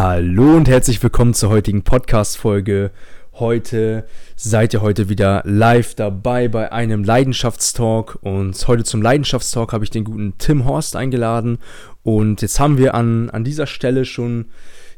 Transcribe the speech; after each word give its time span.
Hallo 0.00 0.54
und 0.54 0.68
herzlich 0.68 1.02
willkommen 1.02 1.34
zur 1.34 1.50
heutigen 1.50 1.82
Podcast-Folge. 1.82 2.92
Heute 3.32 4.04
seid 4.36 4.72
ihr 4.72 4.80
heute 4.80 5.08
wieder 5.08 5.42
live 5.44 5.96
dabei 5.96 6.46
bei 6.46 6.70
einem 6.70 7.02
Leidenschaftstalk. 7.02 8.16
Und 8.22 8.68
heute 8.68 8.84
zum 8.84 9.02
Leidenschaftstalk 9.02 9.72
habe 9.72 9.82
ich 9.82 9.90
den 9.90 10.04
guten 10.04 10.38
Tim 10.38 10.66
Horst 10.66 10.94
eingeladen. 10.94 11.58
Und 12.04 12.42
jetzt 12.42 12.60
haben 12.60 12.78
wir 12.78 12.94
an, 12.94 13.28
an 13.30 13.42
dieser 13.42 13.66
Stelle 13.66 14.04
schon, 14.04 14.44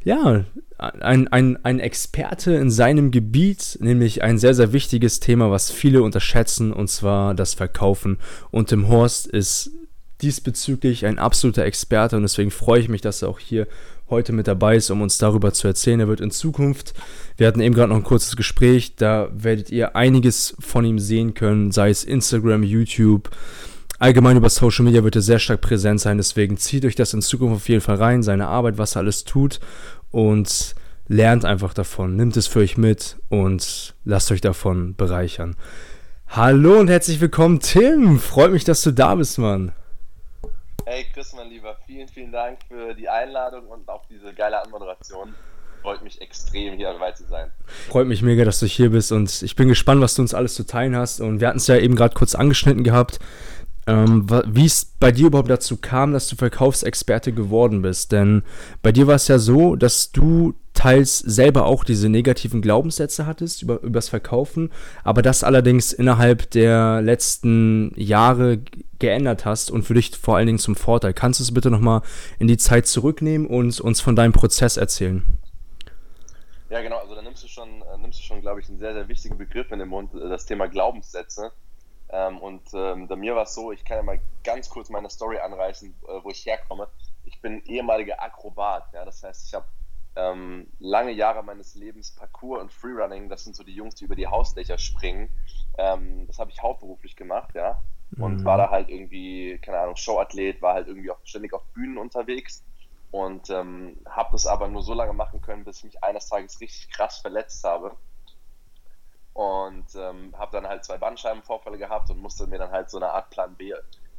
ja, 0.05 0.45
ein, 0.77 1.29
ein, 1.29 1.65
ein 1.65 1.81
Experte 1.81 2.53
in 2.53 2.71
seinem 2.71 3.11
Gebiet, 3.11 3.79
nämlich 3.81 4.23
ein 4.23 4.37
sehr, 4.37 4.53
sehr 4.53 4.75
wichtiges 4.75 5.19
Thema, 5.19 5.51
was 5.51 5.71
viele 5.71 6.03
unterschätzen, 6.03 6.75
und 6.75 6.89
zwar 6.89 7.35
das 7.35 7.55
Verkaufen. 7.55 8.19
Und 8.51 8.69
Tim 8.69 8.89
Horst 8.89 9.29
ist 9.29 9.71
diesbezüglich 10.23 11.07
ein 11.07 11.19
absoluter 11.19 11.65
Experte 11.65 12.17
und 12.17 12.23
deswegen 12.23 12.51
freue 12.51 12.81
ich 12.81 12.89
mich, 12.89 13.01
dass 13.01 13.23
er 13.23 13.29
auch 13.29 13.39
hier 13.39 13.67
heute 14.11 14.33
mit 14.33 14.47
dabei 14.47 14.77
ist, 14.77 14.91
um 14.91 15.03
uns 15.03 15.19
darüber 15.19 15.53
zu 15.53 15.67
erzählen. 15.69 16.01
Er 16.01 16.09
wird 16.09 16.21
in 16.21 16.31
Zukunft, 16.31 16.95
wir 17.37 17.47
hatten 17.47 17.61
eben 17.61 17.75
gerade 17.75 17.91
noch 17.91 17.97
ein 17.97 18.05
kurzes 18.05 18.37
Gespräch, 18.37 18.97
da 18.97 19.29
werdet 19.33 19.71
ihr 19.71 19.97
einiges 19.97 20.55
von 20.61 20.85
ihm 20.85 20.99
sehen 20.99 21.35
können, 21.35 21.71
sei 21.71 21.91
es 21.91 22.05
Instagram, 22.05 22.63
YouTube, 22.63 23.31
allgemein 23.99 24.37
über 24.37 24.51
Social 24.51 24.85
Media 24.85 25.05
wird 25.05 25.17
er 25.17 25.23
sehr 25.23 25.39
stark 25.39 25.61
präsent 25.61 26.01
sein. 26.01 26.17
Deswegen 26.17 26.57
zieht 26.57 26.85
euch 26.85 26.97
das 26.97 27.15
in 27.15 27.23
Zukunft 27.23 27.57
auf 27.57 27.69
jeden 27.69 27.83
Fall 27.83 27.97
rein, 27.97 28.23
seine 28.23 28.49
Arbeit, 28.49 28.79
was 28.79 28.97
er 28.97 29.01
alles 29.01 29.25
tut 29.25 29.61
und 30.11 30.75
lernt 31.07 31.45
einfach 31.45 31.75
davon, 31.75 32.17
nimmt 32.17 32.37
es 32.37 32.47
für 32.47 32.61
euch 32.61 32.77
mit 32.77 33.17
und 33.29 33.95
lasst 34.05 34.31
euch 34.33 34.41
davon 34.41 34.95
bereichern. 34.97 35.57
Hallo 36.29 36.79
und 36.79 36.89
herzlich 36.89 37.21
willkommen, 37.21 37.59
Tim. 37.59 38.21
Freut 38.21 38.53
mich, 38.53 38.63
dass 38.65 38.83
du 38.83 38.93
da 38.93 39.17
bist, 39.17 39.39
Mann. 39.39 39.73
Hey 40.93 41.07
Chris, 41.15 41.33
mein 41.37 41.49
Lieber, 41.49 41.77
vielen, 41.87 42.09
vielen 42.09 42.33
Dank 42.33 42.59
für 42.67 42.95
die 42.95 43.09
Einladung 43.09 43.69
und 43.69 43.89
auch 43.89 44.03
diese 44.11 44.35
geile 44.35 44.61
Anmoderation. 44.61 45.37
Freut 45.83 46.03
mich 46.03 46.21
extrem, 46.21 46.75
hier 46.75 46.93
dabei 46.93 47.13
zu 47.13 47.23
sein. 47.29 47.53
Freut 47.89 48.09
mich 48.09 48.23
mega, 48.23 48.45
dass 48.45 48.59
du 48.59 48.67
hier 48.67 48.91
bist 48.91 49.13
und 49.13 49.41
ich 49.43 49.55
bin 49.55 49.69
gespannt, 49.69 50.01
was 50.01 50.17
du 50.17 50.23
uns 50.23 50.35
alles 50.35 50.57
zu 50.57 50.67
teilen 50.67 50.97
hast. 50.97 51.21
Und 51.21 51.41
wir 51.41 51.47
hatten 51.47 51.59
es 51.59 51.69
ja 51.69 51.77
eben 51.77 51.95
gerade 51.95 52.15
kurz 52.15 52.35
angeschnitten 52.35 52.83
gehabt, 52.83 53.21
ähm, 53.91 54.27
wie 54.47 54.67
es 54.67 54.85
bei 54.85 55.11
dir 55.11 55.27
überhaupt 55.27 55.51
dazu 55.51 55.77
kam, 55.77 56.13
dass 56.13 56.29
du 56.29 56.37
Verkaufsexperte 56.37 57.33
geworden 57.33 57.83
bist. 57.83 58.13
Denn 58.13 58.43
bei 58.83 58.93
dir 58.93 59.09
war 59.09 59.17
es 59.17 59.27
ja 59.27 59.39
so, 59.39 59.75
dass 59.75 60.13
du 60.13 60.55
teils 60.75 61.19
selber 61.19 61.67
auch 61.67 61.83
diese 61.83 62.09
negativen 62.09 62.63
Glaubenssätze 62.63 63.27
hattest 63.27 63.63
über 63.63 63.83
übers 63.83 64.09
Verkaufen, 64.09 64.71
aber 65.03 65.23
das 65.23 65.43
allerdings 65.43 65.93
innerhalb 65.93 66.51
der 66.53 67.03
letzten 67.03 67.93
Jahre 67.97 68.61
geändert 69.01 69.45
hast 69.45 69.71
und 69.71 69.83
für 69.83 69.95
dich 69.95 70.17
vor 70.17 70.37
allen 70.37 70.47
Dingen 70.47 70.59
zum 70.61 70.77
Vorteil. 70.77 71.13
Kannst 71.13 71.41
du 71.41 71.45
es 71.45 71.53
bitte 71.53 71.71
nochmal 71.71 72.03
in 72.39 72.47
die 72.47 72.59
Zeit 72.59 72.87
zurücknehmen 72.87 73.49
und 73.49 73.81
uns 73.81 74.01
von 74.01 74.15
deinem 74.15 74.33
Prozess 74.33 74.77
erzählen? 74.77 75.25
Ja, 76.71 76.81
genau, 76.81 76.99
also 76.99 77.17
da 77.17 77.23
nimmst 77.23 77.43
du 77.43 77.49
schon, 77.49 77.83
äh, 77.83 77.99
nimmst 77.99 78.21
du 78.21 78.23
schon, 78.23 78.41
glaube 78.41 78.61
ich, 78.61 78.69
einen 78.69 78.79
sehr, 78.79 78.95
sehr 78.95 79.09
wichtigen 79.09 79.37
Begriff 79.37 79.73
in 79.73 79.81
den 79.81 79.89
Mund, 79.89 80.15
äh, 80.15 80.29
das 80.29 80.47
Thema 80.47 80.69
Glaubenssätze. 80.69 81.51
Ähm, 82.13 82.39
und 82.39 82.63
ähm, 82.75 83.07
bei 83.09 83.17
mir 83.17 83.37
war 83.37 83.45
es 83.45 83.55
so, 83.55 83.73
ich 83.73 83.85
kann 83.85 83.99
ja 83.99 84.03
mal 84.03 84.21
ganz 84.43 84.69
kurz 84.69 84.91
meine 84.91 85.11
Story 85.11 85.39
anreißen, 85.39 85.95
äh, 86.09 86.25
wo 86.25 86.31
ich 86.31 86.45
herkomme. 86.45 86.89
Ich 87.25 87.41
bin 87.41 87.63
ehemaliger 87.65 88.21
Akrobat, 88.21 88.93
ja, 88.93 89.05
das 89.05 89.23
heißt, 89.23 89.47
ich 89.47 89.55
habe 89.55 89.67
ähm, 90.17 90.67
lange 90.81 91.13
Jahre 91.13 91.43
meines 91.45 91.75
Lebens 91.75 92.15
Parkour 92.15 92.61
und 92.61 92.73
Freerunning, 92.73 93.29
das 93.29 93.45
sind 93.45 93.55
so 93.55 93.63
die 93.63 93.75
Jungs, 93.75 93.95
die 93.95 94.05
über 94.05 94.17
die 94.17 94.27
Hausdächer 94.27 94.79
springen. 94.79 95.29
Ähm, 95.79 96.27
das 96.27 96.39
habe 96.39 96.51
ich 96.51 96.63
hauptberuflich 96.63 97.15
gemacht, 97.15 97.55
ja. 97.55 97.81
Und 98.19 98.41
mhm. 98.41 98.45
war 98.45 98.59
da 98.59 98.71
halt 98.71 98.89
irgendwie, 98.89 99.59
keine 99.59 99.79
Ahnung, 99.79 99.95
Showathlet, 99.95 100.61
war 100.61 100.75
halt 100.75 100.89
irgendwie 100.89 101.13
auch 101.13 101.21
ständig 101.23 101.53
auf 101.53 101.65
Bühnen 101.75 101.97
unterwegs. 101.97 102.65
Und 103.13 103.51
ähm, 103.51 103.99
habe 104.09 104.31
das 104.33 104.47
aber 104.47 104.69
nur 104.69 104.83
so 104.83 104.95
lange 104.95 105.13
machen 105.13 105.41
können, 105.41 105.65
bis 105.65 105.79
ich 105.79 105.85
mich 105.85 106.05
eines 106.05 106.29
Tages 106.29 106.61
richtig 106.61 106.91
krass 106.91 107.19
verletzt 107.19 107.63
habe. 107.65 107.97
Und 109.41 109.87
ähm, 109.95 110.35
habe 110.37 110.53
dann 110.53 110.69
halt 110.69 110.85
zwei 110.85 110.99
Bandscheibenvorfälle 110.99 111.79
gehabt 111.79 112.11
und 112.11 112.21
musste 112.21 112.47
mir 112.47 112.59
dann 112.59 112.71
halt 112.71 112.91
so 112.91 112.99
eine 112.99 113.11
Art 113.11 113.31
Plan 113.31 113.55
B 113.55 113.73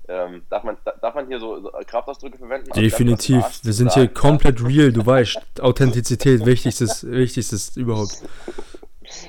ähm, 0.07 0.43
darf, 0.49 0.63
man, 0.63 0.77
darf 0.99 1.13
man 1.13 1.27
hier 1.27 1.39
so, 1.39 1.61
so 1.61 1.71
Kraftausdrücke 1.85 2.37
verwenden? 2.37 2.71
Also 2.71 2.81
Definitiv. 2.81 3.61
Wir 3.63 3.73
sind 3.73 3.93
hier 3.93 4.07
komplett 4.07 4.61
real, 4.63 4.91
du 4.91 5.05
weißt. 5.05 5.61
Authentizität, 5.61 6.45
wichtigstes, 6.45 7.09
wichtigstes 7.09 7.77
überhaupt. 7.77 8.23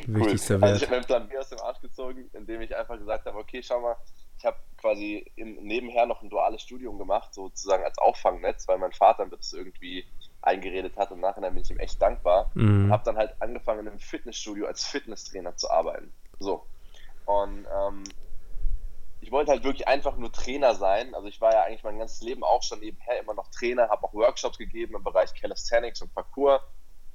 Cool. 0.07 0.21
Wichtigster 0.21 0.61
Wert. 0.61 0.73
Also 0.73 0.77
ich 0.77 0.83
habe 0.85 0.97
meinen 0.97 1.05
Plan 1.05 1.29
B 1.29 1.39
aus 1.39 1.49
dem 1.51 1.61
Arsch 1.61 1.81
gezogen, 1.81 2.31
indem 2.33 2.63
ich 2.63 2.75
einfach 2.77 2.99
gesagt 2.99 3.27
habe, 3.27 3.39
okay, 3.39 3.63
schau 3.63 3.81
mal, 3.81 3.97
ich 4.39 4.45
habe 4.45 4.57
quasi 4.79 5.31
im, 5.37 5.57
nebenher 5.63 6.07
noch 6.07 6.23
ein 6.23 6.31
duales 6.31 6.63
Studium 6.63 6.99
gemacht, 6.99 7.35
sozusagen 7.35 7.85
als 7.85 7.99
Auffangnetz, 7.99 8.67
weil 8.67 8.79
mein 8.79 8.93
Vater 8.93 9.27
das 9.27 9.53
irgendwie 9.53 10.05
eingeredet 10.43 10.97
hat 10.97 11.11
und 11.11 11.21
nachher 11.21 11.51
bin 11.51 11.63
ich 11.63 11.71
ihm 11.71 11.79
echt 11.79 12.01
dankbar. 12.01 12.51
Mhm. 12.55 12.87
Und 12.87 12.93
habe 12.93 13.05
dann 13.05 13.17
halt 13.17 13.35
angefangen, 13.41 13.81
in 13.81 13.89
einem 13.89 13.99
Fitnessstudio 13.99 14.67
als 14.67 14.85
Fitnesstrainer 14.85 15.57
zu 15.57 15.71
arbeiten. 15.71 16.13
So. 16.39 16.67
Und 17.25 17.67
ähm, 17.73 18.05
ich 19.21 19.31
wollte 19.31 19.53
halt 19.53 19.63
wirklich 19.63 19.87
einfach 19.87 20.17
nur 20.17 20.33
Trainer 20.33 20.75
sein. 20.75 21.15
Also 21.15 21.29
ich 21.29 21.41
war 21.41 21.53
ja 21.53 21.63
eigentlich 21.63 21.85
mein 21.85 21.99
ganzes 21.99 22.21
Leben 22.23 22.43
auch 22.43 22.63
schon 22.63 22.81
nebenher 22.81 23.21
immer 23.21 23.35
noch 23.35 23.49
Trainer, 23.49 23.89
habe 23.89 24.05
auch 24.05 24.13
Workshops 24.15 24.59
gegeben 24.59 24.97
im 24.97 25.05
Bereich 25.05 25.33
Calisthenics 25.35 26.03
und 26.03 26.13
Parkour. 26.13 26.61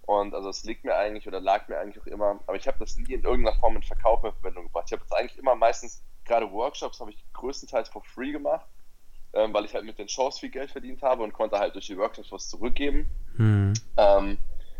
Und 0.07 0.33
also 0.33 0.47
es 0.47 0.63
liegt 0.63 0.85
mir 0.85 0.95
eigentlich 0.95 1.27
oder 1.27 1.41
lag 1.41 1.67
mir 1.67 1.77
eigentlich 1.77 2.01
auch 2.01 2.07
immer, 2.07 2.39
aber 2.47 2.55
ich 2.55 2.65
habe 2.65 2.79
das 2.79 2.95
nie 2.95 3.13
in 3.13 3.23
irgendeiner 3.23 3.59
Form 3.59 3.75
in 3.75 3.83
Verkauf 3.83 4.23
in 4.23 4.31
Verwendung 4.31 4.63
gebracht. 4.67 4.85
Ich 4.87 4.93
habe 4.93 5.01
jetzt 5.01 5.11
eigentlich 5.11 5.37
immer 5.37 5.53
meistens, 5.53 6.01
gerade 6.23 6.49
Workshops 6.49 7.01
habe 7.01 7.11
ich 7.11 7.25
größtenteils 7.33 7.89
for 7.89 8.01
free 8.03 8.31
gemacht, 8.31 8.65
ähm, 9.33 9.53
weil 9.53 9.65
ich 9.65 9.73
halt 9.73 9.85
mit 9.85 9.97
den 9.99 10.09
Shows 10.09 10.39
viel 10.39 10.49
Geld 10.49 10.71
verdient 10.71 11.01
habe 11.01 11.23
und 11.23 11.33
konnte 11.33 11.59
halt 11.59 11.75
durch 11.75 11.87
die 11.87 11.97
Workshops 11.97 12.31
was 12.31 12.49
zurückgeben. 12.49 13.07
Mhm. 13.37 13.73
Ähm, 13.97 14.37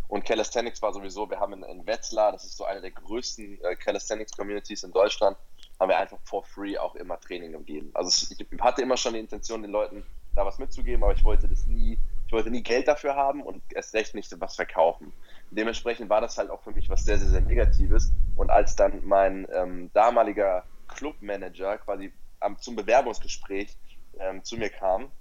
und 0.08 0.24
Calisthenics 0.24 0.82
war 0.82 0.94
sowieso, 0.94 1.30
wir 1.30 1.40
haben 1.40 1.54
in, 1.54 1.64
in 1.64 1.86
Wetzlar, 1.86 2.32
das 2.32 2.46
ist 2.46 2.58
so 2.58 2.64
eine 2.64 2.82
der 2.82 2.92
größten 2.92 3.62
äh, 3.62 3.76
Calisthenics-Communities 3.76 4.84
in 4.84 4.92
Deutschland, 4.92 5.38
haben 5.80 5.90
wir 5.90 5.98
einfach 5.98 6.18
for 6.24 6.44
free 6.44 6.78
auch 6.78 6.96
immer 6.96 7.20
Training 7.20 7.52
gegeben. 7.52 7.92
Also 7.94 8.34
ich 8.34 8.62
hatte 8.62 8.82
immer 8.82 8.98
schon 8.98 9.14
die 9.14 9.20
Intention, 9.20 9.62
den 9.62 9.72
Leuten 9.72 10.04
da 10.36 10.46
was 10.46 10.60
mitzugeben, 10.60 11.04
aber 11.04 11.14
ich 11.14 11.26
wollte 11.26 11.48
das 11.48 11.66
nie, 11.68 11.98
ich 12.26 12.32
wollte 12.32 12.50
nie 12.50 12.64
Geld 12.64 12.88
dafür 12.88 13.16
haben 13.16 13.42
und 13.42 13.62
erst 13.74 13.94
recht 13.94 14.16
nicht 14.16 14.34
was 14.40 14.56
verkaufen. 14.56 15.12
Dementsprechend 15.52 16.10
war 16.10 16.22
das 16.22 16.38
halt 16.38 16.50
auch 16.50 16.62
für 16.62 16.72
mich 16.72 16.90
was 16.90 17.04
sehr, 17.04 17.18
sehr, 17.18 17.30
sehr 17.30 17.42
Negatives. 17.42 18.14
Und 18.36 18.50
als 18.50 18.76
dann 18.76 19.06
mein 19.06 19.48
ähm, 19.54 19.92
damaliger 19.94 20.64
Clubmanager 20.88 21.78
quasi 21.80 22.14
am, 22.40 22.58
zum 22.60 22.76
Bewerbungsgespräch 22.76 23.76
ähm, 24.20 24.44
zu 24.44 24.58
mir 24.58 24.70
kam 24.70 25.12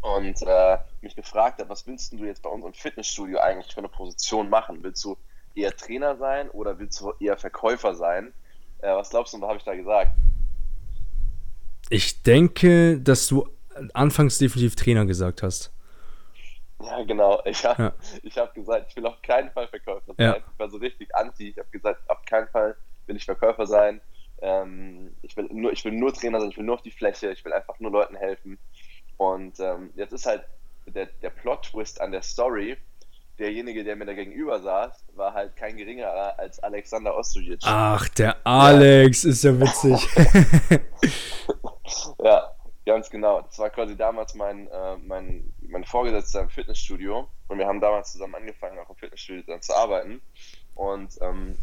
und 0.00 0.42
äh, 0.42 0.78
mich 1.00 1.16
gefragt 1.16 1.60
hat, 1.60 1.68
was 1.68 1.86
willst 1.86 2.12
du 2.12 2.24
jetzt 2.24 2.42
bei 2.42 2.50
uns 2.50 2.64
im 2.64 2.74
Fitnessstudio 2.74 3.38
eigentlich 3.38 3.72
für 3.72 3.78
eine 3.78 3.88
Position 3.88 4.48
machen? 4.48 4.82
Willst 4.82 5.04
du 5.04 5.16
eher 5.54 5.74
Trainer 5.76 6.16
sein 6.16 6.50
oder 6.50 6.78
willst 6.78 7.00
du 7.00 7.12
eher 7.18 7.36
Verkäufer 7.36 7.94
sein? 7.94 8.32
Äh, 8.78 8.94
was 8.94 9.10
glaubst 9.10 9.34
du, 9.34 9.40
was 9.40 9.48
habe 9.48 9.58
ich 9.58 9.64
da 9.64 9.74
gesagt? 9.74 10.12
Ich 11.88 12.22
denke, 12.22 13.00
dass 13.00 13.26
du 13.26 13.48
anfangs 13.94 14.38
definitiv 14.38 14.76
Trainer 14.76 15.06
gesagt 15.06 15.42
hast. 15.42 15.72
Ja, 16.82 17.02
genau. 17.04 17.40
Ich 17.44 17.64
habe 17.64 17.82
ja. 17.82 17.92
Ich 18.22 18.36
hab 18.36 18.54
gesagt, 18.54 18.86
ich 18.90 18.96
will 18.96 19.06
auf 19.06 19.20
keinen 19.22 19.50
Fall 19.50 19.66
Verkäufer 19.68 20.14
sein. 20.14 20.26
Ja. 20.26 20.36
Ich 20.36 20.58
war 20.58 20.68
so 20.68 20.76
richtig 20.76 21.14
anti. 21.14 21.48
Ich 21.50 21.58
habe 21.58 21.68
gesagt, 21.70 22.00
auf 22.08 22.22
keinen 22.26 22.48
Fall 22.48 22.76
will 23.06 23.16
ich 23.16 23.24
Verkäufer 23.24 23.66
sein. 23.66 24.00
Ähm, 24.42 25.14
ich, 25.22 25.36
will 25.36 25.48
nur, 25.50 25.72
ich 25.72 25.84
will 25.84 25.92
nur 25.92 26.12
Trainer 26.12 26.40
sein, 26.40 26.50
ich 26.50 26.56
will 26.56 26.64
nur 26.64 26.74
auf 26.74 26.82
die 26.82 26.90
Fläche, 26.90 27.30
ich 27.30 27.44
will 27.44 27.52
einfach 27.52 27.78
nur 27.80 27.90
Leuten 27.90 28.16
helfen. 28.16 28.58
Und 29.16 29.58
ähm, 29.60 29.90
jetzt 29.96 30.12
ist 30.12 30.26
halt 30.26 30.44
der, 30.86 31.06
der 31.06 31.30
Plot-Twist 31.30 32.00
an 32.00 32.12
der 32.12 32.22
Story, 32.22 32.76
derjenige, 33.38 33.84
der 33.84 33.96
mir 33.96 34.06
da 34.06 34.14
gegenüber 34.14 34.60
saß, 34.60 35.04
war 35.14 35.34
halt 35.34 35.56
kein 35.56 35.76
geringerer 35.76 36.38
als 36.38 36.58
Alexander 36.60 37.16
Ostojic. 37.16 37.60
Ach, 37.64 38.08
der 38.10 38.36
Alex 38.44 39.24
ja. 39.24 39.30
ist 39.30 39.44
ja 39.44 39.60
witzig. 39.60 40.08
ja, 42.22 42.50
ganz 42.84 43.10
genau. 43.10 43.42
Das 43.42 43.58
war 43.58 43.70
quasi 43.70 43.96
damals 43.96 44.34
mein, 44.34 44.68
äh, 44.68 44.96
mein, 44.98 45.52
mein 45.60 45.84
Vorgesetzter 45.84 46.40
im 46.42 46.50
Fitnessstudio 46.50 47.28
und 47.48 47.58
wir 47.58 47.66
haben 47.66 47.80
damals 47.80 48.12
zusammen 48.12 48.36
angefangen, 48.36 48.78
auch 48.78 48.90
im 48.90 48.96
Fitnessstudio 48.96 49.42
dann 49.46 49.62
zu 49.62 49.74
arbeiten. 49.74 50.20
Und 50.74 51.10
ähm, 51.20 51.56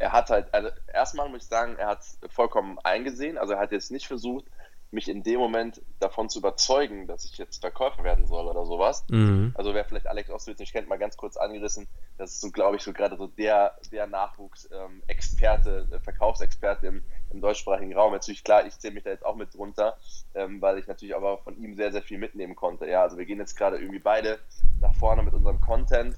er 0.00 0.12
hat 0.12 0.30
halt, 0.30 0.52
also 0.52 0.70
erstmal 0.92 1.28
muss 1.28 1.42
ich 1.42 1.48
sagen, 1.48 1.76
er 1.76 1.88
hat 1.88 2.04
vollkommen 2.30 2.78
eingesehen, 2.82 3.38
also 3.38 3.52
er 3.52 3.60
hat 3.60 3.70
jetzt 3.70 3.90
nicht 3.90 4.06
versucht, 4.06 4.46
mich 4.92 5.08
in 5.08 5.22
dem 5.22 5.38
Moment 5.38 5.80
davon 6.00 6.28
zu 6.28 6.40
überzeugen, 6.40 7.06
dass 7.06 7.24
ich 7.24 7.38
jetzt 7.38 7.60
Verkäufer 7.60 8.02
werden 8.02 8.26
soll 8.26 8.48
oder 8.48 8.64
sowas. 8.64 9.04
Mhm. 9.08 9.52
Also 9.54 9.72
wer 9.72 9.84
vielleicht 9.84 10.08
Alex 10.08 10.30
Ostwitz 10.30 10.58
nicht 10.58 10.72
kennt, 10.72 10.88
mal 10.88 10.98
ganz 10.98 11.16
kurz 11.16 11.36
angerissen, 11.36 11.86
das 12.18 12.32
ist 12.32 12.40
so, 12.40 12.50
glaube 12.50 12.76
ich, 12.76 12.82
so 12.82 12.92
gerade 12.92 13.16
so 13.16 13.28
der, 13.28 13.76
der 13.92 14.08
Nachwuchsexperte, 14.08 15.86
ähm, 15.90 15.92
äh, 15.92 16.00
Verkaufsexperte 16.00 16.88
im, 16.88 17.04
im 17.30 17.40
deutschsprachigen 17.40 17.94
Raum. 17.94 18.12
Natürlich 18.12 18.42
klar, 18.42 18.66
ich 18.66 18.76
zähle 18.78 18.94
mich 18.94 19.04
da 19.04 19.10
jetzt 19.10 19.24
auch 19.24 19.36
mit 19.36 19.54
drunter, 19.54 19.96
ähm, 20.34 20.60
weil 20.60 20.78
ich 20.78 20.88
natürlich 20.88 21.14
aber 21.14 21.38
von 21.38 21.56
ihm 21.56 21.76
sehr, 21.76 21.92
sehr 21.92 22.02
viel 22.02 22.18
mitnehmen 22.18 22.56
konnte. 22.56 22.88
Ja, 22.88 23.02
also 23.02 23.16
wir 23.16 23.26
gehen 23.26 23.38
jetzt 23.38 23.56
gerade 23.56 23.78
irgendwie 23.78 24.00
beide 24.00 24.40
nach 24.80 24.94
vorne 24.94 25.22
mit 25.22 25.34
unserem 25.34 25.60
Content 25.60 26.16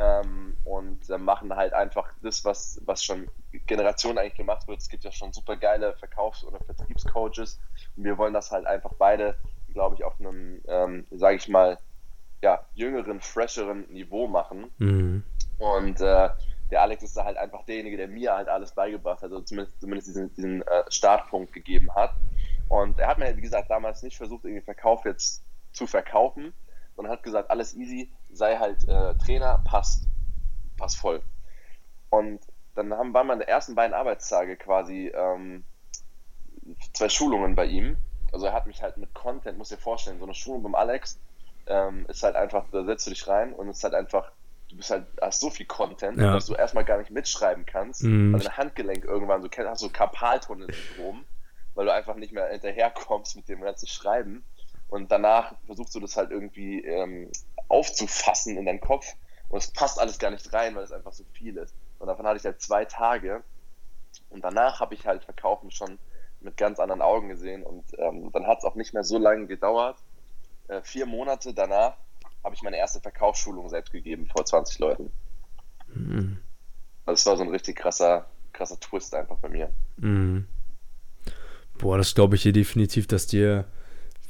ähm, 0.00 0.56
und 0.64 1.10
äh, 1.10 1.18
machen 1.18 1.54
halt 1.54 1.74
einfach 1.74 2.10
das, 2.22 2.44
was, 2.44 2.80
was 2.86 3.04
schon 3.04 3.28
Generationen 3.66 4.18
eigentlich 4.18 4.34
gemacht 4.34 4.66
wird. 4.66 4.80
Es 4.80 4.88
gibt 4.88 5.04
ja 5.04 5.12
schon 5.12 5.32
super 5.32 5.56
geile 5.56 5.94
Verkaufs- 5.94 6.44
oder 6.44 6.58
Vertriebscoaches 6.60 7.60
und 7.96 8.04
wir 8.04 8.16
wollen 8.16 8.32
das 8.32 8.50
halt 8.50 8.66
einfach 8.66 8.92
beide, 8.98 9.36
glaube 9.72 9.96
ich, 9.96 10.04
auf 10.04 10.18
einem, 10.18 10.62
ähm, 10.66 11.06
sage 11.10 11.36
ich 11.36 11.48
mal, 11.48 11.78
ja, 12.42 12.64
jüngeren, 12.74 13.20
fresheren 13.20 13.82
Niveau 13.92 14.26
machen. 14.26 14.70
Mhm. 14.78 15.22
Und 15.58 16.00
äh, 16.00 16.30
der 16.70 16.82
Alex 16.82 17.02
ist 17.02 17.16
da 17.16 17.24
halt 17.24 17.36
einfach 17.36 17.64
derjenige, 17.66 17.98
der 17.98 18.08
mir 18.08 18.34
halt 18.34 18.48
alles 18.48 18.72
beigebracht 18.72 19.18
hat, 19.18 19.30
also 19.30 19.40
zumindest, 19.42 19.78
zumindest 19.80 20.08
diesen, 20.08 20.34
diesen 20.34 20.62
äh, 20.62 20.84
Startpunkt 20.88 21.52
gegeben 21.52 21.94
hat. 21.94 22.14
Und 22.68 22.98
er 22.98 23.08
hat 23.08 23.18
mir, 23.18 23.36
wie 23.36 23.42
gesagt, 23.42 23.68
damals 23.68 24.02
nicht 24.02 24.16
versucht, 24.16 24.44
irgendwie 24.44 24.64
Verkauf 24.64 25.04
jetzt 25.04 25.42
zu 25.72 25.86
verkaufen, 25.86 26.54
sondern 26.96 27.12
hat 27.12 27.22
gesagt, 27.22 27.50
alles 27.50 27.76
easy, 27.76 28.10
sei 28.32 28.56
halt 28.56 28.86
äh, 28.88 29.14
Trainer, 29.14 29.60
passt, 29.64 30.06
passt 30.76 30.96
voll. 30.96 31.22
Und 32.10 32.40
dann 32.74 32.92
haben, 32.92 33.14
waren 33.14 33.26
meine 33.26 33.46
ersten 33.46 33.74
beiden 33.74 33.94
Arbeitstage 33.94 34.56
quasi 34.56 35.08
ähm, 35.14 35.64
zwei 36.92 37.08
Schulungen 37.08 37.54
bei 37.54 37.66
ihm. 37.66 37.96
Also 38.32 38.46
er 38.46 38.52
hat 38.52 38.66
mich 38.66 38.82
halt 38.82 38.96
mit 38.96 39.12
Content, 39.14 39.58
muss 39.58 39.70
dir 39.70 39.76
vorstellen, 39.76 40.18
so 40.18 40.24
eine 40.24 40.34
Schulung 40.34 40.62
beim 40.62 40.74
Alex 40.74 41.18
ähm, 41.66 42.06
ist 42.08 42.22
halt 42.22 42.36
einfach, 42.36 42.64
da 42.70 42.84
setzt 42.84 43.06
du 43.06 43.10
dich 43.10 43.26
rein 43.26 43.52
und 43.52 43.68
es 43.68 43.78
ist 43.78 43.84
halt 43.84 43.94
einfach, 43.94 44.30
du 44.68 44.76
bist 44.76 44.90
halt, 44.90 45.06
hast 45.20 45.40
so 45.40 45.50
viel 45.50 45.66
Content, 45.66 46.18
ja. 46.18 46.32
dass 46.32 46.46
du 46.46 46.54
erstmal 46.54 46.84
gar 46.84 46.98
nicht 46.98 47.10
mitschreiben 47.10 47.66
kannst, 47.66 48.02
mhm. 48.02 48.32
weil 48.32 48.40
dein 48.40 48.56
Handgelenk 48.56 49.04
irgendwann 49.04 49.42
so 49.42 49.48
hast 49.64 49.80
so 49.80 49.88
Karpaltunnel-Syndrom, 49.88 51.24
weil 51.74 51.86
du 51.86 51.92
einfach 51.92 52.16
nicht 52.16 52.32
mehr 52.32 52.48
hinterherkommst 52.48 53.36
mit 53.36 53.48
dem 53.48 53.60
ganzen 53.60 53.86
Schreiben. 53.86 54.44
Und 54.90 55.10
danach 55.10 55.54
versuchst 55.66 55.94
du 55.94 56.00
das 56.00 56.16
halt 56.16 56.30
irgendwie 56.30 56.84
ähm, 56.84 57.30
aufzufassen 57.68 58.58
in 58.58 58.66
deinen 58.66 58.80
Kopf 58.80 59.14
und 59.48 59.58
es 59.58 59.70
passt 59.70 59.98
alles 59.98 60.18
gar 60.18 60.30
nicht 60.30 60.52
rein, 60.52 60.74
weil 60.74 60.84
es 60.84 60.92
einfach 60.92 61.12
so 61.12 61.24
viel 61.32 61.56
ist. 61.56 61.74
Und 61.98 62.06
davon 62.06 62.26
hatte 62.26 62.38
ich 62.38 62.44
halt 62.44 62.60
zwei 62.60 62.84
Tage. 62.84 63.42
Und 64.30 64.44
danach 64.44 64.80
habe 64.80 64.94
ich 64.94 65.06
halt 65.06 65.24
Verkaufen 65.24 65.70
schon 65.70 65.98
mit 66.40 66.56
ganz 66.56 66.78
anderen 66.78 67.02
Augen 67.02 67.28
gesehen. 67.28 67.62
Und 67.62 67.84
ähm, 67.98 68.30
dann 68.32 68.46
hat 68.46 68.58
es 68.58 68.64
auch 68.64 68.74
nicht 68.74 68.94
mehr 68.94 69.04
so 69.04 69.18
lange 69.18 69.46
gedauert. 69.46 69.98
Äh, 70.68 70.82
vier 70.82 71.06
Monate 71.06 71.52
danach 71.52 71.96
habe 72.44 72.54
ich 72.54 72.62
meine 72.62 72.78
erste 72.78 73.00
Verkaufsschulung 73.00 73.68
selbst 73.68 73.92
gegeben 73.92 74.26
vor 74.26 74.44
20 74.44 74.78
Leuten. 74.78 75.12
Mhm. 75.92 76.38
Also 77.04 77.18
es 77.18 77.26
war 77.26 77.36
so 77.36 77.42
ein 77.42 77.50
richtig 77.50 77.76
krasser, 77.76 78.26
krasser 78.52 78.78
Twist 78.78 79.14
einfach 79.14 79.38
bei 79.38 79.48
mir. 79.48 79.70
Mhm. 79.96 80.46
Boah, 81.76 81.98
das 81.98 82.14
glaube 82.14 82.36
ich 82.36 82.42
hier 82.42 82.52
definitiv, 82.52 83.08
dass 83.08 83.26
dir 83.26 83.66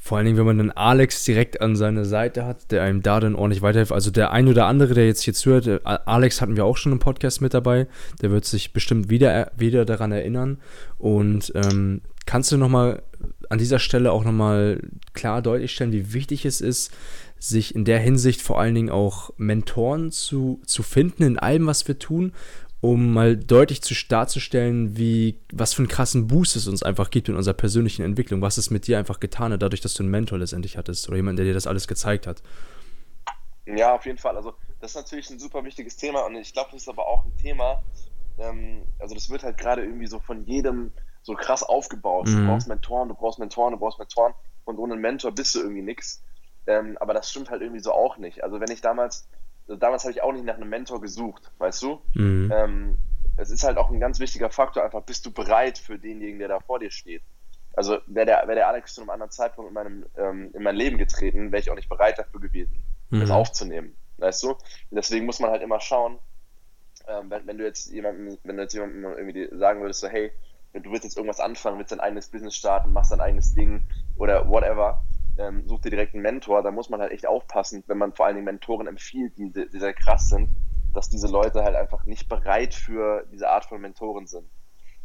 vor 0.03 0.17
allen 0.17 0.25
Dingen, 0.25 0.37
wenn 0.39 0.47
man 0.47 0.57
dann 0.57 0.71
Alex 0.71 1.23
direkt 1.25 1.61
an 1.61 1.75
seiner 1.75 2.05
Seite 2.05 2.43
hat, 2.43 2.71
der 2.71 2.81
einem 2.81 3.03
da 3.03 3.19
dann 3.19 3.35
ordentlich 3.35 3.61
weiterhilft. 3.61 3.91
Also 3.91 4.09
der 4.09 4.31
ein 4.31 4.47
oder 4.47 4.65
andere, 4.65 4.95
der 4.95 5.05
jetzt 5.05 5.21
hier 5.21 5.35
zuhört, 5.35 5.67
äh, 5.67 5.79
Alex 5.83 6.41
hatten 6.41 6.57
wir 6.57 6.65
auch 6.65 6.75
schon 6.75 6.91
im 6.91 6.97
Podcast 6.97 7.39
mit 7.39 7.53
dabei, 7.53 7.85
der 8.19 8.31
wird 8.31 8.45
sich 8.45 8.73
bestimmt 8.73 9.11
wieder, 9.11 9.51
wieder 9.55 9.85
daran 9.85 10.11
erinnern. 10.11 10.57
Und 10.97 11.53
ähm, 11.53 12.01
kannst 12.25 12.51
du 12.51 12.57
nochmal 12.57 13.03
an 13.49 13.59
dieser 13.59 13.77
Stelle 13.77 14.11
auch 14.11 14.23
nochmal 14.23 14.81
klar 15.13 15.43
deutlich 15.43 15.71
stellen, 15.71 15.91
wie 15.91 16.13
wichtig 16.13 16.45
es 16.45 16.61
ist, 16.61 16.91
sich 17.37 17.75
in 17.75 17.85
der 17.85 17.99
Hinsicht 17.99 18.41
vor 18.41 18.59
allen 18.59 18.73
Dingen 18.73 18.89
auch 18.89 19.29
Mentoren 19.37 20.11
zu, 20.11 20.61
zu 20.65 20.81
finden 20.81 21.21
in 21.21 21.37
allem, 21.37 21.67
was 21.67 21.87
wir 21.87 21.99
tun 21.99 22.33
um 22.81 23.13
mal 23.13 23.37
deutlich 23.37 23.83
zu 23.83 23.93
darzustellen, 24.07 24.97
wie, 24.97 25.39
was 25.53 25.73
für 25.73 25.83
einen 25.83 25.87
krassen 25.87 26.27
Boost 26.27 26.55
es 26.55 26.67
uns 26.67 26.81
einfach 26.81 27.11
gibt 27.11 27.29
in 27.29 27.35
unserer 27.35 27.53
persönlichen 27.53 28.03
Entwicklung, 28.03 28.41
was 28.41 28.57
es 28.57 28.71
mit 28.71 28.87
dir 28.87 28.97
einfach 28.97 29.19
getan 29.19 29.53
hat, 29.53 29.61
dadurch, 29.61 29.81
dass 29.81 29.93
du 29.93 30.03
einen 30.03 30.11
Mentor 30.11 30.39
letztendlich 30.39 30.77
hattest 30.77 31.07
oder 31.07 31.17
jemanden, 31.17 31.37
der 31.37 31.45
dir 31.45 31.53
das 31.53 31.67
alles 31.67 31.87
gezeigt 31.87 32.25
hat. 32.25 32.41
Ja, 33.67 33.93
auf 33.93 34.05
jeden 34.07 34.17
Fall. 34.17 34.35
Also, 34.35 34.53
das 34.79 34.91
ist 34.91 34.95
natürlich 34.95 35.29
ein 35.29 35.37
super 35.37 35.63
wichtiges 35.63 35.95
Thema 35.95 36.25
und 36.25 36.35
ich 36.35 36.53
glaube, 36.53 36.71
das 36.71 36.81
ist 36.81 36.89
aber 36.89 37.07
auch 37.07 37.23
ein 37.23 37.37
Thema, 37.37 37.83
ähm, 38.39 38.83
also, 38.99 39.13
das 39.13 39.29
wird 39.29 39.43
halt 39.43 39.57
gerade 39.57 39.83
irgendwie 39.83 40.07
so 40.07 40.19
von 40.19 40.43
jedem 40.45 40.91
so 41.21 41.35
krass 41.35 41.61
aufgebaut. 41.61 42.27
Mhm. 42.27 42.37
Du 42.37 42.47
brauchst 42.47 42.67
Mentoren, 42.67 43.09
du 43.09 43.15
brauchst 43.15 43.37
Mentoren, 43.37 43.73
du 43.73 43.79
brauchst 43.79 43.99
Mentoren 43.99 44.33
und 44.65 44.79
ohne 44.79 44.93
einen 44.93 45.01
Mentor 45.01 45.31
bist 45.31 45.53
du 45.53 45.59
irgendwie 45.59 45.83
nichts. 45.83 46.23
Ähm, 46.65 46.97
aber 46.99 47.13
das 47.13 47.29
stimmt 47.29 47.49
halt 47.49 47.61
irgendwie 47.61 47.81
so 47.81 47.91
auch 47.91 48.17
nicht. 48.17 48.43
Also, 48.43 48.59
wenn 48.59 48.71
ich 48.71 48.81
damals 48.81 49.27
damals 49.67 50.03
habe 50.03 50.11
ich 50.11 50.23
auch 50.23 50.33
nicht 50.33 50.45
nach 50.45 50.55
einem 50.55 50.69
Mentor 50.69 51.01
gesucht, 51.01 51.51
weißt 51.57 51.81
du? 51.83 52.01
Mhm. 52.13 52.51
Ähm, 52.53 52.97
es 53.37 53.49
ist 53.49 53.63
halt 53.63 53.77
auch 53.77 53.89
ein 53.89 53.99
ganz 53.99 54.19
wichtiger 54.19 54.49
Faktor, 54.49 54.83
einfach 54.83 55.03
bist 55.03 55.25
du 55.25 55.31
bereit 55.31 55.77
für 55.77 55.97
denjenigen, 55.97 56.39
der 56.39 56.49
da 56.49 56.59
vor 56.59 56.79
dir 56.79 56.91
steht. 56.91 57.23
Also 57.73 57.99
wäre 58.07 58.25
der, 58.25 58.47
wär 58.47 58.55
der 58.55 58.67
Alex 58.67 58.93
zu 58.93 59.01
einem 59.01 59.11
anderen 59.11 59.31
Zeitpunkt 59.31 59.69
in, 59.69 59.73
meinem, 59.73 60.05
ähm, 60.17 60.51
in 60.53 60.63
mein 60.63 60.75
Leben 60.75 60.97
getreten, 60.97 61.51
wäre 61.51 61.61
ich 61.61 61.71
auch 61.71 61.75
nicht 61.75 61.89
bereit 61.89 62.19
dafür 62.19 62.41
gewesen, 62.41 62.83
mhm. 63.09 63.21
das 63.21 63.31
aufzunehmen, 63.31 63.95
weißt 64.17 64.43
du? 64.43 64.49
Und 64.51 64.59
deswegen 64.91 65.25
muss 65.25 65.39
man 65.39 65.51
halt 65.51 65.61
immer 65.61 65.79
schauen, 65.79 66.19
ähm, 67.07 67.29
wenn, 67.29 67.47
wenn, 67.47 67.57
du 67.57 67.63
jetzt 67.63 67.89
jemandem, 67.89 68.37
wenn 68.43 68.57
du 68.57 68.63
jetzt 68.63 68.73
jemandem 68.73 69.03
irgendwie 69.03 69.57
sagen 69.57 69.81
würdest, 69.81 70.01
so 70.01 70.07
hey, 70.07 70.31
du 70.73 70.91
willst 70.91 71.03
jetzt 71.03 71.17
irgendwas 71.17 71.39
anfangen, 71.39 71.77
willst 71.77 71.91
dein 71.91 71.99
eigenes 71.99 72.29
Business 72.29 72.55
starten, 72.55 72.93
machst 72.93 73.11
dein 73.11 73.21
eigenes 73.21 73.53
Ding 73.53 73.83
oder 74.17 74.47
whatever, 74.49 75.03
ähm, 75.37 75.67
such 75.67 75.81
dir 75.81 75.89
direkt 75.89 76.13
einen 76.13 76.23
Mentor. 76.23 76.63
Da 76.63 76.71
muss 76.71 76.89
man 76.89 77.01
halt 77.01 77.11
echt 77.11 77.27
aufpassen, 77.27 77.83
wenn 77.87 77.97
man 77.97 78.13
vor 78.13 78.25
allen 78.25 78.35
Dingen 78.35 78.45
Mentoren 78.45 78.87
empfiehlt, 78.87 79.37
die, 79.37 79.51
die 79.51 79.79
sehr 79.79 79.93
krass 79.93 80.29
sind, 80.29 80.49
dass 80.93 81.09
diese 81.09 81.27
Leute 81.27 81.63
halt 81.63 81.75
einfach 81.75 82.05
nicht 82.05 82.27
bereit 82.27 82.73
für 82.73 83.25
diese 83.31 83.49
Art 83.49 83.65
von 83.65 83.81
Mentoren 83.81 84.27
sind. 84.27 84.49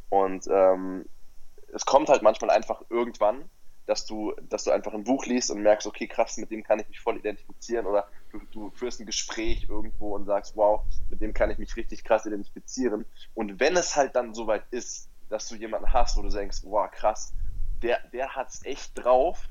Und 0.08 0.46
ähm, 0.50 1.04
es 1.72 1.84
kommt 1.84 2.08
halt 2.08 2.22
manchmal 2.22 2.50
einfach 2.50 2.82
irgendwann, 2.90 3.50
dass 3.86 4.04
du, 4.04 4.34
dass 4.48 4.64
du 4.64 4.72
einfach 4.72 4.92
ein 4.94 5.04
Buch 5.04 5.26
liest 5.26 5.50
und 5.50 5.62
merkst, 5.62 5.86
okay, 5.86 6.08
krass, 6.08 6.36
mit 6.38 6.50
dem 6.50 6.64
kann 6.64 6.80
ich 6.80 6.88
mich 6.88 7.00
voll 7.00 7.18
identifizieren 7.18 7.86
oder 7.86 8.08
du, 8.32 8.40
du 8.50 8.70
führst 8.70 9.00
ein 9.00 9.06
Gespräch 9.06 9.66
irgendwo 9.68 10.14
und 10.14 10.24
sagst, 10.24 10.56
wow, 10.56 10.82
mit 11.08 11.20
dem 11.20 11.32
kann 11.32 11.50
ich 11.50 11.58
mich 11.58 11.76
richtig 11.76 12.02
krass 12.02 12.26
identifizieren. 12.26 13.06
Und 13.34 13.60
wenn 13.60 13.76
es 13.76 13.94
halt 13.94 14.16
dann 14.16 14.34
soweit 14.34 14.64
ist, 14.70 15.08
dass 15.28 15.48
du 15.48 15.54
jemanden 15.54 15.92
hast, 15.92 16.16
wo 16.16 16.22
du 16.22 16.28
denkst, 16.28 16.58
wow, 16.64 16.90
krass, 16.90 17.32
der, 17.82 18.00
der 18.12 18.30
es 18.48 18.64
echt 18.64 18.92
drauf, 18.94 19.48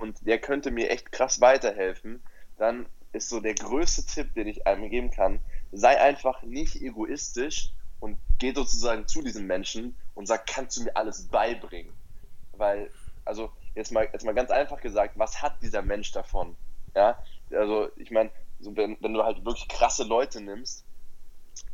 und 0.00 0.26
der 0.26 0.38
könnte 0.38 0.70
mir 0.70 0.90
echt 0.90 1.12
krass 1.12 1.40
weiterhelfen, 1.40 2.22
dann 2.58 2.86
ist 3.12 3.28
so 3.28 3.40
der 3.40 3.54
größte 3.54 4.06
Tipp, 4.06 4.34
den 4.34 4.46
ich 4.46 4.66
einem 4.66 4.88
geben 4.88 5.10
kann, 5.10 5.40
sei 5.72 6.00
einfach 6.00 6.42
nicht 6.42 6.80
egoistisch 6.80 7.72
und 7.98 8.18
geh 8.38 8.52
sozusagen 8.52 9.06
zu 9.06 9.22
diesem 9.22 9.46
Menschen 9.46 9.96
und 10.14 10.26
sag, 10.26 10.46
kannst 10.46 10.76
du 10.76 10.84
mir 10.84 10.96
alles 10.96 11.28
beibringen? 11.28 11.92
Weil, 12.52 12.90
also 13.24 13.50
jetzt 13.74 13.92
mal, 13.92 14.08
jetzt 14.12 14.24
mal 14.24 14.34
ganz 14.34 14.50
einfach 14.50 14.80
gesagt, 14.80 15.18
was 15.18 15.42
hat 15.42 15.62
dieser 15.62 15.82
Mensch 15.82 16.12
davon? 16.12 16.56
Ja, 16.94 17.22
also 17.50 17.88
ich 17.96 18.10
meine, 18.10 18.30
so 18.58 18.76
wenn, 18.76 18.96
wenn 19.00 19.12
du 19.12 19.22
halt 19.22 19.44
wirklich 19.44 19.68
krasse 19.68 20.04
Leute 20.04 20.40
nimmst, 20.40 20.84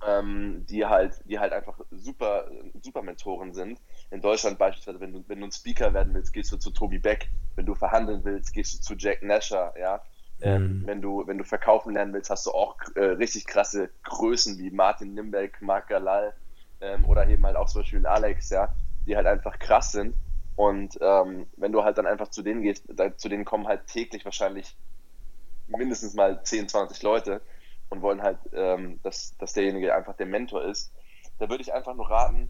ähm, 0.06 0.66
die 0.68 0.84
halt, 0.84 1.20
die 1.24 1.38
halt 1.38 1.52
einfach 1.52 1.78
super, 1.90 2.48
super 2.82 3.02
Mentoren 3.02 3.54
sind. 3.54 3.80
In 4.10 4.20
Deutschland 4.20 4.58
beispielsweise, 4.58 5.00
wenn 5.00 5.12
du, 5.12 5.24
wenn 5.28 5.40
du 5.40 5.46
ein 5.46 5.52
Speaker 5.52 5.94
werden 5.94 6.14
willst, 6.14 6.32
gehst 6.32 6.52
du 6.52 6.56
zu 6.56 6.70
Tobi 6.70 6.98
Beck. 6.98 7.28
Wenn 7.54 7.66
du 7.66 7.74
verhandeln 7.74 8.24
willst, 8.24 8.52
gehst 8.52 8.74
du 8.74 8.82
zu 8.82 8.94
Jack 8.94 9.22
Nasher, 9.22 9.72
ja. 9.78 10.02
Ähm, 10.42 10.80
mhm. 10.80 10.86
wenn 10.86 11.00
du, 11.00 11.26
wenn 11.26 11.38
du 11.38 11.44
verkaufen 11.44 11.94
lernen 11.94 12.12
willst, 12.12 12.28
hast 12.28 12.44
du 12.44 12.50
auch 12.50 12.76
äh, 12.94 13.00
richtig 13.00 13.46
krasse 13.46 13.88
Größen 14.02 14.58
wie 14.58 14.70
Martin 14.70 15.14
Nimbeck, 15.14 15.62
Marc 15.62 15.88
Galal 15.88 16.34
ähm, 16.82 17.06
oder 17.06 17.26
eben 17.26 17.46
halt 17.46 17.56
auch 17.56 17.68
zum 17.68 17.80
Beispiel 17.80 18.06
Alex, 18.06 18.50
ja, 18.50 18.74
die 19.06 19.16
halt 19.16 19.26
einfach 19.26 19.58
krass 19.58 19.92
sind. 19.92 20.14
Und 20.54 20.98
ähm, 21.00 21.46
wenn 21.56 21.72
du 21.72 21.84
halt 21.84 21.96
dann 21.96 22.06
einfach 22.06 22.28
zu 22.28 22.42
denen 22.42 22.62
gehst, 22.62 22.84
da, 22.88 23.16
zu 23.16 23.30
denen 23.30 23.46
kommen 23.46 23.66
halt 23.66 23.86
täglich 23.86 24.26
wahrscheinlich 24.26 24.76
mindestens 25.68 26.14
mal 26.14 26.42
10, 26.42 26.68
20 26.68 27.02
Leute 27.02 27.40
und 27.88 28.02
wollen 28.02 28.22
halt, 28.22 28.38
ähm, 28.52 29.00
dass, 29.02 29.36
dass 29.38 29.52
derjenige 29.52 29.94
einfach 29.94 30.16
der 30.16 30.26
Mentor 30.26 30.64
ist, 30.64 30.92
da 31.38 31.48
würde 31.48 31.62
ich 31.62 31.72
einfach 31.72 31.94
nur 31.94 32.10
raten, 32.10 32.48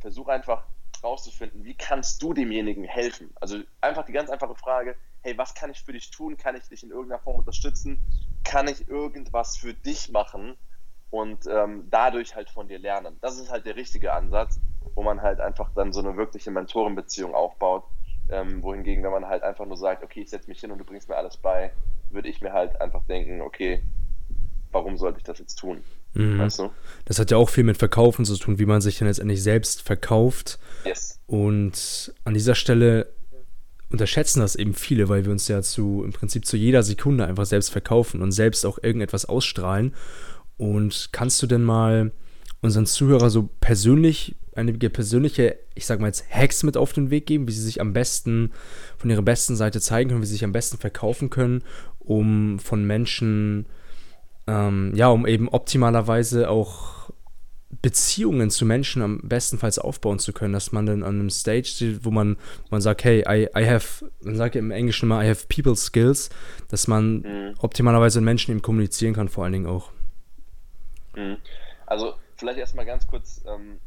versuch 0.00 0.28
einfach 0.28 0.64
rauszufinden, 1.02 1.64
wie 1.64 1.74
kannst 1.74 2.22
du 2.22 2.32
demjenigen 2.32 2.84
helfen? 2.84 3.30
Also 3.40 3.58
einfach 3.80 4.04
die 4.04 4.12
ganz 4.12 4.30
einfache 4.30 4.54
Frage, 4.54 4.96
hey, 5.22 5.36
was 5.36 5.54
kann 5.54 5.70
ich 5.70 5.82
für 5.82 5.92
dich 5.92 6.10
tun? 6.10 6.36
Kann 6.36 6.56
ich 6.56 6.68
dich 6.68 6.82
in 6.82 6.90
irgendeiner 6.90 7.20
Form 7.20 7.36
unterstützen? 7.36 8.00
Kann 8.44 8.68
ich 8.68 8.88
irgendwas 8.88 9.56
für 9.56 9.74
dich 9.74 10.10
machen? 10.10 10.56
Und 11.10 11.46
ähm, 11.46 11.88
dadurch 11.90 12.34
halt 12.34 12.50
von 12.50 12.68
dir 12.68 12.78
lernen. 12.78 13.18
Das 13.20 13.38
ist 13.38 13.50
halt 13.50 13.64
der 13.66 13.76
richtige 13.76 14.12
Ansatz, 14.12 14.60
wo 14.94 15.02
man 15.02 15.22
halt 15.22 15.40
einfach 15.40 15.70
dann 15.74 15.92
so 15.92 16.00
eine 16.00 16.16
wirkliche 16.16 16.50
Mentorenbeziehung 16.50 17.34
aufbaut. 17.34 17.84
Ähm, 18.28 18.62
wohingegen, 18.62 19.04
wenn 19.04 19.12
man 19.12 19.26
halt 19.26 19.44
einfach 19.44 19.66
nur 19.66 19.76
sagt, 19.76 20.02
okay, 20.02 20.22
ich 20.22 20.30
setze 20.30 20.48
mich 20.48 20.60
hin 20.60 20.72
und 20.72 20.78
du 20.78 20.84
bringst 20.84 21.08
mir 21.08 21.16
alles 21.16 21.36
bei, 21.36 21.72
würde 22.10 22.28
ich 22.28 22.40
mir 22.40 22.52
halt 22.52 22.80
einfach 22.80 23.04
denken, 23.04 23.40
okay, 23.40 23.82
warum 24.76 24.96
sollte 24.98 25.18
ich 25.18 25.24
das 25.24 25.38
jetzt 25.38 25.56
tun? 25.56 25.78
Mhm. 26.14 26.38
Weißt 26.38 26.58
du? 26.58 26.70
Das 27.06 27.18
hat 27.18 27.30
ja 27.30 27.36
auch 27.36 27.48
viel 27.48 27.64
mit 27.64 27.78
Verkaufen 27.78 28.24
zu 28.24 28.36
tun, 28.36 28.58
wie 28.58 28.66
man 28.66 28.80
sich 28.80 28.98
dann 28.98 29.08
letztendlich 29.08 29.42
selbst 29.42 29.82
verkauft. 29.82 30.58
Yes. 30.84 31.18
Und 31.26 32.12
an 32.24 32.34
dieser 32.34 32.54
Stelle 32.54 33.12
unterschätzen 33.90 34.40
das 34.40 34.56
eben 34.56 34.74
viele, 34.74 35.08
weil 35.08 35.24
wir 35.24 35.32
uns 35.32 35.48
ja 35.48 35.62
zu 35.62 36.02
im 36.04 36.12
Prinzip 36.12 36.44
zu 36.44 36.56
jeder 36.56 36.82
Sekunde 36.82 37.26
einfach 37.26 37.46
selbst 37.46 37.70
verkaufen 37.70 38.20
und 38.20 38.32
selbst 38.32 38.66
auch 38.66 38.78
irgendetwas 38.82 39.24
ausstrahlen. 39.24 39.94
Und 40.58 41.08
kannst 41.12 41.42
du 41.42 41.46
denn 41.46 41.62
mal 41.62 42.12
unseren 42.60 42.86
Zuhörer 42.86 43.30
so 43.30 43.48
persönlich 43.60 44.36
einige 44.56 44.90
persönliche, 44.90 45.58
ich 45.74 45.86
sag 45.86 46.00
mal 46.00 46.06
jetzt 46.06 46.24
Hacks 46.30 46.62
mit 46.62 46.76
auf 46.76 46.92
den 46.92 47.10
Weg 47.10 47.26
geben, 47.26 47.46
wie 47.46 47.52
sie 47.52 47.62
sich 47.62 47.80
am 47.80 47.92
besten 47.92 48.52
von 48.96 49.10
ihrer 49.10 49.22
besten 49.22 49.54
Seite 49.54 49.80
zeigen 49.80 50.10
können, 50.10 50.22
wie 50.22 50.26
sie 50.26 50.32
sich 50.32 50.44
am 50.44 50.52
besten 50.52 50.78
verkaufen 50.78 51.30
können, 51.30 51.62
um 51.98 52.58
von 52.58 52.84
Menschen 52.84 53.66
ähm, 54.46 54.92
ja, 54.94 55.08
um 55.08 55.26
eben 55.26 55.48
optimalerweise 55.48 56.48
auch 56.50 57.10
Beziehungen 57.82 58.50
zu 58.50 58.64
Menschen 58.64 59.02
am 59.02 59.20
bestenfalls 59.22 59.78
aufbauen 59.78 60.18
zu 60.18 60.32
können, 60.32 60.52
dass 60.52 60.72
man 60.72 60.86
dann 60.86 61.02
an 61.02 61.20
einem 61.20 61.30
Stage 61.30 61.64
steht, 61.64 62.04
wo 62.04 62.10
man, 62.10 62.36
man 62.70 62.80
sagt, 62.80 63.04
hey, 63.04 63.24
I, 63.28 63.48
I 63.56 63.68
have, 63.68 64.10
man 64.22 64.36
sagt 64.36 64.56
im 64.56 64.70
Englischen 64.70 65.06
immer, 65.06 65.22
I 65.22 65.28
have 65.28 65.46
people 65.48 65.76
skills, 65.76 66.30
dass 66.68 66.86
man 66.86 67.20
mhm. 67.20 67.54
optimalerweise 67.58 68.20
mit 68.20 68.26
Menschen 68.26 68.52
eben 68.52 68.62
kommunizieren 68.62 69.14
kann, 69.14 69.28
vor 69.28 69.44
allen 69.44 69.52
Dingen 69.52 69.66
auch. 69.66 69.90
Mhm. 71.16 71.38
Also 71.86 72.14
vielleicht 72.36 72.58
erstmal 72.58 72.86
ganz 72.86 73.06
kurz, 73.06 73.44
ähm, 73.46 73.78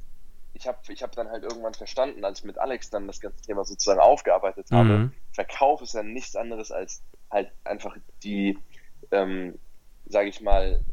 ich 0.54 0.68
habe 0.68 0.78
ich 0.90 1.02
hab 1.02 1.16
dann 1.16 1.30
halt 1.30 1.44
irgendwann 1.44 1.74
verstanden, 1.74 2.26
als 2.26 2.40
ich 2.40 2.46
mit 2.46 2.58
Alex 2.58 2.90
dann 2.90 3.08
das 3.08 3.22
ganze 3.22 3.42
Thema 3.42 3.64
sozusagen 3.64 4.00
aufgearbeitet 4.00 4.68
habe, 4.72 4.90
mhm. 4.90 5.12
Verkauf 5.32 5.82
ist 5.82 5.94
ja 5.94 6.04
nichts 6.04 6.36
anderes 6.36 6.72
als 6.72 7.02
halt 7.32 7.52
einfach 7.64 7.96
die, 8.24 8.58
ähm, 9.12 9.58
sage 10.10 10.30
ich 10.30 10.42
mal, 10.42 10.84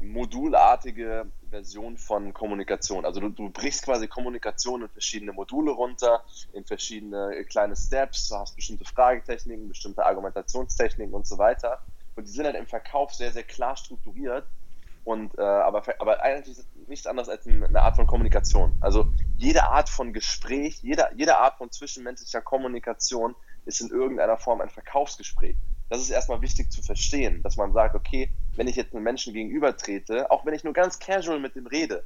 modulartige 0.00 1.26
Version 1.48 1.96
von 1.96 2.34
Kommunikation. 2.34 3.04
Also 3.04 3.20
du, 3.20 3.30
du, 3.30 3.48
brichst 3.50 3.84
quasi 3.84 4.06
Kommunikation 4.06 4.82
in 4.82 4.88
verschiedene 4.88 5.32
Module 5.32 5.72
runter, 5.72 6.22
in 6.52 6.64
verschiedene 6.64 7.44
kleine 7.48 7.74
Steps, 7.74 8.28
du 8.28 8.36
hast 8.36 8.54
bestimmte 8.54 8.84
Fragetechniken, 8.84 9.68
bestimmte 9.68 10.04
Argumentationstechniken 10.04 11.14
und 11.14 11.26
so 11.26 11.38
weiter. 11.38 11.80
Und 12.16 12.28
die 12.28 12.32
sind 12.32 12.44
halt 12.44 12.56
im 12.56 12.66
Verkauf 12.66 13.14
sehr, 13.14 13.32
sehr 13.32 13.44
klar 13.44 13.76
strukturiert. 13.76 14.46
Und 15.04 15.36
äh, 15.38 15.42
aber, 15.42 15.82
aber 15.98 16.22
eigentlich 16.22 16.58
nichts 16.86 17.06
anderes 17.06 17.28
als 17.28 17.46
eine 17.46 17.82
Art 17.82 17.96
von 17.96 18.06
Kommunikation. 18.06 18.76
Also 18.80 19.06
jede 19.36 19.64
Art 19.64 19.88
von 19.88 20.12
Gespräch, 20.12 20.78
jede, 20.82 21.08
jede 21.14 21.38
Art 21.38 21.58
von 21.58 21.70
zwischenmenschlicher 21.70 22.40
Kommunikation 22.40 23.34
ist 23.66 23.80
in 23.80 23.90
irgendeiner 23.90 24.38
Form 24.38 24.60
ein 24.60 24.70
Verkaufsgespräch 24.70 25.56
das 25.88 26.00
ist 26.00 26.10
erstmal 26.10 26.40
wichtig 26.40 26.70
zu 26.70 26.82
verstehen, 26.82 27.42
dass 27.42 27.56
man 27.56 27.72
sagt, 27.72 27.94
okay, 27.94 28.30
wenn 28.56 28.68
ich 28.68 28.76
jetzt 28.76 28.94
einem 28.94 29.04
Menschen 29.04 29.34
gegenüber 29.34 29.76
trete, 29.76 30.30
auch 30.30 30.44
wenn 30.46 30.54
ich 30.54 30.64
nur 30.64 30.72
ganz 30.72 30.98
casual 30.98 31.40
mit 31.40 31.54
dem 31.54 31.66
rede, 31.66 32.04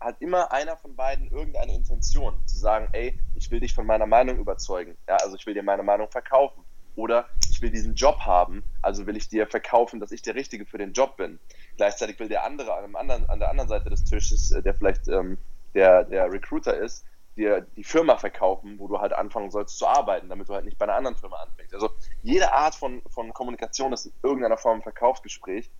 hat 0.00 0.20
immer 0.20 0.52
einer 0.52 0.76
von 0.76 0.96
beiden 0.96 1.30
irgendeine 1.30 1.74
Intention, 1.74 2.34
zu 2.46 2.58
sagen, 2.58 2.88
ey, 2.92 3.18
ich 3.34 3.50
will 3.50 3.60
dich 3.60 3.74
von 3.74 3.86
meiner 3.86 4.06
Meinung 4.06 4.38
überzeugen, 4.38 4.96
ja, 5.08 5.16
also 5.16 5.36
ich 5.36 5.46
will 5.46 5.54
dir 5.54 5.62
meine 5.62 5.82
Meinung 5.82 6.08
verkaufen. 6.10 6.64
Oder 6.94 7.26
ich 7.50 7.62
will 7.62 7.70
diesen 7.70 7.94
Job 7.94 8.18
haben, 8.20 8.62
also 8.82 9.06
will 9.06 9.16
ich 9.16 9.26
dir 9.28 9.46
verkaufen, 9.46 9.98
dass 9.98 10.12
ich 10.12 10.20
der 10.20 10.34
Richtige 10.34 10.66
für 10.66 10.76
den 10.76 10.92
Job 10.92 11.16
bin. 11.16 11.38
Gleichzeitig 11.78 12.18
will 12.18 12.28
der 12.28 12.44
andere 12.44 12.74
an, 12.74 12.94
anderen, 12.94 13.24
an 13.30 13.38
der 13.38 13.48
anderen 13.48 13.68
Seite 13.68 13.88
des 13.88 14.04
Tisches, 14.04 14.50
äh, 14.50 14.62
der 14.62 14.74
vielleicht 14.74 15.08
ähm, 15.08 15.38
der, 15.74 16.04
der 16.04 16.30
Recruiter 16.30 16.76
ist, 16.76 17.06
dir 17.36 17.66
die 17.76 17.84
Firma 17.84 18.16
verkaufen, 18.16 18.78
wo 18.78 18.88
du 18.88 18.98
halt 18.98 19.12
anfangen 19.12 19.50
sollst 19.50 19.78
zu 19.78 19.86
arbeiten, 19.86 20.28
damit 20.28 20.48
du 20.48 20.54
halt 20.54 20.64
nicht 20.64 20.78
bei 20.78 20.84
einer 20.84 20.94
anderen 20.94 21.16
Firma 21.16 21.36
anfängst. 21.36 21.74
Also 21.74 21.90
jede 22.22 22.52
Art 22.52 22.74
von, 22.74 23.02
von 23.08 23.32
Kommunikation 23.32 23.92
ist 23.92 24.06
in 24.06 24.12
irgendeiner 24.22 24.58
Form 24.58 24.78
ein 24.78 24.82
Verkaufsgespräch. 24.82 25.70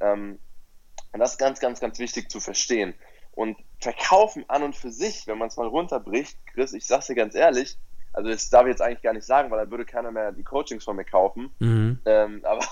Ähm, 0.00 0.38
und 1.12 1.20
das 1.20 1.32
ist 1.32 1.38
ganz, 1.38 1.60
ganz, 1.60 1.80
ganz 1.80 1.98
wichtig 1.98 2.30
zu 2.30 2.40
verstehen. 2.40 2.94
Und 3.32 3.56
verkaufen 3.80 4.44
an 4.48 4.62
und 4.62 4.76
für 4.76 4.92
sich, 4.92 5.26
wenn 5.26 5.38
man 5.38 5.48
es 5.48 5.56
mal 5.56 5.66
runterbricht, 5.66 6.36
Chris, 6.46 6.72
ich 6.72 6.86
sag's 6.86 7.06
dir 7.06 7.14
ganz 7.14 7.34
ehrlich, 7.34 7.78
also 8.12 8.28
das 8.28 8.50
darf 8.50 8.64
ich 8.64 8.70
jetzt 8.70 8.82
eigentlich 8.82 9.02
gar 9.02 9.12
nicht 9.12 9.26
sagen, 9.26 9.50
weil 9.50 9.64
da 9.64 9.70
würde 9.70 9.84
keiner 9.84 10.10
mehr 10.10 10.32
die 10.32 10.42
Coachings 10.42 10.84
von 10.84 10.96
mir 10.96 11.04
kaufen. 11.04 11.50
Mhm. 11.58 12.00
Ähm, 12.04 12.42
aber, 12.44 12.64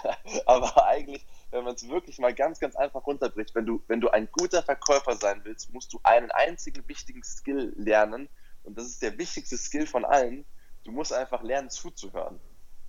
aber 0.46 0.86
eigentlich, 0.86 1.24
wenn 1.50 1.64
man 1.64 1.74
es 1.74 1.88
wirklich 1.88 2.18
mal 2.18 2.34
ganz, 2.34 2.60
ganz 2.60 2.76
einfach 2.76 3.06
runterbricht, 3.06 3.54
wenn 3.54 3.66
du, 3.66 3.82
wenn 3.88 4.00
du 4.00 4.08
ein 4.10 4.28
guter 4.30 4.62
Verkäufer 4.62 5.16
sein 5.16 5.40
willst, 5.44 5.72
musst 5.72 5.92
du 5.92 6.00
einen 6.02 6.30
einzigen 6.30 6.86
wichtigen 6.88 7.22
Skill 7.22 7.72
lernen. 7.76 8.28
Und 8.64 8.76
das 8.76 8.86
ist 8.86 9.02
der 9.02 9.16
wichtigste 9.18 9.56
Skill 9.56 9.86
von 9.86 10.04
allen. 10.04 10.44
Du 10.84 10.92
musst 10.92 11.12
einfach 11.12 11.42
lernen 11.42 11.70
zuzuhören. 11.70 12.38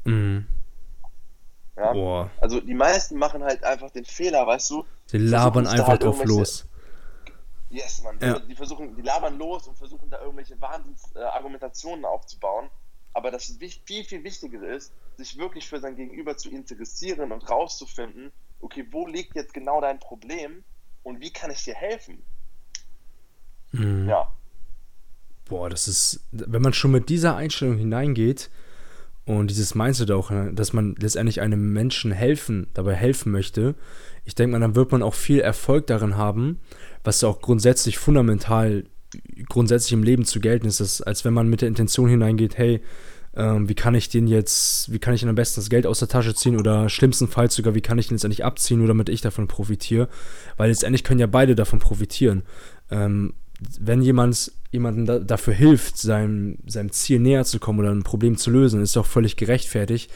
Mhm. 0.04 0.48
Ja? 1.78 1.94
Boah. 1.94 2.32
Also 2.42 2.60
die 2.60 2.74
meisten 2.74 3.18
machen 3.18 3.44
halt 3.44 3.64
einfach 3.64 3.92
den 3.92 4.06
Fehler, 4.06 4.46
weißt 4.46 4.70
du? 4.72 4.86
Sie 5.06 5.18
labern 5.18 5.66
einfach 5.66 5.88
halt 5.88 6.04
drauf 6.04 6.24
los. 6.26 6.66
Yes, 7.70 8.02
man. 8.04 8.20
Ja. 8.20 8.40
Die 8.40 8.56
versuchen, 8.56 8.96
die 8.96 9.02
labern 9.02 9.38
los 9.38 9.68
und 9.68 9.78
versuchen 9.78 10.10
da 10.10 10.20
irgendwelche 10.20 10.60
Wahnsinnsargumentationen 10.60 12.04
äh, 12.04 12.08
aufzubauen. 12.08 12.70
Aber 13.14 13.32
das 13.32 13.58
viel, 13.86 14.04
viel 14.04 14.24
wichtigere 14.24 14.66
ist, 14.66 14.92
sich 15.18 15.38
wirklich 15.38 15.68
für 15.68 15.80
sein 15.80 15.96
Gegenüber 15.96 16.38
zu 16.38 16.50
interessieren 16.50 17.32
und 17.32 17.50
rauszufinden, 17.50 18.32
okay, 18.60 18.86
wo 18.92 19.08
liegt 19.08 19.36
jetzt 19.36 19.54
genau 19.54 19.82
dein 19.82 20.00
Problem 20.00 20.64
und 21.04 21.22
wie 21.22 21.32
kann 21.32 21.52
ich 21.52 21.64
dir 21.64 21.76
helfen? 21.76 22.22
Mhm. 23.72 24.08
Ja. 24.10 24.28
Boah, 25.48 25.70
das 25.70 25.88
ist, 25.88 26.22
wenn 26.32 26.62
man 26.62 26.74
schon 26.74 26.92
mit 26.92 27.10
dieser 27.10 27.36
Einstellung 27.36 27.78
hineingeht 27.78 28.50
und 29.26 29.50
dieses 29.50 29.74
Mindset 29.76 30.12
auch, 30.12 30.30
ne, 30.30 30.54
dass 30.54 30.74
man 30.74 30.96
letztendlich 31.00 31.42
einem 31.42 31.74
Menschen 31.74 32.12
helfen, 32.12 32.68
dabei 32.74 32.96
helfen 32.96 33.32
möchte, 33.32 33.76
ich 34.26 34.36
denke 34.36 34.52
mal, 34.52 34.60
dann 34.60 34.76
wird 34.76 34.92
man 34.92 35.02
auch 35.02 35.16
viel 35.16 35.40
Erfolg 35.40 35.88
darin 35.88 36.18
haben, 36.18 36.60
was 37.04 37.24
auch 37.24 37.42
grundsätzlich 37.42 37.98
fundamental, 37.98 38.86
grundsätzlich 39.48 39.94
im 39.94 40.04
Leben 40.04 40.26
zu 40.26 40.40
gelten 40.40 40.68
ist, 40.68 40.80
dass, 40.80 41.02
als 41.02 41.26
wenn 41.26 41.34
man 41.34 41.50
mit 41.50 41.62
der 41.62 41.68
Intention 41.68 42.10
hineingeht, 42.10 42.58
hey, 42.58 42.82
ähm, 43.40 43.70
wie 43.70 43.76
kann 43.76 43.96
ich 43.96 44.10
den 44.10 44.28
jetzt, 44.28 44.92
wie 44.92 45.00
kann 45.00 45.14
ich 45.14 45.24
ihn 45.24 45.30
am 45.30 45.36
besten 45.36 45.62
das 45.62 45.70
Geld 45.70 45.88
aus 45.88 46.00
der 46.00 46.10
Tasche 46.10 46.36
ziehen 46.36 46.60
oder 46.60 46.90
schlimmstenfalls 46.90 47.56
sogar, 47.56 47.74
wie 47.74 47.82
kann 47.82 47.98
ich 47.98 48.12
ihn 48.12 48.16
letztendlich 48.16 48.44
abziehen, 48.44 48.80
nur 48.80 48.88
damit 48.90 49.08
ich 49.08 49.22
davon 49.22 49.48
profitiere, 49.48 50.10
weil 50.58 50.70
letztendlich 50.70 51.06
können 51.06 51.22
ja 51.22 51.28
beide 51.28 51.56
davon 51.56 51.80
profitieren. 51.80 52.44
Ähm, 52.92 53.34
wenn 53.80 54.02
jemand 54.02 54.52
jemandem 54.72 55.06
da, 55.06 55.20
dafür 55.20 55.54
hilft, 55.54 55.98
seinem, 55.98 56.58
seinem 56.68 56.92
Ziel 56.92 57.20
näher 57.20 57.46
zu 57.46 57.60
kommen 57.60 57.80
oder 57.80 57.92
ein 57.92 58.04
Problem 58.04 58.36
zu 58.36 58.52
lösen, 58.52 58.82
ist 58.82 58.98
doch 58.98 59.06
völlig 59.06 59.38
gerechtfertigt, 59.38 60.12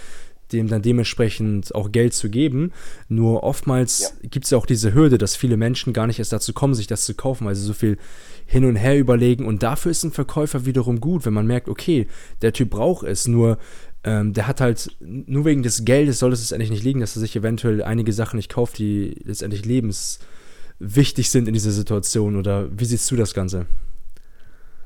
dem 0.51 0.67
dann 0.67 0.81
dementsprechend 0.81 1.73
auch 1.73 1.91
Geld 1.93 2.13
zu 2.13 2.29
geben. 2.29 2.73
Nur 3.07 3.43
oftmals 3.43 3.99
ja. 3.99 4.29
gibt 4.29 4.45
es 4.45 4.51
ja 4.51 4.57
auch 4.57 4.65
diese 4.65 4.93
Hürde, 4.93 5.17
dass 5.17 5.37
viele 5.37 5.55
Menschen 5.55 5.93
gar 5.93 6.07
nicht 6.07 6.19
erst 6.19 6.33
dazu 6.33 6.51
kommen, 6.51 6.73
sich 6.73 6.87
das 6.87 7.05
zu 7.05 7.15
kaufen, 7.15 7.45
weil 7.45 7.55
sie 7.55 7.63
so 7.63 7.73
viel 7.73 7.97
hin 8.45 8.65
und 8.65 8.75
her 8.75 8.97
überlegen. 8.97 9.45
Und 9.45 9.63
dafür 9.63 9.91
ist 9.91 10.03
ein 10.03 10.11
Verkäufer 10.11 10.65
wiederum 10.65 10.99
gut, 10.99 11.25
wenn 11.25 11.33
man 11.33 11.47
merkt, 11.47 11.69
okay, 11.69 12.07
der 12.41 12.53
Typ 12.53 12.71
braucht 12.71 13.05
es, 13.05 13.27
nur 13.27 13.57
ähm, 14.03 14.33
der 14.33 14.47
hat 14.47 14.59
halt, 14.59 14.95
nur 14.99 15.45
wegen 15.45 15.63
des 15.63 15.85
Geldes 15.85 16.19
soll 16.19 16.33
es 16.33 16.41
letztendlich 16.41 16.71
nicht 16.71 16.83
liegen, 16.83 16.99
dass 16.99 17.15
er 17.15 17.21
sich 17.21 17.35
eventuell 17.35 17.83
einige 17.83 18.11
Sachen 18.11 18.37
nicht 18.37 18.51
kauft, 18.51 18.77
die 18.77 19.21
letztendlich 19.23 19.65
lebenswichtig 19.65 21.29
sind 21.29 21.47
in 21.47 21.53
dieser 21.53 21.71
Situation. 21.71 22.35
Oder 22.35 22.67
wie 22.77 22.85
siehst 22.85 23.09
du 23.11 23.15
das 23.15 23.33
Ganze? 23.33 23.65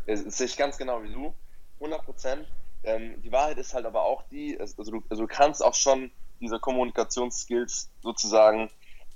Das 0.05 0.37
sehe 0.37 0.45
ich 0.45 0.57
ganz 0.57 0.77
genau 0.77 1.01
wie 1.03 1.11
du. 1.11 1.33
100 1.79 2.05
Prozent. 2.05 2.47
Ähm, 2.83 3.21
die 3.23 3.31
Wahrheit 3.31 3.57
ist 3.57 3.73
halt 3.73 3.85
aber 3.85 4.03
auch 4.03 4.23
die, 4.29 4.59
also 4.59 4.83
du, 4.83 5.03
also 5.09 5.23
du 5.23 5.27
kannst 5.27 5.63
auch 5.63 5.73
schon 5.73 6.11
diese 6.39 6.59
Kommunikationsskills 6.59 7.89
sozusagen 8.01 8.69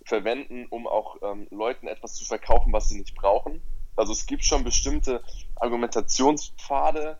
verwenden, 0.05 0.65
um 0.69 0.87
auch 0.87 1.17
ähm, 1.21 1.47
Leuten 1.51 1.87
etwas 1.87 2.15
zu 2.15 2.25
verkaufen, 2.25 2.73
was 2.73 2.89
sie 2.89 2.97
nicht 2.97 3.15
brauchen. 3.15 3.61
Also 3.95 4.13
es 4.13 4.25
gibt 4.25 4.45
schon 4.45 4.63
bestimmte 4.63 5.23
Argumentationspfade, 5.55 7.17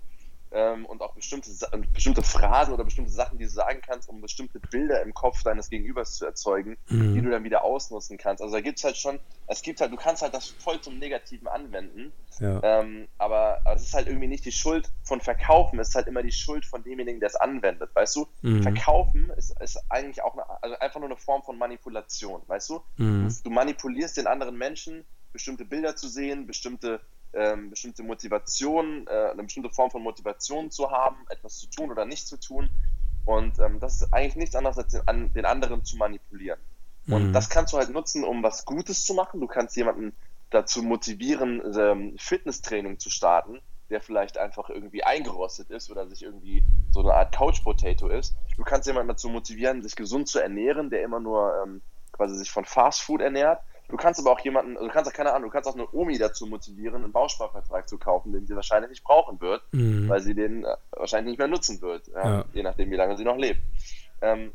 ähm, 0.54 0.86
und 0.86 1.02
auch 1.02 1.14
bestimmte, 1.14 1.50
bestimmte 1.94 2.24
Phrasen 2.24 2.74
oder 2.74 2.84
bestimmte 2.84 3.12
Sachen, 3.12 3.38
die 3.38 3.46
du 3.46 3.50
sagen 3.50 3.82
kannst, 3.86 4.10
um 4.10 4.22
bestimmte 4.22 4.60
Bilder 4.60 5.02
im 5.02 5.14
Kopf 5.14 5.44
deines 5.44 5.70
Gegenübers 5.70 6.16
zu 6.16 6.26
erzeugen, 6.26 6.78
mhm. 6.90 7.14
die 7.14 7.22
du 7.22 7.30
dann 7.30 7.44
wieder 7.44 7.64
ausnutzen 7.64 8.18
kannst. 8.18 8.42
Also 8.42 8.56
da 8.56 8.62
gibt 8.62 8.78
es 8.78 8.84
halt 8.84 8.98
schon, 8.98 9.20
es 9.48 9.62
gibt 9.62 9.80
halt, 9.80 9.92
du 9.92 9.96
kannst 9.96 10.22
halt 10.22 10.34
das 10.34 10.48
voll 10.48 10.82
zum 10.82 11.00
Negativen 11.00 11.48
anwenden, 11.48 12.12
ja. 12.40 12.60
ähm, 12.64 13.08
aber 13.18 13.62
es 13.74 13.84
ist 13.84 13.94
halt 13.94 14.08
irgendwie 14.08 14.28
nicht 14.28 14.44
die 14.44 14.52
Schuld 14.52 14.90
von 15.04 15.22
Verkaufen, 15.22 15.80
es 15.80 15.90
ist 15.90 15.96
halt 15.96 16.08
immer 16.08 16.22
die 16.22 16.34
Schuld 16.34 16.66
von 16.66 16.84
demjenigen, 16.84 17.20
der 17.22 17.28
es 17.28 17.36
anwendet, 17.36 17.90
weißt 17.94 18.18
du? 18.18 18.28
Mhm. 18.42 18.64
Verkaufen 18.64 19.30
ist, 19.38 19.58
ist 19.62 19.80
eigentlich 19.90 20.22
auch 20.22 20.34
eine, 20.34 20.44
also 20.62 20.78
einfach 20.80 21.00
nur 21.00 21.10
eine 21.10 21.18
Form 21.18 21.44
von 21.44 21.58
Manipulation, 21.58 22.42
weißt 22.48 22.72
du? 22.72 22.82
Mhm. 22.98 23.34
Du 23.44 23.50
manipulierst 23.50 24.18
den 24.18 24.28
anderen 24.28 24.58
Menschen, 24.58 25.06
bestimmte 25.34 25.66
Bilder 25.66 25.96
zu 25.96 26.08
sehen, 26.08 26.48
bestimmte 26.48 27.02
ähm, 27.34 27.70
bestimmte 27.70 28.04
Motivation, 28.04 29.08
äh, 29.08 29.32
eine 29.32 29.44
bestimmte 29.44 29.70
Form 29.70 29.90
von 29.90 30.04
Motivation 30.04 30.70
zu 30.70 30.92
haben, 30.92 31.18
etwas 31.30 31.58
zu 31.60 31.70
tun 31.70 31.92
oder 31.92 32.06
nicht 32.06 32.28
zu 32.28 32.38
tun. 32.38 32.70
Und 33.26 33.60
ähm, 33.60 33.80
das 33.80 34.02
ist 34.02 34.14
eigentlich 34.14 34.36
nichts 34.36 34.56
anderes, 34.56 34.78
als 34.78 34.92
den, 34.92 35.08
an, 35.08 35.34
den 35.34 35.46
anderen 35.46 35.86
zu 35.86 35.96
manipulieren. 35.98 36.60
Und 37.08 37.30
mhm. 37.30 37.34
das 37.34 37.50
kannst 37.50 37.74
du 37.74 37.78
halt 37.78 37.90
nutzen, 37.90 38.24
um 38.24 38.44
was 38.44 38.66
Gutes 38.66 39.06
zu 39.06 39.14
machen. 39.14 39.40
Du 39.40 39.48
kannst 39.48 39.76
jemanden 39.76 40.14
dazu 40.50 40.84
motivieren, 40.84 41.62
ähm, 41.78 42.16
Fitnesstraining 42.18 43.00
zu 43.00 43.10
starten, 43.10 43.60
der 43.90 44.02
vielleicht 44.02 44.38
einfach 44.38 44.70
irgendwie 44.70 45.04
eingerostet 45.04 45.70
ist 45.70 45.90
oder 45.90 46.08
sich 46.08 46.24
irgendwie 46.24 46.64
so 46.92 47.02
eine 47.02 47.14
Art 47.14 47.34
Couch 47.34 47.64
Potato 47.64 48.08
ist. 48.08 48.36
Du 48.58 48.64
kannst 48.64 48.88
jemanden 48.88 49.10
dazu 49.10 49.30
motivieren, 49.30 49.82
sich 49.82 49.96
gesund 49.96 50.28
zu 50.28 50.40
ernähren, 50.40 50.90
der 50.90 51.04
immer 51.04 51.20
nur 51.20 51.54
ähm, 51.64 51.82
quasi 52.12 52.36
sich 52.36 52.52
von 52.52 52.66
Fast 52.66 53.02
Food 53.02 53.22
ernährt. 53.22 53.62
Du 53.92 53.98
kannst 53.98 54.22
aber 54.22 54.32
auch 54.32 54.40
jemanden, 54.40 54.78
also 54.78 54.88
du 54.88 54.94
kannst 54.94 55.12
auch 55.12 55.14
keine 55.14 55.34
Ahnung, 55.34 55.50
du 55.50 55.54
kannst 55.54 55.70
auch 55.70 55.76
eine 55.76 55.88
Omi 55.92 56.18
dazu 56.18 56.48
motivieren, 56.48 57.04
einen 57.04 57.12
Bausparvertrag 57.12 57.90
zu 57.90 57.98
kaufen, 57.98 58.32
den 58.32 58.48
sie 58.48 58.56
wahrscheinlich 58.56 58.90
nicht 58.90 59.04
brauchen 59.04 59.40
wird, 59.42 59.62
mhm. 59.74 60.08
weil 60.08 60.22
sie 60.22 60.34
den 60.34 60.64
äh, 60.64 60.76
wahrscheinlich 60.92 61.32
nicht 61.32 61.40
mehr 61.40 61.50
nutzen 61.50 61.82
wird, 61.82 62.08
ja, 62.08 62.38
ja. 62.38 62.46
je 62.54 62.64
nachdem, 62.64 62.90
wie 62.90 62.96
lange 62.96 63.18
sie 63.18 63.26
noch 63.26 63.36
lebt. 63.36 63.60
Ähm, 64.22 64.54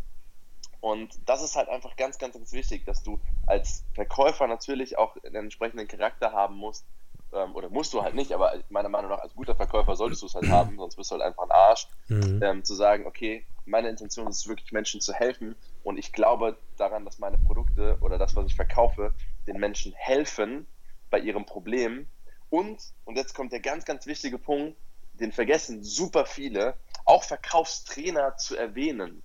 und 0.80 1.10
das 1.26 1.42
ist 1.42 1.54
halt 1.54 1.68
einfach 1.68 1.96
ganz, 1.96 2.16
ganz, 2.18 2.34
ganz 2.34 2.52
wichtig, 2.52 2.86
dass 2.86 3.02
du 3.02 3.20
als 3.46 3.84
Verkäufer 3.94 4.46
natürlich 4.46 4.96
auch 4.96 5.16
einen 5.22 5.36
entsprechenden 5.36 5.86
Charakter 5.86 6.32
haben 6.32 6.56
musst, 6.56 6.86
ähm, 7.34 7.54
oder 7.54 7.68
musst 7.68 7.92
du 7.92 8.02
halt 8.02 8.14
nicht, 8.14 8.32
aber 8.32 8.54
meiner 8.70 8.88
Meinung 8.88 9.10
nach 9.10 9.18
als 9.18 9.34
guter 9.34 9.54
Verkäufer 9.54 9.96
solltest 9.96 10.22
du 10.22 10.26
es 10.26 10.34
halt 10.34 10.48
haben, 10.48 10.76
sonst 10.78 10.96
bist 10.96 11.10
du 11.10 11.16
halt 11.16 11.24
einfach 11.24 11.42
ein 11.42 11.50
Arsch, 11.50 11.88
mhm. 12.08 12.40
ähm, 12.42 12.64
zu 12.64 12.74
sagen, 12.74 13.06
okay, 13.06 13.44
meine 13.66 13.90
Intention 13.90 14.28
ist 14.28 14.38
es 14.38 14.48
wirklich, 14.48 14.72
Menschen 14.72 15.02
zu 15.02 15.12
helfen 15.12 15.56
und 15.86 16.00
ich 16.00 16.12
glaube 16.12 16.58
daran, 16.76 17.04
dass 17.04 17.20
meine 17.20 17.38
Produkte 17.38 17.96
oder 18.00 18.18
das, 18.18 18.34
was 18.34 18.46
ich 18.46 18.56
verkaufe, 18.56 19.14
den 19.46 19.58
Menschen 19.58 19.92
helfen 19.94 20.66
bei 21.10 21.20
ihrem 21.20 21.46
Problem. 21.46 22.08
Und, 22.50 22.82
und 23.04 23.16
jetzt 23.16 23.34
kommt 23.34 23.52
der 23.52 23.60
ganz, 23.60 23.84
ganz 23.84 24.04
wichtige 24.04 24.36
Punkt, 24.36 24.76
den 25.12 25.30
vergessen 25.30 25.84
super 25.84 26.26
viele, 26.26 26.74
auch 27.04 27.22
Verkaufstrainer 27.22 28.36
zu 28.36 28.56
erwähnen. 28.56 29.22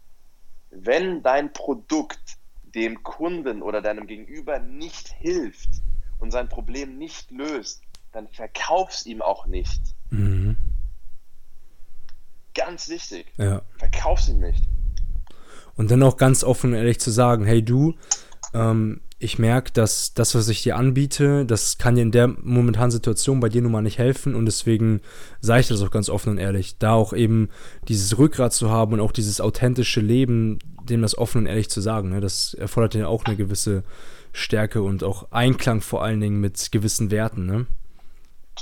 Wenn 0.70 1.24
dein 1.24 1.52
Produkt 1.52 2.38
dem 2.62 3.02
Kunden 3.02 3.64
oder 3.64 3.82
deinem 3.82 4.06
Gegenüber 4.06 4.60
nicht 4.60 5.08
hilft 5.08 5.82
und 6.20 6.30
sein 6.30 6.48
Problem 6.48 6.96
nicht 6.96 7.32
löst, 7.32 7.82
dann 8.12 8.28
verkauf's 8.28 9.08
ihm 9.08 9.24
auch 9.24 9.48
nicht. 9.48 9.82
Mhm. 10.12 10.58
Ganz 12.54 12.88
wichtig. 12.88 13.34
Ja. 13.38 13.64
Verkauf's 13.80 14.30
ihm 14.30 14.42
nicht. 14.42 14.64
Und 15.76 15.92
dann 15.92 16.04
auch 16.04 16.18
ganz 16.18 16.44
offen 16.44 16.72
und 16.72 16.78
ehrlich 16.78 17.00
zu 17.00 17.12
sagen, 17.12 17.46
hey 17.46 17.64
du, 17.64 17.96
ähm, 18.54 19.02
ich 19.24 19.38
merke, 19.38 19.72
dass 19.72 20.16
das, 20.16 20.34
was 20.34 20.50
ich 20.50 20.64
dir 20.64 20.76
anbiete, 20.76 21.46
das 21.46 21.78
kann 21.78 21.96
dir 21.96 22.02
in 22.02 22.12
der 22.12 22.28
momentanen 22.28 22.90
Situation 22.90 23.40
bei 23.40 23.50
dir 23.50 23.62
nun 23.62 23.72
mal 23.72 23.84
nicht 23.84 24.00
helfen 24.00 24.34
und 24.34 24.48
deswegen 24.48 25.02
sage 25.42 25.62
ich 25.62 25.68
das 25.68 25.84
auch 25.84 25.92
ganz 25.92 26.10
offen 26.10 26.32
und 26.32 26.38
ehrlich. 26.40 26.80
Da 26.80 26.94
auch 26.94 27.14
eben 27.14 27.50
dieses 27.88 28.18
Rückgrat 28.18 28.52
zu 28.52 28.72
haben 28.72 28.94
und 28.94 29.00
auch 29.00 29.12
dieses 29.12 29.40
authentische 29.40 30.02
Leben, 30.02 30.58
dem 30.90 31.04
das 31.04 31.16
offen 31.16 31.40
und 31.40 31.46
ehrlich 31.46 31.70
zu 31.70 31.82
sagen, 31.82 32.10
ne, 32.10 32.20
das 32.20 32.56
erfordert 32.56 32.96
ja 32.96 33.08
auch 33.08 33.26
eine 33.26 33.36
gewisse 33.36 33.84
Stärke 34.34 34.82
und 34.82 35.04
auch 35.04 35.32
Einklang 35.32 35.82
vor 35.82 36.04
allen 36.04 36.20
Dingen 36.20 36.42
mit 36.42 36.72
gewissen 36.72 37.12
Werten, 37.12 37.46
ne? 37.46 37.68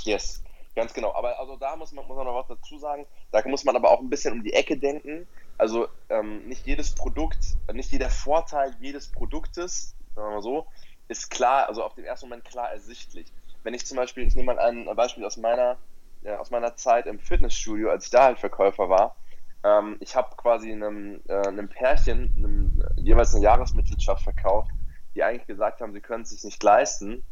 Yes, 0.04 0.42
ganz 0.80 0.94
genau. 0.94 1.14
Aber 1.14 1.38
also 1.38 1.56
da 1.56 1.76
muss 1.76 1.92
man, 1.92 2.06
muss 2.06 2.16
man 2.16 2.26
noch 2.26 2.34
was 2.34 2.48
dazu 2.48 2.78
sagen. 2.78 3.06
Da 3.30 3.46
muss 3.46 3.64
man 3.64 3.76
aber 3.76 3.90
auch 3.90 4.00
ein 4.00 4.10
bisschen 4.10 4.32
um 4.32 4.42
die 4.42 4.54
Ecke 4.54 4.76
denken. 4.76 5.26
Also 5.58 5.88
ähm, 6.08 6.46
nicht 6.48 6.66
jedes 6.66 6.94
Produkt, 6.94 7.38
nicht 7.72 7.92
jeder 7.92 8.10
Vorteil 8.10 8.74
jedes 8.80 9.08
Produktes, 9.08 9.94
sagen 10.14 10.28
wir 10.28 10.34
mal 10.36 10.42
so, 10.42 10.66
ist 11.08 11.30
klar, 11.30 11.68
also 11.68 11.84
auf 11.84 11.94
den 11.94 12.04
ersten 12.04 12.28
Moment 12.28 12.44
klar 12.44 12.70
ersichtlich. 12.70 13.26
Wenn 13.62 13.74
ich 13.74 13.86
zum 13.86 13.96
Beispiel, 13.96 14.26
ich 14.26 14.34
nehme 14.34 14.54
mal 14.54 14.58
ein 14.58 14.86
Beispiel 14.96 15.24
aus 15.24 15.36
meiner, 15.36 15.76
ja, 16.22 16.38
aus 16.38 16.50
meiner 16.50 16.76
Zeit 16.76 17.06
im 17.06 17.18
Fitnessstudio, 17.18 17.90
als 17.90 18.04
ich 18.06 18.10
da 18.10 18.24
halt 18.24 18.38
Verkäufer 18.38 18.88
war, 18.88 19.16
ähm, 19.62 19.96
ich 20.00 20.16
habe 20.16 20.34
quasi 20.36 20.72
einem, 20.72 21.20
äh, 21.28 21.46
einem 21.46 21.68
Pärchen 21.68 22.32
einem, 22.36 22.82
jeweils 22.96 23.34
eine 23.34 23.44
Jahresmitgliedschaft 23.44 24.22
verkauft, 24.22 24.70
die 25.14 25.22
eigentlich 25.22 25.46
gesagt 25.46 25.80
haben, 25.80 25.92
sie 25.92 26.00
können 26.00 26.22
es 26.22 26.30
sich 26.30 26.44
nicht 26.44 26.62
leisten. 26.62 27.22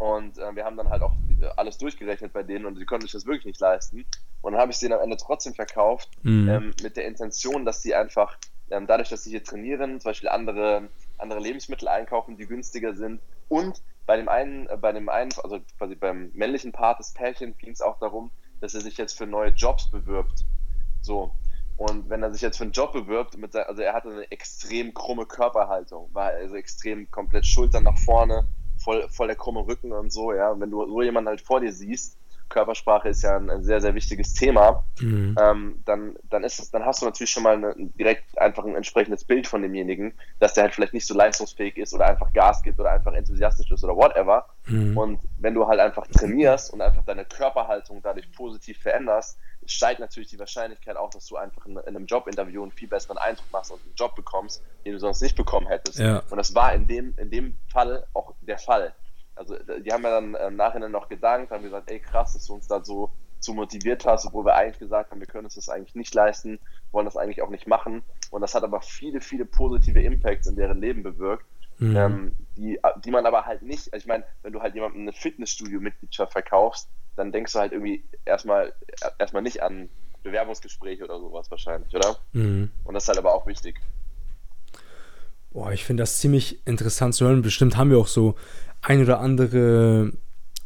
Und 0.00 0.38
äh, 0.38 0.56
wir 0.56 0.64
haben 0.64 0.78
dann 0.78 0.88
halt 0.88 1.02
auch 1.02 1.12
alles 1.56 1.76
durchgerechnet 1.76 2.32
bei 2.32 2.42
denen 2.42 2.64
und 2.64 2.78
sie 2.78 2.86
konnten 2.86 3.02
sich 3.02 3.12
das 3.12 3.26
wirklich 3.26 3.44
nicht 3.44 3.60
leisten. 3.60 4.06
Und 4.40 4.52
dann 4.52 4.60
habe 4.62 4.72
ich 4.72 4.78
sie 4.78 4.90
am 4.90 4.98
Ende 4.98 5.18
trotzdem 5.18 5.52
verkauft, 5.52 6.08
mhm. 6.22 6.48
ähm, 6.48 6.74
mit 6.82 6.96
der 6.96 7.04
Intention, 7.04 7.66
dass 7.66 7.82
sie 7.82 7.94
einfach, 7.94 8.38
ähm, 8.70 8.86
dadurch, 8.86 9.10
dass 9.10 9.24
sie 9.24 9.30
hier 9.30 9.44
trainieren, 9.44 10.00
zum 10.00 10.08
Beispiel 10.08 10.30
andere, 10.30 10.88
andere 11.18 11.40
Lebensmittel 11.40 11.86
einkaufen, 11.86 12.38
die 12.38 12.46
günstiger 12.46 12.94
sind. 12.94 13.20
Und 13.48 13.82
bei 14.06 14.16
dem 14.16 14.30
einen, 14.30 14.68
äh, 14.68 14.78
bei 14.80 14.92
dem 14.92 15.10
einen, 15.10 15.32
also 15.42 15.60
quasi 15.76 15.96
beim 15.96 16.30
männlichen 16.32 16.72
Part 16.72 16.98
des 16.98 17.12
Pärchens 17.12 17.58
ging 17.58 17.72
es 17.72 17.82
auch 17.82 17.98
darum, 17.98 18.30
dass 18.62 18.72
er 18.72 18.80
sich 18.80 18.96
jetzt 18.96 19.18
für 19.18 19.26
neue 19.26 19.50
Jobs 19.50 19.90
bewirbt. 19.90 20.46
So. 21.02 21.34
Und 21.76 22.08
wenn 22.08 22.22
er 22.22 22.32
sich 22.32 22.40
jetzt 22.40 22.56
für 22.56 22.64
einen 22.64 22.72
Job 22.72 22.94
bewirbt, 22.94 23.36
mit 23.36 23.54
also 23.54 23.82
er 23.82 23.92
hatte 23.92 24.08
eine 24.08 24.30
extrem 24.30 24.94
krumme 24.94 25.26
Körperhaltung, 25.26 26.08
war 26.14 26.28
also 26.28 26.54
extrem 26.54 27.10
komplett 27.10 27.44
Schultern 27.44 27.84
nach 27.84 27.98
vorne, 27.98 28.48
voll, 28.82 29.08
voll 29.10 29.26
der 29.28 29.36
krumme 29.36 29.66
Rücken 29.66 29.92
und 29.92 30.12
so, 30.12 30.32
ja. 30.32 30.58
Wenn 30.58 30.70
du 30.70 30.86
so 30.86 31.02
jemanden 31.02 31.28
halt 31.28 31.40
vor 31.40 31.60
dir 31.60 31.72
siehst, 31.72 32.18
Körpersprache 32.50 33.08
ist 33.08 33.22
ja 33.22 33.36
ein, 33.36 33.48
ein 33.48 33.62
sehr, 33.62 33.80
sehr 33.80 33.94
wichtiges 33.94 34.34
Thema, 34.34 34.84
mhm. 35.00 35.34
ähm, 35.40 35.82
dann, 35.86 36.16
dann, 36.24 36.44
ist 36.44 36.58
es, 36.58 36.70
dann 36.70 36.84
hast 36.84 37.00
du 37.00 37.06
natürlich 37.06 37.30
schon 37.30 37.44
mal 37.44 37.54
eine, 37.54 37.74
direkt 37.76 38.38
einfach 38.38 38.64
ein 38.64 38.76
entsprechendes 38.76 39.24
Bild 39.24 39.46
von 39.46 39.62
demjenigen, 39.62 40.12
dass 40.38 40.52
der 40.52 40.64
halt 40.64 40.74
vielleicht 40.74 40.92
nicht 40.92 41.06
so 41.06 41.14
leistungsfähig 41.14 41.78
ist 41.78 41.94
oder 41.94 42.06
einfach 42.06 42.32
Gas 42.34 42.62
gibt 42.62 42.78
oder 42.78 42.90
einfach 42.90 43.14
enthusiastisch 43.14 43.70
ist 43.70 43.82
oder 43.82 43.96
whatever. 43.96 44.46
Mhm. 44.66 44.96
Und 44.98 45.20
wenn 45.38 45.54
du 45.54 45.66
halt 45.66 45.80
einfach 45.80 46.06
trainierst 46.08 46.72
und 46.72 46.82
einfach 46.82 47.04
deine 47.04 47.24
Körperhaltung 47.24 48.02
dadurch 48.02 48.30
positiv 48.32 48.78
veränderst, 48.78 49.38
steigt 49.66 50.00
natürlich 50.00 50.30
die 50.30 50.38
Wahrscheinlichkeit 50.38 50.96
auch, 50.96 51.10
dass 51.10 51.26
du 51.26 51.36
einfach 51.36 51.64
in, 51.66 51.76
in 51.76 51.96
einem 51.96 52.06
Jobinterview 52.06 52.62
einen 52.62 52.72
viel 52.72 52.88
besseren 52.88 53.18
Eindruck 53.18 53.46
machst 53.52 53.70
und 53.70 53.80
einen 53.82 53.94
Job 53.94 54.14
bekommst, 54.16 54.62
den 54.84 54.92
du 54.92 54.98
sonst 54.98 55.20
nicht 55.22 55.36
bekommen 55.36 55.66
hättest. 55.68 55.98
Ja. 55.98 56.22
Und 56.30 56.36
das 56.36 56.54
war 56.54 56.74
in 56.74 56.86
dem, 56.86 57.14
in 57.18 57.30
dem 57.30 57.58
Fall 57.68 58.06
auch 58.12 58.34
der 58.40 58.58
Fall. 58.58 58.94
Also 59.40 59.56
die 59.56 59.90
haben 59.90 60.02
ja 60.02 60.10
dann 60.10 60.34
im 60.34 60.56
Nachhinein 60.56 60.92
noch 60.92 61.08
gedankt, 61.08 61.50
haben 61.50 61.62
gesagt, 61.62 61.90
ey 61.90 61.98
krass, 61.98 62.34
dass 62.34 62.44
du 62.44 62.52
uns 62.52 62.68
da 62.68 62.84
so, 62.84 63.10
so 63.38 63.54
motiviert 63.54 64.04
hast, 64.04 64.26
obwohl 64.26 64.44
wir 64.44 64.54
eigentlich 64.54 64.78
gesagt 64.78 65.10
haben, 65.10 65.18
wir 65.18 65.26
können 65.26 65.46
uns 65.46 65.54
das 65.54 65.70
eigentlich 65.70 65.94
nicht 65.94 66.14
leisten, 66.14 66.60
wollen 66.92 67.06
das 67.06 67.16
eigentlich 67.16 67.40
auch 67.40 67.48
nicht 67.48 67.66
machen. 67.66 68.02
Und 68.30 68.42
das 68.42 68.54
hat 68.54 68.64
aber 68.64 68.82
viele, 68.82 69.22
viele 69.22 69.46
positive 69.46 69.98
Impacts 70.02 70.46
in 70.46 70.56
deren 70.56 70.78
Leben 70.78 71.02
bewirkt. 71.02 71.46
Mhm. 71.78 71.96
Ähm, 71.96 72.36
die, 72.58 72.78
die 73.02 73.10
man 73.10 73.24
aber 73.24 73.46
halt 73.46 73.62
nicht, 73.62 73.90
also 73.94 74.04
ich 74.04 74.06
meine, 74.06 74.24
wenn 74.42 74.52
du 74.52 74.60
halt 74.60 74.74
jemandem 74.74 75.00
eine 75.00 75.14
Fitnessstudio-Mitgliedschaft 75.14 76.32
verkaufst, 76.32 76.90
dann 77.16 77.32
denkst 77.32 77.54
du 77.54 77.60
halt 77.60 77.72
irgendwie 77.72 78.04
erstmal 78.26 78.74
erstmal 79.18 79.42
nicht 79.42 79.62
an 79.62 79.88
Bewerbungsgespräche 80.22 81.02
oder 81.02 81.18
sowas 81.18 81.50
wahrscheinlich, 81.50 81.96
oder? 81.96 82.18
Mhm. 82.34 82.70
Und 82.84 82.92
das 82.92 83.04
ist 83.04 83.08
halt 83.08 83.18
aber 83.18 83.32
auch 83.32 83.46
wichtig. 83.46 83.80
Boah, 85.50 85.72
ich 85.72 85.84
finde 85.84 86.02
das 86.02 86.18
ziemlich 86.18 86.64
interessant 86.66 87.14
zu 87.14 87.26
hören. 87.26 87.40
Bestimmt 87.40 87.78
haben 87.78 87.90
wir 87.90 87.98
auch 87.98 88.06
so 88.06 88.36
ein 88.82 89.02
oder 89.02 89.20
andere, 89.20 90.12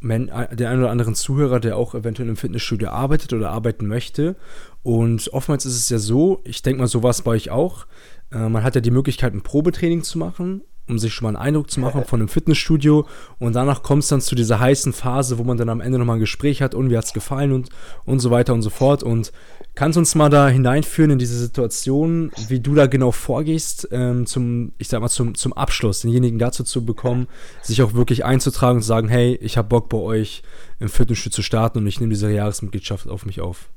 den 0.01 0.29
ein 0.31 0.79
oder 0.79 0.91
anderen 0.91 1.15
Zuhörer, 1.15 1.59
der 1.59 1.77
auch 1.77 1.95
eventuell 1.95 2.29
im 2.29 2.37
Fitnessstudio 2.37 2.89
arbeitet 2.89 3.33
oder 3.33 3.51
arbeiten 3.51 3.87
möchte. 3.87 4.35
Und 4.83 5.33
oftmals 5.33 5.65
ist 5.65 5.75
es 5.75 5.89
ja 5.89 5.97
so, 5.97 6.41
ich 6.43 6.61
denke 6.61 6.81
mal, 6.81 6.87
so 6.87 7.03
war 7.03 7.11
es 7.11 7.21
bei 7.21 7.31
euch 7.31 7.49
auch. 7.49 7.87
Äh, 8.31 8.49
man 8.49 8.63
hat 8.63 8.75
ja 8.75 8.81
die 8.81 8.91
Möglichkeit, 8.91 9.33
ein 9.33 9.41
Probetraining 9.41 10.03
zu 10.03 10.17
machen 10.17 10.61
um 10.87 10.99
sich 10.99 11.13
schon 11.13 11.25
mal 11.25 11.29
einen 11.29 11.47
Eindruck 11.47 11.71
zu 11.71 11.79
machen 11.79 12.05
von 12.05 12.19
einem 12.19 12.29
Fitnessstudio. 12.29 13.07
Und 13.39 13.53
danach 13.53 13.83
kommt 13.83 14.03
es 14.03 14.09
dann 14.09 14.21
zu 14.21 14.35
dieser 14.35 14.59
heißen 14.59 14.93
Phase, 14.93 15.37
wo 15.37 15.43
man 15.43 15.57
dann 15.57 15.69
am 15.69 15.81
Ende 15.81 15.97
nochmal 15.97 16.17
ein 16.17 16.21
Gespräch 16.21 16.61
hat 16.61 16.75
und 16.75 16.89
wie 16.89 16.97
hat 16.97 17.05
es 17.05 17.13
gefallen 17.13 17.51
und, 17.51 17.69
und 18.05 18.19
so 18.19 18.31
weiter 18.31 18.53
und 18.53 18.61
so 18.61 18.69
fort. 18.69 19.03
Und 19.03 19.31
kannst 19.73 19.97
uns 19.97 20.15
mal 20.15 20.29
da 20.29 20.47
hineinführen 20.47 21.11
in 21.11 21.19
diese 21.19 21.37
Situation, 21.37 22.31
wie 22.47 22.59
du 22.59 22.75
da 22.75 22.87
genau 22.87 23.11
vorgehst, 23.11 23.87
ähm, 23.91 24.25
zum, 24.25 24.73
ich 24.77 24.87
sag 24.87 25.01
mal, 25.01 25.09
zum, 25.09 25.35
zum 25.35 25.53
Abschluss, 25.53 26.01
denjenigen 26.01 26.39
dazu 26.39 26.63
zu 26.63 26.85
bekommen, 26.85 27.27
sich 27.61 27.81
auch 27.81 27.93
wirklich 27.93 28.25
einzutragen 28.25 28.77
und 28.77 28.81
zu 28.81 28.87
sagen, 28.87 29.09
hey, 29.09 29.35
ich 29.41 29.57
habe 29.57 29.67
Bock 29.67 29.89
bei 29.89 29.97
euch 29.97 30.43
im 30.79 30.89
Fitnessstudio 30.89 31.35
zu 31.35 31.41
starten 31.41 31.79
und 31.79 31.87
ich 31.87 31.99
nehme 31.99 32.13
diese 32.13 32.31
Jahresmitgliedschaft 32.31 33.07
auf 33.07 33.25
mich 33.25 33.41
auf. 33.41 33.69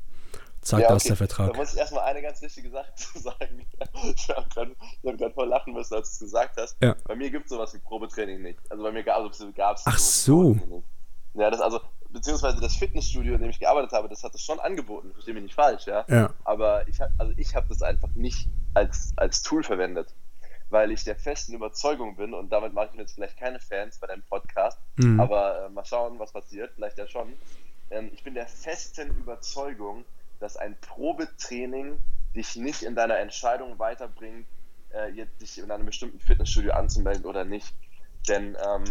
Zack, 0.68 0.80
ja, 0.80 0.88
da 0.88 0.96
ist 0.96 1.08
der 1.08 1.16
Vertrag. 1.16 1.50
Da 1.52 1.56
muss 1.56 1.72
ich 1.72 1.78
erstmal 1.78 2.04
eine 2.04 2.20
ganz 2.20 2.42
wichtige 2.42 2.68
Sache 2.68 2.92
zu 2.94 3.18
sagen. 3.18 3.66
Ich 4.14 4.28
habe 4.28 5.16
gerade 5.16 5.34
voll 5.34 5.48
lachen 5.48 5.72
müssen, 5.72 5.94
als 5.94 6.18
du 6.18 6.24
es 6.24 6.30
gesagt 6.30 6.58
hast. 6.60 6.76
Ja. 6.82 6.94
Bei 7.04 7.16
mir 7.16 7.30
gibt 7.30 7.46
es 7.46 7.50
sowas 7.50 7.72
wie 7.72 7.78
Probetraining 7.78 8.42
nicht. 8.42 8.60
Also 8.68 8.82
bei 8.82 8.92
mir 8.92 9.02
gab 9.02 9.24
es 9.30 9.40
also 9.40 9.52
Ach 9.86 9.98
so. 9.98 10.56
Ja, 11.32 11.50
das 11.50 11.62
also, 11.62 11.80
beziehungsweise 12.10 12.60
das 12.60 12.76
Fitnessstudio, 12.76 13.34
in 13.34 13.40
dem 13.40 13.48
ich 13.48 13.60
gearbeitet 13.60 13.92
habe, 13.92 14.10
das 14.10 14.22
hat 14.22 14.34
es 14.34 14.42
schon 14.42 14.60
angeboten, 14.60 15.12
verstehe 15.12 15.32
mich 15.32 15.44
nicht 15.44 15.54
falsch, 15.54 15.86
ja. 15.86 16.04
ja. 16.08 16.34
Aber 16.44 16.86
ich, 16.86 17.00
also 17.16 17.32
ich 17.38 17.54
habe 17.54 17.66
das 17.68 17.80
einfach 17.80 18.10
nicht 18.14 18.48
als, 18.74 19.14
als 19.16 19.42
Tool 19.42 19.62
verwendet, 19.62 20.14
weil 20.68 20.90
ich 20.90 21.02
der 21.04 21.16
festen 21.16 21.54
Überzeugung 21.54 22.16
bin, 22.16 22.34
und 22.34 22.50
damit 22.50 22.74
mache 22.74 22.88
ich 22.88 22.92
mir 22.92 23.02
jetzt 23.02 23.14
vielleicht 23.14 23.38
keine 23.38 23.58
Fans 23.58 23.98
bei 23.98 24.06
deinem 24.06 24.22
Podcast, 24.24 24.78
mhm. 24.96 25.18
aber 25.18 25.64
äh, 25.64 25.68
mal 25.70 25.86
schauen, 25.86 26.18
was 26.18 26.32
passiert, 26.32 26.72
vielleicht 26.74 26.98
ja 26.98 27.06
schon. 27.06 27.32
Ähm, 27.90 28.10
ich 28.12 28.22
bin 28.22 28.34
der 28.34 28.46
festen 28.46 29.16
Überzeugung, 29.16 30.04
dass 30.40 30.56
ein 30.56 30.76
Probetraining 30.80 31.98
dich 32.34 32.56
nicht 32.56 32.82
in 32.82 32.94
deiner 32.94 33.18
Entscheidung 33.18 33.78
weiterbringt, 33.78 34.46
äh, 34.90 35.10
jetzt 35.10 35.40
dich 35.40 35.58
in 35.58 35.70
einem 35.70 35.86
bestimmten 35.86 36.20
Fitnessstudio 36.20 36.72
anzumelden 36.72 37.24
oder 37.24 37.44
nicht. 37.44 37.74
Denn 38.28 38.56
ähm, 38.64 38.84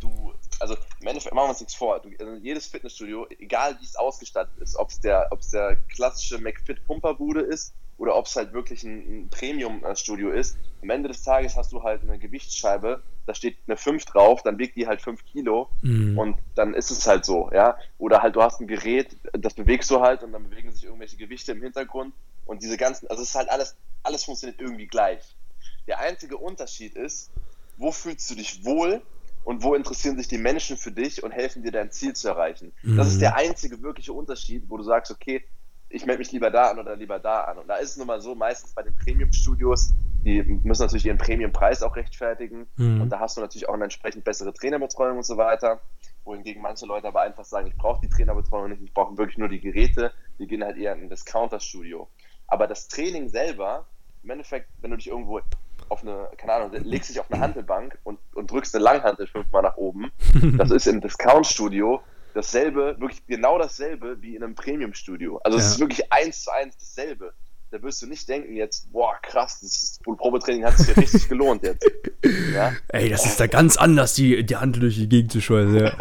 du, 0.00 0.34
also 0.60 0.76
im 1.00 1.06
Endeffekt 1.06 1.34
machen 1.34 1.46
wir 1.46 1.50
uns 1.50 1.60
nichts 1.60 1.74
vor. 1.74 2.00
Du, 2.00 2.10
also 2.18 2.34
jedes 2.36 2.66
Fitnessstudio, 2.66 3.26
egal 3.38 3.78
wie 3.80 3.84
es 3.84 3.96
ausgestattet 3.96 4.58
ist, 4.58 4.76
ob 4.76 4.90
es 4.90 5.00
der, 5.00 5.30
der 5.52 5.76
klassische 5.94 6.38
McFit 6.38 6.84
Pumperbude 6.86 7.40
ist 7.40 7.74
oder 7.98 8.16
ob 8.16 8.26
es 8.26 8.36
halt 8.36 8.52
wirklich 8.52 8.82
ein, 8.82 9.24
ein 9.24 9.28
Premium-Studio 9.30 10.30
ist, 10.30 10.56
am 10.82 10.90
Ende 10.90 11.08
des 11.08 11.22
Tages 11.22 11.56
hast 11.56 11.72
du 11.72 11.82
halt 11.82 12.02
eine 12.02 12.18
Gewichtsscheibe, 12.18 13.02
da 13.26 13.34
steht 13.34 13.56
eine 13.66 13.76
5 13.76 14.04
drauf, 14.04 14.42
dann 14.42 14.58
wiegt 14.58 14.76
die 14.76 14.86
halt 14.86 15.00
5 15.00 15.24
Kilo 15.24 15.70
mhm. 15.82 16.18
und 16.18 16.36
dann 16.54 16.74
ist 16.74 16.90
es 16.90 17.06
halt 17.06 17.24
so, 17.24 17.50
ja. 17.52 17.76
Oder 17.98 18.22
halt 18.22 18.36
du 18.36 18.42
hast 18.42 18.60
ein 18.60 18.66
Gerät, 18.66 19.16
das 19.32 19.54
bewegst 19.54 19.90
du 19.90 20.00
halt 20.00 20.22
und 20.22 20.32
dann 20.32 20.48
bewegen 20.48 20.72
sich 20.72 20.84
irgendwelche 20.84 21.16
Gewichte 21.16 21.52
im 21.52 21.62
Hintergrund 21.62 22.14
und 22.44 22.62
diese 22.62 22.76
ganzen, 22.76 23.08
also 23.08 23.22
es 23.22 23.30
ist 23.30 23.34
halt 23.34 23.50
alles, 23.50 23.76
alles 24.02 24.24
funktioniert 24.24 24.60
irgendwie 24.60 24.86
gleich. 24.86 25.36
Der 25.86 26.00
einzige 26.00 26.36
Unterschied 26.36 26.94
ist, 26.94 27.30
wo 27.76 27.92
fühlst 27.92 28.30
du 28.30 28.34
dich 28.34 28.64
wohl 28.64 29.02
und 29.44 29.62
wo 29.62 29.74
interessieren 29.74 30.16
sich 30.16 30.28
die 30.28 30.38
Menschen 30.38 30.76
für 30.76 30.92
dich 30.92 31.22
und 31.22 31.30
helfen 31.30 31.62
dir 31.62 31.72
dein 31.72 31.90
Ziel 31.90 32.14
zu 32.14 32.28
erreichen. 32.28 32.72
Mhm. 32.82 32.96
Das 32.96 33.08
ist 33.08 33.16
mhm. 33.16 33.20
der 33.20 33.36
einzige 33.36 33.82
wirkliche 33.82 34.12
Unterschied, 34.12 34.64
wo 34.68 34.76
du 34.76 34.82
sagst, 34.82 35.10
okay, 35.10 35.44
ich 35.88 36.06
melde 36.06 36.18
mich 36.18 36.32
lieber 36.32 36.50
da 36.50 36.70
an 36.70 36.78
oder 36.78 36.96
lieber 36.96 37.18
da 37.18 37.42
an. 37.42 37.58
Und 37.58 37.68
da 37.68 37.76
ist 37.76 37.90
es 37.90 37.96
nun 37.96 38.06
mal 38.06 38.20
so, 38.20 38.34
meistens 38.34 38.72
bei 38.72 38.82
den 38.82 38.94
Premium-Studios, 38.96 39.94
die 40.24 40.42
müssen 40.42 40.82
natürlich 40.82 41.06
ihren 41.06 41.18
Premium-Preis 41.18 41.82
auch 41.82 41.96
rechtfertigen. 41.96 42.66
Mhm. 42.76 43.02
Und 43.02 43.10
da 43.10 43.20
hast 43.20 43.36
du 43.36 43.40
natürlich 43.40 43.68
auch 43.68 43.74
eine 43.74 43.84
entsprechend 43.84 44.24
bessere 44.24 44.52
Trainerbetreuung 44.52 45.18
und 45.18 45.26
so 45.26 45.36
weiter. 45.36 45.80
Wohingegen 46.24 46.62
manche 46.62 46.86
Leute 46.86 47.08
aber 47.08 47.20
einfach 47.20 47.44
sagen, 47.44 47.66
ich 47.66 47.76
brauche 47.76 48.00
die 48.00 48.08
Trainerbetreuung 48.08 48.70
nicht, 48.70 48.82
ich 48.82 48.94
brauche 48.94 49.16
wirklich 49.18 49.38
nur 49.38 49.48
die 49.48 49.60
Geräte. 49.60 50.12
Die 50.38 50.46
gehen 50.46 50.64
halt 50.64 50.78
eher 50.78 50.94
in 50.94 51.02
ein 51.02 51.10
Discounter-Studio. 51.10 52.08
Aber 52.46 52.66
das 52.66 52.88
Training 52.88 53.28
selber, 53.28 53.86
im 54.22 54.30
Endeffekt, 54.30 54.70
wenn 54.80 54.90
du 54.90 54.96
dich 54.96 55.08
irgendwo 55.08 55.40
auf 55.90 56.02
eine, 56.02 56.28
keine 56.38 56.54
Ahnung, 56.54 56.70
legst 56.72 57.10
dich 57.10 57.20
auf 57.20 57.30
eine 57.30 57.40
Handelbank 57.40 57.98
und, 58.04 58.18
und 58.34 58.50
drückst 58.50 58.74
eine 58.74 58.84
Langhantel 58.84 59.26
fünfmal 59.26 59.62
nach 59.62 59.76
oben. 59.76 60.10
Das 60.56 60.70
ist 60.70 60.86
im 60.86 61.00
Discount-Studio 61.00 62.00
dasselbe, 62.34 62.96
wirklich 62.98 63.26
genau 63.26 63.58
dasselbe 63.58 64.20
wie 64.20 64.36
in 64.36 64.42
einem 64.42 64.54
Premium-Studio. 64.54 65.38
Also 65.38 65.58
es 65.58 65.64
ja. 65.64 65.70
ist 65.70 65.80
wirklich 65.80 66.12
eins 66.12 66.42
zu 66.42 66.50
eins 66.52 66.76
dasselbe. 66.76 67.32
Da 67.70 67.82
wirst 67.82 68.02
du 68.02 68.06
nicht 68.06 68.28
denken 68.28 68.54
jetzt, 68.54 68.92
boah, 68.92 69.18
krass, 69.22 69.60
das 69.60 69.98
Probetraining 70.04 70.64
hat 70.64 70.78
sich 70.78 70.88
ja 70.88 70.94
richtig 70.94 71.28
gelohnt 71.28 71.62
jetzt. 71.62 71.84
Ja? 72.54 72.72
Ey, 72.88 73.10
das 73.10 73.26
ist 73.26 73.38
da 73.38 73.46
ganz 73.46 73.76
anders, 73.76 74.14
die, 74.14 74.46
die 74.46 74.56
Hand 74.56 74.80
durch 74.80 74.94
die 74.94 75.08
Gegend 75.08 75.30
zu 75.30 75.42
schmeißen, 75.42 75.76
ja. 75.76 75.92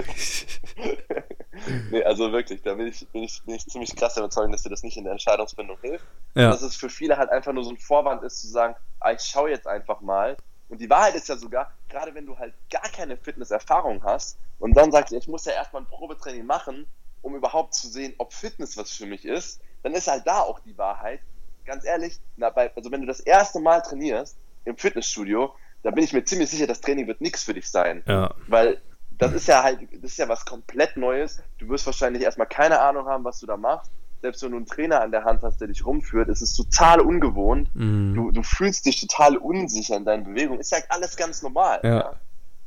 nee, 1.91 2.01
also 2.03 2.31
wirklich, 2.31 2.61
da 2.61 2.75
bin 2.75 2.87
ich, 2.87 3.05
bin, 3.09 3.23
ich, 3.23 3.41
bin 3.43 3.55
ich 3.55 3.65
ziemlich 3.65 3.93
krass 3.95 4.15
überzeugt, 4.15 4.53
dass 4.53 4.63
dir 4.63 4.69
das 4.69 4.83
nicht 4.83 4.95
in 4.95 5.03
der 5.03 5.11
Entscheidungsfindung 5.11 5.77
hilft. 5.81 6.05
Ja. 6.35 6.51
Dass 6.51 6.61
es 6.61 6.77
für 6.77 6.89
viele 6.89 7.17
halt 7.17 7.29
einfach 7.29 7.51
nur 7.51 7.65
so 7.65 7.71
ein 7.71 7.77
Vorwand 7.77 8.23
ist, 8.23 8.39
zu 8.39 8.47
sagen, 8.47 8.75
ah, 9.01 9.11
ich 9.11 9.21
schaue 9.21 9.49
jetzt 9.49 9.67
einfach 9.67 9.99
mal. 9.99 10.37
Und 10.73 10.79
die 10.81 10.89
Wahrheit 10.89 11.13
ist 11.13 11.29
ja 11.29 11.37
sogar, 11.37 11.71
gerade 11.87 12.15
wenn 12.15 12.25
du 12.25 12.35
halt 12.39 12.55
gar 12.71 12.89
keine 12.89 13.15
Fitnesserfahrung 13.15 14.03
hast 14.03 14.39
und 14.57 14.75
dann 14.75 14.91
sagst, 14.91 15.13
ich 15.13 15.27
muss 15.27 15.45
ja 15.45 15.51
erstmal 15.51 15.83
ein 15.83 15.87
Probetraining 15.87 16.47
machen, 16.47 16.87
um 17.21 17.35
überhaupt 17.35 17.75
zu 17.75 17.87
sehen, 17.87 18.15
ob 18.17 18.33
Fitness 18.33 18.75
was 18.75 18.91
für 18.91 19.05
mich 19.05 19.23
ist, 19.23 19.61
dann 19.83 19.93
ist 19.93 20.07
halt 20.07 20.25
da 20.25 20.39
auch 20.39 20.57
die 20.61 20.75
Wahrheit. 20.75 21.19
Ganz 21.63 21.85
ehrlich, 21.85 22.19
na, 22.37 22.49
bei, 22.49 22.75
also 22.75 22.89
wenn 22.89 23.01
du 23.01 23.05
das 23.05 23.19
erste 23.19 23.59
Mal 23.59 23.81
trainierst 23.81 24.35
im 24.65 24.75
Fitnessstudio, 24.75 25.53
da 25.83 25.91
bin 25.91 26.03
ich 26.03 26.11
mir 26.11 26.25
ziemlich 26.25 26.49
sicher, 26.49 26.65
das 26.65 26.81
Training 26.81 27.05
wird 27.05 27.21
nichts 27.21 27.43
für 27.43 27.53
dich 27.53 27.69
sein. 27.69 28.01
Ja. 28.07 28.33
Weil 28.47 28.81
das 29.11 29.31
ist 29.33 29.47
ja 29.47 29.61
halt, 29.61 29.79
das 30.01 30.13
ist 30.13 30.17
ja 30.17 30.27
was 30.27 30.43
komplett 30.43 30.97
Neues. 30.97 31.39
Du 31.59 31.69
wirst 31.69 31.85
wahrscheinlich 31.85 32.23
erstmal 32.23 32.47
keine 32.47 32.79
Ahnung 32.79 33.05
haben, 33.05 33.23
was 33.23 33.39
du 33.39 33.45
da 33.45 33.57
machst. 33.57 33.91
Selbst 34.23 34.41
wenn 34.41 34.51
du 34.51 34.57
einen 34.57 34.65
Trainer 34.65 35.01
an 35.01 35.11
der 35.11 35.25
Hand 35.25 35.43
hast, 35.43 35.59
der 35.59 35.67
dich 35.67 35.85
rumführt, 35.85 36.29
ist 36.29 36.41
es 36.41 36.55
total 36.55 37.01
ungewohnt. 37.01 37.69
Mhm. 37.75 38.13
Du, 38.15 38.31
du 38.31 38.41
fühlst 38.41 38.85
dich 38.85 39.01
total 39.01 39.35
unsicher 39.35 39.97
in 39.97 40.05
deinen 40.05 40.23
Bewegungen. 40.23 40.61
Ist 40.61 40.71
ja 40.71 40.77
alles 40.87 41.17
ganz 41.17 41.41
normal. 41.41 41.81
Ja. 41.83 41.89
ja? 41.89 42.13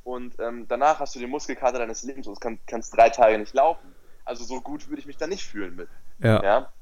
Und 0.05 0.39
ähm, 0.39 0.67
danach 0.69 1.01
hast 1.01 1.15
du 1.15 1.19
den 1.19 1.31
Muskelkater 1.31 1.79
deines 1.79 2.03
Lebens 2.03 2.27
und 2.27 2.39
kann, 2.43 2.59
kannst 2.67 2.95
drei 2.95 3.09
Tage 3.09 3.39
nicht 3.39 3.55
laufen. 3.55 3.95
Also 4.27 4.45
so 4.45 4.61
gut 4.61 4.91
würde 4.91 5.01
ich 5.01 5.07
mich 5.07 5.17
da 5.17 5.27
nicht 5.27 5.47
fühlen 5.47 5.77
mit. 5.77 5.89
Ja. 6.19 6.43
ja. 6.43 6.73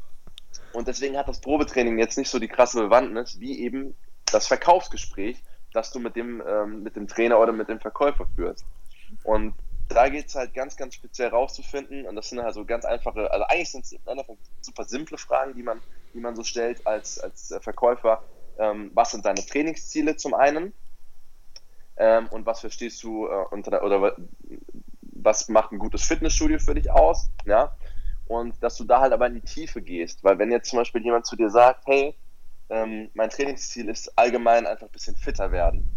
Und 0.73 0.89
deswegen 0.89 1.17
hat 1.17 1.29
das 1.29 1.41
Probetraining 1.41 1.97
jetzt 2.01 2.19
nicht 2.19 2.29
so 2.29 2.41
die 2.41 2.49
krasse 2.49 2.83
Bewandtnis 2.83 3.39
wie 3.39 3.61
eben 3.61 3.95
das 4.33 4.49
Verkaufsgespräch, 4.49 5.41
das 5.73 5.93
du 5.93 6.01
mit 6.01 6.17
dem, 6.17 6.43
ähm, 6.45 6.83
mit 6.83 6.97
dem 6.97 7.07
Trainer 7.07 7.39
oder 7.39 7.53
mit 7.53 7.69
dem 7.69 7.79
Verkäufer 7.79 8.27
führst. 8.35 8.65
Und 9.23 9.55
da 9.89 10.09
geht 10.09 10.29
es 10.29 10.35
halt 10.35 10.55
ganz, 10.55 10.77
ganz 10.77 10.95
speziell 10.95 11.29
rauszufinden. 11.29 12.07
Und 12.07 12.17
das 12.17 12.29
sind 12.29 12.43
halt 12.43 12.55
so 12.55 12.65
ganz 12.65 12.85
einfache, 12.85 13.31
also 13.31 13.45
eigentlich 13.47 13.71
sind 13.71 13.85
es 13.85 13.95
super 14.61 14.85
simple 14.85 15.19
Fragen, 15.19 15.55
die 15.55 15.63
man, 15.63 15.81
die 16.13 16.21
man 16.21 16.37
so 16.37 16.43
stellt 16.43 16.87
als, 16.87 17.19
als 17.19 17.55
Verkäufer. 17.61 18.23
Ähm, 18.59 18.91
was 18.95 19.11
sind 19.11 19.25
deine 19.25 19.45
Trainingsziele 19.45 20.17
zum 20.17 20.35
einen? 20.35 20.73
Ähm, 21.97 22.29
und 22.29 22.47
was 22.47 22.61
verstehst 22.61 23.03
du 23.03 23.27
äh, 23.27 23.45
unter 23.51 23.83
oder 23.85 24.17
was 25.01 25.49
macht 25.49 25.73
ein 25.73 25.79
gutes 25.79 26.05
Fitnessstudio 26.05 26.59
für 26.59 26.75
dich 26.75 26.91
aus? 26.91 27.31
Ja. 27.45 27.77
Und 28.27 28.63
dass 28.63 28.77
du 28.77 28.85
da 28.85 29.01
halt 29.01 29.13
aber 29.13 29.27
in 29.27 29.35
die 29.35 29.43
Tiefe 29.43 29.83
gehst. 29.83 30.25
Weil 30.25 30.39
wenn 30.39 30.51
jetzt 30.51 30.71
zum 30.71 30.79
Beispiel 30.79 31.03
jemand 31.03 31.27
zu 31.27 31.37
dir 31.37 31.51
sagt, 31.51 31.87
hey, 31.87 32.17
ähm, 32.71 33.11
mein 33.15 33.31
Trainingsziel 33.31 33.89
ist 33.89 34.17
allgemein 34.19 34.67
einfach 34.67 34.87
ein 34.87 34.93
bisschen 34.93 35.17
fitter 35.17 35.53
werden, 35.53 35.89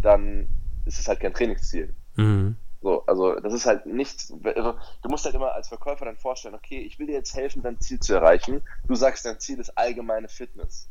dann 0.00 0.48
ist 0.84 0.98
es 0.98 1.08
halt 1.08 1.20
kein 1.20 1.32
Trainingsziel. 1.32 1.94
Mhm. 2.16 2.56
So, 2.80 3.04
also 3.06 3.34
das 3.40 3.52
ist 3.52 3.66
halt 3.66 3.86
nichts, 3.86 4.32
also 4.44 4.74
du 5.02 5.08
musst 5.08 5.24
halt 5.24 5.34
immer 5.34 5.52
als 5.52 5.68
Verkäufer 5.68 6.04
dann 6.04 6.16
vorstellen, 6.16 6.54
okay, 6.54 6.78
ich 6.78 6.98
will 6.98 7.06
dir 7.06 7.14
jetzt 7.14 7.34
helfen, 7.34 7.62
dein 7.62 7.80
Ziel 7.80 7.98
zu 7.98 8.14
erreichen. 8.14 8.62
Du 8.86 8.94
sagst, 8.94 9.24
dein 9.24 9.40
Ziel 9.40 9.58
ist 9.58 9.76
allgemeine 9.76 10.28
Fitness. 10.28 10.88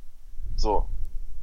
So. 0.57 0.85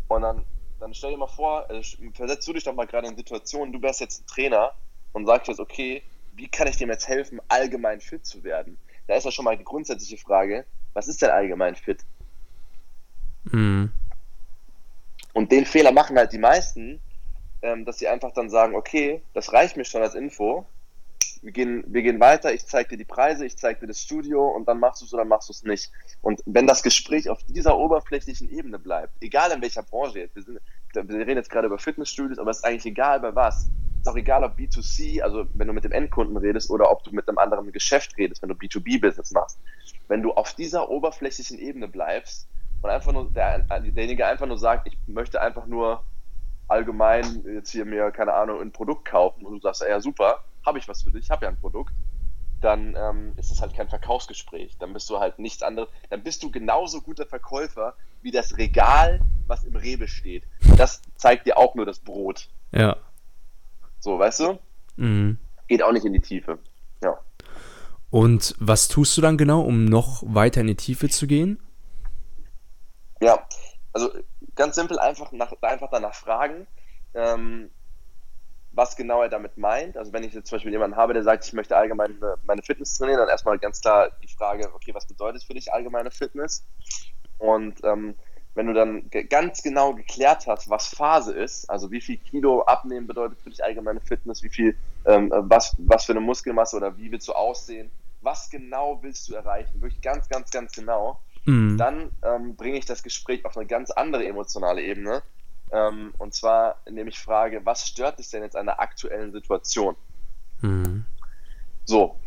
Und 0.08 0.22
dann, 0.22 0.44
dann 0.80 0.92
stell 0.92 1.12
dir 1.12 1.16
mal 1.16 1.28
vor, 1.28 1.68
also 1.70 1.96
versetzt 2.12 2.46
du 2.46 2.52
dich 2.52 2.64
doch 2.64 2.74
mal 2.74 2.86
gerade 2.86 3.08
in 3.08 3.16
Situationen, 3.16 3.72
du 3.72 3.80
wärst 3.80 4.00
jetzt 4.00 4.22
ein 4.22 4.26
Trainer 4.26 4.72
und 5.14 5.26
sagst 5.26 5.48
jetzt, 5.48 5.60
okay, 5.60 6.02
wie 6.34 6.48
kann 6.48 6.66
ich 6.66 6.76
dem 6.76 6.90
jetzt 6.90 7.08
helfen, 7.08 7.40
allgemein 7.48 8.00
fit 8.00 8.26
zu 8.26 8.44
werden? 8.44 8.76
Da 9.06 9.14
ist 9.14 9.24
ja 9.24 9.30
schon 9.30 9.44
mal 9.44 9.56
die 9.56 9.64
grundsätzliche 9.64 10.18
Frage, 10.18 10.66
was 10.92 11.08
ist 11.08 11.22
denn 11.22 11.30
allgemein 11.30 11.74
fit? 11.74 12.04
Mhm. 13.44 13.92
Und 15.32 15.52
den 15.52 15.64
Fehler 15.64 15.92
machen 15.92 16.16
halt 16.16 16.32
die 16.32 16.38
meisten, 16.38 17.00
ähm, 17.64 17.84
dass 17.86 17.98
sie 17.98 18.06
einfach 18.06 18.32
dann 18.32 18.50
sagen, 18.50 18.76
okay, 18.76 19.22
das 19.32 19.52
reicht 19.52 19.76
mir 19.76 19.86
schon 19.86 20.02
als 20.02 20.14
Info. 20.14 20.66
Wir 21.42 21.52
gehen, 21.52 21.84
wir 21.86 22.02
gehen 22.02 22.20
weiter, 22.20 22.52
ich 22.54 22.66
zeige 22.66 22.90
dir 22.90 22.96
die 22.98 23.04
Preise, 23.04 23.44
ich 23.44 23.56
zeige 23.56 23.80
dir 23.80 23.86
das 23.86 24.00
Studio 24.00 24.46
und 24.46 24.68
dann 24.68 24.80
machst 24.80 25.00
du 25.00 25.06
es 25.06 25.12
oder 25.12 25.24
machst 25.24 25.48
du 25.48 25.52
es 25.52 25.62
nicht. 25.62 25.90
Und 26.22 26.42
wenn 26.46 26.66
das 26.66 26.82
Gespräch 26.82 27.28
auf 27.28 27.42
dieser 27.44 27.76
oberflächlichen 27.76 28.50
Ebene 28.50 28.78
bleibt, 28.78 29.14
egal 29.20 29.50
in 29.50 29.62
welcher 29.62 29.82
Branche 29.82 30.20
jetzt, 30.20 30.36
wir, 30.36 30.42
sind, 30.42 30.60
wir 30.94 31.26
reden 31.26 31.36
jetzt 31.36 31.50
gerade 31.50 31.66
über 31.66 31.78
Fitnessstudios, 31.78 32.38
aber 32.38 32.50
es 32.50 32.58
ist 32.58 32.64
eigentlich 32.64 32.86
egal 32.86 33.20
bei 33.20 33.34
was. 33.34 33.68
Ist 34.00 34.08
auch 34.08 34.16
egal, 34.16 34.44
ob 34.44 34.56
B2C, 34.58 35.22
also 35.22 35.46
wenn 35.54 35.66
du 35.66 35.72
mit 35.72 35.84
dem 35.84 35.92
Endkunden 35.92 36.36
redest 36.36 36.70
oder 36.70 36.90
ob 36.90 37.02
du 37.04 37.12
mit 37.12 37.26
einem 37.28 37.38
anderen 37.38 37.72
Geschäft 37.72 38.16
redest, 38.18 38.42
wenn 38.42 38.50
du 38.50 38.54
B2B-Business 38.54 39.32
machst. 39.32 39.58
Wenn 40.08 40.22
du 40.22 40.32
auf 40.32 40.54
dieser 40.54 40.90
oberflächlichen 40.90 41.58
Ebene 41.58 41.88
bleibst 41.88 42.46
und 42.82 42.90
einfach 42.90 43.12
nur 43.12 43.30
der, 43.30 43.60
derjenige 43.60 44.26
einfach 44.26 44.46
nur 44.46 44.58
sagt, 44.58 44.86
ich 44.86 44.98
möchte 45.06 45.40
einfach 45.40 45.66
nur 45.66 46.04
allgemein 46.68 47.44
jetzt 47.46 47.70
hier 47.70 47.84
mir, 47.84 48.10
keine 48.10 48.34
Ahnung, 48.34 48.60
ein 48.60 48.72
Produkt 48.72 49.04
kaufen 49.06 49.44
und 49.44 49.54
du 49.54 49.60
sagst, 49.60 49.82
ja 49.82 50.00
super, 50.00 50.44
habe 50.64 50.78
ich 50.78 50.88
was 50.88 51.02
für 51.02 51.10
dich, 51.10 51.24
ich 51.24 51.30
habe 51.30 51.44
ja 51.44 51.50
ein 51.50 51.60
Produkt, 51.60 51.92
dann 52.64 52.96
ähm, 52.96 53.32
ist 53.36 53.50
es 53.50 53.60
halt 53.60 53.74
kein 53.74 53.88
Verkaufsgespräch. 53.88 54.78
Dann 54.78 54.94
bist 54.94 55.10
du 55.10 55.18
halt 55.18 55.38
nichts 55.38 55.62
anderes. 55.62 55.90
Dann 56.08 56.22
bist 56.22 56.42
du 56.42 56.50
genauso 56.50 57.02
guter 57.02 57.26
Verkäufer 57.26 57.94
wie 58.22 58.30
das 58.30 58.56
Regal, 58.56 59.20
was 59.46 59.64
im 59.64 59.76
Rewe 59.76 60.08
steht. 60.08 60.44
Das 60.78 61.02
zeigt 61.16 61.46
dir 61.46 61.58
auch 61.58 61.74
nur 61.74 61.84
das 61.84 61.98
Brot. 61.98 62.48
Ja. 62.72 62.96
So, 64.00 64.18
weißt 64.18 64.40
du? 64.40 64.58
Mhm. 64.96 65.38
Geht 65.68 65.82
auch 65.82 65.92
nicht 65.92 66.06
in 66.06 66.14
die 66.14 66.20
Tiefe. 66.20 66.58
Ja. 67.02 67.18
Und 68.08 68.54
was 68.58 68.88
tust 68.88 69.16
du 69.16 69.20
dann 69.20 69.36
genau, 69.36 69.60
um 69.60 69.84
noch 69.84 70.22
weiter 70.26 70.62
in 70.62 70.68
die 70.68 70.74
Tiefe 70.74 71.10
zu 71.10 71.26
gehen? 71.26 71.60
Ja, 73.20 73.46
also 73.94 74.10
ganz 74.54 74.74
simpel 74.74 74.98
einfach, 74.98 75.32
nach, 75.32 75.52
einfach 75.62 75.88
danach 75.90 76.14
fragen, 76.14 76.66
ähm, 77.14 77.70
was 78.72 78.96
genau 78.96 79.22
er 79.22 79.28
damit 79.28 79.56
meint. 79.56 79.96
Also 79.96 80.12
wenn 80.12 80.24
ich 80.24 80.34
jetzt 80.34 80.48
zum 80.48 80.56
Beispiel 80.56 80.72
jemanden 80.72 80.96
habe, 80.96 81.14
der 81.14 81.22
sagt, 81.22 81.46
ich 81.46 81.52
möchte 81.52 81.76
allgemein 81.76 82.20
meine 82.44 82.62
Fitness 82.62 82.98
trainieren, 82.98 83.20
dann 83.20 83.28
erstmal 83.28 83.58
ganz 83.58 83.80
klar 83.80 84.10
die 84.22 84.28
Frage, 84.28 84.68
okay, 84.74 84.92
was 84.92 85.06
bedeutet 85.06 85.44
für 85.44 85.54
dich 85.54 85.72
allgemeine 85.72 86.10
Fitness? 86.10 86.64
Und 87.38 87.82
ähm, 87.84 88.16
wenn 88.54 88.66
du 88.66 88.72
dann 88.72 89.10
ganz 89.28 89.62
genau 89.62 89.94
geklärt 89.94 90.46
hast, 90.46 90.70
was 90.70 90.88
Phase 90.88 91.32
ist, 91.32 91.68
also 91.70 91.90
wie 91.90 92.00
viel 92.00 92.18
Kilo 92.18 92.62
abnehmen 92.62 93.06
bedeutet 93.06 93.40
für 93.40 93.50
dich 93.50 93.62
allgemeine 93.62 94.00
Fitness, 94.00 94.42
wie 94.42 94.48
viel, 94.48 94.76
ähm, 95.06 95.32
was, 95.32 95.74
was 95.78 96.04
für 96.04 96.12
eine 96.12 96.20
Muskelmasse 96.20 96.76
oder 96.76 96.96
wie 96.96 97.10
willst 97.10 97.28
du 97.28 97.32
aussehen, 97.32 97.90
was 98.22 98.50
genau 98.50 98.98
willst 99.02 99.28
du 99.28 99.34
erreichen, 99.34 99.80
wirklich 99.80 100.00
ganz, 100.00 100.28
ganz, 100.28 100.50
ganz 100.50 100.72
genau. 100.72 101.20
Mhm. 101.44 101.78
Dann 101.78 102.12
ähm, 102.22 102.56
bringe 102.56 102.78
ich 102.78 102.86
das 102.86 103.02
Gespräch 103.02 103.44
auf 103.44 103.56
eine 103.56 103.66
ganz 103.66 103.90
andere 103.90 104.26
emotionale 104.26 104.82
Ebene. 104.82 105.22
Ähm, 105.70 106.14
und 106.18 106.34
zwar, 106.34 106.80
indem 106.86 107.08
ich 107.08 107.18
frage, 107.18 107.64
was 107.64 107.86
stört 107.86 108.18
dich 108.18 108.30
denn 108.30 108.42
jetzt 108.42 108.56
an 108.56 108.66
der 108.66 108.80
aktuellen 108.80 109.32
Situation? 109.32 109.96
Mhm. 110.60 111.04
So. 111.84 112.18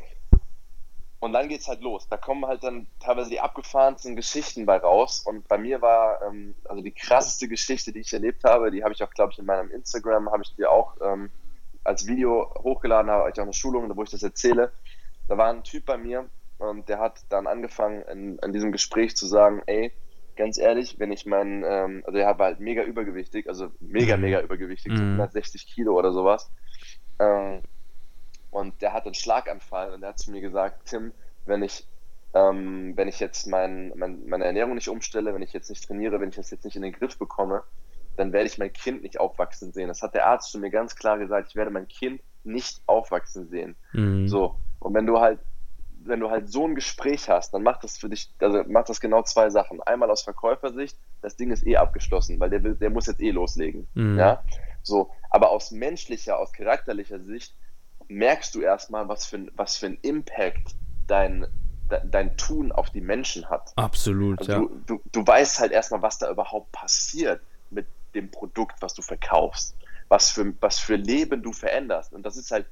Und 1.20 1.34
dann 1.34 1.48
geht 1.48 1.62
es 1.62 1.68
halt 1.68 1.82
los. 1.82 2.08
Da 2.08 2.18
kommen 2.18 2.46
halt 2.46 2.64
dann 2.64 2.86
teilweise 3.00 3.32
die 3.32 3.40
abgefahrensten 3.40 4.16
Geschichten 4.16 4.68
bei 4.68 4.78
raus. 4.78 5.22
Und 5.26 5.48
bei 5.48 5.58
mir 5.58 5.82
war, 5.82 6.22
ähm, 6.22 6.54
also 6.66 6.84
die 6.84 6.92
krasseste 6.92 7.48
Geschichte, 7.48 7.92
die 7.92 8.02
ich 8.02 8.14
erlebt 8.14 8.44
habe, 8.44 8.70
die 8.70 8.84
habe 8.84 8.94
ich 8.94 9.02
auch, 9.02 9.10
glaube 9.10 9.32
ich, 9.32 9.40
in 9.40 9.46
meinem 9.46 9.72
Instagram, 9.72 10.32
habe 10.32 10.44
ich 10.44 10.56
dir 10.56 10.70
auch 10.70 10.96
ähm, 11.02 11.32
als 11.84 12.06
Video 12.06 12.54
hochgeladen, 12.60 13.10
habe 13.10 13.30
ich 13.32 13.40
auch 13.40 13.44
eine 13.44 13.54
Schulung, 13.54 13.96
wo 13.96 14.04
ich 14.04 14.12
das 14.12 14.22
erzähle. 14.22 14.72
Da 15.28 15.38
war 15.38 15.50
ein 15.50 15.64
Typ 15.64 15.86
bei 15.86 15.98
mir, 15.98 16.30
und 16.58 16.90
der 16.90 17.00
hat 17.00 17.22
dann 17.30 17.48
angefangen, 17.48 18.02
in, 18.04 18.38
in 18.40 18.54
diesem 18.54 18.72
Gespräch 18.72 19.16
zu 19.16 19.28
sagen, 19.28 19.62
ey, 19.68 19.92
ganz 20.36 20.58
ehrlich, 20.58 21.00
wenn 21.00 21.12
ich 21.12 21.26
meinen, 21.26 21.64
ähm, 21.66 22.04
also 22.06 22.18
er 22.18 22.38
war 22.40 22.48
halt 22.48 22.60
mega 22.60 22.84
übergewichtig, 22.84 23.48
also 23.50 23.70
mega, 23.80 24.16
mhm. 24.16 24.24
mega 24.24 24.42
übergewichtig, 24.42 24.94
mhm. 24.94 25.14
160 25.14 25.68
Kilo 25.68 25.98
oder 25.98 26.12
sowas. 26.12 26.50
Ähm, 27.20 27.62
und 28.52 28.82
der 28.82 28.94
hat 28.94 29.06
einen 29.06 29.14
Schlaganfall 29.14 29.94
und 29.94 30.02
der 30.02 30.10
hat 30.10 30.20
zu 30.20 30.32
mir 30.32 30.42
gesagt, 30.42 30.86
Tim, 30.86 31.12
wenn 31.46 31.64
ich, 31.64 31.86
ähm, 32.34 32.94
wenn 32.96 33.08
ich 33.08 33.20
jetzt 33.20 33.48
mein, 33.48 33.92
mein, 33.96 34.28
meine 34.28 34.46
Ernährung 34.46 34.76
nicht 34.76 34.90
umstelle, 34.90 35.34
wenn 35.34 35.42
ich 35.42 35.54
jetzt 35.54 35.70
nicht 35.70 35.86
trainiere, 35.86 36.20
wenn 36.20 36.30
ich 36.30 36.36
das 36.36 36.52
jetzt 36.52 36.64
nicht 36.64 36.76
in 36.76 36.82
den 36.82 36.94
Griff 36.94 37.18
bekomme, 37.18 37.64
dann 38.16 38.34
werde 38.34 38.48
ich 38.48 38.58
mein 38.58 38.74
Kind 38.74 39.04
nicht 39.04 39.20
aufwachsen 39.20 39.72
sehen. 39.74 39.90
Das 39.90 40.02
hat 40.02 40.16
der 40.16 40.26
Arzt 40.26 40.52
zu 40.52 40.60
mir 40.60 40.72
ganz 40.72 40.96
klar 40.96 41.20
gesagt, 41.20 41.50
ich 41.50 41.56
werde 41.56 41.72
mein 41.72 41.88
Kind 41.88 42.22
nicht 42.44 42.82
aufwachsen 42.88 43.48
sehen. 43.50 43.76
Mhm. 43.94 44.28
So. 44.28 44.56
Und 44.80 44.94
wenn 44.94 45.06
du 45.06 45.20
halt 45.20 45.40
wenn 46.08 46.20
du 46.20 46.30
halt 46.30 46.50
so 46.50 46.66
ein 46.66 46.76
Gespräch 46.76 47.30
hast, 47.30 47.54
dann 47.54 47.64
macht 47.64 47.84
das 47.84 47.98
für 47.98 48.10
dich, 48.10 48.30
also 48.40 48.64
macht 48.68 48.90
das 48.90 49.00
genau 49.00 49.24
zwei 49.24 49.50
Sachen. 49.50 49.82
Einmal 49.84 50.10
aus 50.10 50.22
Verkäufersicht, 50.22 50.98
das 51.22 51.36
Ding 51.36 51.52
ist 51.52 51.66
eh 51.66 51.78
abgeschlossen, 51.78 52.40
weil 52.40 52.50
der 52.50 52.60
der 52.60 52.90
muss 52.90 53.08
jetzt 53.08 53.22
eh 53.22 53.32
loslegen. 53.32 53.88
Mhm. 53.94 54.18
Ja. 54.18 54.44
So, 54.84 55.12
aber 55.30 55.52
aus 55.52 55.72
menschlicher, 55.72 56.40
aus 56.40 56.54
charakterlicher 56.54 57.20
Sicht 57.20 57.54
merkst 58.08 58.56
du 58.56 58.62
erstmal, 58.62 59.08
was 59.08 59.26
für, 59.26 59.48
was 59.56 59.78
für 59.78 59.88
ein 59.88 59.98
Impact 60.02 60.76
dein, 61.08 61.46
dein 62.10 62.38
Tun 62.38 62.72
auf 62.72 62.90
die 62.90 63.02
Menschen 63.02 63.50
hat. 63.50 63.74
Absolut, 63.76 64.40
also 64.40 64.52
ja. 64.52 64.60
Du, 64.60 64.82
du, 64.86 65.02
du 65.12 65.28
weißt 65.28 65.60
halt 65.60 65.72
erstmal, 65.72 66.02
was 66.02 66.18
da 66.20 66.30
überhaupt 66.30 66.72
passiert 66.72 67.42
mit 67.70 67.86
dem 68.16 68.32
Produkt, 68.32 68.82
was 68.82 68.94
du 68.94 69.02
verkaufst, 69.02 69.76
was 70.08 70.30
für, 70.30 70.54
was 70.62 70.80
für 70.80 70.96
Leben 70.96 71.44
du 71.44 71.52
veränderst. 71.52 72.14
Und 72.14 72.24
das 72.24 72.38
ist 72.38 72.52
halt 72.52 72.66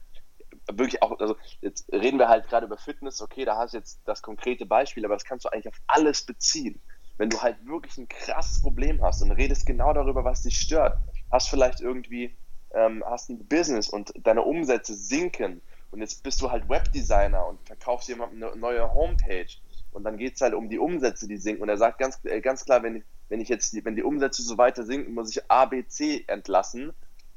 wirklich 0.72 1.02
auch, 1.02 1.20
also 1.20 1.36
jetzt 1.62 1.92
reden 1.92 2.20
wir 2.20 2.30
halt 2.30 2.48
gerade 2.48 2.66
über 2.66 2.78
Fitness, 2.78 3.22
okay, 3.22 3.46
da 3.46 3.58
hast 3.58 3.74
du 3.74 3.78
jetzt 3.78 4.02
das 4.06 4.22
konkrete 4.22 4.66
Beispiel, 4.66 5.06
aber 5.06 5.16
das 5.16 5.24
kannst 5.24 5.46
du 5.46 5.50
eigentlich 5.50 5.68
auf 5.68 5.82
alles 5.88 6.24
beziehen. 6.26 6.82
Wenn 7.18 7.30
du 7.30 7.42
halt 7.42 7.66
wirklich 7.66 7.98
ein 7.98 8.10
krasses 8.10 8.62
Problem 8.62 9.02
hast 9.02 9.22
und 9.22 9.32
redest 9.32 9.66
genau 9.66 9.94
darüber, 9.94 10.24
was 10.24 10.42
dich 10.42 10.58
stört, 10.58 10.98
hast 11.32 11.50
vielleicht 11.50 11.80
irgendwie, 11.82 12.38
ähm, 12.74 13.04
hast 13.06 13.30
ein 13.30 13.48
Business 13.48 13.90
und 13.90 14.12
deine 14.24 14.42
Umsätze 14.42 14.96
sinken 14.96 15.62
und 15.92 16.02
jetzt 16.02 16.24
bist 16.24 16.42
du 16.42 16.52
halt 16.52 16.68
Webdesigner 16.68 17.46
und 17.48 17.60
verkaufst 17.66 18.10
jemandem 18.10 18.44
eine 18.44 18.56
neue 18.58 18.94
Homepage 18.94 19.48
und 19.92 20.04
dann 20.04 20.18
geht 20.18 20.36
es 20.36 20.42
halt 20.42 20.54
um 20.54 20.70
die 20.70 20.80
Umsätze, 20.80 21.28
die 21.28 21.38
sinken 21.38 21.62
und 21.62 21.70
er 21.70 21.78
sagt 21.78 22.00
ganz, 22.00 22.20
äh, 22.26 22.42
ganz 22.42 22.66
klar, 22.66 22.84
wenn 22.84 23.04
wenn 23.28 23.42
ich 23.42 23.50
jetzt, 23.50 23.74
wenn 23.84 23.96
die 23.96 24.04
Umsätze 24.04 24.44
so 24.44 24.58
weiter 24.58 24.84
sinken, 24.84 25.14
muss 25.14 25.36
ich 25.36 25.50
A, 25.50 25.66
B, 25.66 25.88
C 25.88 26.24
entlassen 26.28 26.94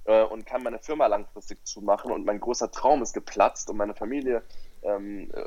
äh, 0.08 0.22
und 0.22 0.46
kann 0.46 0.62
meine 0.62 0.78
Firma 0.78 1.06
langfristig 1.06 1.64
zumachen 1.66 2.10
und 2.10 2.24
mein 2.24 2.40
großer 2.40 2.70
Traum 2.70 3.02
ist 3.02 3.12
geplatzt 3.12 3.68
und 3.70 3.76
meine 3.76 3.94
Familie, 3.94 4.42
ähm, 4.82 5.30
äh, 5.34 5.46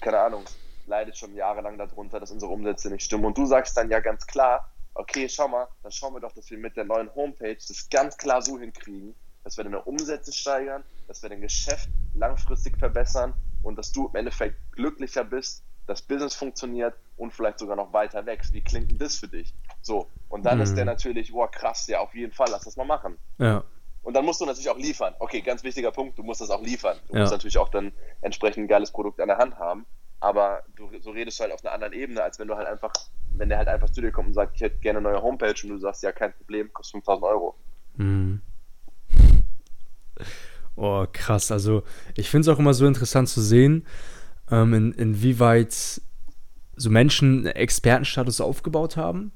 keine 0.00 0.20
Ahnung, 0.20 0.44
leidet 0.86 1.16
schon 1.16 1.34
jahrelang 1.34 1.78
darunter, 1.78 2.20
dass 2.20 2.30
unsere 2.30 2.52
Umsätze 2.52 2.90
nicht 2.90 3.02
stimmen. 3.02 3.24
Und 3.24 3.38
du 3.38 3.46
sagst 3.46 3.76
dann 3.76 3.90
ja 3.90 4.00
ganz 4.00 4.26
klar, 4.26 4.70
okay, 4.92 5.26
schau 5.28 5.48
mal, 5.48 5.66
dann 5.82 5.90
schauen 5.90 6.12
wir 6.12 6.20
doch, 6.20 6.32
dass 6.32 6.50
wir 6.50 6.58
mit 6.58 6.76
der 6.76 6.84
neuen 6.84 7.12
Homepage 7.14 7.56
das 7.56 7.88
ganz 7.88 8.18
klar 8.18 8.42
so 8.42 8.58
hinkriegen, 8.58 9.14
dass 9.42 9.56
wir 9.56 9.64
deine 9.64 9.82
Umsätze 9.82 10.32
steigern, 10.32 10.84
dass 11.08 11.22
wir 11.22 11.30
dein 11.30 11.40
Geschäft 11.40 11.88
langfristig 12.14 12.76
verbessern 12.76 13.32
und 13.62 13.76
dass 13.76 13.90
du 13.90 14.08
im 14.08 14.16
Endeffekt 14.16 14.56
glücklicher 14.72 15.24
bist, 15.24 15.64
das 15.86 16.02
Business 16.02 16.34
funktioniert 16.34 16.94
und 17.16 17.32
vielleicht 17.32 17.58
sogar 17.58 17.76
noch 17.76 17.92
weiter 17.94 18.24
wächst. 18.26 18.52
Wie 18.52 18.62
klingt 18.62 18.90
denn 18.90 18.98
das 18.98 19.16
für 19.16 19.28
dich? 19.28 19.54
So, 19.80 20.10
und 20.28 20.44
dann 20.44 20.58
mhm. 20.58 20.64
ist 20.64 20.74
der 20.74 20.84
natürlich, 20.84 21.32
boah, 21.32 21.50
krass, 21.50 21.86
ja, 21.86 22.00
auf 22.00 22.14
jeden 22.14 22.32
Fall, 22.32 22.48
lass 22.50 22.64
das 22.64 22.76
mal 22.76 22.84
machen. 22.84 23.18
Ja. 23.38 23.64
Und 24.04 24.14
dann 24.14 24.24
musst 24.24 24.40
du 24.40 24.46
natürlich 24.46 24.68
auch 24.68 24.78
liefern. 24.78 25.14
Okay, 25.18 25.40
ganz 25.40 25.64
wichtiger 25.64 25.90
Punkt, 25.90 26.18
du 26.18 26.22
musst 26.22 26.40
das 26.40 26.50
auch 26.50 26.62
liefern. 26.62 26.96
Du 27.08 27.14
ja. 27.14 27.20
musst 27.20 27.32
natürlich 27.32 27.58
auch 27.58 27.70
dann 27.70 27.92
entsprechend 28.20 28.64
ein 28.64 28.68
geiles 28.68 28.92
Produkt 28.92 29.18
an 29.20 29.28
der 29.28 29.38
Hand 29.38 29.58
haben. 29.58 29.86
Aber 30.20 30.62
du, 30.76 30.90
so 31.00 31.10
redest 31.10 31.38
du 31.38 31.42
halt 31.42 31.52
auf 31.52 31.64
einer 31.64 31.74
anderen 31.74 31.94
Ebene, 31.94 32.22
als 32.22 32.38
wenn 32.38 32.48
du 32.48 32.54
halt 32.54 32.68
einfach, 32.68 32.92
wenn 33.34 33.48
der 33.48 33.58
halt 33.58 33.68
einfach 33.68 33.90
zu 33.90 34.00
dir 34.00 34.12
kommt 34.12 34.28
und 34.28 34.34
sagt, 34.34 34.56
ich 34.56 34.60
hätte 34.60 34.78
gerne 34.78 34.98
eine 34.98 35.08
neue 35.08 35.22
Homepage 35.22 35.54
und 35.64 35.70
du 35.70 35.78
sagst, 35.78 36.02
ja, 36.02 36.12
kein 36.12 36.34
Problem, 36.34 36.72
kostet 36.72 36.92
5000 36.92 37.24
Euro. 37.24 37.54
Mhm. 37.96 38.40
Oh, 40.76 41.06
krass. 41.12 41.50
Also, 41.50 41.82
ich 42.16 42.30
finde 42.30 42.48
es 42.50 42.54
auch 42.54 42.58
immer 42.58 42.74
so 42.74 42.86
interessant 42.86 43.28
zu 43.28 43.40
sehen, 43.40 43.86
ähm, 44.50 44.74
in, 44.74 44.92
inwieweit 44.92 46.00
so 46.76 46.90
Menschen 46.90 47.46
Expertenstatus 47.46 48.40
aufgebaut 48.40 48.96
haben. 48.96 49.32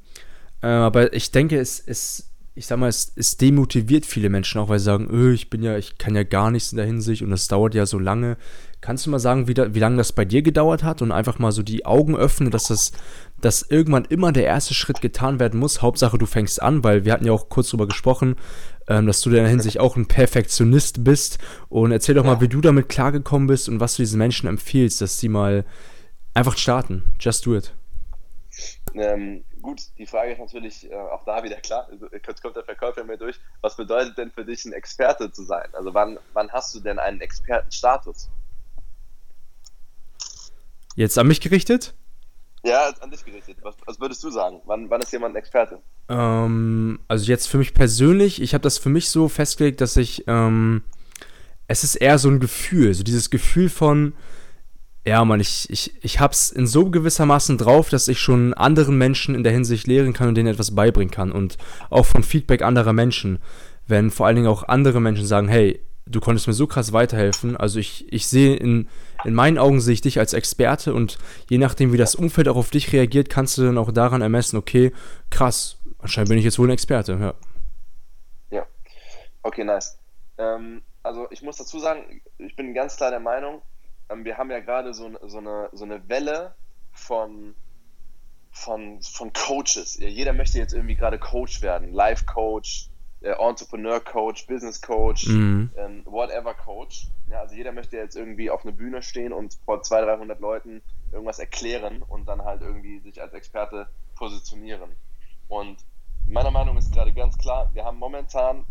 Äh, 0.62 0.66
aber 0.66 1.12
ich 1.12 1.30
denke, 1.30 1.58
es, 1.58 1.80
es 1.80 2.27
ich 2.58 2.66
sag 2.66 2.78
mal, 2.78 2.88
es, 2.88 3.12
es 3.14 3.36
demotiviert 3.36 4.04
viele 4.04 4.28
Menschen 4.28 4.60
auch, 4.60 4.68
weil 4.68 4.80
sie 4.80 4.86
sagen, 4.86 5.08
öh, 5.10 5.32
ich 5.32 5.48
bin 5.48 5.62
ja, 5.62 5.78
ich 5.78 5.96
kann 5.96 6.16
ja 6.16 6.24
gar 6.24 6.50
nichts 6.50 6.72
in 6.72 6.76
der 6.76 6.86
Hinsicht 6.86 7.22
und 7.22 7.30
das 7.30 7.46
dauert 7.46 7.72
ja 7.72 7.86
so 7.86 8.00
lange. 8.00 8.36
Kannst 8.80 9.06
du 9.06 9.10
mal 9.10 9.20
sagen, 9.20 9.46
wie, 9.46 9.54
da, 9.54 9.74
wie 9.74 9.78
lange 9.78 9.96
das 9.96 10.12
bei 10.12 10.24
dir 10.24 10.42
gedauert 10.42 10.82
hat 10.82 11.00
und 11.00 11.12
einfach 11.12 11.38
mal 11.38 11.52
so 11.52 11.62
die 11.62 11.86
Augen 11.86 12.16
öffnen, 12.16 12.50
dass 12.50 12.64
das, 12.64 12.90
dass 13.40 13.62
irgendwann 13.62 14.06
immer 14.06 14.32
der 14.32 14.44
erste 14.44 14.74
Schritt 14.74 15.00
getan 15.00 15.38
werden 15.38 15.60
muss? 15.60 15.82
Hauptsache, 15.82 16.18
du 16.18 16.26
fängst 16.26 16.60
an, 16.60 16.82
weil 16.82 17.04
wir 17.04 17.12
hatten 17.12 17.26
ja 17.26 17.32
auch 17.32 17.48
kurz 17.48 17.70
drüber 17.70 17.86
gesprochen, 17.86 18.34
ähm, 18.88 19.06
dass 19.06 19.20
du 19.20 19.30
in 19.30 19.36
der 19.36 19.48
Hinsicht 19.48 19.78
auch 19.78 19.94
ein 19.94 20.06
Perfektionist 20.06 21.04
bist. 21.04 21.38
Und 21.68 21.92
erzähl 21.92 22.16
doch 22.16 22.24
mal, 22.24 22.40
wie 22.40 22.48
du 22.48 22.60
damit 22.60 22.88
klargekommen 22.88 23.46
bist 23.46 23.68
und 23.68 23.78
was 23.78 23.94
du 23.94 24.02
diesen 24.02 24.18
Menschen 24.18 24.48
empfiehlst, 24.48 25.00
dass 25.00 25.20
sie 25.20 25.28
mal 25.28 25.64
einfach 26.34 26.58
starten. 26.58 27.04
Just 27.20 27.46
do 27.46 27.56
it. 27.56 27.72
Ähm, 28.94 29.44
gut, 29.62 29.82
die 29.98 30.06
Frage 30.06 30.32
ist 30.32 30.38
natürlich 30.38 30.90
äh, 30.90 30.94
auch 30.94 31.24
da 31.24 31.42
wieder 31.42 31.56
klar. 31.56 31.88
Also, 31.90 32.06
jetzt 32.12 32.42
kommt 32.42 32.56
der 32.56 32.64
Verkäufer 32.64 33.04
mir 33.04 33.16
durch. 33.16 33.38
Was 33.60 33.76
bedeutet 33.76 34.18
denn 34.18 34.30
für 34.30 34.44
dich, 34.44 34.64
ein 34.64 34.72
Experte 34.72 35.30
zu 35.32 35.42
sein? 35.44 35.68
Also 35.72 35.94
wann, 35.94 36.18
wann 36.32 36.50
hast 36.50 36.74
du 36.74 36.80
denn 36.80 36.98
einen 36.98 37.20
Expertenstatus? 37.20 38.28
Jetzt 40.96 41.18
an 41.18 41.28
mich 41.28 41.40
gerichtet? 41.40 41.94
Ja, 42.64 42.92
an 43.00 43.10
dich 43.10 43.24
gerichtet. 43.24 43.58
Was, 43.62 43.76
was 43.86 44.00
würdest 44.00 44.22
du 44.24 44.30
sagen? 44.30 44.60
Wann, 44.66 44.90
wann 44.90 45.00
ist 45.00 45.12
jemand 45.12 45.34
ein 45.34 45.38
Experte? 45.38 45.80
Ähm, 46.08 46.98
also 47.06 47.24
jetzt 47.26 47.46
für 47.46 47.58
mich 47.58 47.74
persönlich, 47.74 48.42
ich 48.42 48.54
habe 48.54 48.62
das 48.62 48.78
für 48.78 48.88
mich 48.88 49.10
so 49.10 49.28
festgelegt, 49.28 49.80
dass 49.80 49.96
ich, 49.96 50.24
ähm, 50.26 50.82
es 51.68 51.84
ist 51.84 51.94
eher 51.94 52.18
so 52.18 52.28
ein 52.28 52.40
Gefühl, 52.40 52.94
so 52.94 53.04
dieses 53.04 53.30
Gefühl 53.30 53.68
von, 53.68 54.14
ja, 55.08 55.24
Mann, 55.24 55.40
ich, 55.40 55.68
ich, 55.70 55.92
ich 56.04 56.20
hab's 56.20 56.50
in 56.50 56.66
so 56.66 56.90
gewissermaßen 56.90 57.56
drauf, 57.56 57.88
dass 57.88 58.08
ich 58.08 58.20
schon 58.20 58.52
anderen 58.54 58.98
Menschen 58.98 59.34
in 59.34 59.42
der 59.42 59.52
Hinsicht 59.52 59.86
lehren 59.86 60.12
kann 60.12 60.28
und 60.28 60.34
denen 60.34 60.48
etwas 60.48 60.74
beibringen 60.74 61.10
kann. 61.10 61.32
Und 61.32 61.56
auch 61.90 62.04
von 62.06 62.22
Feedback 62.22 62.62
anderer 62.62 62.92
Menschen, 62.92 63.38
wenn 63.86 64.10
vor 64.10 64.26
allen 64.26 64.36
Dingen 64.36 64.48
auch 64.48 64.64
andere 64.64 65.00
Menschen 65.00 65.26
sagen, 65.26 65.48
hey, 65.48 65.80
du 66.06 66.20
konntest 66.20 66.46
mir 66.46 66.52
so 66.52 66.66
krass 66.66 66.92
weiterhelfen. 66.92 67.56
Also 67.56 67.78
ich, 67.78 68.12
ich 68.12 68.26
sehe 68.26 68.56
in, 68.56 68.88
in 69.24 69.34
meinen 69.34 69.58
Augen 69.58 69.80
sehe 69.80 69.94
ich 69.94 70.00
dich 70.00 70.18
als 70.18 70.34
Experte 70.34 70.92
und 70.92 71.18
je 71.48 71.58
nachdem, 71.58 71.92
wie 71.92 71.98
das 71.98 72.14
Umfeld 72.14 72.48
auch 72.48 72.56
auf 72.56 72.70
dich 72.70 72.92
reagiert, 72.92 73.30
kannst 73.30 73.56
du 73.56 73.62
dann 73.62 73.78
auch 73.78 73.92
daran 73.92 74.20
ermessen, 74.20 74.58
okay, 74.58 74.92
krass, 75.30 75.78
anscheinend 75.98 76.28
bin 76.28 76.38
ich 76.38 76.44
jetzt 76.44 76.58
wohl 76.58 76.68
ein 76.68 76.72
Experte, 76.72 77.18
ja. 77.20 77.34
Ja, 78.50 78.66
okay, 79.42 79.64
nice. 79.64 79.98
Ähm, 80.36 80.82
also 81.02 81.26
ich 81.30 81.42
muss 81.42 81.56
dazu 81.56 81.78
sagen, 81.78 82.20
ich 82.38 82.54
bin 82.56 82.74
ganz 82.74 82.96
klar 82.96 83.10
der 83.10 83.20
Meinung, 83.20 83.62
wir 84.10 84.38
haben 84.38 84.50
ja 84.50 84.60
gerade 84.60 84.94
so, 84.94 85.10
so, 85.26 85.38
eine, 85.38 85.68
so 85.72 85.84
eine 85.84 86.08
Welle 86.08 86.54
von, 86.92 87.54
von, 88.50 89.00
von 89.02 89.32
Coaches. 89.32 89.98
Jeder 90.00 90.32
möchte 90.32 90.58
jetzt 90.58 90.72
irgendwie 90.72 90.94
gerade 90.94 91.18
Coach 91.18 91.62
werden. 91.62 91.92
Life 91.92 92.24
Coach, 92.24 92.88
äh, 93.20 93.30
Entrepreneur 93.30 94.00
Coach, 94.00 94.46
Business 94.46 94.80
Coach, 94.80 95.26
mhm. 95.26 95.70
ähm, 95.76 96.02
whatever 96.06 96.54
Coach. 96.54 97.08
Ja, 97.28 97.40
also 97.40 97.54
jeder 97.54 97.72
möchte 97.72 97.96
jetzt 97.96 98.16
irgendwie 98.16 98.50
auf 98.50 98.64
einer 98.64 98.72
Bühne 98.72 99.02
stehen 99.02 99.32
und 99.32 99.58
vor 99.64 99.82
200, 99.82 100.18
300 100.18 100.40
Leuten 100.40 100.82
irgendwas 101.12 101.38
erklären 101.38 102.02
und 102.02 102.26
dann 102.26 102.44
halt 102.44 102.62
irgendwie 102.62 103.00
sich 103.00 103.20
als 103.20 103.32
Experte 103.34 103.88
positionieren. 104.14 104.94
Und 105.48 105.78
meiner 106.26 106.50
Meinung 106.50 106.76
ist 106.76 106.92
gerade 106.92 107.12
ganz 107.12 107.38
klar, 107.38 107.70
wir 107.74 107.84
haben 107.84 107.98
momentan 107.98 108.64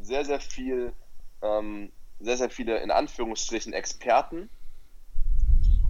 sehr, 0.00 0.24
sehr 0.24 0.40
viel, 0.40 0.92
ähm, 1.42 1.92
sehr, 2.20 2.36
sehr 2.36 2.50
viele 2.50 2.78
in 2.78 2.90
Anführungsstrichen 2.90 3.72
Experten, 3.72 4.50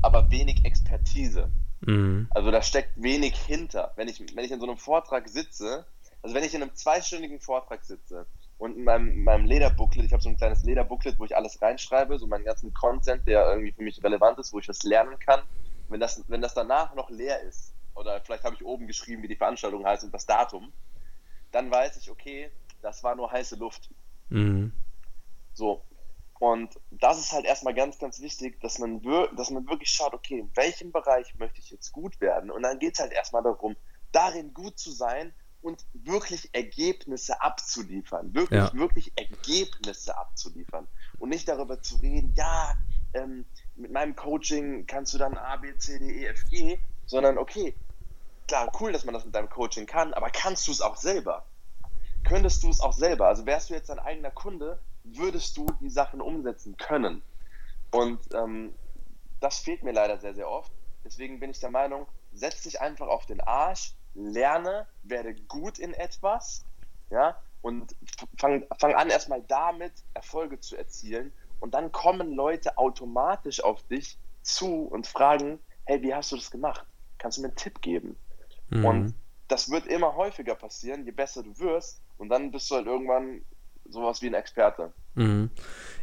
aber 0.03 0.31
wenig 0.31 0.65
Expertise. 0.65 1.51
Mhm. 1.81 2.29
Also 2.31 2.51
da 2.51 2.63
steckt 2.63 3.01
wenig 3.03 3.37
hinter. 3.37 3.93
Wenn 3.97 4.09
ich, 4.09 4.21
wenn 4.35 4.45
ich 4.45 4.51
in 4.51 4.61
so 4.61 4.67
einem 4.67 4.79
Vortrag 4.79 5.29
sitze, 5.29 5.87
also 6.23 6.35
wenn 6.35 6.45
ich 6.45 6.55
in 6.55 6.63
einem 6.63 6.75
zweistündigen 6.75 7.41
Vortrag 7.41 7.85
sitze 7.85 8.27
und 8.59 8.77
in 8.77 8.85
meinem, 8.85 9.23
meinem 9.23 9.47
Lederbooklet, 9.47 10.05
ich 10.05 10.13
habe 10.13 10.23
so 10.23 10.29
ein 10.29 10.37
kleines 10.37 10.65
Lederbooklet, 10.65 11.19
wo 11.19 11.25
ich 11.25 11.37
alles 11.37 11.63
reinschreibe, 11.63 12.19
so 12.19 12.27
meinen 12.27 12.45
ganzen 12.45 12.75
Content, 12.75 13.27
der 13.27 13.49
irgendwie 13.51 13.73
für 13.73 13.83
mich 13.83 14.03
relevant 14.03 14.39
ist, 14.39 14.53
wo 14.53 14.59
ich 14.59 14.69
was 14.69 14.83
lernen 14.83 15.19
kann. 15.19 15.41
Wenn 15.89 16.01
das, 16.01 16.25
wenn 16.29 16.43
das 16.43 16.55
danach 16.55 16.95
noch 16.95 17.09
leer 17.11 17.41
ist, 17.43 17.75
oder 17.95 18.21
vielleicht 18.21 18.45
habe 18.45 18.55
ich 18.55 18.65
oben 18.65 18.87
geschrieben, 18.87 19.23
wie 19.23 19.29
die 19.29 19.37
Veranstaltung 19.37 19.85
heißt 19.85 20.05
und 20.05 20.13
das 20.13 20.27
Datum, 20.27 20.73
dann 21.51 21.71
weiß 21.71 21.97
ich, 21.97 22.11
okay, 22.11 22.51
das 22.83 23.03
war 23.03 23.17
nur 23.17 23.31
heiße 23.31 23.57
Luft. 23.57 23.91
Mhm. 24.29 24.73
So, 25.55 25.83
und 26.39 26.79
das 26.91 27.19
ist 27.19 27.33
halt 27.33 27.45
erstmal 27.45 27.75
ganz, 27.75 27.99
ganz 27.99 28.21
wichtig, 28.21 28.61
dass 28.61 28.79
man, 28.79 29.03
dass 29.37 29.51
man 29.51 29.67
wirklich 29.69 29.91
schaut, 29.91 30.15
okay, 30.15 30.39
in 30.39 30.51
welchem 30.57 30.93
Bereich 30.93 31.35
möchte 31.39 31.61
ich 31.61 31.71
jetzt 31.71 31.93
gut 31.93 32.21
werden? 32.21 32.51
Und 32.51 32.63
dann 32.63 32.79
geht 32.79 32.95
es 32.95 33.01
halt 33.01 33.13
erstmal 33.13 33.43
darum, 33.43 33.77
darin 34.13 34.55
gut 34.55 34.79
zu 34.79 34.93
sein 34.93 35.35
und 35.61 35.85
wirklich 35.93 36.51
Ergebnisse 36.53 37.43
abzuliefern. 37.43 38.33
Wirklich, 38.35 38.61
ja. 38.61 38.73
wirklich 38.75 39.13
Ergebnisse 39.17 40.17
abzuliefern. 40.17 40.87
Und 41.19 41.31
nicht 41.31 41.49
darüber 41.49 41.83
zu 41.83 41.97
reden, 41.97 42.33
ja, 42.37 42.75
ähm, 43.15 43.45
mit 43.75 43.91
meinem 43.91 44.15
Coaching 44.15 44.87
kannst 44.87 45.15
du 45.15 45.19
dann 45.19 45.37
A, 45.37 45.57
B, 45.57 45.77
C, 45.77 45.99
D, 45.99 46.23
E, 46.23 46.27
F, 46.27 46.45
G, 46.51 46.79
sondern 47.07 47.39
okay, 47.39 47.75
klar, 48.47 48.71
cool, 48.81 48.93
dass 48.93 49.05
man 49.05 49.15
das 49.15 49.25
mit 49.25 49.35
deinem 49.35 49.51
Coaching 49.51 49.87
kann, 49.87 50.15
aber 50.15 50.31
kannst 50.31 50.69
du 50.69 50.73
es 50.73 50.81
auch 50.81 50.97
selber? 50.97 51.45
Könntest 52.25 52.63
du 52.63 52.69
es 52.69 52.81
auch 52.81 52.93
selber? 52.93 53.27
Also 53.27 53.47
wärst 53.47 53.71
du 53.71 53.75
jetzt 53.75 53.89
dein 53.89 53.99
eigener 53.99 54.31
Kunde, 54.31 54.79
würdest 55.17 55.57
du 55.57 55.67
die 55.81 55.91
Sachen 55.91 56.21
umsetzen 56.21 56.77
können? 56.77 57.23
Und 57.91 58.21
ähm, 58.35 58.75
das 59.41 59.59
fehlt 59.59 59.83
mir 59.83 59.93
leider 59.93 60.19
sehr, 60.19 60.35
sehr 60.35 60.49
oft. 60.49 60.73
Deswegen 61.05 61.41
bin 61.41 61.51
ich 61.51 61.61
der 61.61 61.71
Meinung, 61.71 62.07
setz 62.33 62.63
dich 62.63 62.81
einfach 62.81 63.09
auf 63.09 63.27
den 63.27 63.41
Arsch, 63.41 63.95
lerne, 64.15 64.87
werde 65.05 65.35
gut 65.35 65.79
in 65.79 65.95
etwas, 65.95 66.65
ja, 67.11 67.37
und 67.63 67.95
fang, 68.39 68.67
fang 68.79 68.95
an, 68.95 69.11
erstmal 69.11 69.43
damit 69.43 69.93
Erfolge 70.15 70.61
zu 70.61 70.77
erzielen. 70.77 71.33
Und 71.61 71.75
dann 71.75 71.91
kommen 71.93 72.33
Leute 72.35 72.79
automatisch 72.79 73.63
auf 73.63 73.83
dich 73.85 74.19
zu 74.43 74.85
und 74.85 75.07
fragen, 75.07 75.59
hey, 75.85 76.03
wie 76.03 76.15
hast 76.15 76.33
du 76.33 76.37
das 76.37 76.51
gemacht? 76.51 76.87
Kannst 77.19 77.39
du 77.39 77.43
mir 77.43 77.49
einen 77.49 77.57
Tipp 77.57 77.81
geben? 77.81 78.17
Mhm. 78.71 78.85
Und 78.85 79.15
das 79.49 79.71
wird 79.71 79.87
immer 79.87 80.15
häufiger 80.15 80.55
passieren, 80.55 81.05
je 81.05 81.11
besser 81.11 81.43
du 81.43 81.59
wirst. 81.59 82.01
Und 82.19 82.29
dann 82.29 82.51
bist 82.51 82.71
du 82.71 82.77
halt 82.77 82.87
irgendwann 82.87 83.43
sowas 83.89 84.23
wie 84.23 84.27
ein 84.27 84.35
Experte. 84.35 84.93
Mhm. 85.15 85.51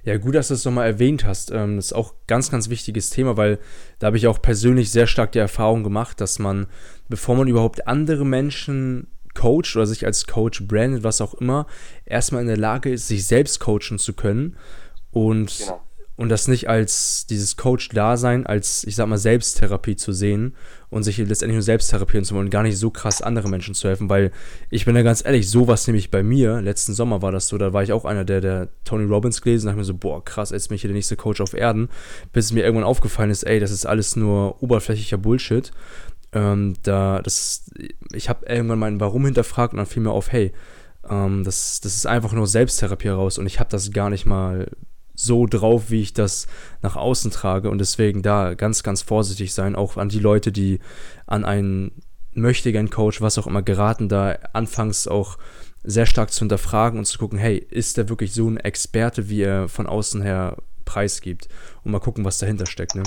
Ja, 0.04 0.18
gut, 0.18 0.36
dass 0.36 0.50
du 0.50 0.54
es 0.54 0.66
nochmal 0.66 0.88
erwähnt 0.88 1.26
hast. 1.26 1.52
Ähm, 1.52 1.78
das 1.78 1.86
ist 1.86 1.94
auch 1.94 2.12
ein 2.12 2.18
ganz, 2.28 2.52
ganz 2.52 2.70
wichtiges 2.70 3.10
Thema, 3.10 3.38
weil 3.38 3.60
da 4.00 4.08
habe 4.08 4.18
ich 4.18 4.28
auch 4.28 4.42
persönlich 4.42 4.92
sehr 4.92 5.08
stark 5.08 5.32
die 5.32 5.40
Erfahrung 5.40 5.84
gemacht, 5.84 6.22
dass 6.22 6.38
man, 6.38 6.68
bevor 7.10 7.36
man 7.36 7.48
überhaupt 7.48 7.88
andere 7.88 8.26
Menschen 8.26 9.08
coacht 9.34 9.76
oder 9.76 9.86
sich 9.86 10.06
als 10.06 10.28
Coach 10.28 10.68
brandet, 10.68 11.04
was 11.04 11.22
auch 11.22 11.34
immer, 11.36 11.66
erstmal 12.06 12.42
in 12.42 12.48
der 12.48 12.58
Lage 12.58 12.92
ist, 12.92 13.08
sich 13.08 13.26
selbst 13.26 13.60
coachen 13.60 13.98
zu 13.98 14.14
können 14.14 14.58
und, 15.12 15.58
genau. 15.58 15.82
Und 16.18 16.30
das 16.30 16.48
nicht 16.48 16.70
als 16.70 17.26
dieses 17.28 17.58
Coach-Dasein, 17.58 18.46
als, 18.46 18.86
ich 18.86 18.96
sag 18.96 19.08
mal, 19.08 19.18
Selbsttherapie 19.18 19.98
zu 19.98 20.14
sehen 20.14 20.56
und 20.90 21.04
sich 21.04 21.18
letztendlich 21.18 21.56
nur 21.56 21.62
selbst 21.62 21.90
therapieren 21.90 22.24
zu 22.24 22.36
wollen, 22.36 22.50
gar 22.50 22.64
nicht 22.64 22.78
so 22.78 22.90
krass 22.90 23.22
andere 23.22 23.50
Menschen 23.50 23.76
zu 23.76 23.90
helfen, 23.90 24.10
weil 24.10 24.32
ich 24.70 24.86
bin 24.86 24.96
da 24.96 25.02
ganz 25.02 25.26
ehrlich, 25.26 25.50
sowas 25.50 25.86
nämlich 25.88 26.12
bei 26.12 26.24
mir, 26.24 26.62
letzten 26.62 26.94
Sommer 26.94 27.22
war 27.22 27.34
das 27.34 27.48
so, 27.48 27.58
da 27.58 27.74
war 27.74 27.84
ich 27.84 27.92
auch 27.92 28.06
einer, 28.06 28.24
der, 28.24 28.40
der 28.40 28.70
Tony 28.86 29.04
Robbins 29.06 29.42
gelesen, 29.42 29.66
da 29.66 29.72
dachte 29.72 29.80
mir 29.80 29.86
so, 29.86 29.98
boah, 29.98 30.24
krass, 30.24 30.52
jetzt 30.52 30.70
bin 30.70 30.76
ich 30.76 30.82
hier 30.82 30.90
der 30.90 30.96
nächste 30.96 31.18
Coach 31.18 31.42
auf 31.42 31.54
Erden, 31.54 31.90
bis 32.32 32.46
es 32.46 32.52
mir 32.54 32.64
irgendwann 32.64 32.86
aufgefallen 32.88 33.30
ist, 33.30 33.44
ey, 33.44 33.60
das 33.60 33.72
ist 33.72 33.86
alles 33.86 34.16
nur 34.16 34.62
oberflächlicher 34.64 35.18
Bullshit. 35.18 35.72
Ähm, 36.32 36.76
da, 36.84 37.22
das, 37.22 37.70
ich 38.14 38.30
habe 38.30 38.46
irgendwann 38.46 38.80
mein 38.80 39.00
Warum 39.00 39.26
hinterfragt 39.26 39.74
und 39.74 39.78
dann 39.78 39.86
fiel 39.86 40.04
mir 40.04 40.12
auf, 40.12 40.32
hey, 40.32 40.54
ähm, 41.10 41.44
das, 41.44 41.82
das 41.82 41.96
ist 41.96 42.08
einfach 42.08 42.32
nur 42.32 42.48
Selbsttherapie 42.48 43.10
raus 43.10 43.38
und 43.38 43.46
ich 43.48 43.60
habe 43.60 43.70
das 43.70 43.92
gar 43.92 44.10
nicht 44.10 44.26
mal 44.26 44.70
so 45.16 45.46
drauf, 45.46 45.90
wie 45.90 46.02
ich 46.02 46.14
das 46.14 46.48
nach 46.82 46.96
außen 46.96 47.32
trage. 47.32 47.70
Und 47.70 47.80
deswegen 47.80 48.22
da 48.22 48.54
ganz, 48.54 48.84
ganz 48.84 49.02
vorsichtig 49.02 49.54
sein, 49.54 49.76
auch 49.76 49.98
an 49.98 50.10
die 50.10 50.20
Leute, 50.20 50.52
die 50.52 50.80
an 51.26 51.46
einen 51.46 52.02
möchtigen 52.34 52.90
Coach, 52.90 53.22
was 53.22 53.38
auch 53.38 53.48
immer 53.48 53.62
geraten, 53.62 54.10
da 54.10 54.38
anfangs 54.54 55.08
auch 55.08 55.38
sehr 55.84 56.06
stark 56.06 56.32
zu 56.32 56.40
hinterfragen 56.40 57.00
und 57.00 57.06
zu 57.06 57.18
gucken, 57.18 57.38
hey, 57.38 57.58
ist 57.58 57.98
der 57.98 58.10
wirklich 58.10 58.34
so 58.34 58.50
ein 58.50 58.58
Experte, 58.58 59.30
wie 59.30 59.44
er 59.44 59.70
von 59.70 59.88
außen 59.88 60.22
her 60.22 60.58
preisgibt? 60.84 61.48
Und 61.84 61.92
mal 61.92 62.00
gucken, 62.00 62.26
was 62.26 62.40
dahinter 62.40 62.66
steckt, 62.66 62.96
ne? 62.96 63.04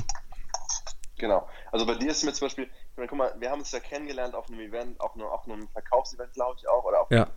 Genau. 1.18 1.48
Also 1.72 1.84
bei 1.84 1.94
dir 1.94 2.10
ist 2.10 2.24
mir 2.24 2.32
zum 2.32 2.46
Beispiel, 2.46 2.64
ich 2.64 2.96
meine, 2.96 3.08
guck 3.08 3.18
mal, 3.18 3.34
wir 3.38 3.50
haben 3.50 3.58
uns 3.58 3.72
ja 3.72 3.80
kennengelernt 3.80 4.34
auf 4.34 4.48
einem 4.48 4.60
Event, 4.60 5.00
auf 5.00 5.14
einem, 5.14 5.26
auf 5.26 5.44
einem 5.44 5.68
Verkaufsevent, 5.68 6.32
glaube 6.32 6.56
ich 6.58 6.68
auch, 6.68 6.84
oder 6.84 7.02
auf 7.02 7.10
ja 7.10 7.28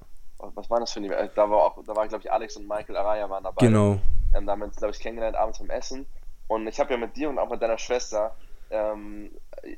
was 0.55 0.69
war 0.69 0.79
das 0.79 0.91
für 0.91 0.99
ein 0.99 1.05
Event? 1.05 1.31
Da 1.35 1.49
war 1.49 1.59
auch, 1.59 1.83
da 1.85 1.95
war, 1.95 2.07
glaube 2.07 2.23
ich, 2.23 2.31
Alex 2.31 2.57
und 2.57 2.67
Michael 2.67 2.97
Araya 2.97 3.29
waren 3.29 3.43
dabei. 3.43 3.65
Genau. 3.65 3.99
Ähm, 4.33 4.45
da 4.45 4.53
haben 4.53 4.59
wir 4.59 4.65
uns, 4.65 4.77
glaube 4.77 4.93
ich, 4.93 4.99
kennengelernt 4.99 5.35
abends 5.35 5.59
beim 5.59 5.69
Essen. 5.69 6.05
Und 6.47 6.67
ich 6.67 6.79
habe 6.79 6.91
ja 6.91 6.97
mit 6.97 7.15
dir 7.15 7.29
und 7.29 7.39
auch 7.39 7.49
mit 7.49 7.61
deiner 7.61 7.77
Schwester, 7.77 8.35
ähm, 8.69 9.31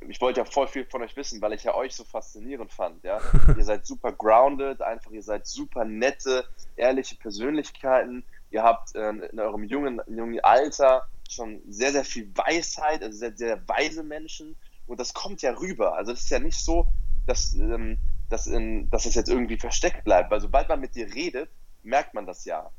ich 0.07 0.21
wollte 0.21 0.39
ja 0.39 0.45
voll 0.45 0.67
viel 0.67 0.85
von 0.85 1.01
euch 1.01 1.15
wissen, 1.15 1.41
weil 1.41 1.53
ich 1.53 1.63
ja 1.63 1.75
euch 1.75 1.95
so 1.95 2.03
faszinierend 2.03 2.71
fand. 2.71 3.03
Ja? 3.03 3.19
ihr 3.57 3.63
seid 3.63 3.85
super 3.85 4.11
grounded, 4.11 4.81
einfach, 4.81 5.11
ihr 5.11 5.23
seid 5.23 5.45
super 5.47 5.85
nette, 5.85 6.45
ehrliche 6.75 7.15
Persönlichkeiten. 7.15 8.23
Ihr 8.51 8.63
habt 8.63 8.95
äh, 8.95 9.09
in 9.09 9.39
eurem 9.39 9.63
jungen, 9.63 10.01
jungen 10.07 10.39
Alter 10.41 11.07
schon 11.29 11.61
sehr, 11.67 11.91
sehr 11.91 12.05
viel 12.05 12.31
Weisheit, 12.35 13.03
also 13.03 13.17
sehr, 13.17 13.35
sehr 13.35 13.67
weise 13.67 14.03
Menschen. 14.03 14.55
Und 14.85 14.99
das 14.99 15.13
kommt 15.13 15.41
ja 15.41 15.51
rüber. 15.53 15.95
Also, 15.95 16.11
das 16.11 16.21
ist 16.21 16.29
ja 16.29 16.39
nicht 16.39 16.59
so, 16.59 16.87
dass. 17.25 17.53
Ähm, 17.55 17.97
dass, 18.33 18.47
in, 18.47 18.89
dass 18.89 19.05
es 19.05 19.13
jetzt 19.13 19.29
irgendwie 19.29 19.57
versteckt 19.57 20.03
bleibt. 20.03 20.31
Weil 20.31 20.41
sobald 20.41 20.67
man 20.67 20.79
mit 20.79 20.95
dir 20.95 21.13
redet, 21.13 21.49
merkt 21.83 22.15
man 22.15 22.25
das 22.25 22.45
ja. 22.45 22.71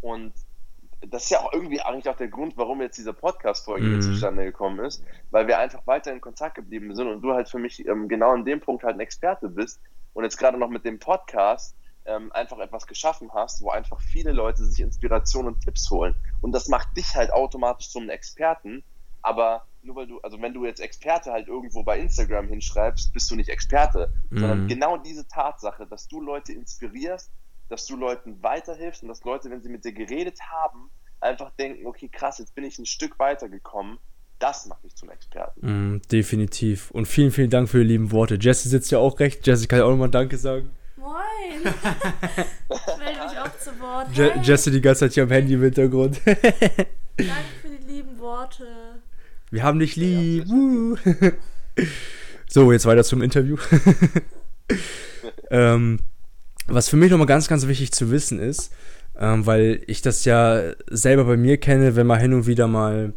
Und 0.00 0.32
das 1.00 1.24
ist 1.24 1.30
ja 1.30 1.40
auch 1.40 1.52
irgendwie 1.52 1.80
eigentlich 1.80 2.08
auch 2.08 2.16
der 2.16 2.28
Grund, 2.28 2.56
warum 2.56 2.80
jetzt 2.80 2.98
diese 2.98 3.12
Podcast-Folge 3.12 3.86
mhm. 3.86 4.02
zustande 4.02 4.44
gekommen 4.44 4.84
ist, 4.84 5.04
weil 5.30 5.46
wir 5.46 5.58
einfach 5.58 5.86
weiter 5.86 6.12
in 6.12 6.20
Kontakt 6.20 6.54
geblieben 6.54 6.94
sind 6.94 7.08
und 7.08 7.22
du 7.22 7.32
halt 7.32 7.48
für 7.48 7.58
mich 7.58 7.86
ähm, 7.86 8.08
genau 8.08 8.34
in 8.34 8.44
dem 8.44 8.60
Punkt 8.60 8.82
halt 8.84 8.96
ein 8.96 9.00
Experte 9.00 9.48
bist 9.48 9.80
und 10.14 10.24
jetzt 10.24 10.38
gerade 10.38 10.58
noch 10.58 10.70
mit 10.70 10.84
dem 10.84 10.98
Podcast 10.98 11.76
ähm, 12.06 12.32
einfach 12.32 12.58
etwas 12.58 12.86
geschaffen 12.86 13.30
hast, 13.34 13.62
wo 13.62 13.70
einfach 13.70 14.00
viele 14.00 14.32
Leute 14.32 14.64
sich 14.64 14.80
Inspiration 14.80 15.46
und 15.46 15.60
Tipps 15.60 15.90
holen. 15.90 16.14
Und 16.40 16.52
das 16.52 16.68
macht 16.68 16.96
dich 16.96 17.14
halt 17.14 17.32
automatisch 17.32 17.90
zum 17.90 18.08
Experten, 18.08 18.82
aber 19.22 19.66
nur 19.82 19.96
weil 19.96 20.06
du, 20.06 20.20
also 20.20 20.40
wenn 20.40 20.54
du 20.54 20.64
jetzt 20.64 20.80
Experte 20.80 21.32
halt 21.32 21.48
irgendwo 21.48 21.82
bei 21.82 21.98
Instagram 21.98 22.48
hinschreibst, 22.48 23.12
bist 23.12 23.30
du 23.30 23.36
nicht 23.36 23.48
Experte, 23.50 24.12
mhm. 24.30 24.38
sondern 24.38 24.68
genau 24.68 24.96
diese 24.96 25.26
Tatsache, 25.28 25.86
dass 25.86 26.08
du 26.08 26.20
Leute 26.20 26.52
inspirierst, 26.52 27.30
dass 27.68 27.86
du 27.86 27.96
Leuten 27.96 28.42
weiterhilfst 28.42 29.02
und 29.02 29.08
dass 29.08 29.24
Leute, 29.24 29.50
wenn 29.50 29.62
sie 29.62 29.68
mit 29.68 29.84
dir 29.84 29.92
geredet 29.92 30.38
haben, 30.50 30.90
einfach 31.20 31.50
denken, 31.58 31.86
okay, 31.86 32.08
krass, 32.08 32.38
jetzt 32.38 32.54
bin 32.54 32.64
ich 32.64 32.78
ein 32.78 32.86
Stück 32.86 33.18
weitergekommen. 33.18 33.98
Das 34.38 34.66
macht 34.66 34.84
mich 34.84 34.94
zum 34.94 35.10
Experten. 35.10 35.94
Mm, 35.94 36.02
definitiv. 36.12 36.90
Und 36.90 37.06
vielen, 37.06 37.30
vielen 37.30 37.48
Dank 37.48 37.70
für 37.70 37.78
die 37.78 37.84
lieben 37.84 38.12
Worte. 38.12 38.36
Jesse 38.38 38.68
sitzt 38.68 38.90
ja 38.90 38.98
auch 38.98 39.18
recht. 39.18 39.46
Jesse 39.46 39.66
kann 39.66 39.78
ja 39.78 39.86
auch 39.86 39.90
nochmal 39.90 40.10
Danke 40.10 40.36
sagen. 40.36 40.70
Moin. 40.96 41.14
ich 41.64 42.96
melde 42.98 43.20
mich 43.20 43.38
auch 43.38 43.58
zu 43.58 43.80
Wort. 43.80 44.08
Je 44.12 44.32
Jesse 44.42 44.70
die 44.70 44.82
ganze 44.82 45.00
Zeit 45.00 45.14
hier 45.14 45.22
am 45.22 45.30
Handy 45.30 45.54
im 45.54 45.62
Hintergrund. 45.62 46.20
Danke 46.26 47.32
für 47.62 47.68
die 47.68 47.92
lieben 47.92 48.18
Worte. 48.18 48.66
Wir 49.50 49.62
haben 49.62 49.78
dich 49.78 49.96
lieb. 49.96 50.44
Ja, 50.46 51.32
so, 52.48 52.72
jetzt 52.72 52.84
weiter 52.84 53.04
zum 53.04 53.22
Interview. 53.22 53.56
ähm, 55.50 56.00
was 56.66 56.88
für 56.88 56.96
mich 56.96 57.10
nochmal 57.10 57.26
ganz, 57.26 57.48
ganz 57.48 57.66
wichtig 57.66 57.92
zu 57.92 58.10
wissen 58.10 58.38
ist, 58.38 58.72
ähm, 59.18 59.46
weil 59.46 59.82
ich 59.86 60.02
das 60.02 60.24
ja 60.24 60.72
selber 60.88 61.24
bei 61.24 61.36
mir 61.36 61.58
kenne, 61.58 61.96
wenn 61.96 62.06
man 62.06 62.20
hin 62.20 62.34
und 62.34 62.46
wieder 62.46 62.66
mal, 62.66 63.14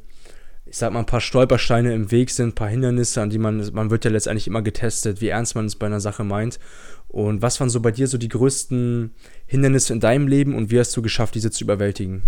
ich 0.66 0.78
sag 0.78 0.94
mal, 0.94 1.00
ein 1.00 1.06
paar 1.06 1.22
Stolpersteine 1.22 1.94
im 1.94 2.12
Weg 2.12 2.30
sind, 2.30 2.50
ein 2.50 2.56
paar 2.56 2.70
Hindernisse, 2.70 3.22
an 3.22 3.30
die 3.30 3.40
man, 3.40 3.68
man 3.74 3.90
wird 3.90 4.06
ja 4.06 4.12
letztendlich 4.12 4.48
immer 4.48 4.62
getestet, 4.62 5.20
wie 5.22 5.30
ernst 5.30 5.56
man 5.56 5.66
es 5.66 5.76
bei 5.76 5.88
einer 5.88 6.00
Sache 6.00 6.24
meint. 6.24 6.60
Und 7.08 7.42
was 7.42 7.60
waren 7.60 7.70
so 7.70 7.82
bei 7.82 7.92
dir 7.92 8.08
so 8.08 8.20
die 8.20 8.30
größten 8.30 9.16
Hindernisse 9.48 9.94
in 9.94 10.00
deinem 10.00 10.28
Leben 10.28 10.56
und 10.56 10.70
wie 10.70 10.80
hast 10.80 10.96
du 10.96 11.02
geschafft, 11.02 11.34
diese 11.34 11.50
zu 11.50 11.64
überwältigen? 11.64 12.22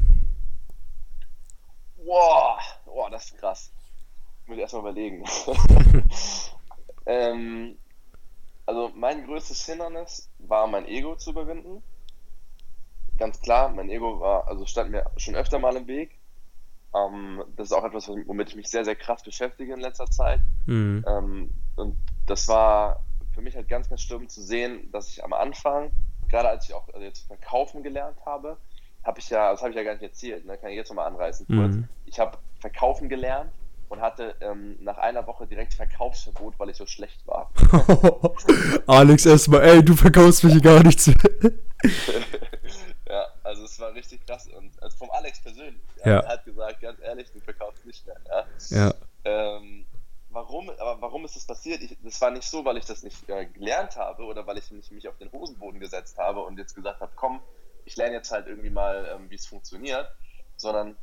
Boah, 1.98 2.58
boah 2.86 3.10
das 3.12 3.26
ist 3.26 3.38
krass. 3.38 3.72
Muss 4.48 4.56
ich 4.58 4.62
erstmal 4.62 4.82
überlegen. 4.82 5.24
ähm, 7.06 7.76
also 8.66 8.92
mein 8.96 9.26
größtes 9.26 9.66
Hindernis 9.66 10.30
war 10.40 10.68
mein 10.68 10.88
Ego 10.88 11.16
zu 11.16 11.32
überwinden. 11.32 11.84
Ganz 13.18 13.40
klar, 13.40 13.70
mein 13.70 13.90
Ego 13.90 14.20
war, 14.20 14.48
also 14.48 14.66
stand 14.66 14.92
mir 14.92 15.06
schon 15.18 15.36
öfter 15.36 15.60
mal 15.60 15.76
im 15.76 15.88
Weg. 15.88 16.18
Ähm, 16.94 17.44
das 17.56 17.68
ist 17.68 17.74
auch 17.74 17.84
etwas, 17.84 18.08
womit 18.08 18.50
ich 18.50 18.56
mich 18.56 18.70
sehr, 18.70 18.84
sehr 18.86 18.96
krass 18.96 19.24
beschäftige 19.24 19.74
in 19.74 19.80
letzter 19.80 20.06
Zeit. 20.06 20.40
Mhm. 20.66 21.06
Ähm, 21.08 21.54
und 21.76 21.96
das 22.26 22.48
war 22.48 23.04
für 23.34 23.42
mich 23.42 23.56
halt 23.56 23.70
ganz, 23.70 23.90
ganz 23.90 24.02
schlimm 24.02 24.28
zu 24.28 24.42
sehen, 24.42 24.92
dass 24.92 25.10
ich 25.10 25.24
am 25.24 25.34
Anfang, 25.34 25.92
gerade 26.30 26.50
als 26.50 26.68
ich 26.68 26.74
auch 26.74 26.88
also 26.90 27.02
jetzt 27.02 27.28
verkaufen 27.28 27.84
gelernt 27.84 28.18
habe, 28.26 28.58
habe 29.04 29.20
ich 29.20 29.30
ja, 29.30 29.52
das 29.52 29.62
habe 29.62 29.72
ich 29.72 29.78
ja 29.78 29.84
gar 29.84 29.94
nicht 29.94 30.04
erzählt, 30.04 30.46
ne? 30.46 30.58
kann 30.58 30.70
ich 30.70 30.76
jetzt 30.76 30.90
nochmal 30.90 31.08
anreißen 31.08 31.48
kurz. 31.48 31.76
Mhm. 31.76 31.88
Ich 32.06 32.20
habe 32.20 32.38
verkaufen 32.60 33.10
gelernt 33.10 33.52
und 33.92 34.00
hatte 34.00 34.36
ähm, 34.40 34.78
nach 34.80 34.98
einer 34.98 35.28
Woche 35.28 35.46
direkt 35.46 35.74
Verkaufsverbot, 35.74 36.58
weil 36.58 36.70
ich 36.70 36.78
so 36.78 36.86
schlecht 36.86 37.28
war. 37.28 37.52
Alex, 38.88 39.26
erstmal, 39.26 39.64
ey, 39.64 39.84
du 39.84 39.98
verkaufst 39.98 40.46
mich 40.46 40.64
gar 40.64 40.82
nichts. 40.82 41.08
ja, 43.10 43.26
also 43.44 43.66
es 43.66 43.78
war 43.82 43.94
richtig 43.94 44.26
krass. 44.26 44.48
Und 44.48 44.82
also 44.82 44.96
vom 44.96 45.12
Alex 45.12 45.42
persönlich. 45.42 45.82
Ja. 46.06 46.22
Er 46.22 46.28
hat 46.30 46.46
gesagt, 46.46 46.80
ganz 46.80 47.02
ehrlich, 47.02 47.34
du 47.34 47.42
verkaufst 47.42 47.86
nicht 47.86 48.08
mehr. 48.08 48.16
Ja. 48.30 48.46
ja. 48.70 48.94
Ähm, 49.26 49.86
warum, 50.30 50.70
aber 50.70 51.02
warum 51.02 51.26
ist 51.26 51.36
das 51.36 51.44
passiert? 51.46 51.82
Ich, 51.82 51.98
das 52.02 52.22
war 52.22 52.32
nicht 52.32 52.48
so, 52.48 52.64
weil 52.64 52.78
ich 52.78 52.86
das 52.86 53.04
nicht 53.04 53.30
äh, 53.30 53.46
gelernt 53.46 53.98
habe 53.98 54.24
oder 54.24 54.48
weil 54.48 54.58
ich 54.58 54.72
nicht 54.72 54.90
mich 54.94 55.10
auf 55.10 55.18
den 55.18 55.30
Hosenboden 55.34 55.82
gesetzt 55.82 56.18
habe 56.18 56.40
und 56.40 56.58
jetzt 56.58 56.76
gesagt 56.76 57.02
habe, 57.02 57.12
komm, 57.18 57.42
ich 57.84 57.98
lerne 57.98 58.16
jetzt 58.16 58.32
halt 58.32 58.48
irgendwie 58.48 58.70
mal, 58.70 59.18
ähm, 59.18 59.30
wie 59.30 59.36
es 59.36 59.48
funktioniert, 59.48 60.10
sondern 60.56 60.96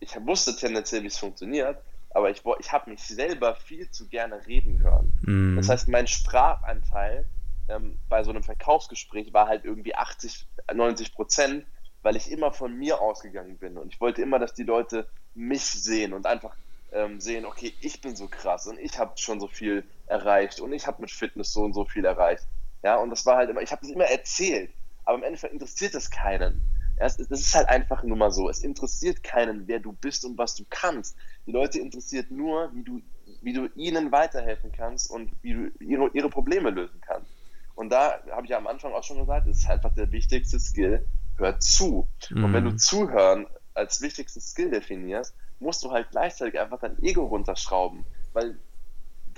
ich 0.00 0.16
wusste 0.26 0.56
tendenziell, 0.56 1.04
wie 1.04 1.06
es 1.06 1.18
funktioniert, 1.18 1.78
aber 2.14 2.30
ich, 2.30 2.42
ich 2.60 2.72
habe 2.72 2.90
mich 2.90 3.02
selber 3.02 3.54
viel 3.56 3.90
zu 3.90 4.08
gerne 4.08 4.46
reden 4.46 4.78
hören. 4.78 5.12
Mm. 5.22 5.56
Das 5.56 5.68
heißt, 5.68 5.88
mein 5.88 6.06
Sprachanteil 6.06 7.26
ähm, 7.68 7.98
bei 8.08 8.22
so 8.22 8.30
einem 8.30 8.42
Verkaufsgespräch 8.42 9.32
war 9.32 9.48
halt 9.48 9.64
irgendwie 9.64 9.94
80, 9.94 10.46
90 10.72 11.14
Prozent, 11.14 11.66
weil 12.02 12.16
ich 12.16 12.30
immer 12.30 12.52
von 12.52 12.74
mir 12.76 13.00
ausgegangen 13.00 13.58
bin 13.58 13.76
und 13.76 13.92
ich 13.92 14.00
wollte 14.00 14.22
immer, 14.22 14.38
dass 14.38 14.54
die 14.54 14.62
Leute 14.62 15.08
mich 15.34 15.64
sehen 15.64 16.12
und 16.12 16.26
einfach 16.26 16.56
ähm, 16.92 17.20
sehen, 17.20 17.44
okay, 17.44 17.74
ich 17.80 18.00
bin 18.00 18.14
so 18.14 18.28
krass 18.28 18.66
und 18.66 18.78
ich 18.78 18.98
habe 18.98 19.12
schon 19.16 19.40
so 19.40 19.48
viel 19.48 19.84
erreicht 20.06 20.60
und 20.60 20.72
ich 20.72 20.86
habe 20.86 21.02
mit 21.02 21.10
Fitness 21.10 21.52
so 21.52 21.62
und 21.62 21.72
so 21.72 21.84
viel 21.84 22.04
erreicht. 22.04 22.46
Ja, 22.82 22.96
und 22.96 23.10
das 23.10 23.26
war 23.26 23.36
halt 23.36 23.50
immer, 23.50 23.62
ich 23.62 23.72
habe 23.72 23.80
das 23.82 23.90
immer 23.90 24.04
erzählt, 24.04 24.70
aber 25.04 25.18
im 25.18 25.24
Endeffekt 25.24 25.52
interessiert 25.52 25.94
das 25.94 26.10
keinen. 26.10 26.62
Das 26.96 27.18
ist 27.18 27.54
halt 27.54 27.68
einfach 27.68 28.02
nur 28.02 28.16
mal 28.16 28.30
so. 28.30 28.48
Es 28.48 28.60
interessiert 28.60 29.22
keinen, 29.22 29.66
wer 29.66 29.80
du 29.80 29.92
bist 29.92 30.24
und 30.24 30.38
was 30.38 30.54
du 30.54 30.64
kannst. 30.68 31.16
Die 31.46 31.52
Leute 31.52 31.80
interessiert 31.80 32.30
nur, 32.30 32.70
wie 32.74 32.84
du, 32.84 33.00
wie 33.42 33.52
du 33.52 33.66
ihnen 33.74 34.12
weiterhelfen 34.12 34.72
kannst 34.72 35.10
und 35.10 35.32
wie 35.42 35.52
du 35.54 35.70
ihre, 35.80 36.08
ihre 36.12 36.30
Probleme 36.30 36.70
lösen 36.70 37.00
kannst. 37.00 37.30
Und 37.74 37.90
da 37.90 38.20
habe 38.30 38.44
ich 38.44 38.50
ja 38.50 38.58
am 38.58 38.66
Anfang 38.66 38.92
auch 38.92 39.02
schon 39.02 39.18
gesagt, 39.18 39.48
ist 39.48 39.68
einfach 39.68 39.92
der 39.94 40.12
wichtigste 40.12 40.60
Skill, 40.60 41.06
hör 41.36 41.58
zu. 41.58 42.08
Mhm. 42.30 42.44
Und 42.44 42.52
wenn 42.52 42.64
du 42.64 42.70
mhm. 42.70 42.78
Zuhören 42.78 43.46
als 43.74 44.00
wichtigsten 44.00 44.40
Skill 44.40 44.70
definierst, 44.70 45.34
musst 45.58 45.82
du 45.82 45.90
halt 45.90 46.10
gleichzeitig 46.10 46.58
einfach 46.60 46.78
dein 46.80 47.02
Ego 47.02 47.24
runterschrauben. 47.24 48.04
Weil, 48.32 48.58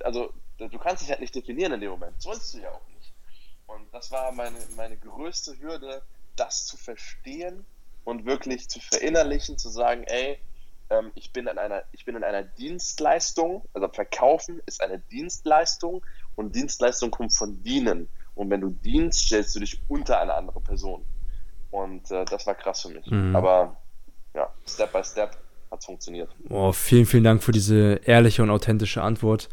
also, 0.03 0.33
du 0.59 0.78
kannst 0.78 1.03
dich 1.03 1.11
halt 1.11 1.20
nicht 1.20 1.35
definieren 1.35 1.72
in 1.72 1.80
dem 1.80 1.91
Moment. 1.91 2.20
Sollst 2.20 2.53
du 2.55 2.59
ja 2.59 2.70
auch 2.70 2.87
nicht. 2.89 3.12
Und 3.66 3.93
das 3.93 4.11
war 4.11 4.33
meine, 4.33 4.57
meine 4.76 4.97
größte 4.97 5.59
Hürde, 5.59 6.03
das 6.37 6.66
zu 6.66 6.76
verstehen 6.76 7.64
und 8.05 8.24
wirklich 8.24 8.68
zu 8.68 8.80
verinnerlichen, 8.80 9.59
zu 9.59 9.68
sagen, 9.68 10.05
ey, 10.05 10.39
ähm, 10.91 11.11
ich, 11.14 11.32
bin 11.32 11.47
in 11.47 11.59
einer, 11.59 11.82
ich 11.93 12.05
bin 12.05 12.16
in 12.16 12.24
einer 12.24 12.43
Dienstleistung, 12.43 13.64
also 13.74 13.89
Verkaufen 13.89 14.61
ist 14.66 14.82
eine 14.82 14.99
Dienstleistung 14.99 16.05
und 16.37 16.55
Dienstleistung 16.55 17.11
kommt 17.11 17.34
von 17.34 17.62
Dienen. 17.62 18.09
Und 18.34 18.51
wenn 18.51 18.61
du 18.61 18.70
dienst, 18.70 19.26
stellst 19.26 19.57
du 19.57 19.61
dich 19.61 19.80
unter 19.89 20.20
eine 20.20 20.34
andere 20.34 20.61
Person. 20.61 21.03
Und 21.70 22.11
äh, 22.11 22.24
das 22.26 22.47
war 22.47 22.55
krass 22.55 22.82
für 22.82 22.91
mich. 22.91 23.07
Mhm. 23.11 23.34
Aber 23.34 23.76
ja, 24.34 24.53
Step 24.66 24.93
by 24.93 25.03
Step 25.03 25.37
hat 25.70 25.80
es 25.80 25.87
funktioniert. 25.87 26.30
Oh, 26.51 26.72
vielen, 26.72 27.07
vielen 27.07 27.24
Dank 27.24 27.43
für 27.43 27.53
diese 27.53 28.01
ehrliche 28.05 28.43
und 28.43 28.51
authentische 28.51 29.03
Antwort. 29.03 29.49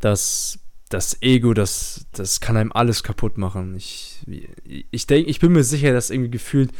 Das, 0.00 0.58
das 0.88 1.22
Ego, 1.22 1.54
das, 1.54 2.06
das 2.12 2.40
kann 2.40 2.56
einem 2.56 2.72
alles 2.72 3.02
kaputt 3.02 3.38
machen. 3.38 3.74
Ich, 3.76 4.20
ich 4.90 5.06
denke, 5.06 5.30
ich 5.30 5.40
bin 5.40 5.52
mir 5.52 5.64
sicher, 5.64 5.92
dass 5.92 6.10
irgendwie 6.10 6.30
gefühlt 6.30 6.72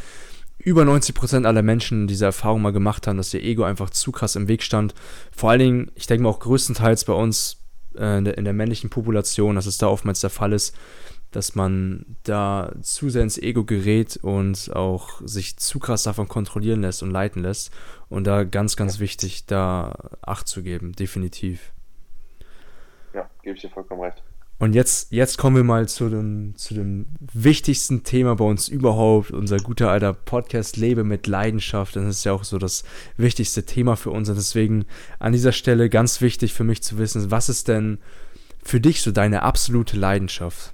über 0.57 0.83
90% 0.83 1.45
aller 1.45 1.61
Menschen 1.61 2.07
diese 2.07 2.25
Erfahrung 2.25 2.61
mal 2.61 2.73
gemacht 2.73 3.07
haben, 3.07 3.17
dass 3.17 3.33
ihr 3.33 3.43
Ego 3.43 3.63
einfach 3.63 3.89
zu 3.89 4.11
krass 4.11 4.35
im 4.35 4.47
Weg 4.47 4.61
stand. 4.61 4.93
Vor 5.31 5.49
allen 5.49 5.59
Dingen, 5.59 5.91
ich 5.95 6.05
denke 6.05 6.23
mal 6.23 6.29
auch 6.29 6.39
größtenteils 6.39 7.05
bei 7.05 7.13
uns 7.13 7.57
äh, 7.95 8.17
in, 8.17 8.25
der, 8.25 8.37
in 8.37 8.43
der 8.43 8.53
männlichen 8.53 8.89
Population, 8.89 9.55
dass 9.55 9.65
es 9.65 9.77
da 9.77 9.87
oftmals 9.87 10.19
der 10.19 10.29
Fall 10.29 10.51
ist, 10.51 10.75
dass 11.31 11.55
man 11.55 12.17
da 12.23 12.73
zu 12.81 13.09
sehr 13.09 13.23
ins 13.23 13.37
Ego 13.37 13.63
gerät 13.63 14.17
und 14.17 14.75
auch 14.75 15.21
sich 15.23 15.57
zu 15.57 15.79
krass 15.79 16.03
davon 16.03 16.27
kontrollieren 16.27 16.81
lässt 16.81 17.03
und 17.03 17.11
leiten 17.11 17.43
lässt. 17.43 17.71
Und 18.09 18.25
da 18.25 18.43
ganz, 18.43 18.75
ganz 18.75 18.99
wichtig, 18.99 19.45
da 19.45 20.09
Acht 20.21 20.47
zu 20.47 20.63
geben, 20.63 20.93
definitiv. 20.93 21.71
Ja, 23.13 23.29
gebe 23.41 23.55
ich 23.55 23.61
dir 23.61 23.69
vollkommen 23.69 24.01
recht. 24.01 24.21
Und 24.59 24.73
jetzt, 24.73 25.13
jetzt 25.13 25.37
kommen 25.37 25.55
wir 25.55 25.63
mal 25.63 25.87
zu 25.87 26.09
dem, 26.09 26.53
zu 26.57 26.73
dem 26.73 27.05
wichtigsten 27.19 28.03
Thema 28.03 28.35
bei 28.35 28.43
uns 28.43 28.67
überhaupt, 28.67 29.31
unser 29.31 29.57
guter 29.57 29.89
alter 29.89 30.11
Podcast 30.11 30.75
Lebe 30.75 31.05
mit 31.05 31.27
Leidenschaft. 31.27 31.95
Das 31.95 32.03
ist 32.03 32.25
ja 32.25 32.33
auch 32.33 32.43
so 32.43 32.57
das 32.57 32.83
wichtigste 33.15 33.65
Thema 33.65 33.95
für 33.95 34.11
uns. 34.11 34.27
Und 34.27 34.35
deswegen 34.35 34.85
an 35.17 35.31
dieser 35.31 35.53
Stelle 35.53 35.89
ganz 35.89 36.19
wichtig 36.19 36.53
für 36.53 36.65
mich 36.65 36.83
zu 36.83 36.97
wissen, 36.97 37.31
was 37.31 37.47
ist 37.47 37.69
denn 37.69 37.99
für 38.61 38.81
dich 38.81 39.01
so 39.01 39.11
deine 39.11 39.43
absolute 39.43 39.95
Leidenschaft? 39.95 40.73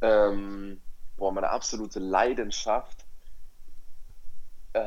Ähm, 0.00 0.80
boah, 1.16 1.30
meine 1.30 1.50
absolute 1.50 2.00
Leidenschaft. 2.00 3.04
Äh, 4.72 4.84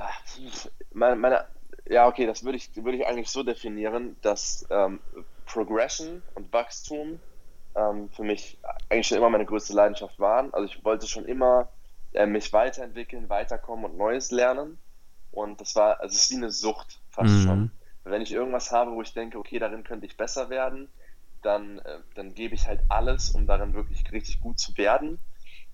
meine, 0.91 1.15
meine, 1.15 1.45
ja, 1.89 2.07
okay, 2.07 2.25
das 2.25 2.43
würde 2.43 2.57
ich, 2.57 2.75
würde 2.75 2.97
ich 2.97 3.05
eigentlich 3.05 3.29
so 3.29 3.43
definieren, 3.43 4.15
dass 4.21 4.65
ähm, 4.69 4.99
Progression 5.45 6.21
und 6.36 6.51
Wachstum 6.53 7.19
ähm, 7.75 8.09
für 8.09 8.23
mich 8.23 8.57
eigentlich 8.89 9.07
schon 9.07 9.17
immer 9.17 9.29
meine 9.29 9.45
größte 9.45 9.73
Leidenschaft 9.73 10.19
waren. 10.19 10.53
Also 10.53 10.65
ich 10.65 10.84
wollte 10.86 11.07
schon 11.07 11.25
immer 11.25 11.69
äh, 12.13 12.25
mich 12.25 12.53
weiterentwickeln, 12.53 13.29
weiterkommen 13.29 13.86
und 13.86 13.97
Neues 13.97 14.31
lernen. 14.31 14.77
Und 15.31 15.59
das 15.59 15.75
war, 15.75 15.99
also 15.99 16.13
es 16.13 16.23
ist 16.23 16.31
wie 16.31 16.38
eine 16.38 16.51
Sucht 16.51 16.99
fast 17.09 17.34
mhm. 17.34 17.43
schon. 17.43 17.71
Wenn 18.03 18.21
ich 18.21 18.31
irgendwas 18.31 18.71
habe, 18.71 18.91
wo 18.91 19.01
ich 19.01 19.13
denke, 19.13 19.38
okay, 19.38 19.59
darin 19.59 19.84
könnte 19.84 20.05
ich 20.05 20.17
besser 20.17 20.49
werden, 20.49 20.89
dann, 21.41 21.79
äh, 21.79 21.99
dann 22.15 22.34
gebe 22.34 22.55
ich 22.55 22.67
halt 22.67 22.81
alles, 22.89 23.31
um 23.31 23.47
darin 23.47 23.73
wirklich 23.73 24.09
richtig 24.11 24.39
gut 24.41 24.59
zu 24.59 24.77
werden. 24.77 25.19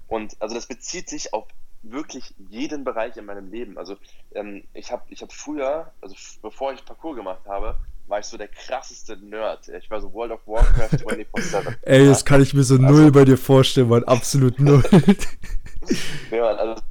Und 0.07 0.41
also 0.41 0.55
das 0.55 0.67
bezieht 0.67 1.09
sich 1.09 1.33
auf 1.33 1.47
wirklich 1.81 2.33
jeden 2.49 2.83
Bereich 2.83 3.17
in 3.17 3.25
meinem 3.25 3.51
Leben. 3.51 3.77
Also 3.77 3.97
ähm, 4.33 4.63
ich 4.73 4.91
habe 4.91 5.03
ich 5.09 5.21
hab 5.21 5.31
früher, 5.31 5.91
also 6.01 6.15
bevor 6.41 6.73
ich 6.73 6.83
Parcours 6.85 7.15
gemacht 7.15 7.41
habe, 7.47 7.77
war 8.07 8.19
ich 8.19 8.25
so 8.25 8.37
der 8.37 8.47
krasseste 8.47 9.17
Nerd. 9.17 9.67
Ich 9.69 9.89
war 9.89 10.01
so 10.01 10.11
World 10.13 10.31
of 10.31 10.41
Warcraft 10.45 11.05
24-7. 11.05 11.75
Ey, 11.83 12.07
das 12.07 12.25
kann 12.25 12.41
ich 12.41 12.53
mir 12.53 12.63
so 12.63 12.75
also, 12.75 12.85
null 12.85 13.11
bei 13.11 13.23
dir 13.23 13.37
vorstellen, 13.37 13.89
man. 13.89 14.03
Absolut 14.03 14.59
null. 14.59 14.83
nee, 16.31 16.39
Mann, 16.41 16.57
also 16.57 16.81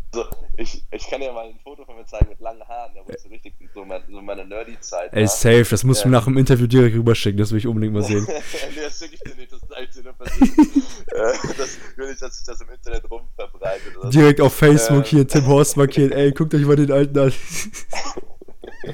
ich, 0.57 0.83
ich 0.91 1.07
kann 1.07 1.21
dir 1.21 1.33
mal 1.33 1.49
ein 1.49 1.59
Foto 1.63 1.85
von 1.85 1.97
mir 1.97 2.07
zeigen 2.07 2.29
mit 2.31 2.41
langen 2.41 2.67
Haaren, 2.67 2.93
da 2.95 3.01
ich 3.13 3.21
so 3.21 3.29
richtig 3.29 3.55
so, 3.75 3.85
mein, 3.85 4.03
so 4.09 4.21
meine 4.23 4.45
Nerdy-Zeit. 4.45 5.13
Ey, 5.13 5.27
safe, 5.27 5.67
das 5.71 5.85
musst 5.85 6.05
du 6.05 6.09
mir 6.09 6.17
nach 6.17 6.25
dem 6.25 6.39
Interview 6.39 6.67
direkt 6.67 6.97
rüberschicken, 6.97 7.39
das 7.39 7.53
will 7.53 7.59
ich 7.59 7.67
unbedingt 7.67 7.93
mal 7.95 8.03
sehen. 8.03 8.27
nee, 8.29 8.35
das 8.83 8.99
schicke 8.99 9.15
ich 9.15 9.21
dir 9.21 9.35
nicht, 9.37 9.53
das 9.53 9.61
zeige 9.69 9.85
ich 9.85 9.91
dir 9.91 10.03
nur 10.05 10.15
persönlich. 10.15 10.59
Äh, 11.09 11.33
das 11.57 11.79
will 11.97 12.11
ich, 12.11 12.19
dass 12.19 12.37
sich 12.37 12.45
das 12.45 12.61
im 12.61 12.69
Internet 12.69 13.11
rumverbreitet. 13.11 13.97
Oder? 13.97 14.11
Direkt 14.11 14.43
auf 14.43 14.55
Facebook 14.55 15.07
hier 15.07 15.27
Tim 15.27 15.47
Horst 15.47 15.79
markieren, 15.79 16.13
ey, 16.13 16.33
guckt 16.33 16.55
euch 16.55 16.67
mal 16.67 16.77
den 16.77 16.93
alten 16.93 17.19
an. 17.19 17.33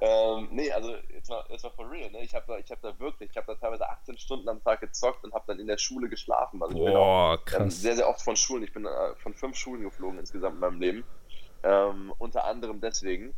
ähm, 0.00 0.48
nee, 0.50 0.72
also 0.72 0.94
jetzt 1.28 1.30
mal, 1.30 1.44
jetzt 1.52 1.62
mal 1.64 1.70
for 1.70 1.90
real, 1.90 2.10
ne? 2.10 2.22
Ich 2.22 2.34
habe 2.34 2.44
da, 2.46 2.54
hab 2.54 2.82
da 2.82 2.98
wirklich, 2.98 3.30
ich 3.30 3.36
habe 3.36 3.46
da 3.46 3.54
teilweise 3.54 3.88
18 3.88 4.18
Stunden 4.18 4.48
am 4.48 4.62
Tag 4.62 4.80
gezockt 4.80 5.24
und 5.24 5.32
habe 5.34 5.44
dann 5.46 5.58
in 5.60 5.66
der 5.66 5.78
Schule 5.78 6.08
geschlafen. 6.08 6.62
Also 6.62 6.74
ich 6.74 6.80
Boah, 6.80 6.86
bin 6.86 6.96
auch 6.96 7.32
ähm, 7.32 7.44
krass. 7.44 7.62
Ähm, 7.62 7.70
sehr, 7.70 7.96
sehr 7.96 8.08
oft 8.08 8.22
von 8.22 8.36
Schulen, 8.36 8.62
ich 8.64 8.72
bin 8.72 8.86
äh, 8.86 9.14
von 9.16 9.34
fünf 9.34 9.56
Schulen 9.56 9.82
geflogen 9.82 10.18
insgesamt 10.18 10.54
in 10.54 10.60
meinem 10.60 10.80
Leben. 10.80 11.04
Ähm, 11.62 12.12
unter 12.18 12.44
anderem 12.44 12.80
deswegen. 12.80 13.34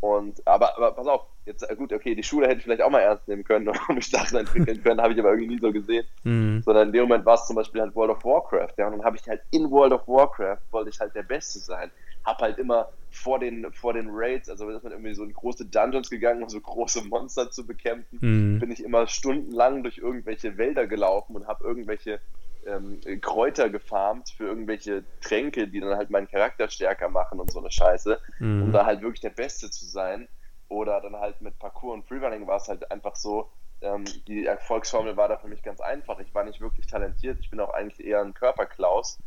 Und, 0.00 0.46
aber, 0.46 0.76
aber 0.76 0.92
pass 0.92 1.06
auf, 1.08 1.22
jetzt 1.46 1.68
äh, 1.68 1.74
gut, 1.74 1.92
okay, 1.92 2.14
die 2.14 2.22
Schule 2.22 2.46
hätte 2.46 2.58
ich 2.58 2.64
vielleicht 2.64 2.82
auch 2.82 2.90
mal 2.90 3.00
ernst 3.00 3.26
nehmen 3.26 3.42
können 3.42 3.68
und 3.88 3.94
mich 3.94 4.10
darin 4.10 4.38
entwickeln 4.38 4.82
können, 4.82 5.00
habe 5.00 5.14
ich 5.14 5.18
aber 5.18 5.30
irgendwie 5.30 5.54
nie 5.54 5.60
so 5.60 5.72
gesehen. 5.72 6.06
Mhm. 6.22 6.62
Sondern 6.62 6.88
in 6.88 6.92
dem 6.92 7.02
Moment 7.02 7.26
war 7.26 7.34
es 7.34 7.46
zum 7.46 7.56
Beispiel 7.56 7.80
halt 7.80 7.94
World 7.96 8.12
of 8.12 8.24
Warcraft, 8.24 8.74
ja, 8.78 8.86
und 8.86 8.92
dann 8.92 9.04
habe 9.04 9.16
ich 9.16 9.26
halt 9.26 9.42
in 9.50 9.70
World 9.70 9.92
of 9.92 10.06
Warcraft, 10.06 10.60
wollte 10.70 10.90
ich 10.90 11.00
halt 11.00 11.14
der 11.14 11.24
Beste 11.24 11.58
sein. 11.58 11.90
Hab 12.24 12.40
halt 12.40 12.58
immer 12.58 12.88
vor 13.10 13.38
den, 13.38 13.72
vor 13.72 13.92
den 13.92 14.08
Raids, 14.10 14.48
also 14.48 14.68
ist 14.70 14.82
man 14.82 14.92
irgendwie 14.92 15.14
so 15.14 15.24
in 15.24 15.32
große 15.32 15.66
Dungeons 15.66 16.10
gegangen, 16.10 16.42
um 16.42 16.48
so 16.48 16.60
große 16.60 17.04
Monster 17.04 17.50
zu 17.50 17.66
bekämpfen, 17.66 18.18
mhm. 18.20 18.58
bin 18.58 18.70
ich 18.70 18.82
immer 18.82 19.06
stundenlang 19.06 19.82
durch 19.82 19.98
irgendwelche 19.98 20.56
Wälder 20.58 20.86
gelaufen 20.86 21.36
und 21.36 21.46
habe 21.46 21.64
irgendwelche 21.64 22.20
ähm, 22.66 23.00
Kräuter 23.20 23.68
gefarmt 23.68 24.30
für 24.30 24.44
irgendwelche 24.44 25.04
Tränke, 25.20 25.68
die 25.68 25.80
dann 25.80 25.96
halt 25.96 26.10
meinen 26.10 26.28
Charakter 26.28 26.68
stärker 26.68 27.08
machen 27.08 27.40
und 27.40 27.52
so 27.52 27.60
eine 27.60 27.70
Scheiße, 27.70 28.18
mhm. 28.38 28.62
um 28.64 28.72
da 28.72 28.86
halt 28.86 29.02
wirklich 29.02 29.20
der 29.20 29.30
Beste 29.30 29.70
zu 29.70 29.84
sein. 29.84 30.28
Oder 30.68 31.00
dann 31.00 31.16
halt 31.16 31.40
mit 31.42 31.58
Parkour 31.58 31.92
und 31.92 32.06
Freerunning 32.06 32.46
war 32.46 32.56
es 32.56 32.68
halt 32.68 32.90
einfach 32.90 33.16
so, 33.16 33.50
ähm, 33.82 34.04
die 34.26 34.46
Erfolgsformel 34.46 35.16
war 35.16 35.28
da 35.28 35.36
für 35.36 35.48
mich 35.48 35.62
ganz 35.62 35.80
einfach. 35.80 36.18
Ich 36.20 36.34
war 36.34 36.44
nicht 36.44 36.60
wirklich 36.60 36.86
talentiert, 36.86 37.38
ich 37.40 37.50
bin 37.50 37.60
auch 37.60 37.72
eigentlich 37.74 38.04
eher 38.04 38.22
ein 38.22 38.34
Körperklaus, 38.34 39.18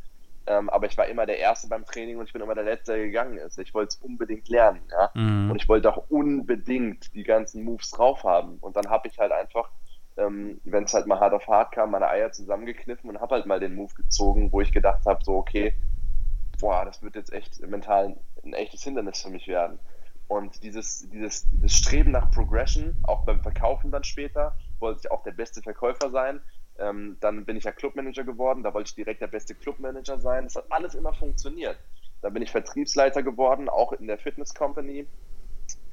ähm, 0.48 0.70
aber 0.70 0.88
ich 0.88 0.98
war 0.98 1.08
immer 1.08 1.26
der 1.26 1.40
Erste 1.40 1.68
beim 1.68 1.86
Training 1.86 2.18
und 2.18 2.26
ich 2.26 2.34
bin 2.34 2.42
immer 2.42 2.56
der 2.56 2.64
Letzte, 2.64 2.94
der 2.94 3.06
gegangen 3.06 3.38
ist. 3.38 3.58
Ich 3.60 3.74
wollte 3.74 3.90
es 3.90 3.96
unbedingt 3.98 4.50
lernen, 4.50 4.82
ja. 4.92 5.12
Mhm. 5.14 5.52
Und 5.52 5.62
ich 5.62 5.70
wollte 5.70 5.90
auch 5.90 6.10
unbedingt 6.10 7.14
die 7.14 7.24
ganzen 7.24 7.64
Moves 7.64 7.92
drauf 7.92 8.24
haben. 8.24 8.58
Und 8.60 8.76
dann 8.76 8.90
habe 8.90 9.08
ich 9.08 9.20
halt 9.20 9.32
einfach 9.32 9.70
ähm, 10.18 10.60
wenn 10.64 10.84
es 10.84 10.94
halt 10.94 11.08
mal 11.08 11.20
hart 11.20 11.34
auf 11.34 11.48
hart 11.48 11.72
kam, 11.72 11.92
meine 11.92 12.10
Eier 12.10 12.32
zusammengekniffen 12.32 13.10
und 13.10 13.22
habe 13.22 13.36
halt 13.36 13.46
mal 13.46 13.60
den 13.60 13.76
Move 13.76 13.94
gezogen, 13.94 14.52
wo 14.52 14.62
ich 14.62 14.72
gedacht 14.72 15.06
habe, 15.06 15.24
so 15.24 15.36
okay, 15.36 15.76
boah, 16.60 16.86
das 16.86 17.02
wird 17.02 17.16
jetzt 17.16 17.32
echt 17.32 17.62
mental 17.62 18.18
ein 18.44 18.54
echtes 18.54 18.84
Hindernis 18.84 19.22
für 19.22 19.30
mich 19.30 19.48
werden. 19.48 19.80
Und 20.28 20.62
dieses, 20.64 21.08
dieses, 21.10 21.48
dieses 21.52 21.74
Streben 21.74 22.12
nach 22.12 22.30
Progression, 22.32 22.96
auch 23.04 23.24
beim 23.24 23.42
Verkaufen 23.42 23.92
dann 23.92 24.04
später, 24.04 24.58
wollte 24.80 25.02
ich 25.04 25.12
auch 25.12 25.24
der 25.24 25.32
beste 25.32 25.62
Verkäufer 25.62 26.10
sein. 26.10 26.42
Ähm, 26.80 27.18
dann 27.20 27.46
bin 27.46 27.58
ich 27.58 27.64
ja 27.64 27.72
Clubmanager 27.72 28.24
geworden, 28.24 28.64
da 28.64 28.74
wollte 28.74 28.90
ich 28.90 28.96
direkt 28.96 29.22
der 29.22 29.28
beste 29.28 29.56
Clubmanager 29.56 30.20
sein. 30.20 30.46
Das 30.46 30.56
hat 30.56 30.66
alles 30.70 30.96
immer 30.96 31.14
funktioniert. 31.14 31.78
Dann 32.22 32.34
bin 32.34 32.44
ich 32.44 32.52
Vertriebsleiter 32.52 33.24
geworden, 33.24 33.70
auch 33.70 33.94
in 33.94 34.08
der 34.08 34.18
Fitness 34.18 34.54
Company. 34.54 35.08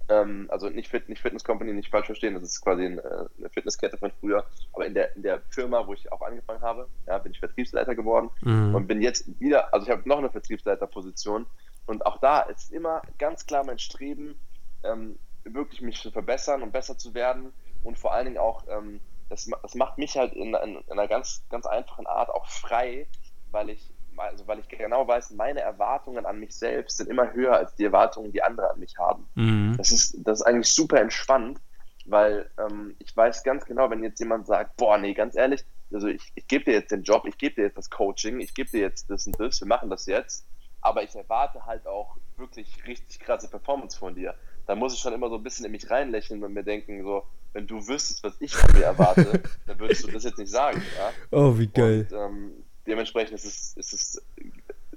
Ähm, 0.08 0.46
also 0.50 0.68
nicht, 0.68 0.88
Fit, 0.88 1.08
nicht 1.08 1.22
Fitness 1.22 1.44
Company, 1.44 1.72
nicht 1.72 1.90
falsch 1.90 2.06
verstehen, 2.06 2.34
das 2.34 2.42
ist 2.42 2.60
quasi 2.60 2.84
eine, 2.84 3.30
eine 3.38 3.48
Fitnesskette 3.48 3.96
von 3.96 4.12
früher. 4.20 4.44
Aber 4.72 4.86
in 4.86 4.92
der, 4.92 5.16
in 5.16 5.22
der 5.22 5.40
Firma, 5.48 5.86
wo 5.86 5.94
ich 5.94 6.12
auch 6.12 6.20
angefangen 6.20 6.60
habe, 6.60 6.88
ja, 7.06 7.18
bin 7.18 7.32
ich 7.32 7.38
Vertriebsleiter 7.38 7.94
geworden 7.94 8.30
mhm. 8.42 8.74
und 8.74 8.86
bin 8.86 9.00
jetzt 9.00 9.40
wieder, 9.40 9.72
also 9.72 9.86
ich 9.86 9.90
habe 9.90 10.06
noch 10.06 10.18
eine 10.18 10.30
Vertriebsleiterposition 10.30 11.46
und 11.86 12.04
auch 12.04 12.18
da 12.18 12.40
ist 12.40 12.72
immer 12.72 13.00
ganz 13.18 13.46
klar 13.46 13.64
mein 13.64 13.78
Streben, 13.78 14.34
ähm, 14.82 15.18
wirklich 15.44 15.80
mich 15.80 16.00
zu 16.00 16.10
verbessern 16.10 16.62
und 16.62 16.72
besser 16.72 16.98
zu 16.98 17.14
werden 17.14 17.52
und 17.82 17.98
vor 17.98 18.12
allen 18.12 18.26
Dingen 18.26 18.38
auch, 18.38 18.64
ähm, 18.68 19.00
das, 19.28 19.48
das 19.62 19.74
macht 19.74 19.98
mich 19.98 20.16
halt 20.16 20.32
in, 20.34 20.54
in, 20.54 20.76
in 20.76 20.92
einer 20.92 21.08
ganz, 21.08 21.44
ganz 21.50 21.66
einfachen 21.66 22.06
Art 22.06 22.30
auch 22.30 22.46
frei, 22.46 23.06
weil 23.50 23.70
ich 23.70 23.94
also 24.16 24.46
weil 24.46 24.60
ich 24.60 24.68
genau 24.68 25.06
weiß, 25.06 25.32
meine 25.32 25.60
Erwartungen 25.60 26.26
an 26.26 26.38
mich 26.38 26.54
selbst 26.54 26.98
sind 26.98 27.10
immer 27.10 27.32
höher 27.32 27.54
als 27.54 27.74
die 27.74 27.84
Erwartungen, 27.84 28.32
die 28.32 28.42
andere 28.42 28.70
an 28.70 28.78
mich 28.78 28.96
haben. 28.98 29.28
Mhm. 29.34 29.74
Das, 29.76 29.90
ist, 29.90 30.16
das 30.18 30.40
ist 30.40 30.46
eigentlich 30.46 30.72
super 30.72 31.00
entspannt, 31.00 31.60
weil 32.06 32.50
ähm, 32.58 32.94
ich 32.98 33.16
weiß 33.16 33.42
ganz 33.42 33.64
genau, 33.64 33.90
wenn 33.90 34.02
jetzt 34.02 34.20
jemand 34.20 34.46
sagt, 34.46 34.76
boah, 34.76 34.98
nee, 34.98 35.14
ganz 35.14 35.34
ehrlich, 35.34 35.64
also 35.92 36.08
ich, 36.08 36.32
ich 36.34 36.46
gebe 36.46 36.64
dir 36.64 36.74
jetzt 36.74 36.90
den 36.90 37.02
Job, 37.02 37.24
ich 37.26 37.38
gebe 37.38 37.54
dir 37.54 37.62
jetzt 37.62 37.78
das 37.78 37.90
Coaching, 37.90 38.40
ich 38.40 38.54
gebe 38.54 38.70
dir 38.70 38.80
jetzt 38.80 39.10
das 39.10 39.26
und 39.26 39.38
das, 39.38 39.60
wir 39.60 39.68
machen 39.68 39.90
das 39.90 40.06
jetzt, 40.06 40.46
aber 40.80 41.02
ich 41.02 41.14
erwarte 41.14 41.64
halt 41.66 41.86
auch 41.86 42.16
wirklich 42.36 42.86
richtig 42.86 43.20
krasse 43.20 43.48
Performance 43.48 43.98
von 43.98 44.14
dir. 44.14 44.34
Da 44.66 44.74
muss 44.74 44.94
ich 44.94 45.00
schon 45.00 45.12
immer 45.12 45.28
so 45.28 45.36
ein 45.36 45.42
bisschen 45.42 45.66
in 45.66 45.72
mich 45.72 45.90
reinlächeln 45.90 46.42
und 46.42 46.52
mir 46.52 46.64
denken, 46.64 47.02
so, 47.04 47.24
wenn 47.54 47.66
du 47.66 47.76
wüsstest, 47.88 48.22
was 48.22 48.34
ich 48.40 48.54
von 48.54 48.74
dir 48.74 48.84
erwarte, 48.84 49.42
dann 49.66 49.78
würdest 49.78 50.04
du 50.04 50.10
das 50.10 50.24
jetzt 50.24 50.38
nicht 50.38 50.50
sagen. 50.50 50.82
Ja? 50.98 51.10
Oh, 51.30 51.56
wie 51.56 51.68
geil. 51.68 52.06
Und, 52.10 52.16
ähm, 52.16 52.52
dementsprechend 52.86 53.34
ist 53.34 53.46
es, 53.46 53.76
ist 53.76 53.94
es, 53.94 54.22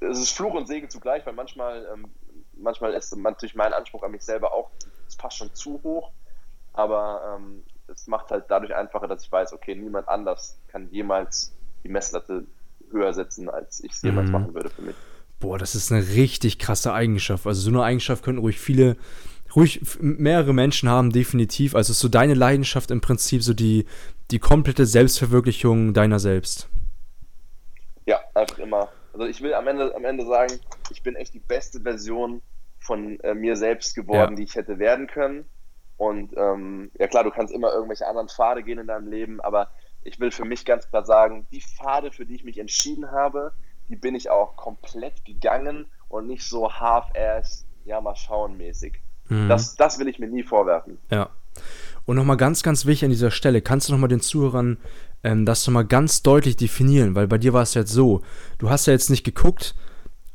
es 0.02 0.20
ist 0.20 0.32
Fluch 0.32 0.54
und 0.54 0.68
Segen 0.68 0.90
zugleich, 0.90 1.26
weil 1.26 1.34
manchmal, 1.34 1.88
ähm, 1.94 2.08
manchmal 2.58 2.94
ist 2.94 3.16
natürlich 3.16 3.56
mein 3.56 3.74
Anspruch 3.74 4.04
an 4.04 4.12
mich 4.12 4.24
selber 4.24 4.54
auch, 4.54 4.72
es 5.08 5.16
passt 5.16 5.38
schon 5.38 5.54
zu 5.54 5.82
hoch, 5.84 6.12
aber 6.74 7.38
ähm, 7.40 7.64
es 7.88 8.08
macht 8.08 8.32
halt 8.32 8.46
dadurch 8.50 8.76
einfacher, 8.76 9.08
dass 9.08 9.24
ich 9.24 9.32
weiß, 9.32 9.54
okay, 9.54 9.76
niemand 9.76 10.10
anders 10.10 10.60
kann 10.68 10.90
jemals 10.92 11.56
die 11.84 11.90
Messlatte 11.90 12.46
höher 12.92 13.14
setzen, 13.14 13.50
als 13.50 13.84
ich 13.84 13.92
es 13.92 14.02
jemals 14.02 14.28
mhm. 14.28 14.34
machen 14.34 14.54
würde 14.54 14.70
für 14.70 14.82
mich. 14.82 14.96
Boah, 15.40 15.60
das 15.60 15.76
ist 15.76 15.92
eine 15.92 16.06
richtig 16.08 16.58
krasse 16.58 16.94
Eigenschaft. 16.94 17.46
Also 17.46 17.62
so 17.62 17.70
eine 17.70 17.84
Eigenschaft 17.84 18.24
könnten 18.24 18.42
ruhig 18.42 18.60
viele 18.60 18.98
ruhig 19.56 19.82
mehrere 20.00 20.54
Menschen 20.54 20.90
haben, 20.90 21.12
definitiv. 21.12 21.76
Also 21.76 21.92
ist 21.92 22.00
so 22.00 22.08
deine 22.08 22.34
Leidenschaft 22.34 22.92
im 22.92 23.02
Prinzip 23.02 23.44
so 23.44 23.54
die, 23.54 23.86
die 24.32 24.40
komplette 24.40 24.86
Selbstverwirklichung 24.86 25.94
deiner 25.94 26.20
selbst. 26.20 26.70
Ja, 28.06 28.20
einfach 28.34 28.60
immer. 28.60 28.90
Also 29.14 29.26
ich 29.26 29.42
will 29.42 29.54
am 29.54 29.68
Ende, 29.68 29.96
am 29.96 30.06
Ende 30.06 30.26
sagen, 30.26 30.60
ich 30.92 31.02
bin 31.04 31.16
echt 31.16 31.34
die 31.34 31.40
beste 31.40 31.82
Version 31.82 32.42
von 32.80 33.20
äh, 33.22 33.34
mir 33.34 33.56
selbst 33.56 33.96
geworden, 33.96 34.32
ja. 34.32 34.36
die 34.36 34.44
ich 34.44 34.56
hätte 34.56 34.80
werden 34.80 35.08
können. 35.08 35.46
Und 35.98 36.34
ähm, 36.38 36.92
ja 37.00 37.08
klar, 37.08 37.24
du 37.24 37.32
kannst 37.32 37.54
immer 37.54 37.74
irgendwelche 37.74 38.06
anderen 38.06 38.30
Pfade 38.30 38.64
gehen 38.64 38.78
in 38.78 38.88
deinem 38.88 39.08
Leben, 39.08 39.42
aber 39.42 39.70
ich 40.04 40.20
will 40.20 40.32
für 40.32 40.46
mich 40.46 40.64
ganz 40.64 40.88
klar 40.90 41.04
sagen, 41.06 41.48
die 41.52 41.62
Pfade, 41.62 42.12
für 42.12 42.26
die 42.26 42.36
ich 42.36 42.44
mich 42.44 42.60
entschieden 42.60 43.12
habe, 43.12 43.52
die 43.90 43.96
bin 43.96 44.16
ich 44.16 44.30
auch 44.30 44.56
komplett 44.56 45.26
gegangen 45.26 45.88
und 46.08 46.28
nicht 46.28 46.44
so 46.44 46.72
half-ass, 46.72 47.66
ja 47.86 48.00
mal 48.00 48.16
schauen 48.16 48.58
mäßig. 48.58 49.02
Mhm. 49.30 49.50
Das, 49.50 49.76
das 49.76 50.00
will 50.00 50.08
ich 50.08 50.20
mir 50.20 50.28
nie 50.28 50.44
vorwerfen. 50.44 50.98
Ja. 51.12 51.30
Und 52.06 52.16
nochmal 52.16 52.38
ganz, 52.38 52.64
ganz 52.64 52.86
wichtig 52.86 53.06
an 53.06 53.12
dieser 53.12 53.32
Stelle, 53.32 53.62
kannst 53.62 53.90
du 53.90 53.94
nochmal 53.94 54.08
den 54.08 54.22
Zuhörern 54.22 54.78
ähm, 55.24 55.46
das 55.46 55.66
nochmal 55.68 55.86
ganz 55.86 56.24
deutlich 56.24 56.56
definieren, 56.56 57.16
weil 57.16 57.28
bei 57.28 57.38
dir 57.38 57.54
war 57.54 57.64
es 57.64 57.74
jetzt 57.74 57.92
so, 57.92 58.22
du 58.60 58.70
hast 58.70 58.88
ja 58.88 58.94
jetzt 58.94 59.10
nicht 59.10 59.24
geguckt, 59.24 59.76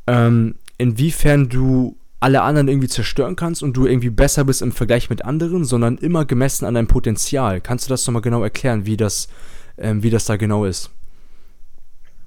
ähm, 0.07 0.57
inwiefern 0.79 1.49
du 1.49 1.97
alle 2.21 2.43
anderen 2.43 2.69
irgendwie 2.69 2.89
zerstören 2.89 3.37
kannst 3.37 3.63
und 3.63 3.77
du 3.77 3.87
irgendwie 3.87 4.11
besser 4.11 4.45
bist 4.45 4.63
im 4.63 4.73
Vergleich 4.73 5.11
mit 5.11 5.25
anderen, 5.25 5.65
sondern 5.65 5.99
immer 5.99 6.25
gemessen 6.25 6.67
an 6.67 6.75
deinem 6.75 6.87
Potenzial. 6.87 7.61
Kannst 7.61 7.87
du 7.87 7.91
das 7.91 8.07
nochmal 8.07 8.23
genau 8.23 8.43
erklären, 8.43 8.87
wie 8.87 8.97
das, 8.97 9.29
ähm, 9.77 10.03
wie 10.03 10.11
das 10.11 10.25
da 10.27 10.37
genau 10.37 10.65
ist? 10.65 10.91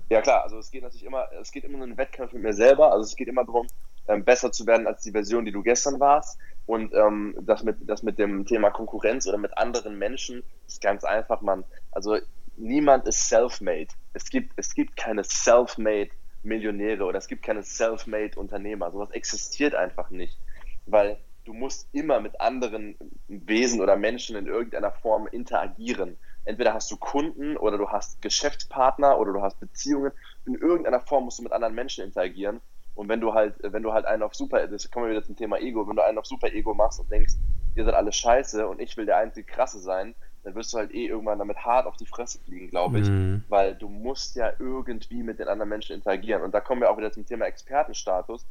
Ja 0.09 0.22
klar, 0.22 0.43
also 0.43 0.57
es 0.57 0.70
geht 0.70 0.84
natürlich 0.84 1.05
immer, 1.05 1.26
es 1.41 1.51
geht 1.51 1.63
immer 1.63 1.76
um 1.78 1.84
einen 1.84 1.97
Wettkampf 1.97 2.34
mit 2.34 2.43
mir 2.43 2.53
selber, 2.53 2.91
also 2.91 3.03
es 3.03 3.16
geht 3.16 3.28
immer 3.28 3.45
darum, 3.45 3.68
ähm, 4.07 4.24
besser 4.24 4.51
zu 4.51 4.68
werden 4.68 4.86
als 4.86 5.01
die 5.01 5.11
Version, 5.11 5.45
die 5.45 5.51
du 5.51 5.63
gestern 5.63 5.99
warst. 5.99 6.38
Und 6.66 6.93
ähm, 6.93 7.36
das, 7.41 7.63
mit, 7.63 7.78
das 7.82 8.03
mit 8.03 8.18
dem 8.18 8.45
Thema 8.45 8.72
Konkurrenz 8.72 9.28
oder 9.28 9.38
mit 9.38 9.57
anderen 9.57 9.97
Menschen 9.97 10.43
ist 10.68 10.82
ganz 10.82 11.03
einfach, 11.03 11.41
man. 11.41 11.63
Also 11.91 12.18
niemand 12.57 13.07
ist 13.07 13.30
self-made. 13.30 13.89
Es 14.13 14.30
gibt, 14.30 14.53
es 14.55 14.74
gibt 14.74 14.95
keine 14.95 15.24
self-made 15.24 16.09
Millionäre 16.43 17.03
oder 17.03 17.18
es 17.18 17.28
gibt 17.28 17.43
keine 17.43 17.63
self-made 17.63 18.39
Unternehmer. 18.39 18.91
Sowas 18.91 19.11
existiert 19.11 19.76
einfach 19.76 20.09
nicht. 20.09 20.38
Weil 20.86 21.18
du 21.43 21.53
musst 21.53 21.88
immer 21.93 22.20
mit 22.20 22.39
anderen 22.41 22.95
Wesen 23.28 23.82
oder 23.82 23.95
Menschen 23.95 24.36
in 24.36 24.47
irgendeiner 24.47 24.91
Form 24.91 25.28
interagieren. 25.28 26.18
Entweder 26.45 26.74
hast 26.74 26.91
du 26.91 26.97
Kunden 26.97 27.57
oder 27.57 27.78
du 27.78 27.89
hast 27.89 28.22
Geschäftspartner 28.22 29.20
oder 29.20 29.34
du 29.34 29.41
hast 29.41 29.59
Beziehungen. 29.59 30.11
In 30.45 30.55
irgendeiner 30.55 30.99
Form 30.99 31.26
musst 31.26 31.39
du 31.39 31.43
mit 31.43 31.51
anderen 31.51 31.74
Menschen 31.74 32.05
interagieren. 32.05 32.61
Und 32.96 33.10
wenn 33.10 33.20
du 33.20 33.34
halt, 33.34 33.56
wenn 33.62 33.84
du 33.84 33.93
halt 33.93 34.06
einen 34.06 34.24
auf 34.24 34.34
Super, 34.34 34.66
das 34.68 34.89
kommen 34.89 35.06
wir 35.06 35.12
wieder 35.12 35.24
zum 35.24 35.36
Thema 35.36 35.60
Ego, 35.60 35.88
wenn 35.88 35.96
du 35.96 36.04
einen 36.04 36.18
auf 36.18 36.26
Super 36.26 36.52
Ego 36.54 36.74
machst 36.74 37.00
und 37.00 37.12
denkst, 37.12 37.34
ihr 37.76 37.84
seid 37.84 37.93
alle 37.93 38.12
scheiße 38.12 38.68
und 38.68 38.80
ich 38.80 38.96
will 38.96 39.06
der 39.06 39.18
einzige 39.18 39.46
krasse 39.46 39.80
sein, 39.80 40.16
dann 40.43 40.56
wirst 40.56 40.74
du 40.74 40.78
halt 40.78 40.93
eh 40.93 41.08
irgendwann 41.08 41.39
damit 41.39 41.58
hart 41.58 41.88
auf 41.88 41.98
die 41.98 42.06
Fresse 42.06 42.39
fliegen, 42.39 42.70
glaube 42.70 43.00
ich. 43.00 43.10
Mhm. 43.10 43.43
Weil 43.50 43.76
du 43.76 43.89
musst 43.89 44.36
ja 44.36 44.54
irgendwie 44.60 45.24
mit 45.24 45.39
den 45.39 45.48
anderen 45.48 45.70
Menschen 45.70 45.96
interagieren. 45.96 46.43
Und 46.43 46.54
da 46.54 46.62
kommen 46.62 46.82
wir 46.82 46.89
auch 46.89 46.98
wieder 46.98 47.12
zum 47.12 47.26
Thema 47.26 47.46
Expertenstatus. 47.46 48.46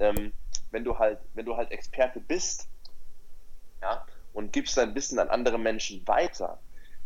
Ähm, 0.00 0.32
wenn 0.72 0.84
du 0.84 0.98
halt, 0.98 1.20
wenn 1.34 1.46
du 1.46 1.56
halt 1.56 1.70
Experte 1.70 2.20
bist, 2.20 2.68
ja, 3.80 4.04
und 4.32 4.52
gibst 4.52 4.76
dein 4.76 4.94
Wissen 4.94 5.18
an 5.18 5.28
andere 5.28 5.58
Menschen 5.58 6.06
weiter, 6.06 6.58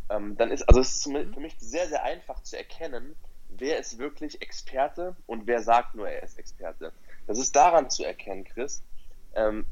ähm, 0.09 0.37
dann 0.37 0.51
ist, 0.51 0.69
also 0.69 0.81
es 0.81 0.97
ist 0.97 1.03
für 1.05 1.41
mich 1.41 1.55
sehr, 1.59 1.87
sehr 1.87 2.03
einfach 2.03 2.43
zu 2.43 2.57
erkennen, 2.57 3.15
wer 3.61 3.79
ist 3.79 3.99
wirklich 3.99 4.43
Experte 4.43 5.17
und 5.27 5.47
wer 5.47 5.63
sagt 5.63 5.95
nur, 5.95 6.09
er 6.09 6.23
ist 6.23 6.39
Experte. 6.39 6.93
Das 7.27 7.39
ist 7.39 7.55
daran 7.55 7.91
zu 7.91 8.05
erkennen, 8.05 8.45
Chris. 8.45 8.83
Ähm, 9.35 9.65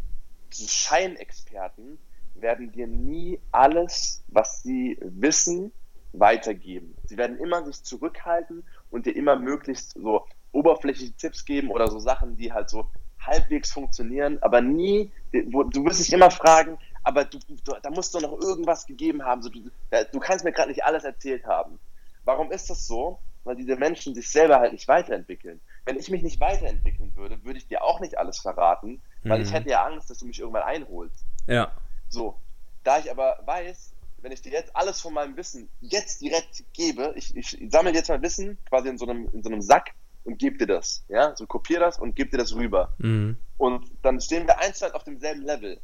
die 0.56 0.68
Scheinexperten 0.68 1.98
werden 2.34 2.70
dir 2.70 2.86
nie 2.86 3.40
alles, 3.50 4.22
was 4.28 4.62
sie 4.62 4.98
wissen, 5.00 5.72
weitergeben. 6.12 6.96
Sie 7.04 7.16
werden 7.16 7.38
immer 7.38 7.64
sich 7.64 7.82
zurückhalten 7.82 8.64
und 8.90 9.06
dir 9.06 9.16
immer 9.16 9.36
möglichst 9.36 9.92
so 9.92 10.26
oberflächliche 10.52 11.12
Tipps 11.12 11.44
geben 11.44 11.70
oder 11.70 11.88
so 11.88 11.98
Sachen, 11.98 12.36
die 12.36 12.52
halt 12.52 12.70
so 12.70 12.90
halbwegs 13.20 13.72
funktionieren, 13.72 14.38
aber 14.40 14.60
nie, 14.60 15.10
wo, 15.50 15.64
du 15.64 15.84
wirst 15.84 16.00
dich 16.00 16.12
immer 16.12 16.30
fragen, 16.30 16.78
aber 17.02 17.24
du, 17.24 17.38
du, 17.38 17.74
da 17.82 17.90
musst 17.90 18.14
du 18.14 18.20
noch 18.20 18.40
irgendwas 18.40 18.86
gegeben 18.86 19.24
haben. 19.24 19.42
So, 19.42 19.50
du, 19.50 19.70
du 19.90 20.20
kannst 20.20 20.44
mir 20.44 20.52
gerade 20.52 20.70
nicht 20.70 20.84
alles 20.84 21.04
erzählt 21.04 21.44
haben. 21.44 21.78
Warum 22.24 22.50
ist 22.52 22.70
das 22.70 22.86
so? 22.86 23.18
Weil 23.48 23.56
diese 23.56 23.76
Menschen 23.76 24.14
sich 24.14 24.28
selber 24.28 24.60
halt 24.60 24.72
nicht 24.72 24.86
weiterentwickeln. 24.86 25.60
Wenn 25.86 25.96
ich 25.96 26.10
mich 26.10 26.22
nicht 26.22 26.38
weiterentwickeln 26.38 27.16
würde, 27.16 27.42
würde 27.44 27.58
ich 27.58 27.66
dir 27.66 27.82
auch 27.82 27.98
nicht 27.98 28.18
alles 28.18 28.38
verraten, 28.38 29.00
weil 29.24 29.38
mhm. 29.38 29.44
ich 29.44 29.52
hätte 29.52 29.70
ja 29.70 29.84
Angst, 29.84 30.10
dass 30.10 30.18
du 30.18 30.26
mich 30.26 30.38
irgendwann 30.38 30.64
einholst. 30.64 31.24
Ja. 31.46 31.72
So. 32.08 32.38
Da 32.84 32.98
ich 32.98 33.10
aber 33.10 33.38
weiß, 33.44 33.94
wenn 34.20 34.32
ich 34.32 34.42
dir 34.42 34.52
jetzt 34.52 34.76
alles 34.76 35.00
von 35.00 35.14
meinem 35.14 35.36
Wissen 35.36 35.68
jetzt 35.80 36.20
direkt 36.20 36.62
gebe, 36.74 37.14
ich, 37.16 37.34
ich 37.36 37.58
sammle 37.70 37.92
jetzt 37.92 38.08
mein 38.08 38.22
Wissen 38.22 38.58
quasi 38.68 38.88
in 38.88 38.98
so 38.98 39.06
einem, 39.06 39.28
in 39.32 39.42
so 39.42 39.48
einem 39.48 39.62
Sack 39.62 39.94
und 40.24 40.38
gebe 40.38 40.58
dir 40.58 40.66
das. 40.66 41.04
Ja, 41.08 41.34
so 41.34 41.46
kopiere 41.46 41.80
das 41.80 41.98
und 41.98 42.14
gebe 42.14 42.30
dir 42.30 42.38
das 42.38 42.54
rüber. 42.54 42.94
Mhm. 42.98 43.38
Und 43.56 43.90
dann 44.02 44.20
stehen 44.20 44.46
wir 44.46 44.58
eins 44.58 44.82
auf 44.82 45.04
demselben 45.04 45.42
Level. 45.42 45.80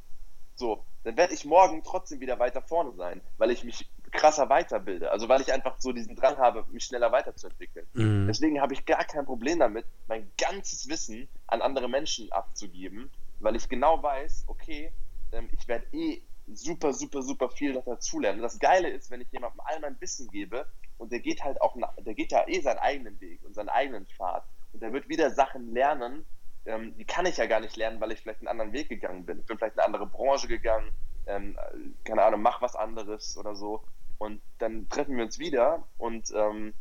So, 0.56 0.84
dann 1.02 1.16
werde 1.16 1.34
ich 1.34 1.44
morgen 1.44 1.82
trotzdem 1.82 2.20
wieder 2.20 2.38
weiter 2.38 2.62
vorne 2.62 2.92
sein, 2.92 3.20
weil 3.38 3.50
ich 3.50 3.64
mich 3.64 3.90
krasser 4.12 4.48
weiterbilde. 4.48 5.10
Also 5.10 5.28
weil 5.28 5.40
ich 5.40 5.52
einfach 5.52 5.76
so 5.78 5.92
diesen 5.92 6.16
Drang 6.16 6.38
habe, 6.38 6.64
mich 6.70 6.84
schneller 6.84 7.12
weiterzuentwickeln. 7.12 7.86
Mhm. 7.94 8.26
Deswegen 8.28 8.60
habe 8.60 8.72
ich 8.72 8.86
gar 8.86 9.04
kein 9.04 9.26
Problem 9.26 9.58
damit, 9.58 9.84
mein 10.06 10.30
ganzes 10.38 10.88
Wissen 10.88 11.28
an 11.46 11.60
andere 11.60 11.88
Menschen 11.88 12.30
abzugeben, 12.32 13.10
weil 13.40 13.56
ich 13.56 13.68
genau 13.68 14.02
weiß, 14.02 14.44
okay, 14.46 14.92
ähm, 15.32 15.48
ich 15.52 15.66
werde 15.68 15.86
eh 15.92 16.22
super, 16.52 16.92
super, 16.92 17.22
super 17.22 17.48
viel 17.50 17.72
dazulernen. 17.74 18.42
Das 18.42 18.58
Geile 18.58 18.88
ist, 18.88 19.10
wenn 19.10 19.20
ich 19.20 19.30
jemandem 19.32 19.60
all 19.64 19.80
mein 19.80 20.00
Wissen 20.00 20.28
gebe 20.30 20.66
und 20.98 21.10
der 21.10 21.20
geht 21.20 21.42
halt 21.42 21.60
auch, 21.60 21.76
der 21.98 22.14
geht 22.14 22.32
ja 22.32 22.46
eh 22.46 22.60
seinen 22.60 22.78
eigenen 22.78 23.20
Weg 23.20 23.42
und 23.44 23.54
seinen 23.54 23.70
eigenen 23.70 24.06
Pfad 24.06 24.44
und 24.72 24.82
der 24.82 24.92
wird 24.92 25.08
wieder 25.08 25.30
Sachen 25.30 25.72
lernen, 25.72 26.24
ähm, 26.66 26.96
die 26.96 27.04
kann 27.04 27.26
ich 27.26 27.36
ja 27.36 27.46
gar 27.46 27.60
nicht 27.60 27.76
lernen, 27.76 28.00
weil 28.00 28.12
ich 28.12 28.20
vielleicht 28.20 28.40
einen 28.40 28.48
anderen 28.48 28.72
Weg 28.72 28.88
gegangen 28.88 29.26
bin. 29.26 29.40
Ich 29.40 29.46
bin 29.46 29.58
vielleicht 29.58 29.74
in 29.74 29.80
eine 29.80 29.86
andere 29.86 30.06
Branche 30.06 30.48
gegangen, 30.48 30.90
ähm, 31.26 31.58
keine 32.04 32.22
Ahnung, 32.22 32.42
mach 32.42 32.62
was 32.62 32.76
anderes 32.76 33.36
oder 33.36 33.54
so. 33.54 33.84
Und 34.18 34.40
dann 34.58 34.88
treffen 34.88 35.16
wir 35.16 35.24
uns 35.24 35.38
wieder 35.38 35.86
und 35.98 36.32
ähm, 36.34 36.72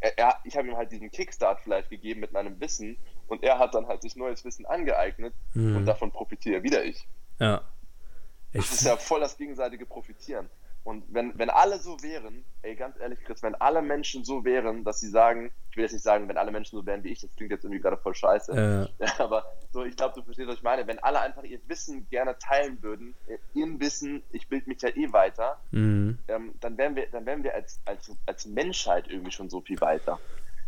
er, 0.00 0.38
ich 0.44 0.56
habe 0.56 0.68
ihm 0.68 0.76
halt 0.76 0.92
diesen 0.92 1.10
Kickstart 1.10 1.60
vielleicht 1.60 1.90
gegeben 1.90 2.20
mit 2.20 2.32
meinem 2.32 2.60
Wissen 2.60 2.98
und 3.28 3.42
er 3.42 3.58
hat 3.58 3.74
dann 3.74 3.86
halt 3.86 4.02
sich 4.02 4.16
neues 4.16 4.44
Wissen 4.44 4.66
angeeignet 4.66 5.34
mhm. 5.54 5.76
und 5.76 5.86
davon 5.86 6.10
profitiere 6.10 6.62
wieder 6.62 6.84
ich. 6.84 7.06
Ja. 7.38 7.62
Ich 8.52 8.62
das 8.62 8.80
ist 8.80 8.86
ja 8.86 8.96
voll 8.96 9.20
das 9.20 9.36
gegenseitige 9.36 9.86
Profitieren. 9.86 10.48
Und 10.88 11.04
wenn, 11.10 11.38
wenn 11.38 11.50
alle 11.50 11.78
so 11.80 12.02
wären, 12.02 12.46
ey, 12.62 12.74
ganz 12.74 12.98
ehrlich, 12.98 13.18
Chris, 13.22 13.42
wenn 13.42 13.54
alle 13.56 13.82
Menschen 13.82 14.24
so 14.24 14.46
wären, 14.46 14.84
dass 14.84 15.00
sie 15.00 15.10
sagen, 15.10 15.50
ich 15.68 15.76
will 15.76 15.82
jetzt 15.82 15.92
nicht 15.92 16.02
sagen, 16.02 16.30
wenn 16.30 16.38
alle 16.38 16.50
Menschen 16.50 16.78
so 16.78 16.86
wären 16.86 17.04
wie 17.04 17.10
ich, 17.10 17.20
das 17.20 17.36
klingt 17.36 17.50
jetzt 17.50 17.62
irgendwie 17.62 17.82
gerade 17.82 17.98
voll 17.98 18.14
scheiße. 18.14 18.88
Äh. 18.98 19.06
Aber 19.18 19.44
so, 19.70 19.84
ich 19.84 19.94
glaube, 19.96 20.14
du 20.14 20.22
verstehst, 20.22 20.48
was 20.48 20.56
ich 20.56 20.62
meine. 20.62 20.86
Wenn 20.86 20.98
alle 21.00 21.20
einfach 21.20 21.42
ihr 21.42 21.60
Wissen 21.68 22.08
gerne 22.08 22.38
teilen 22.38 22.82
würden, 22.82 23.14
ihr 23.52 23.66
Wissen, 23.78 24.22
ich 24.32 24.48
bilde 24.48 24.66
mich 24.66 24.80
ja 24.80 24.88
eh 24.88 25.12
weiter, 25.12 25.60
mhm. 25.72 26.20
ähm, 26.26 26.54
dann 26.60 26.78
wären 26.78 26.96
wir, 26.96 27.06
dann 27.10 27.26
wären 27.26 27.42
wir 27.42 27.54
als, 27.54 27.82
als, 27.84 28.10
als 28.24 28.46
Menschheit 28.46 29.08
irgendwie 29.08 29.32
schon 29.32 29.50
so 29.50 29.60
viel 29.60 29.78
weiter. 29.82 30.18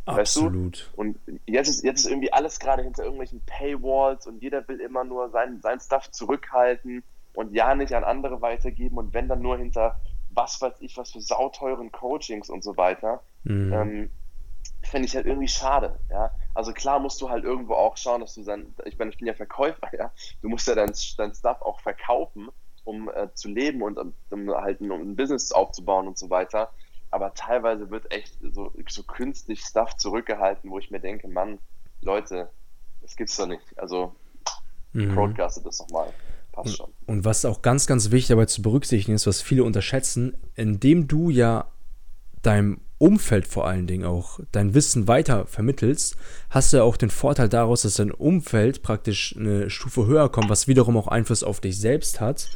Absolut. 0.05 0.73
Weißt 0.73 0.93
du? 0.93 1.01
Und 1.01 1.19
jetzt 1.47 1.69
ist, 1.69 1.83
jetzt 1.83 2.01
ist 2.01 2.11
irgendwie 2.11 2.35
alles 2.35 2.59
gerade 2.59 2.83
hinter 2.83 3.05
irgendwelchen 3.05 3.41
Paywalls 3.47 4.27
und 4.27 4.43
jeder 4.43 4.69
will 4.69 4.81
immer 4.81 5.03
nur 5.03 5.31
sein, 5.31 5.63
sein 5.63 5.81
Stuff 5.81 6.11
zurückhalten 6.11 7.05
und 7.35 7.53
ja 7.53 7.75
nicht 7.75 7.93
an 7.95 8.05
andere 8.05 8.41
weitergeben 8.43 8.99
und 8.99 9.15
wenn 9.15 9.29
dann 9.29 9.43
nur 9.43 9.57
hinter 9.57 10.01
was 10.31 10.61
weiß 10.61 10.75
ich, 10.81 10.97
was 10.97 11.13
für 11.13 11.21
sauteuren 11.21 11.91
Coachings 11.93 12.51
und 12.51 12.63
so 12.63 12.77
weiter, 12.77 13.23
mhm. 13.45 13.73
ähm, 13.73 14.11
finde 14.83 15.07
ich 15.07 15.17
halt 15.17 15.27
irgendwie 15.27 15.49
schade, 15.49 15.99
ja. 16.11 16.31
Also 16.55 16.73
klar 16.73 16.99
musst 16.99 17.21
du 17.21 17.31
halt 17.31 17.45
irgendwo 17.45 17.75
auch 17.75 17.97
schauen, 17.97 18.21
dass 18.21 18.35
du 18.35 18.43
sein, 18.43 18.75
ich 18.85 18.99
meine, 18.99 19.11
ich 19.11 19.19
bin 19.19 19.27
ja 19.27 19.35
Verkäufer, 19.35 19.95
ja. 19.97 20.13
Du 20.43 20.49
musst 20.49 20.67
ja 20.69 20.75
dein, 20.75 20.93
dein 21.17 21.35
Stuff 21.35 21.63
auch 21.63 21.81
verkaufen, 21.81 22.49
um 22.85 23.11
äh, 23.11 23.33
zu 23.35 23.49
leben 23.49 23.83
und 23.83 23.99
um, 23.99 24.15
um 24.31 24.51
halt 24.51 24.81
ein, 24.81 24.91
um 24.91 25.01
ein 25.01 25.17
Business 25.17 25.53
aufzubauen 25.53 26.07
und 26.07 26.19
so 26.19 26.31
weiter. 26.31 26.71
Aber 27.11 27.35
teilweise 27.35 27.91
wird 27.91 28.13
echt 28.13 28.37
so, 28.53 28.73
so 28.89 29.03
künstlich 29.03 29.63
Stuff 29.63 29.97
zurückgehalten, 29.97 30.71
wo 30.71 30.79
ich 30.79 30.91
mir 30.91 31.01
denke, 31.01 31.27
Mann, 31.27 31.59
Leute, 32.03 32.51
das 33.03 33.17
gibt's 33.17 33.37
doch 33.37 33.47
nicht. 33.47 33.79
Also, 33.79 34.15
mhm. 34.93 35.15
broadcastet 35.15 35.67
das 35.67 35.79
doch 35.79 35.91
mal 35.91 36.13
passt 36.63 36.77
schon. 36.77 36.91
Und 37.07 37.25
was 37.25 37.45
auch 37.45 37.63
ganz, 37.63 37.87
ganz 37.87 38.11
wichtig 38.11 38.29
dabei 38.29 38.47
zu 38.47 38.63
berücksichtigen 38.63 39.15
ist, 39.15 39.27
was 39.27 39.43
viele 39.43 39.65
unterschätzen, 39.65 40.37
indem 40.55 41.09
du 41.09 41.31
ja 41.31 41.71
deinem 42.43 42.81
Umfeld 42.99 43.47
vor 43.47 43.67
allen 43.67 43.87
Dingen 43.87 44.05
auch 44.05 44.41
dein 44.53 44.75
Wissen 44.75 45.09
weiter 45.09 45.47
vermittelst, 45.47 46.17
hast 46.51 46.73
du 46.73 46.79
ja 46.79 46.83
auch 46.83 46.99
den 46.99 47.09
Vorteil 47.11 47.49
daraus, 47.49 47.83
dass 47.83 47.95
dein 47.95 48.13
Umfeld 48.13 48.83
praktisch 48.83 49.35
eine 49.39 49.71
Stufe 49.71 50.07
höher 50.07 50.31
kommt, 50.31 50.51
was 50.51 50.69
wiederum 50.69 50.99
auch 50.99 51.09
Einfluss 51.09 51.43
auf 51.43 51.61
dich 51.61 51.79
selbst 51.79 52.21
hat. 52.21 52.51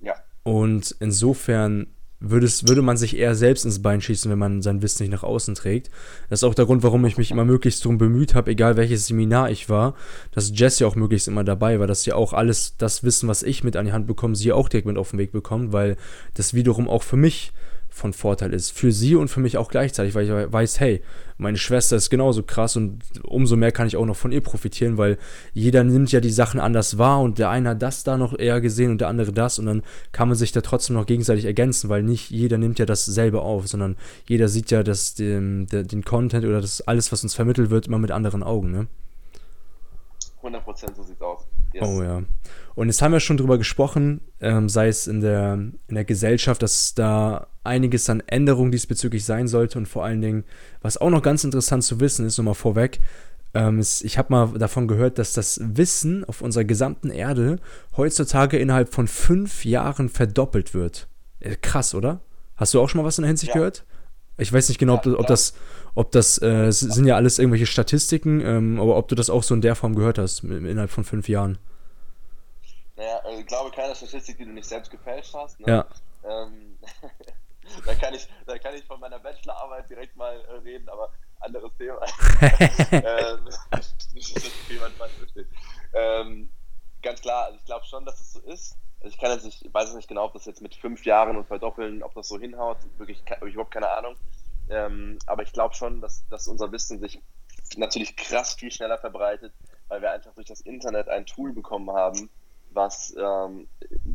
Ja. 0.00 0.14
Und 0.42 0.96
insofern 1.00 1.88
würdest, 2.30 2.68
würde 2.68 2.82
man 2.82 2.96
sich 2.96 3.16
eher 3.16 3.34
selbst 3.34 3.64
ins 3.64 3.82
Bein 3.82 4.00
schießen, 4.00 4.30
wenn 4.30 4.38
man 4.38 4.62
sein 4.62 4.82
Wissen 4.82 5.02
nicht 5.02 5.12
nach 5.12 5.22
außen 5.22 5.54
trägt. 5.54 5.90
Das 6.28 6.40
ist 6.40 6.44
auch 6.44 6.54
der 6.54 6.66
Grund, 6.66 6.82
warum 6.82 7.04
ich 7.04 7.18
mich 7.18 7.30
immer 7.30 7.44
möglichst 7.44 7.84
darum 7.84 7.98
bemüht 7.98 8.34
habe, 8.34 8.50
egal 8.50 8.76
welches 8.76 9.06
Seminar 9.06 9.50
ich 9.50 9.68
war, 9.68 9.94
dass 10.32 10.52
Jess 10.54 10.78
ja 10.78 10.86
auch 10.86 10.96
möglichst 10.96 11.28
immer 11.28 11.44
dabei 11.44 11.80
war, 11.80 11.86
dass 11.86 12.02
sie 12.02 12.12
auch 12.12 12.32
alles 12.32 12.76
das 12.76 13.04
Wissen, 13.04 13.28
was 13.28 13.42
ich 13.42 13.64
mit 13.64 13.76
an 13.76 13.86
die 13.86 13.92
Hand 13.92 14.06
bekomme, 14.06 14.36
sie 14.36 14.52
auch 14.52 14.68
direkt 14.68 14.86
mit 14.86 14.98
auf 14.98 15.10
den 15.10 15.18
Weg 15.18 15.32
bekommt, 15.32 15.72
weil 15.72 15.96
das 16.34 16.54
wiederum 16.54 16.88
auch 16.88 17.02
für 17.02 17.16
mich 17.16 17.52
von 17.94 18.12
Vorteil 18.12 18.52
ist. 18.52 18.72
Für 18.72 18.90
sie 18.90 19.14
und 19.14 19.28
für 19.28 19.38
mich 19.38 19.56
auch 19.56 19.70
gleichzeitig, 19.70 20.16
weil 20.16 20.24
ich 20.24 20.52
weiß, 20.52 20.80
hey, 20.80 21.00
meine 21.38 21.56
Schwester 21.56 21.94
ist 21.94 22.10
genauso 22.10 22.42
krass 22.42 22.76
und 22.76 22.98
umso 23.22 23.54
mehr 23.54 23.70
kann 23.70 23.86
ich 23.86 23.96
auch 23.96 24.04
noch 24.04 24.16
von 24.16 24.32
ihr 24.32 24.40
profitieren, 24.40 24.98
weil 24.98 25.16
jeder 25.52 25.84
nimmt 25.84 26.10
ja 26.10 26.18
die 26.18 26.30
Sachen 26.30 26.58
anders 26.58 26.98
wahr 26.98 27.20
und 27.20 27.38
der 27.38 27.50
eine 27.50 27.70
hat 27.70 27.82
das 27.82 28.02
da 28.02 28.16
noch 28.16 28.36
eher 28.36 28.60
gesehen 28.60 28.90
und 28.90 29.00
der 29.00 29.08
andere 29.08 29.32
das 29.32 29.60
und 29.60 29.66
dann 29.66 29.82
kann 30.10 30.28
man 30.28 30.36
sich 30.36 30.50
da 30.50 30.60
trotzdem 30.60 30.96
noch 30.96 31.06
gegenseitig 31.06 31.44
ergänzen, 31.44 31.88
weil 31.88 32.02
nicht 32.02 32.30
jeder 32.30 32.58
nimmt 32.58 32.80
ja 32.80 32.84
dasselbe 32.84 33.42
auf, 33.42 33.68
sondern 33.68 33.96
jeder 34.28 34.48
sieht 34.48 34.72
ja 34.72 34.82
das, 34.82 35.14
den, 35.14 35.66
den 35.66 36.04
Content 36.04 36.44
oder 36.44 36.60
das 36.60 36.80
alles, 36.80 37.12
was 37.12 37.22
uns 37.22 37.34
vermittelt 37.34 37.70
wird, 37.70 37.86
immer 37.86 37.98
mit 37.98 38.10
anderen 38.10 38.42
Augen, 38.42 38.72
ne? 38.72 38.88
100% 40.42 40.94
so 40.94 41.02
sieht's 41.04 41.22
aus. 41.22 41.46
Yes. 41.74 41.84
Oh 41.86 42.02
ja. 42.02 42.22
Und 42.74 42.88
jetzt 42.88 43.02
haben 43.02 43.12
wir 43.12 43.20
schon 43.20 43.36
drüber 43.36 43.58
gesprochen, 43.58 44.20
ähm, 44.40 44.68
sei 44.68 44.88
es 44.88 45.06
in 45.06 45.20
der, 45.20 45.54
in 45.54 45.94
der 45.94 46.04
Gesellschaft, 46.04 46.62
dass 46.62 46.94
da 46.94 47.46
einiges 47.62 48.08
an 48.10 48.22
Änderungen 48.26 48.72
diesbezüglich 48.72 49.24
sein 49.24 49.48
sollte 49.48 49.78
und 49.78 49.86
vor 49.86 50.04
allen 50.04 50.20
Dingen, 50.20 50.44
was 50.82 50.96
auch 50.96 51.10
noch 51.10 51.22
ganz 51.22 51.44
interessant 51.44 51.84
zu 51.84 52.00
wissen 52.00 52.26
ist, 52.26 52.38
nochmal 52.38 52.54
vorweg, 52.54 53.00
ähm, 53.54 53.78
ist, 53.78 54.02
ich 54.02 54.18
habe 54.18 54.32
mal 54.32 54.58
davon 54.58 54.88
gehört, 54.88 55.18
dass 55.18 55.32
das 55.32 55.60
Wissen 55.62 56.24
auf 56.24 56.42
unserer 56.42 56.64
gesamten 56.64 57.10
Erde 57.10 57.60
heutzutage 57.96 58.58
innerhalb 58.58 58.92
von 58.92 59.06
fünf 59.06 59.64
Jahren 59.64 60.08
verdoppelt 60.08 60.74
wird. 60.74 61.08
Äh, 61.38 61.56
krass, 61.60 61.94
oder? 61.94 62.20
Hast 62.56 62.74
du 62.74 62.80
auch 62.80 62.88
schon 62.88 63.00
mal 63.00 63.06
was 63.06 63.18
in 63.18 63.22
der 63.22 63.28
Hinsicht 63.28 63.50
ja. 63.50 63.54
gehört? 63.54 63.84
Ich 64.36 64.52
weiß 64.52 64.68
nicht 64.68 64.78
genau, 64.78 64.94
ob, 64.94 65.06
ob 65.06 65.26
das, 65.26 65.54
ob 65.94 66.10
das 66.10 66.40
äh, 66.42 66.70
sind 66.70 67.06
ja 67.06 67.16
alles 67.16 67.38
irgendwelche 67.38 67.66
Statistiken, 67.66 68.40
ähm, 68.40 68.80
aber 68.80 68.96
ob 68.96 69.08
du 69.08 69.14
das 69.14 69.30
auch 69.30 69.42
so 69.42 69.54
in 69.54 69.60
der 69.60 69.76
Form 69.76 69.94
gehört 69.94 70.18
hast, 70.18 70.42
innerhalb 70.42 70.90
von 70.90 71.04
fünf 71.04 71.28
Jahren. 71.28 71.58
Naja, 72.96 73.18
also 73.24 73.40
ich 73.40 73.46
glaube 73.46 73.70
keine 73.70 73.94
Statistik, 73.94 74.38
die 74.38 74.44
du 74.44 74.52
nicht 74.52 74.68
selbst 74.68 74.90
gefälscht 74.90 75.34
hast. 75.34 75.60
Ne? 75.60 75.66
Ja. 75.68 75.86
Ähm, 76.24 76.78
da, 77.86 77.94
kann 77.94 78.14
ich, 78.14 78.28
da 78.46 78.58
kann 78.58 78.74
ich 78.74 78.84
von 78.84 79.00
meiner 79.00 79.18
Bachelorarbeit 79.18 79.88
direkt 79.90 80.16
mal 80.16 80.34
äh, 80.34 80.52
reden, 80.64 80.88
aber 80.88 81.10
anderes 81.40 81.72
Thema. 81.76 82.00
ähm, 82.92 83.48
nicht, 84.14 84.36
dass 84.36 84.44
jemand 84.68 84.94
falsch 84.94 85.12
versteht. 85.14 85.48
Ähm, 85.92 86.50
ganz 87.02 87.20
klar, 87.20 87.46
also 87.46 87.58
ich 87.58 87.64
glaube 87.64 87.84
schon, 87.84 88.04
dass 88.04 88.20
es 88.20 88.32
so 88.32 88.40
ist. 88.40 88.76
Also 89.04 89.16
ich 89.16 89.20
kann 89.20 89.32
jetzt 89.32 89.44
nicht, 89.44 89.62
ich 89.62 89.74
weiß 89.74 89.94
nicht 89.94 90.08
genau, 90.08 90.24
ob 90.24 90.32
das 90.32 90.46
jetzt 90.46 90.62
mit 90.62 90.74
fünf 90.74 91.04
Jahren 91.04 91.36
und 91.36 91.46
verdoppeln, 91.46 92.02
ob 92.02 92.14
das 92.14 92.26
so 92.26 92.38
hinhaut. 92.38 92.78
Wirklich, 92.96 93.22
habe 93.30 93.48
ich 93.48 93.54
überhaupt 93.54 93.74
keine 93.74 93.90
Ahnung. 93.90 94.16
Ähm, 94.70 95.18
aber 95.26 95.42
ich 95.42 95.52
glaube 95.52 95.74
schon, 95.74 96.00
dass, 96.00 96.26
dass 96.28 96.48
unser 96.48 96.72
Wissen 96.72 96.98
sich 96.98 97.20
natürlich 97.76 98.16
krass 98.16 98.54
viel 98.54 98.70
schneller 98.70 98.96
verbreitet, 98.96 99.52
weil 99.88 100.00
wir 100.00 100.10
einfach 100.10 100.32
durch 100.32 100.46
das 100.46 100.62
Internet 100.62 101.10
ein 101.10 101.26
Tool 101.26 101.52
bekommen 101.52 101.90
haben, 101.90 102.30
was, 102.70 103.14
ähm, 103.18 103.68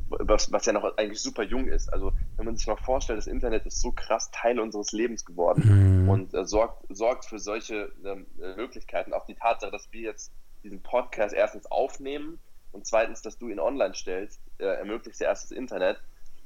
was, 0.10 0.52
was 0.52 0.66
ja 0.66 0.74
noch 0.74 0.98
eigentlich 0.98 1.22
super 1.22 1.44
jung 1.44 1.68
ist. 1.68 1.94
Also 1.94 2.12
wenn 2.38 2.46
man 2.46 2.58
sich 2.58 2.66
mal 2.66 2.76
vorstellt, 2.76 3.20
das 3.20 3.28
Internet 3.28 3.68
ist 3.68 3.82
so 3.82 3.92
krass 3.92 4.32
Teil 4.32 4.60
unseres 4.60 4.92
Lebens 4.92 5.24
geworden 5.24 6.02
mhm. 6.02 6.10
und 6.10 6.34
äh, 6.34 6.46
sorgt, 6.46 6.84
sorgt 6.90 7.26
für 7.26 7.38
solche 7.38 7.92
ähm, 8.04 8.26
Möglichkeiten. 8.38 9.14
Auch 9.14 9.28
die 9.28 9.36
Tatsache, 9.36 9.72
dass 9.72 9.92
wir 9.92 10.02
jetzt 10.02 10.32
diesen 10.64 10.82
Podcast 10.82 11.36
erstens 11.36 11.68
aufnehmen 11.68 12.40
und 12.72 12.86
zweitens, 12.86 13.22
dass 13.22 13.38
du 13.38 13.50
ihn 13.50 13.60
online 13.60 13.94
stellst, 13.94 14.42
äh, 14.60 14.66
ermöglicht 14.66 15.20
ja 15.20 15.28
erst 15.28 15.46
das 15.46 15.52
Internet. 15.52 16.02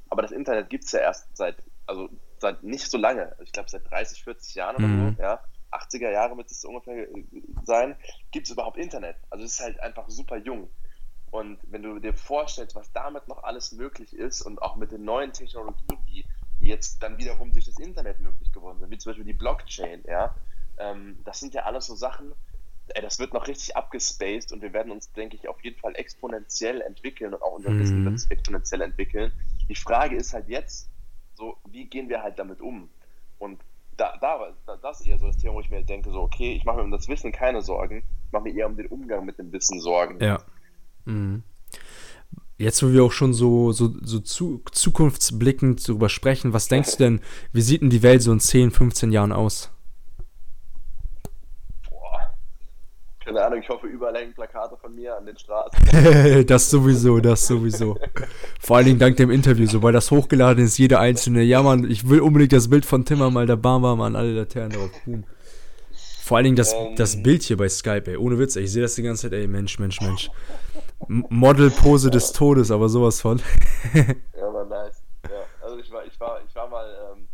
Aber 0.08 0.22
das 0.22 0.32
Internet 0.32 0.70
gibt 0.70 0.84
es 0.84 0.92
ja 0.92 1.00
erst 1.00 1.36
seit, 1.36 1.56
also 1.86 2.08
seit 2.38 2.62
nicht 2.62 2.90
so 2.90 2.98
lange. 2.98 3.36
Ich 3.42 3.52
glaube 3.52 3.68
seit 3.68 3.90
30, 3.90 4.22
40 4.24 4.54
Jahren 4.54 4.76
oder 4.76 4.86
mhm. 4.86 5.16
so, 5.16 5.22
ja. 5.22 5.40
80er 5.72 6.10
Jahre 6.10 6.36
wird 6.36 6.50
es 6.50 6.64
ungefähr 6.64 7.08
äh, 7.08 7.24
sein, 7.64 7.96
gibt 8.30 8.46
es 8.46 8.52
überhaupt 8.52 8.76
Internet. 8.76 9.16
Also 9.30 9.44
es 9.44 9.52
ist 9.52 9.60
halt 9.60 9.80
einfach 9.80 10.08
super 10.08 10.36
jung. 10.36 10.70
Und 11.30 11.58
wenn 11.64 11.82
du 11.82 11.98
dir 11.98 12.14
vorstellst, 12.14 12.76
was 12.76 12.92
damit 12.92 13.26
noch 13.26 13.42
alles 13.42 13.72
möglich 13.72 14.14
ist 14.14 14.42
und 14.42 14.62
auch 14.62 14.76
mit 14.76 14.92
den 14.92 15.04
neuen 15.04 15.32
Technologien, 15.32 15.98
die, 16.06 16.24
die 16.60 16.68
jetzt 16.68 17.02
dann 17.02 17.18
wiederum 17.18 17.50
durch 17.50 17.64
das 17.64 17.78
Internet 17.78 18.20
möglich 18.20 18.52
geworden 18.52 18.78
sind, 18.78 18.90
wie 18.90 18.98
zum 18.98 19.10
Beispiel 19.10 19.24
die 19.24 19.32
Blockchain, 19.32 20.04
ja, 20.06 20.32
ähm, 20.78 21.18
das 21.24 21.40
sind 21.40 21.52
ja 21.52 21.64
alles 21.64 21.86
so 21.86 21.96
Sachen, 21.96 22.32
ey, 22.88 23.02
das 23.02 23.18
wird 23.18 23.32
noch 23.32 23.46
richtig 23.48 23.76
abgespaced 23.76 24.52
und 24.52 24.62
wir 24.62 24.72
werden 24.72 24.92
uns, 24.92 25.12
denke 25.12 25.36
ich, 25.36 25.48
auf 25.48 25.62
jeden 25.62 25.78
Fall 25.78 25.94
exponentiell 25.96 26.80
entwickeln 26.80 27.34
und 27.34 27.42
auch 27.42 27.52
unser 27.52 27.70
mhm. 27.70 27.80
Wissen 27.80 28.04
wird 28.04 28.20
sich 28.20 28.30
exponentiell 28.30 28.80
entwickeln. 28.82 29.32
Die 29.68 29.74
Frage 29.74 30.16
ist 30.16 30.32
halt 30.32 30.48
jetzt, 30.48 30.88
so, 31.34 31.56
wie 31.70 31.86
gehen 31.86 32.08
wir 32.08 32.22
halt 32.22 32.38
damit 32.38 32.60
um? 32.60 32.88
Und 33.38 33.60
da, 33.96 34.16
da, 34.20 34.52
das 34.82 35.00
ist 35.00 35.06
eher 35.06 35.18
so 35.18 35.26
das 35.26 35.36
Thema, 35.36 35.54
wo 35.54 35.60
ich 35.60 35.70
mir 35.70 35.82
denke, 35.82 36.10
so, 36.10 36.20
okay, 36.20 36.54
ich 36.54 36.64
mache 36.64 36.78
mir 36.78 36.84
um 36.84 36.90
das 36.90 37.08
Wissen 37.08 37.32
keine 37.32 37.62
Sorgen, 37.62 38.02
ich 38.26 38.32
mache 38.32 38.44
mir 38.44 38.54
eher 38.54 38.66
um 38.66 38.76
den 38.76 38.86
Umgang 38.86 39.24
mit 39.24 39.38
dem 39.38 39.52
Wissen 39.52 39.80
Sorgen. 39.80 40.20
Ja. 40.20 40.42
Mhm. 41.04 41.42
Jetzt, 42.56 42.82
wo 42.82 42.92
wir 42.92 43.02
auch 43.02 43.12
schon 43.12 43.34
so, 43.34 43.72
so, 43.72 43.92
so 44.00 44.20
zu, 44.20 44.62
zukunftsblickend 44.70 45.88
darüber 45.88 46.08
sprechen, 46.08 46.52
was 46.52 46.68
denkst 46.68 46.92
du 46.92 46.98
denn, 47.04 47.20
wie 47.52 47.62
sieht 47.62 47.82
denn 47.82 47.90
die 47.90 48.02
Welt 48.02 48.22
so 48.22 48.32
in 48.32 48.40
10, 48.40 48.70
15 48.70 49.10
Jahren 49.10 49.32
aus? 49.32 49.70
Boah. 51.90 52.34
Keine 53.24 53.42
Ahnung, 53.42 53.60
ich 53.60 53.68
hoffe, 53.70 53.86
überall 53.86 54.14
hängen 54.14 54.34
Plakate 54.34 54.76
von 54.76 54.94
mir 54.94 55.16
an 55.16 55.24
den 55.24 55.38
Straßen. 55.38 56.46
das 56.46 56.68
sowieso, 56.68 57.20
das 57.20 57.46
sowieso. 57.46 57.96
Vor 58.60 58.76
allen 58.76 58.86
Dingen 58.86 58.98
dank 58.98 59.16
dem 59.16 59.30
Interview, 59.30 59.66
sobald 59.66 59.94
das 59.94 60.10
hochgeladen 60.10 60.62
ist, 60.62 60.76
jeder 60.76 61.00
einzelne, 61.00 61.42
ja 61.42 61.62
Mann, 61.62 61.90
ich 61.90 62.08
will 62.08 62.20
unbedingt 62.20 62.52
das 62.52 62.68
Bild 62.68 62.84
von 62.84 63.06
Timmer 63.06 63.30
mal, 63.30 63.46
da 63.46 63.56
bam, 63.56 63.80
bam, 63.80 64.02
an 64.02 64.14
alle 64.14 64.32
Laternen 64.32 64.72
drauf. 64.72 64.90
Boom. 65.06 65.24
Vor 66.22 66.36
allen 66.36 66.44
Dingen 66.44 66.56
das, 66.56 66.74
ähm, 66.74 66.96
das 66.96 67.22
Bild 67.22 67.42
hier 67.42 67.56
bei 67.56 67.68
Skype, 67.68 68.10
ey, 68.10 68.16
ohne 68.16 68.38
Witz, 68.38 68.56
ey, 68.56 68.64
ich 68.64 68.72
sehe 68.72 68.82
das 68.82 68.94
die 68.94 69.02
ganze 69.02 69.22
Zeit, 69.22 69.32
ey, 69.32 69.46
Mensch, 69.46 69.78
Mensch, 69.78 70.00
Mensch. 70.02 70.30
Modelpose 71.08 72.10
des 72.10 72.32
Todes, 72.32 72.70
aber 72.70 72.88
sowas 72.88 73.20
von. 73.20 73.40
ja, 73.94 74.52
war 74.52 74.64
nice. 74.66 75.02
Ja, 75.24 75.30
also 75.62 75.78
ich 75.78 75.90
war, 75.90 76.04
ich 76.06 76.18
war, 76.20 76.40
ich 76.46 76.54
war 76.54 76.68
mal 76.68 76.86
ähm, 77.12 77.28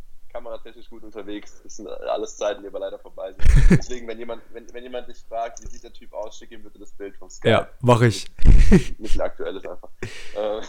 kameratechnisch 0.71 0.91
gut 0.91 1.03
unterwegs. 1.03 1.61
Das 1.63 1.77
sind 1.77 1.89
alles 1.89 2.37
Zeiten, 2.37 2.63
die 2.63 2.69
aber 2.69 2.79
leider 2.79 2.99
vorbei 2.99 3.33
sind. 3.33 3.45
Deswegen, 3.71 4.07
wenn 4.09 4.19
jemand, 4.19 4.43
wenn, 4.53 4.73
wenn 4.73 4.83
jemand 4.83 5.09
dich 5.09 5.19
fragt, 5.19 5.63
wie 5.63 5.69
sieht 5.69 5.83
der 5.83 5.93
Typ 5.93 6.13
aus, 6.13 6.39
schick 6.39 6.51
ihm 6.51 6.63
bitte 6.63 6.79
das 6.79 6.93
Bild 6.93 7.17
von 7.17 7.31
Skype. 7.31 7.51
Ja, 7.51 7.69
mach 7.81 8.01
ich. 8.03 8.27
Nicht 8.99 9.17
ein 9.17 9.21
aktuelles 9.21 9.65
einfach. 9.65 9.91
Äh, 10.37 10.61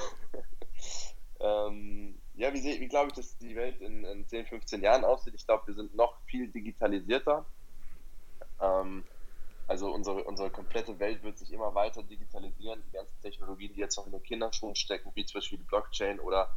ähm, 1.40 2.16
ja, 2.34 2.54
wie, 2.54 2.64
wie 2.64 2.88
glaube 2.88 3.10
ich, 3.10 3.14
dass 3.14 3.38
die 3.38 3.56
Welt 3.56 3.80
in, 3.80 4.04
in 4.04 4.28
10, 4.28 4.48
15 4.48 4.82
Jahren 4.82 5.04
aussieht? 5.04 5.34
Ich 5.36 5.46
glaube, 5.46 5.68
wir 5.68 5.76
sind 5.76 5.96
noch 5.96 6.20
viel 6.26 6.48
digitalisierter. 6.48 7.46
Ähm, 8.60 9.04
also 9.68 9.94
unsere, 9.94 10.24
unsere 10.24 10.50
komplette 10.50 11.00
Welt 11.00 11.24
wird 11.24 11.38
sich 11.38 11.54
immer 11.54 11.74
weiter 11.76 12.02
digitalisieren. 12.04 12.82
Die 12.88 12.92
ganzen 12.92 13.22
Technologien, 13.22 13.72
die 13.74 13.80
jetzt 13.80 13.98
noch 13.98 14.08
in 14.08 14.12
den 14.12 14.24
Kinderschuhen 14.24 14.76
stecken, 14.76 15.12
wie 15.14 15.26
zum 15.26 15.40
Beispiel 15.40 15.60
die 15.60 15.66
Blockchain 15.66 16.20
oder 16.20 16.50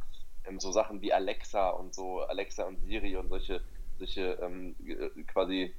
ähm, 0.47 0.59
so 0.59 0.71
Sachen 0.71 1.01
wie 1.01 1.13
Alexa 1.13 1.69
und 1.69 1.93
so, 1.93 2.21
Alexa 2.21 2.63
und 2.63 2.79
Siri 2.81 3.15
und 3.17 3.29
solche, 3.29 3.61
solche 3.97 4.37
ähm, 4.41 4.75
äh, 4.85 5.23
quasi 5.23 5.73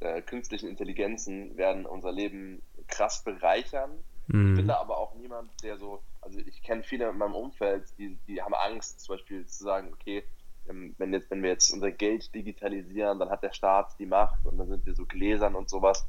äh, 0.00 0.22
künstlichen 0.22 0.68
Intelligenzen 0.68 1.56
werden 1.56 1.86
unser 1.86 2.12
Leben 2.12 2.62
krass 2.88 3.22
bereichern. 3.22 3.90
Mhm. 4.28 4.50
Ich 4.50 4.56
bin 4.56 4.68
da 4.68 4.78
aber 4.78 4.98
auch 4.98 5.14
niemand, 5.14 5.50
der 5.62 5.76
so, 5.78 6.02
also 6.20 6.38
ich 6.38 6.62
kenne 6.62 6.82
viele 6.82 7.08
in 7.08 7.18
meinem 7.18 7.34
Umfeld, 7.34 7.84
die, 7.98 8.16
die 8.26 8.42
haben 8.42 8.54
Angst, 8.54 9.00
zum 9.00 9.16
Beispiel 9.16 9.46
zu 9.46 9.64
sagen, 9.64 9.92
okay, 9.92 10.24
ähm, 10.68 10.94
wenn, 10.98 11.12
jetzt, 11.12 11.30
wenn 11.30 11.42
wir 11.42 11.50
jetzt 11.50 11.72
unser 11.72 11.90
Geld 11.90 12.34
digitalisieren, 12.34 13.18
dann 13.18 13.30
hat 13.30 13.42
der 13.42 13.52
Staat 13.52 13.98
die 13.98 14.06
Macht 14.06 14.44
und 14.46 14.58
dann 14.58 14.68
sind 14.68 14.86
wir 14.86 14.94
so 14.94 15.04
gläsern 15.04 15.54
und 15.54 15.68
sowas. 15.68 16.06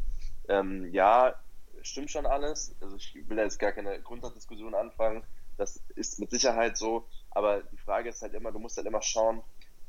Ähm, 0.47 0.91
ja, 0.93 1.35
stimmt 1.81 2.11
schon 2.11 2.25
alles. 2.25 2.75
Also 2.81 2.95
ich 2.95 3.15
will 3.27 3.37
da 3.37 3.43
jetzt 3.43 3.59
gar 3.59 3.71
keine 3.71 3.99
Grundsatzdiskussion 4.01 4.75
anfangen. 4.75 5.23
Das 5.57 5.77
ist 5.95 6.19
mit 6.19 6.31
Sicherheit 6.31 6.77
so. 6.77 7.07
Aber 7.31 7.61
die 7.61 7.77
Frage 7.77 8.09
ist 8.09 8.21
halt 8.21 8.33
immer, 8.33 8.51
du 8.51 8.59
musst 8.59 8.77
halt 8.77 8.87
immer 8.87 9.01
schauen, 9.01 9.41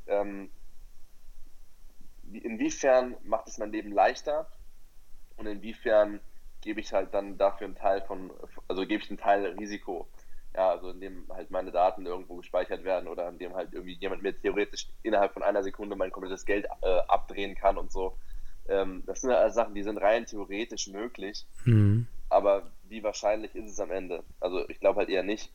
ähm, 0.07 0.49
inwiefern 2.31 3.15
macht 3.23 3.47
es 3.47 3.57
mein 3.57 3.71
Leben 3.71 3.91
leichter 3.91 4.47
und 5.37 5.45
inwiefern 5.45 6.19
gebe 6.61 6.79
ich 6.79 6.93
halt 6.93 7.13
dann 7.13 7.37
dafür 7.37 7.67
einen 7.67 7.75
Teil 7.75 8.01
von, 8.01 8.31
also 8.67 8.85
gebe 8.87 9.03
ich 9.03 9.09
einen 9.09 9.19
Teil 9.19 9.45
Risiko 9.59 10.07
ja, 10.55 10.69
also 10.69 10.91
in 10.91 11.01
dem 11.01 11.25
halt 11.29 11.51
meine 11.51 11.71
Daten 11.71 12.05
irgendwo 12.05 12.35
gespeichert 12.35 12.83
werden 12.83 13.07
oder 13.07 13.27
in 13.29 13.39
dem 13.39 13.55
halt 13.55 13.73
irgendwie 13.73 13.93
jemand 13.93 14.21
mir 14.21 14.39
theoretisch 14.39 14.87
innerhalb 15.01 15.33
von 15.33 15.43
einer 15.43 15.63
Sekunde 15.63 15.95
mein 15.95 16.11
komplettes 16.11 16.45
Geld 16.45 16.67
äh, 16.81 16.99
abdrehen 17.07 17.55
kann 17.55 17.77
und 17.77 17.91
so. 17.91 18.17
Ähm, 18.67 19.03
das 19.05 19.21
sind 19.21 19.31
ja 19.31 19.37
also 19.37 19.55
Sachen, 19.55 19.73
die 19.73 19.83
sind 19.83 19.97
rein 19.97 20.25
theoretisch 20.25 20.87
möglich, 20.87 21.45
mhm. 21.65 22.07
aber 22.29 22.71
wie 22.87 23.03
wahrscheinlich 23.03 23.55
ist 23.55 23.71
es 23.71 23.79
am 23.79 23.91
Ende? 23.91 24.23
Also 24.39 24.67
ich 24.69 24.79
glaube 24.79 24.99
halt 24.99 25.09
eher 25.09 25.23
nicht. 25.23 25.51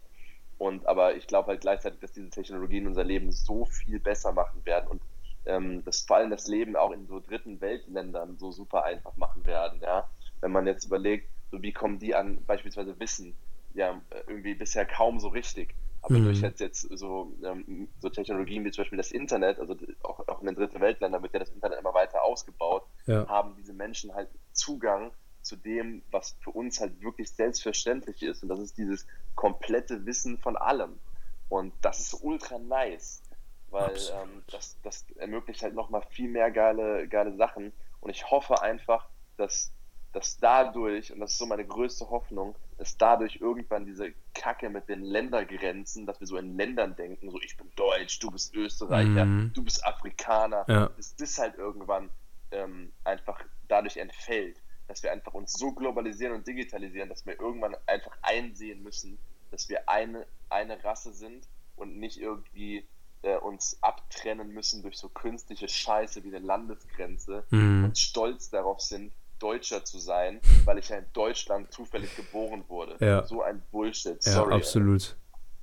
Und 0.58 0.86
aber 0.86 1.16
ich 1.16 1.26
glaube 1.26 1.48
halt 1.48 1.60
gleichzeitig, 1.60 2.00
dass 2.00 2.12
diese 2.12 2.30
Technologien 2.30 2.86
unser 2.86 3.04
Leben 3.04 3.30
so 3.30 3.64
viel 3.64 4.00
besser 4.00 4.32
machen 4.32 4.64
werden 4.64 4.88
und 4.88 5.02
ähm, 5.46 5.84
das 5.84 6.02
vor 6.02 6.16
allem 6.16 6.30
das 6.30 6.48
Leben 6.48 6.76
auch 6.76 6.90
in 6.90 7.06
so 7.06 7.20
dritten 7.20 7.60
Weltländern 7.60 8.36
so 8.38 8.50
super 8.50 8.84
einfach 8.84 9.16
machen 9.16 9.46
werden, 9.46 9.80
ja. 9.80 10.08
Wenn 10.40 10.52
man 10.52 10.66
jetzt 10.66 10.84
überlegt, 10.84 11.28
so 11.50 11.62
wie 11.62 11.72
kommen 11.72 11.98
die 11.98 12.14
an 12.14 12.44
beispielsweise 12.46 12.98
Wissen, 13.00 13.34
ja 13.74 14.00
irgendwie 14.26 14.54
bisher 14.54 14.84
kaum 14.84 15.20
so 15.20 15.28
richtig. 15.28 15.74
Aber 16.02 16.18
mhm. 16.18 16.24
durch 16.24 16.40
jetzt, 16.40 16.60
jetzt 16.60 16.80
so, 16.96 17.32
ähm, 17.44 17.88
so 17.98 18.08
Technologien 18.08 18.64
wie 18.64 18.70
zum 18.70 18.82
Beispiel 18.82 18.98
das 18.98 19.10
Internet, 19.10 19.58
also 19.58 19.76
auch, 20.02 20.26
auch 20.28 20.40
in 20.40 20.46
den 20.46 20.54
dritten 20.54 20.80
Weltländern 20.80 21.22
wird 21.22 21.32
ja 21.32 21.40
das 21.40 21.50
Internet 21.50 21.80
immer 21.80 21.94
weiter 21.94 22.22
ausgebaut, 22.22 22.84
ja. 23.06 23.26
haben 23.28 23.54
diese 23.56 23.72
Menschen 23.72 24.14
halt 24.14 24.28
Zugang 24.52 25.10
zu 25.48 25.56
dem, 25.56 26.02
was 26.10 26.36
für 26.40 26.50
uns 26.50 26.80
halt 26.80 27.00
wirklich 27.00 27.30
selbstverständlich 27.30 28.22
ist. 28.22 28.42
Und 28.42 28.50
das 28.50 28.60
ist 28.60 28.78
dieses 28.78 29.06
komplette 29.34 30.04
Wissen 30.06 30.38
von 30.38 30.56
allem. 30.56 31.00
Und 31.48 31.72
das 31.80 32.00
ist 32.00 32.14
ultra 32.22 32.58
nice. 32.58 33.22
weil 33.70 33.96
ähm, 33.96 34.42
das, 34.52 34.76
das 34.82 35.06
ermöglicht 35.16 35.62
halt 35.62 35.74
nochmal 35.74 36.02
viel 36.10 36.28
mehr 36.28 36.50
geile, 36.50 37.08
geile 37.08 37.34
Sachen. 37.36 37.72
Und 38.00 38.10
ich 38.10 38.30
hoffe 38.30 38.60
einfach, 38.62 39.08
dass, 39.38 39.72
dass 40.12 40.38
dadurch, 40.38 41.12
und 41.12 41.20
das 41.20 41.32
ist 41.32 41.38
so 41.38 41.46
meine 41.46 41.66
größte 41.66 42.08
Hoffnung, 42.10 42.54
dass 42.76 42.96
dadurch 42.96 43.36
irgendwann 43.40 43.86
diese 43.86 44.12
Kacke 44.34 44.68
mit 44.68 44.88
den 44.88 45.02
Ländergrenzen, 45.02 46.06
dass 46.06 46.20
wir 46.20 46.26
so 46.26 46.36
in 46.36 46.56
Ländern 46.56 46.94
denken, 46.94 47.30
so 47.30 47.40
ich 47.40 47.56
bin 47.56 47.70
Deutsch, 47.74 48.18
du 48.20 48.30
bist 48.30 48.54
Österreicher, 48.54 49.24
mhm. 49.24 49.52
du 49.54 49.64
bist 49.64 49.84
Afrikaner, 49.84 50.64
ja. 50.68 50.88
dass 50.96 51.16
das 51.16 51.38
halt 51.38 51.56
irgendwann 51.56 52.10
ähm, 52.50 52.92
einfach 53.04 53.42
dadurch 53.66 53.96
entfällt, 53.96 54.60
dass 54.88 55.02
wir 55.02 55.12
einfach 55.12 55.34
uns 55.34 55.52
so 55.52 55.72
globalisieren 55.72 56.34
und 56.34 56.46
digitalisieren, 56.46 57.08
dass 57.08 57.26
wir 57.26 57.38
irgendwann 57.38 57.76
einfach 57.86 58.16
einsehen 58.22 58.82
müssen, 58.82 59.18
dass 59.50 59.68
wir 59.68 59.88
eine, 59.88 60.26
eine 60.48 60.82
Rasse 60.82 61.12
sind 61.12 61.46
und 61.76 61.98
nicht 61.98 62.18
irgendwie 62.18 62.86
äh, 63.22 63.36
uns 63.36 63.78
abtrennen 63.82 64.52
müssen 64.52 64.82
durch 64.82 64.96
so 64.96 65.08
künstliche 65.08 65.68
Scheiße 65.68 66.24
wie 66.24 66.34
eine 66.34 66.44
Landesgrenze 66.44 67.44
mhm. 67.50 67.84
und 67.84 67.98
stolz 67.98 68.50
darauf 68.50 68.80
sind, 68.80 69.12
Deutscher 69.38 69.84
zu 69.84 69.98
sein, 69.98 70.40
weil 70.64 70.78
ich 70.78 70.88
ja 70.88 70.96
in 70.96 71.06
Deutschland 71.12 71.72
zufällig 71.72 72.16
geboren 72.16 72.64
wurde. 72.66 72.96
Ja. 72.98 73.24
So 73.24 73.42
ein 73.42 73.62
Bullshit. 73.70 74.20
Sorry. 74.20 74.50
Ja, 74.50 74.56
absolut. 74.56 75.16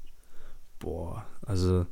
Ey. 0.04 0.12
Boah, 0.80 1.26
also 1.46 1.86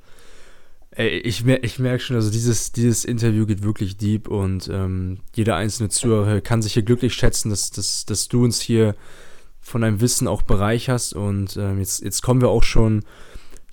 ey, 0.96 1.20
ich, 1.20 1.44
mer 1.44 1.64
ich 1.64 1.80
merke 1.80 2.04
schon, 2.04 2.16
also 2.16 2.32
dieses, 2.32 2.72
dieses 2.72 3.06
Interview 3.06 3.46
geht 3.46 3.64
wirklich 3.64 3.98
deep 3.98 4.28
und 4.28 4.70
ähm, 4.72 5.20
jeder 5.36 5.56
einzelne 5.56 5.90
Zuhörer 5.90 6.42
kann 6.42 6.62
sich 6.62 6.74
hier 6.74 6.84
glücklich 6.84 7.14
schätzen, 7.14 7.50
dass, 7.50 7.72
dass, 7.72 8.06
dass 8.06 8.28
du 8.28 8.44
uns 8.44 8.62
hier 8.62 8.96
von 9.62 9.82
deinem 9.82 10.02
Wissen 10.02 10.28
auch 10.28 10.42
bereicherst 10.42 11.14
und 11.14 11.58
ähm, 11.58 11.80
jetzt, 11.80 12.04
jetzt 12.04 12.22
kommen 12.22 12.42
wir 12.42 12.50
auch 12.50 12.64
schon 12.64 13.04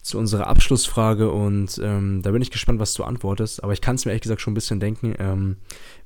zu 0.02 0.18
unserer 0.18 0.46
Abschlussfrage 0.46 1.30
und 1.30 1.80
ähm, 1.82 2.22
da 2.22 2.30
bin 2.30 2.42
ich 2.42 2.50
gespannt, 2.50 2.80
was 2.80 2.94
du 2.94 3.04
antwortest. 3.04 3.62
Aber 3.62 3.72
ich 3.72 3.80
kann 3.80 3.96
es 3.96 4.04
mir 4.04 4.12
ehrlich 4.12 4.22
gesagt 4.22 4.40
schon 4.40 4.52
ein 4.52 4.54
bisschen 4.54 4.80
denken. 4.80 5.14
Ähm, 5.18 5.56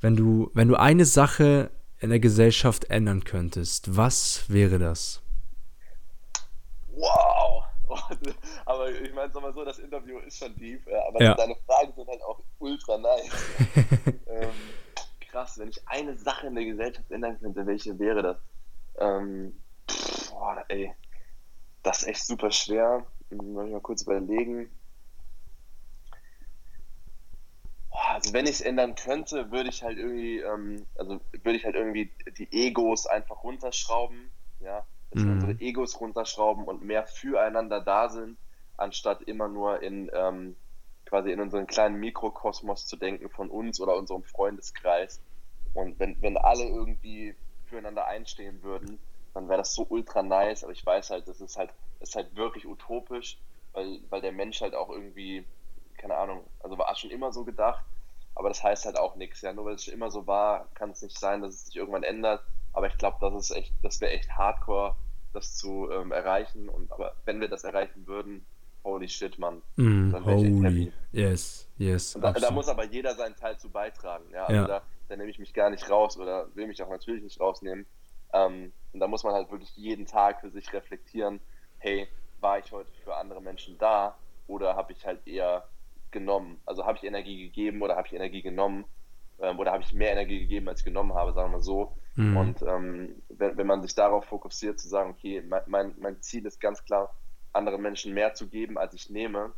wenn, 0.00 0.16
du, 0.16 0.50
wenn 0.52 0.68
du 0.68 0.74
eine 0.74 1.04
Sache 1.04 1.70
in 2.00 2.10
der 2.10 2.18
Gesellschaft 2.18 2.90
ändern 2.90 3.24
könntest, 3.24 3.96
was 3.96 4.44
wäre 4.48 4.78
das? 4.78 5.23
Aber 8.66 8.90
ich 8.90 9.12
meine, 9.14 9.32
sag 9.32 9.42
mal 9.42 9.52
so, 9.52 9.64
das 9.64 9.78
Interview 9.78 10.18
ist 10.18 10.38
schon 10.38 10.56
deep, 10.56 10.86
aber 11.08 11.22
ja. 11.22 11.34
deine 11.34 11.56
Fragen 11.66 11.92
sind 11.94 12.08
halt 12.08 12.22
auch 12.22 12.40
ultra 12.58 12.98
nice. 12.98 13.30
ähm, 14.26 14.50
krass, 15.20 15.58
wenn 15.58 15.68
ich 15.68 15.86
eine 15.88 16.16
Sache 16.16 16.46
in 16.46 16.54
der 16.54 16.64
Gesellschaft 16.64 17.10
ändern 17.10 17.38
könnte, 17.40 17.66
welche 17.66 17.98
wäre 17.98 18.22
das? 18.22 18.36
Ähm, 18.98 19.60
pff, 19.90 20.30
boah, 20.30 20.64
ey, 20.68 20.94
das 21.82 22.02
ist 22.02 22.08
echt 22.08 22.26
super 22.26 22.50
schwer. 22.50 23.06
Muss 23.30 23.66
ich 23.66 23.72
mal 23.72 23.80
kurz 23.80 24.02
überlegen. 24.02 24.70
Also 27.90 28.32
wenn 28.32 28.44
ich 28.44 28.52
es 28.52 28.60
ändern 28.60 28.94
könnte, 28.94 29.50
würde 29.50 29.68
ich 29.68 29.82
halt 29.82 29.98
irgendwie, 29.98 30.38
ähm, 30.38 30.86
also 30.96 31.20
würde 31.32 31.56
ich 31.56 31.64
halt 31.64 31.74
irgendwie 31.74 32.12
die 32.38 32.48
Egos 32.52 33.06
einfach 33.06 33.42
runterschrauben, 33.42 34.30
ja, 34.60 34.84
dass 35.14 35.22
mhm. 35.22 35.26
wir 35.26 35.32
unsere 35.34 35.60
Egos 35.60 36.00
runterschrauben 36.00 36.64
und 36.64 36.82
mehr 36.82 37.06
füreinander 37.06 37.80
da 37.80 38.08
sind, 38.08 38.36
anstatt 38.76 39.22
immer 39.22 39.48
nur 39.48 39.82
in 39.82 40.10
ähm, 40.12 40.56
quasi 41.06 41.30
in 41.30 41.40
unseren 41.40 41.66
kleinen 41.66 42.00
Mikrokosmos 42.00 42.86
zu 42.86 42.96
denken 42.96 43.28
von 43.30 43.48
uns 43.50 43.80
oder 43.80 43.96
unserem 43.96 44.24
Freundeskreis. 44.24 45.20
Und 45.74 45.98
wenn, 45.98 46.20
wenn 46.22 46.36
alle 46.36 46.64
irgendwie 46.64 47.34
füreinander 47.66 48.06
einstehen 48.06 48.62
würden, 48.62 48.98
dann 49.32 49.48
wäre 49.48 49.58
das 49.58 49.74
so 49.74 49.86
ultra 49.88 50.22
nice, 50.22 50.64
aber 50.64 50.72
ich 50.72 50.84
weiß 50.84 51.10
halt, 51.10 51.26
das 51.28 51.40
ist 51.40 51.56
halt, 51.56 51.70
das 52.00 52.10
ist 52.10 52.16
halt 52.16 52.36
wirklich 52.36 52.66
utopisch, 52.66 53.38
weil, 53.72 54.00
weil 54.10 54.20
der 54.20 54.32
Mensch 54.32 54.60
halt 54.60 54.74
auch 54.74 54.90
irgendwie, 54.90 55.44
keine 55.96 56.16
Ahnung, 56.16 56.44
also 56.60 56.78
war 56.78 56.94
schon 56.94 57.10
immer 57.10 57.32
so 57.32 57.44
gedacht, 57.44 57.84
aber 58.36 58.48
das 58.48 58.62
heißt 58.62 58.84
halt 58.84 58.98
auch 58.98 59.16
nichts, 59.16 59.40
ja, 59.42 59.52
nur 59.52 59.64
weil 59.64 59.74
es 59.74 59.84
schon 59.84 59.94
immer 59.94 60.10
so 60.10 60.26
war, 60.26 60.68
kann 60.74 60.90
es 60.90 61.02
nicht 61.02 61.18
sein, 61.18 61.42
dass 61.42 61.54
es 61.54 61.66
sich 61.66 61.76
irgendwann 61.76 62.04
ändert, 62.04 62.44
aber 62.72 62.86
ich 62.86 62.96
glaube, 62.96 63.18
das 63.20 63.34
ist 63.34 63.56
echt, 63.56 63.72
das 63.82 64.00
wäre 64.00 64.12
echt 64.12 64.30
hardcore, 64.30 64.96
das 65.34 65.56
zu 65.56 65.90
ähm, 65.90 66.12
erreichen 66.12 66.68
und 66.68 66.90
aber 66.92 67.14
wenn 67.24 67.40
wir 67.40 67.48
das 67.48 67.64
erreichen 67.64 68.06
würden, 68.06 68.46
holy 68.84 69.08
shit, 69.08 69.38
Mann. 69.38 69.62
Mm, 69.76 70.12
dann 70.12 70.26
wäre 70.26 70.38
ich 70.38 70.44
echt 70.44 70.62
happy. 70.62 70.92
Yes, 71.12 71.68
yes. 71.78 72.18
Da, 72.20 72.32
da, 72.32 72.50
muss 72.50 72.68
aber 72.68 72.84
jeder 72.84 73.14
seinen 73.14 73.36
Teil 73.36 73.58
zu 73.58 73.70
beitragen, 73.70 74.24
ja, 74.32 74.44
also 74.44 74.60
ja. 74.60 74.66
Da, 74.66 74.82
da 75.08 75.16
nehme 75.16 75.30
ich 75.30 75.38
mich 75.38 75.54
gar 75.54 75.70
nicht 75.70 75.88
raus 75.90 76.18
oder 76.18 76.46
will 76.54 76.66
mich 76.66 76.82
auch 76.82 76.90
natürlich 76.90 77.22
nicht 77.22 77.40
rausnehmen. 77.40 77.86
Ähm, 78.32 78.72
und 78.92 79.00
da 79.00 79.06
muss 79.06 79.24
man 79.24 79.34
halt 79.34 79.50
wirklich 79.50 79.74
jeden 79.76 80.06
Tag 80.06 80.40
für 80.40 80.50
sich 80.50 80.72
reflektieren, 80.72 81.40
hey, 81.78 82.08
war 82.40 82.58
ich 82.58 82.70
heute 82.72 82.90
für 83.02 83.16
andere 83.16 83.40
Menschen 83.40 83.78
da 83.78 84.16
oder 84.46 84.76
habe 84.76 84.92
ich 84.92 85.06
halt 85.06 85.26
eher 85.26 85.66
genommen? 86.10 86.60
Also 86.66 86.84
habe 86.84 86.98
ich 86.98 87.04
Energie 87.04 87.44
gegeben 87.44 87.82
oder 87.82 87.96
habe 87.96 88.06
ich 88.06 88.12
Energie 88.12 88.42
genommen? 88.42 88.84
Ähm, 89.44 89.58
oder 89.58 89.72
habe 89.72 89.82
ich 89.82 89.92
mehr 89.92 90.12
Energie 90.12 90.40
gegeben, 90.40 90.68
als 90.68 90.80
ich 90.80 90.84
genommen 90.84 91.14
habe, 91.14 91.32
sagen 91.32 91.50
wir 91.50 91.58
mal 91.58 91.62
so. 91.62 91.96
Mhm. 92.16 92.36
Und 92.36 92.62
ähm, 92.62 93.08
wenn, 93.28 93.56
wenn 93.56 93.66
man 93.66 93.82
sich 93.82 93.94
darauf 93.94 94.24
fokussiert, 94.26 94.78
zu 94.78 94.88
sagen, 94.88 95.10
okay, 95.10 95.42
mein, 95.66 95.94
mein, 95.98 96.20
Ziel 96.22 96.46
ist 96.46 96.60
ganz 96.60 96.84
klar, 96.84 97.14
anderen 97.52 97.82
Menschen 97.82 98.14
mehr 98.14 98.34
zu 98.34 98.48
geben, 98.48 98.78
als 98.78 98.94
ich 98.94 99.10
nehme, 99.10 99.52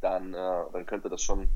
dann, 0.00 0.34
äh, 0.34 0.64
dann 0.72 0.86
könnte 0.86 1.08
das 1.08 1.22
schon 1.22 1.48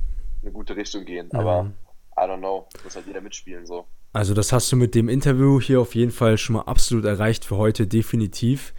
eine 0.43 0.53
gute 0.53 0.76
Richtung 0.76 1.05
gehen. 1.05 1.28
Mhm. 1.32 1.38
Aber 1.38 1.72
I 2.16 2.20
don't 2.20 2.38
know, 2.38 2.68
muss 2.84 2.95
halt 2.95 3.07
jeder 3.07 3.20
mitspielen 3.20 3.66
so. 3.66 3.86
Also 4.12 4.34
das 4.34 4.53
hast 4.53 4.70
du 4.70 4.76
mit 4.76 4.95
dem 4.95 5.09
Interview 5.09 5.61
hier 5.61 5.80
auf 5.80 5.95
jeden 5.95 6.11
Fall 6.11 6.36
schon 6.36 6.57
mal 6.57 6.62
absolut 6.62 7.07
erreicht 7.07 7.47
für 7.47 7.57
heute, 7.57 7.86
definitiv. 7.86 8.74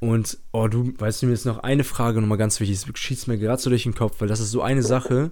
Und, 0.00 0.38
oh, 0.50 0.66
du, 0.66 0.92
weißt 0.98 1.22
du, 1.22 1.26
mir 1.26 1.32
ist 1.32 1.44
noch 1.44 1.60
eine 1.60 1.84
Frage 1.84 2.20
nochmal 2.20 2.38
ganz 2.38 2.58
wichtig, 2.58 2.76
es 2.76 2.98
schießt 2.98 3.28
mir 3.28 3.38
gerade 3.38 3.62
so 3.62 3.70
durch 3.70 3.84
den 3.84 3.94
Kopf, 3.94 4.20
weil 4.20 4.26
das 4.26 4.40
ist 4.40 4.50
so 4.50 4.60
eine 4.60 4.82
Sache. 4.82 5.30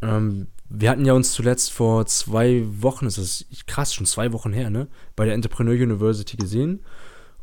Ähm, 0.00 0.48
wir 0.74 0.90
hatten 0.90 1.04
ja 1.04 1.12
uns 1.12 1.32
zuletzt 1.32 1.72
vor 1.72 2.06
zwei 2.06 2.64
Wochen, 2.66 3.04
das 3.04 3.18
ist 3.18 3.66
krass, 3.66 3.94
schon 3.94 4.06
zwei 4.06 4.32
Wochen 4.32 4.52
her, 4.52 4.70
ne? 4.70 4.88
Bei 5.16 5.24
der 5.24 5.34
Entrepreneur 5.34 5.74
University 5.74 6.36
gesehen. 6.36 6.84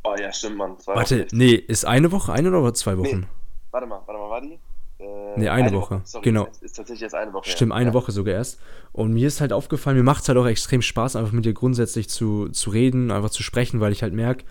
Oh 0.04 0.16
ja, 0.20 0.32
stimmt, 0.32 0.58
Mann. 0.58 0.80
Zwei 0.80 0.96
Warte, 0.96 1.26
Wochen. 1.26 1.38
nee, 1.38 1.54
ist 1.54 1.86
eine 1.86 2.12
Woche, 2.12 2.34
eine 2.34 2.50
oder 2.50 2.74
zwei 2.74 2.98
Wochen? 2.98 3.20
Nee. 3.22 3.28
Warte 3.72 3.88
mal, 3.88 4.02
warte 4.06 4.20
mal, 4.20 4.30
war 4.30 4.42
die? 4.42 4.60
Äh, 5.00 5.40
nee, 5.40 5.48
eine, 5.48 5.68
eine 5.68 5.78
Woche. 5.78 5.96
Woche. 5.96 6.02
Sorry, 6.06 6.24
genau. 6.24 6.48
Ist 6.62 6.76
tatsächlich 6.76 7.04
erst 7.04 7.16
eine 7.16 7.32
Woche. 7.34 7.50
Stimmt, 7.50 7.72
eine 7.72 7.90
ja. 7.90 7.94
Woche 7.94 8.12
sogar 8.12 8.34
erst. 8.34 8.60
Und 8.92 9.14
mir 9.14 9.28
ist 9.28 9.42
halt 9.42 9.54
aufgefallen, 9.54 9.98
mir 9.98 10.04
macht 10.04 10.24
es 10.24 10.30
halt 10.30 10.38
auch 10.38 10.48
extrem 10.48 10.82
Spaß, 10.82 11.16
einfach 11.16 11.32
mit 11.32 11.46
dir 11.46 11.54
grundsätzlich 11.54 12.10
zu, 12.10 12.50
zu 12.50 12.70
reden, 12.72 13.12
einfach 13.12 13.30
zu 13.30 13.44
sprechen, 13.44 13.80
weil 13.80 13.92
ich 13.92 14.02
halt 14.02 14.14
merke, 14.14 14.46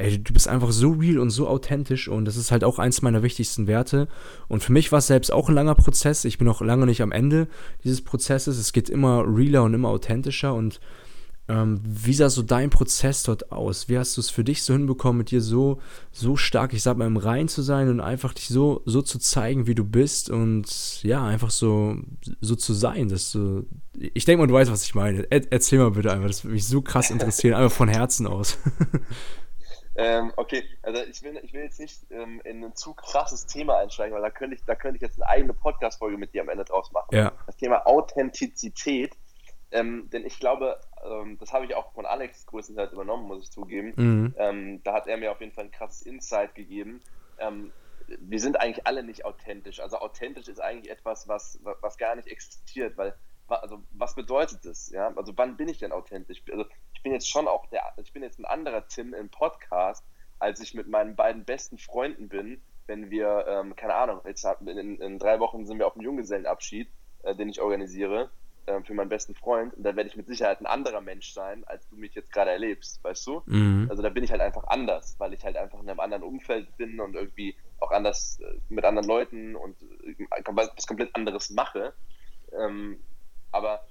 ey, 0.00 0.22
du 0.22 0.32
bist 0.32 0.48
einfach 0.48 0.72
so 0.72 0.90
real 0.92 1.18
und 1.18 1.30
so 1.30 1.46
authentisch 1.46 2.08
und 2.08 2.24
das 2.24 2.36
ist 2.36 2.50
halt 2.50 2.64
auch 2.64 2.78
eins 2.78 3.02
meiner 3.02 3.22
wichtigsten 3.22 3.66
Werte. 3.66 4.08
Und 4.48 4.62
für 4.62 4.72
mich 4.72 4.90
war 4.92 5.00
es 5.00 5.06
selbst 5.06 5.32
auch 5.32 5.48
ein 5.48 5.54
langer 5.54 5.74
Prozess. 5.74 6.24
Ich 6.24 6.38
bin 6.38 6.46
noch 6.46 6.60
lange 6.60 6.86
nicht 6.86 7.02
am 7.02 7.12
Ende 7.12 7.48
dieses 7.84 8.02
Prozesses. 8.02 8.58
Es 8.58 8.72
geht 8.72 8.88
immer 8.88 9.24
realer 9.26 9.62
und 9.62 9.74
immer 9.74 9.88
authentischer 9.88 10.54
und 10.54 10.80
ähm, 11.50 11.80
wie 11.84 12.14
sah 12.14 12.30
so 12.30 12.42
dein 12.42 12.70
Prozess 12.70 13.24
dort 13.24 13.50
aus? 13.50 13.88
Wie 13.88 13.98
hast 13.98 14.16
du 14.16 14.20
es 14.20 14.30
für 14.30 14.44
dich 14.44 14.62
so 14.62 14.72
hinbekommen, 14.72 15.18
mit 15.18 15.32
dir 15.32 15.40
so, 15.40 15.80
so 16.12 16.36
stark, 16.36 16.72
ich 16.72 16.82
sag 16.82 16.96
mal, 16.96 17.08
im 17.08 17.16
Rein 17.16 17.48
zu 17.48 17.62
sein 17.62 17.88
und 17.88 18.00
einfach 18.00 18.32
dich 18.34 18.46
so, 18.46 18.82
so 18.84 19.02
zu 19.02 19.18
zeigen, 19.18 19.66
wie 19.66 19.74
du 19.74 19.84
bist 19.84 20.30
und 20.30 21.02
ja, 21.02 21.24
einfach 21.24 21.50
so, 21.50 21.96
so 22.40 22.54
zu 22.54 22.72
sein, 22.72 23.08
dass 23.08 23.32
du. 23.32 23.66
Ich 23.98 24.26
denke 24.26 24.42
mal, 24.42 24.46
du 24.46 24.54
weißt, 24.54 24.70
was 24.70 24.84
ich 24.84 24.94
meine. 24.94 25.26
Er, 25.30 25.42
erzähl 25.50 25.80
mal 25.80 25.90
bitte 25.90 26.12
einfach, 26.12 26.28
das 26.28 26.44
würde 26.44 26.54
mich 26.54 26.68
so 26.68 26.82
krass 26.82 27.10
interessieren, 27.10 27.54
einfach 27.54 27.76
von 27.76 27.88
Herzen 27.88 28.28
aus. 28.28 28.56
Ähm, 30.00 30.32
okay, 30.36 30.64
also 30.82 31.02
ich 31.02 31.22
will, 31.22 31.38
ich 31.42 31.52
will 31.52 31.62
jetzt 31.62 31.78
nicht 31.78 32.10
ähm, 32.10 32.40
in 32.44 32.64
ein 32.64 32.74
zu 32.74 32.94
krasses 32.94 33.46
Thema 33.46 33.78
einsteigen, 33.78 34.14
weil 34.14 34.22
da 34.22 34.30
könnte 34.30 34.56
ich, 34.56 34.64
da 34.64 34.74
könnte 34.74 34.96
ich 34.96 35.02
jetzt 35.02 35.20
eine 35.20 35.28
eigene 35.28 35.52
Podcast-Folge 35.52 36.16
mit 36.16 36.32
dir 36.32 36.42
am 36.42 36.48
Ende 36.48 36.64
draus 36.64 36.90
machen. 36.92 37.14
Ja. 37.14 37.32
Das 37.46 37.56
Thema 37.56 37.86
Authentizität 37.86 39.14
ähm, 39.72 40.08
denn 40.10 40.26
ich 40.26 40.38
glaube, 40.40 40.80
ähm, 41.04 41.38
das 41.38 41.52
habe 41.52 41.64
ich 41.64 41.74
auch 41.74 41.92
von 41.92 42.06
Alex 42.06 42.46
größtenteils 42.46 42.92
übernommen, 42.92 43.26
muss 43.26 43.44
ich 43.44 43.50
zugeben. 43.50 43.92
Mhm. 43.96 44.34
Ähm, 44.36 44.82
da 44.82 44.94
hat 44.94 45.06
er 45.06 45.16
mir 45.16 45.30
auf 45.30 45.40
jeden 45.40 45.52
Fall 45.52 45.64
ein 45.64 45.70
krasses 45.70 46.02
Insight 46.02 46.54
gegeben. 46.54 47.00
Ähm, 47.38 47.72
wir 48.18 48.40
sind 48.40 48.60
eigentlich 48.60 48.86
alle 48.86 49.04
nicht 49.04 49.24
authentisch. 49.24 49.78
Also 49.80 49.98
authentisch 49.98 50.48
ist 50.48 50.60
eigentlich 50.60 50.90
etwas, 50.90 51.28
was, 51.28 51.60
was 51.62 51.96
gar 51.96 52.16
nicht 52.16 52.26
existiert, 52.26 52.96
weil 52.96 53.14
also 53.50 53.82
was 53.92 54.14
bedeutet 54.14 54.64
das? 54.64 54.90
Ja, 54.90 55.12
also 55.16 55.32
wann 55.36 55.56
bin 55.56 55.68
ich 55.68 55.78
denn 55.78 55.92
authentisch? 55.92 56.42
Also 56.50 56.64
ich 56.94 57.02
bin 57.02 57.12
jetzt 57.12 57.28
schon 57.28 57.48
auch 57.48 57.66
der, 57.66 57.82
ich 57.96 58.12
bin 58.12 58.22
jetzt 58.22 58.38
ein 58.38 58.44
anderer 58.44 58.86
Tim 58.88 59.14
im 59.14 59.28
Podcast, 59.30 60.04
als 60.38 60.60
ich 60.60 60.74
mit 60.74 60.88
meinen 60.88 61.16
beiden 61.16 61.44
besten 61.44 61.78
Freunden 61.78 62.28
bin, 62.28 62.60
wenn 62.86 63.10
wir, 63.10 63.46
ähm, 63.48 63.76
keine 63.76 63.94
Ahnung, 63.94 64.20
jetzt 64.26 64.44
in, 64.66 64.98
in, 65.00 65.18
drei 65.18 65.38
Wochen 65.38 65.66
sind 65.66 65.78
wir 65.78 65.86
auf 65.86 65.92
dem 65.92 66.02
Junggesellenabschied, 66.02 66.88
äh, 67.22 67.34
den 67.34 67.48
ich 67.48 67.60
organisiere 67.60 68.30
äh, 68.66 68.82
für 68.82 68.94
meinen 68.94 69.08
besten 69.08 69.34
Freund 69.34 69.74
und 69.74 69.84
da 69.84 69.94
werde 69.94 70.08
ich 70.08 70.16
mit 70.16 70.26
Sicherheit 70.26 70.60
ein 70.60 70.66
anderer 70.66 71.00
Mensch 71.00 71.32
sein, 71.32 71.62
als 71.66 71.88
du 71.88 71.96
mich 71.96 72.14
jetzt 72.14 72.32
gerade 72.32 72.50
erlebst, 72.50 73.02
weißt 73.04 73.26
du? 73.26 73.42
Mhm. 73.46 73.86
Also 73.90 74.02
da 74.02 74.08
bin 74.08 74.24
ich 74.24 74.30
halt 74.30 74.40
einfach 74.40 74.64
anders, 74.64 75.14
weil 75.18 75.34
ich 75.34 75.44
halt 75.44 75.56
einfach 75.56 75.80
in 75.80 75.88
einem 75.88 76.00
anderen 76.00 76.24
Umfeld 76.24 76.76
bin 76.76 77.00
und 77.00 77.14
irgendwie 77.14 77.54
auch 77.78 77.90
anders 77.90 78.40
äh, 78.40 78.58
mit 78.68 78.84
anderen 78.84 79.06
Leuten 79.06 79.56
und 79.56 79.80
äh, 79.82 80.26
was 80.48 80.86
komplett 80.86 81.14
anderes 81.14 81.50
mache. 81.50 81.94
Ähm, 82.52 82.98
aber 83.52 83.84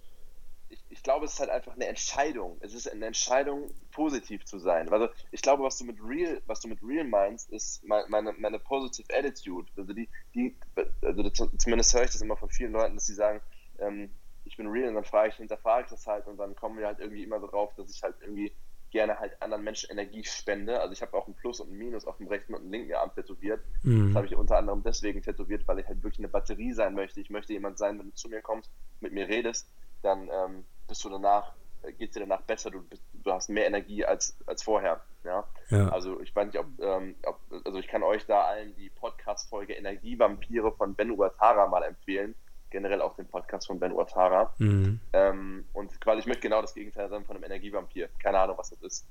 ich, 0.70 0.84
ich, 0.90 1.04
glaube, 1.04 1.26
es 1.26 1.34
ist 1.34 1.40
halt 1.40 1.50
einfach 1.50 1.74
eine 1.74 1.88
Entscheidung. 1.88 2.58
Es 2.62 2.74
ist 2.74 2.88
eine 2.88 3.08
Entscheidung, 3.08 3.72
positiv 3.92 4.46
zu 4.46 4.60
sein. 4.60 4.90
Also 4.90 5.10
ich 5.32 5.42
glaube, 5.42 5.64
was 5.64 5.78
du 5.78 5.86
mit 5.86 5.98
real, 6.04 6.42
was 6.46 6.60
du 6.60 6.68
mit 6.68 6.80
real 6.84 7.06
meinst, 7.06 7.50
ist 7.50 7.84
meine, 7.84 8.34
meine 8.34 8.60
positive 8.60 9.08
attitude. 9.12 9.72
Also 9.76 9.94
die, 9.94 10.10
die, 10.36 10.56
also 11.02 11.48
zumindest 11.58 11.94
höre 11.94 12.04
ich 12.04 12.12
das 12.12 12.22
immer 12.22 12.38
von 12.38 12.50
vielen 12.50 12.74
Leuten, 12.74 12.96
dass 12.96 13.08
sie 13.08 13.16
sagen, 13.16 13.42
ähm, 13.80 14.12
ich 14.46 14.58
bin 14.58 14.68
real 14.68 14.90
und 14.90 14.96
dann 14.96 15.06
frage 15.06 15.30
ich, 15.30 15.36
hinterfrage 15.36 15.86
ich 15.86 15.90
das 15.90 16.08
halt 16.08 16.28
und 16.28 16.38
dann 16.38 16.56
kommen 16.56 16.78
wir 16.78 16.88
halt 16.88 17.00
irgendwie 17.00 17.24
immer 17.24 17.40
darauf, 17.40 17.74
dass 17.76 17.90
ich 17.90 18.02
halt 18.04 18.16
irgendwie 18.22 18.52
gerne 18.92 19.20
halt 19.20 19.42
anderen 19.42 19.64
Menschen 19.64 19.92
Energie 19.92 20.24
spende. 20.24 20.80
Also 20.80 20.94
ich 20.94 21.02
habe 21.02 21.16
auch 21.16 21.28
ein 21.28 21.36
Plus 21.36 21.60
und 21.60 21.72
ein 21.72 21.78
Minus 21.78 22.06
auf 22.06 22.18
dem 22.18 22.28
rechten 22.28 22.54
und 22.54 22.64
dem 22.64 22.72
linken 22.72 22.94
Arm 22.94 23.14
tätowiert. 23.14 23.62
Mhm. 23.84 24.08
Das 24.08 24.16
habe 24.16 24.28
ich 24.28 24.36
unter 24.36 24.58
anderem 24.58 24.84
deswegen 24.84 25.22
tätowiert, 25.22 25.68
weil 25.68 25.80
ich 25.80 25.88
halt 25.88 26.04
wirklich 26.04 26.20
eine 26.20 26.28
Batterie 26.28 26.74
sein 26.74 26.96
möchte. 26.96 27.20
Ich 27.20 27.30
möchte 27.30 27.54
jemand 27.54 27.78
sein, 27.78 28.00
wenn 28.00 28.08
du 28.08 28.16
zu 28.16 28.30
mir 28.30 28.42
kommst, 28.42 28.70
mit 29.00 29.14
mir 29.14 29.28
redest, 29.28 29.70
dann 30.02 30.30
ähm, 30.32 30.66
bist 30.88 31.04
du 31.04 31.10
danach, 31.10 31.54
äh, 31.84 31.92
geht 31.94 32.10
es 32.10 32.14
dir 32.14 32.22
danach 32.22 32.42
besser, 32.42 32.72
du, 32.72 32.82
bist, 32.82 33.04
du 33.14 33.32
hast 33.32 33.50
mehr 33.50 33.68
Energie 33.68 34.06
als, 34.06 34.38
als 34.46 34.64
vorher. 34.64 35.02
Ja? 35.24 35.48
ja. 35.70 35.90
Also 35.90 36.20
ich 36.22 36.36
weiß 36.36 36.48
nicht, 36.48 36.60
ob, 36.60 36.68
ähm, 36.80 37.16
ob, 37.26 37.40
also 37.66 37.80
ich 37.80 37.88
kann 37.88 38.04
euch 38.04 38.26
da 38.26 38.42
allen 38.42 38.76
die 38.76 38.90
Podcast-Folge 38.90 39.74
Energievampire 39.74 40.72
von 40.72 40.96
Ben 40.96 41.12
Uatara 41.12 41.68
mal 41.68 41.84
empfehlen 41.84 42.36
generell 42.70 43.02
auch 43.02 43.16
den 43.16 43.28
Podcast 43.28 43.68
von 43.68 43.80
Ben 43.80 43.92
Uatara. 43.92 44.54
Mhm. 44.58 45.00
Ähm, 45.14 45.66
und 45.74 46.00
quasi, 46.02 46.20
ich 46.20 46.26
möchte 46.26 46.42
genau 46.42 46.62
das 46.62 46.74
Gegenteil 46.74 47.10
sein 47.10 47.26
von 47.26 47.36
einem 47.36 47.46
Energievampir. 47.46 48.10
Keine 48.22 48.40
Ahnung, 48.40 48.58
was 48.58 48.70
das 48.70 48.82
ist. 48.82 49.08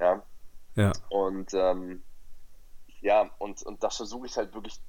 Ja. 0.00 0.22
ja. 0.74 0.92
Und 1.10 1.52
ähm, 1.54 2.02
ja, 3.00 3.30
und, 3.38 3.62
und 3.62 3.82
das 3.82 3.96
versuche 3.96 4.26
ich 4.26 4.36
halt 4.36 4.54
wirklich 4.54 4.80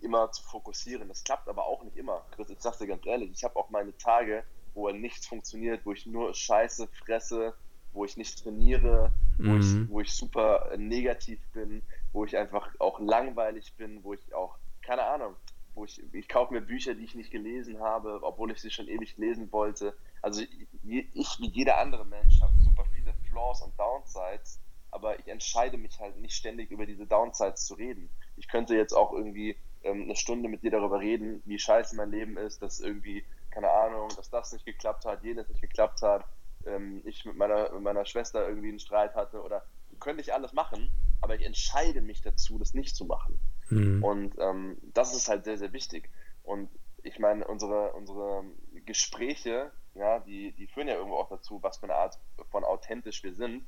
immer 0.00 0.30
zu 0.32 0.42
fokussieren. 0.42 1.08
Das 1.08 1.24
klappt 1.24 1.48
aber 1.48 1.64
auch 1.64 1.82
nicht 1.82 1.96
immer. 1.96 2.24
Chris, 2.32 2.50
ich 2.50 2.60
sag's 2.60 2.78
dir 2.78 2.86
ganz 2.86 3.04
ehrlich, 3.06 3.30
ich 3.32 3.44
habe 3.44 3.56
auch 3.56 3.70
meine 3.70 3.96
Tage, 3.96 4.44
wo 4.74 4.90
nichts 4.90 5.26
funktioniert, 5.26 5.84
wo 5.84 5.92
ich 5.92 6.06
nur 6.06 6.34
Scheiße 6.34 6.88
fresse, 6.88 7.54
wo 7.92 8.04
ich 8.04 8.16
nicht 8.16 8.42
trainiere, 8.42 9.12
mhm. 9.38 9.50
wo, 9.50 9.56
ich, 9.56 9.66
mhm. 9.66 9.88
wo 9.90 10.00
ich 10.00 10.12
super 10.12 10.72
negativ 10.76 11.40
bin, 11.52 11.82
wo 12.12 12.24
ich 12.24 12.36
einfach 12.36 12.68
auch 12.78 13.00
langweilig 13.00 13.74
bin, 13.76 14.02
wo 14.02 14.14
ich 14.14 14.34
auch, 14.34 14.56
keine 14.82 15.04
Ahnung, 15.04 15.34
wo 15.74 15.84
ich, 15.84 16.00
ich 16.12 16.28
kaufe 16.28 16.52
mir 16.52 16.60
Bücher, 16.60 16.94
die 16.94 17.04
ich 17.04 17.14
nicht 17.14 17.30
gelesen 17.30 17.80
habe, 17.80 18.20
obwohl 18.22 18.50
ich 18.52 18.60
sie 18.60 18.70
schon 18.70 18.88
ewig 18.88 19.16
lesen 19.16 19.50
wollte. 19.52 19.96
Also 20.22 20.42
ich, 20.42 21.38
wie 21.40 21.48
jeder 21.48 21.78
andere 21.78 22.04
Mensch, 22.04 22.40
habe 22.40 22.52
super 22.60 22.84
viele 22.94 23.12
Flaws 23.30 23.62
und 23.62 23.78
Downsides, 23.78 24.60
aber 24.90 25.18
ich 25.18 25.28
entscheide 25.28 25.76
mich 25.76 25.98
halt 25.98 26.16
nicht 26.20 26.34
ständig 26.34 26.70
über 26.70 26.86
diese 26.86 27.06
Downsides 27.06 27.66
zu 27.66 27.74
reden. 27.74 28.08
Ich 28.36 28.48
könnte 28.48 28.76
jetzt 28.76 28.92
auch 28.92 29.12
irgendwie 29.12 29.56
ähm, 29.82 30.02
eine 30.02 30.16
Stunde 30.16 30.48
mit 30.48 30.62
dir 30.62 30.70
darüber 30.70 31.00
reden, 31.00 31.42
wie 31.44 31.58
scheiße 31.58 31.96
mein 31.96 32.10
Leben 32.10 32.36
ist, 32.36 32.62
dass 32.62 32.80
irgendwie, 32.80 33.24
keine 33.50 33.70
Ahnung, 33.70 34.08
dass 34.16 34.30
das 34.30 34.52
nicht 34.52 34.64
geklappt 34.64 35.04
hat, 35.04 35.22
jenes 35.24 35.48
nicht 35.48 35.60
geklappt 35.60 36.02
hat, 36.02 36.24
ähm, 36.66 37.02
ich 37.04 37.24
mit 37.24 37.36
meiner, 37.36 37.72
mit 37.72 37.82
meiner 37.82 38.04
Schwester 38.04 38.48
irgendwie 38.48 38.68
einen 38.68 38.78
Streit 38.78 39.14
hatte 39.14 39.42
oder 39.42 39.64
könnte 40.04 40.20
ich 40.20 40.32
alles 40.32 40.52
machen, 40.52 40.90
aber 41.20 41.34
ich 41.34 41.44
entscheide 41.44 42.02
mich 42.02 42.20
dazu, 42.20 42.58
das 42.58 42.74
nicht 42.74 42.94
zu 42.94 43.06
machen. 43.06 43.38
Mhm. 43.70 44.04
Und 44.04 44.34
ähm, 44.38 44.76
das 44.92 45.14
ist 45.14 45.28
halt 45.28 45.44
sehr, 45.44 45.58
sehr 45.58 45.72
wichtig. 45.72 46.10
Und 46.44 46.68
ich 47.02 47.18
meine, 47.18 47.46
unsere, 47.46 47.92
unsere 47.94 48.44
Gespräche, 48.84 49.72
ja, 49.94 50.20
die, 50.20 50.52
die 50.52 50.66
führen 50.66 50.88
ja 50.88 50.94
irgendwo 50.94 51.16
auch 51.16 51.30
dazu, 51.30 51.62
was 51.62 51.78
für 51.78 51.84
eine 51.84 51.94
Art 51.94 52.18
von 52.50 52.64
authentisch 52.64 53.24
wir 53.24 53.34
sind. 53.34 53.64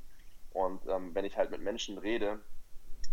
Und 0.50 0.86
ähm, 0.86 1.14
wenn 1.14 1.24
ich 1.24 1.36
halt 1.36 1.50
mit 1.50 1.62
Menschen 1.62 1.96
rede, 1.98 2.40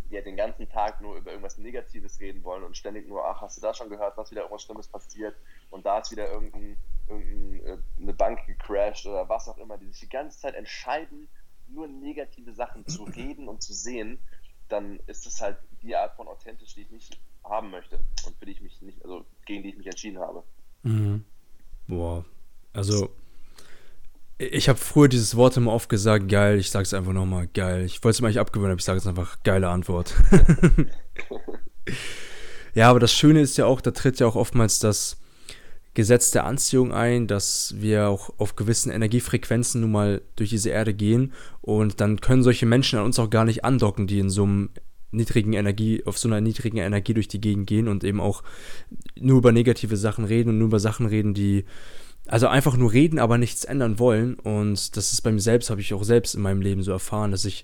die 0.10 0.16
halt 0.16 0.26
den 0.26 0.36
ganzen 0.36 0.70
Tag 0.70 1.02
nur 1.02 1.16
über 1.16 1.32
irgendwas 1.32 1.58
Negatives 1.58 2.20
reden 2.20 2.44
wollen 2.44 2.64
und 2.64 2.76
ständig 2.76 3.08
nur, 3.08 3.26
ach, 3.26 3.42
hast 3.42 3.58
du 3.58 3.62
da 3.62 3.74
schon 3.74 3.90
gehört, 3.90 4.18
was 4.18 4.32
wieder 4.32 4.42
irgendwas 4.42 4.64
Schlimmes 4.64 4.88
passiert 4.88 5.36
und 5.72 5.86
da 5.86 6.00
ist 6.00 6.12
wieder 6.12 6.30
irgendein, 6.30 6.78
irgendeine 7.08 8.12
äh, 8.12 8.14
Bank 8.14 8.46
gecrashed 8.46 9.06
oder 9.06 9.28
was 9.30 9.48
auch 9.48 9.58
immer, 9.58 9.78
die 9.78 9.88
sich 9.88 10.02
die 10.02 10.10
ganze 10.10 10.40
Zeit 10.40 10.56
entscheiden, 10.56 11.30
nur 11.74 11.88
negative 11.88 12.54
Sachen 12.54 12.88
zu 12.88 13.04
reden 13.04 13.48
und 13.48 13.62
zu 13.62 13.74
sehen, 13.74 14.20
dann 14.70 15.00
ist 15.08 15.26
es 15.26 15.42
halt 15.42 15.58
die 15.82 15.96
Art 15.96 16.16
von 16.16 16.28
authentisch, 16.28 16.76
die 16.76 16.82
ich 16.82 16.92
nicht 16.92 17.20
haben 17.44 17.72
möchte 17.72 18.00
und 18.26 18.38
für 18.38 18.46
die 18.46 18.54
ich 18.54 18.62
mich 18.62 18.82
nicht, 18.82 19.04
also 19.04 19.26
gegen 19.46 19.64
die 19.64 19.70
ich 19.70 19.78
mich 19.78 19.88
entschieden 19.88 20.20
habe. 20.20 20.44
Mhm. 20.84 21.26
Boah. 21.88 22.26
Also, 22.72 23.10
ich 24.38 24.70
habe 24.70 24.80
früher 24.80 25.08
dieses 25.08 25.36
Wort 25.36 25.58
immer 25.58 25.74
oft 25.74 25.90
gesagt, 25.90 26.28
geil, 26.28 26.58
ich 26.58 26.72
sage 26.72 26.84
es 26.84 26.94
einfach 26.94 27.14
nochmal, 27.14 27.48
geil. 27.48 27.86
Ich 27.86 28.04
wollte 28.04 28.16
es 28.16 28.22
mir 28.22 28.28
eigentlich 28.28 28.40
abgewöhnen, 28.40 28.72
aber 28.72 28.80
ich 28.80 28.86
sage 28.86 28.98
es 28.98 29.08
einfach, 29.08 29.44
geile 29.44 29.70
Antwort. 29.70 30.16
ja, 32.74 32.90
aber 32.90 33.00
das 33.00 33.14
Schöne 33.14 33.42
ist 33.42 33.58
ja 33.58 33.66
auch, 33.66 33.82
da 33.82 33.92
tritt 33.92 34.20
ja 34.20 34.28
auch 34.28 34.36
oftmals 34.36 34.80
das 34.80 35.18
Gesetz 35.94 36.32
der 36.32 36.46
Anziehung 36.46 36.92
ein, 36.92 37.28
dass 37.28 37.76
wir 37.78 38.08
auch 38.10 38.32
auf 38.40 38.56
gewissen 38.56 38.92
Energiefrequenzen 38.92 39.82
nun 39.82 39.92
mal 39.92 40.22
durch 40.36 40.50
diese 40.50 40.70
Erde 40.70 40.94
gehen 40.94 41.34
und 41.62 42.02
dann 42.02 42.20
können 42.20 42.44
solche 42.44 42.66
Menschen 42.66 42.98
an 42.98 43.06
uns 43.06 43.20
auch 43.20 43.30
gar 43.30 43.46
nicht 43.46 43.64
andocken, 43.64 44.08
die 44.08 44.20
in 44.20 44.30
so 44.30 44.44
einem 44.44 44.70
niedrigen 45.12 45.54
Energie, 45.54 46.04
auf 46.06 46.18
so 46.18 46.28
einer 46.28 46.42
niedrigen 46.42 46.78
Energie 46.78 47.14
durch 47.14 47.28
die 47.28 47.42
Gegend 47.42 47.68
gehen 47.68 47.88
und 47.88 48.04
eben 48.04 48.20
auch 48.20 48.44
nur 49.20 49.38
über 49.38 49.52
negative 49.52 49.96
Sachen 49.96 50.26
reden 50.26 50.50
und 50.50 50.58
nur 50.58 50.68
über 50.68 50.80
Sachen 50.80 51.06
reden, 51.06 51.34
die 51.34 51.66
also 52.26 52.48
einfach 52.48 52.78
nur 52.78 52.94
reden, 52.94 53.20
aber 53.20 53.38
nichts 53.38 53.64
ändern 53.64 54.00
wollen. 54.00 54.36
Und 54.36 54.96
das 54.98 55.12
ist 55.12 55.22
bei 55.22 55.32
mir 55.32 55.42
selbst, 55.42 55.70
habe 55.70 55.82
ich 55.82 55.94
auch 55.94 56.04
selbst 56.04 56.36
in 56.36 56.42
meinem 56.42 56.62
Leben 56.62 56.82
so 56.82 56.92
erfahren, 56.92 57.32
dass 57.32 57.46
ich, 57.46 57.64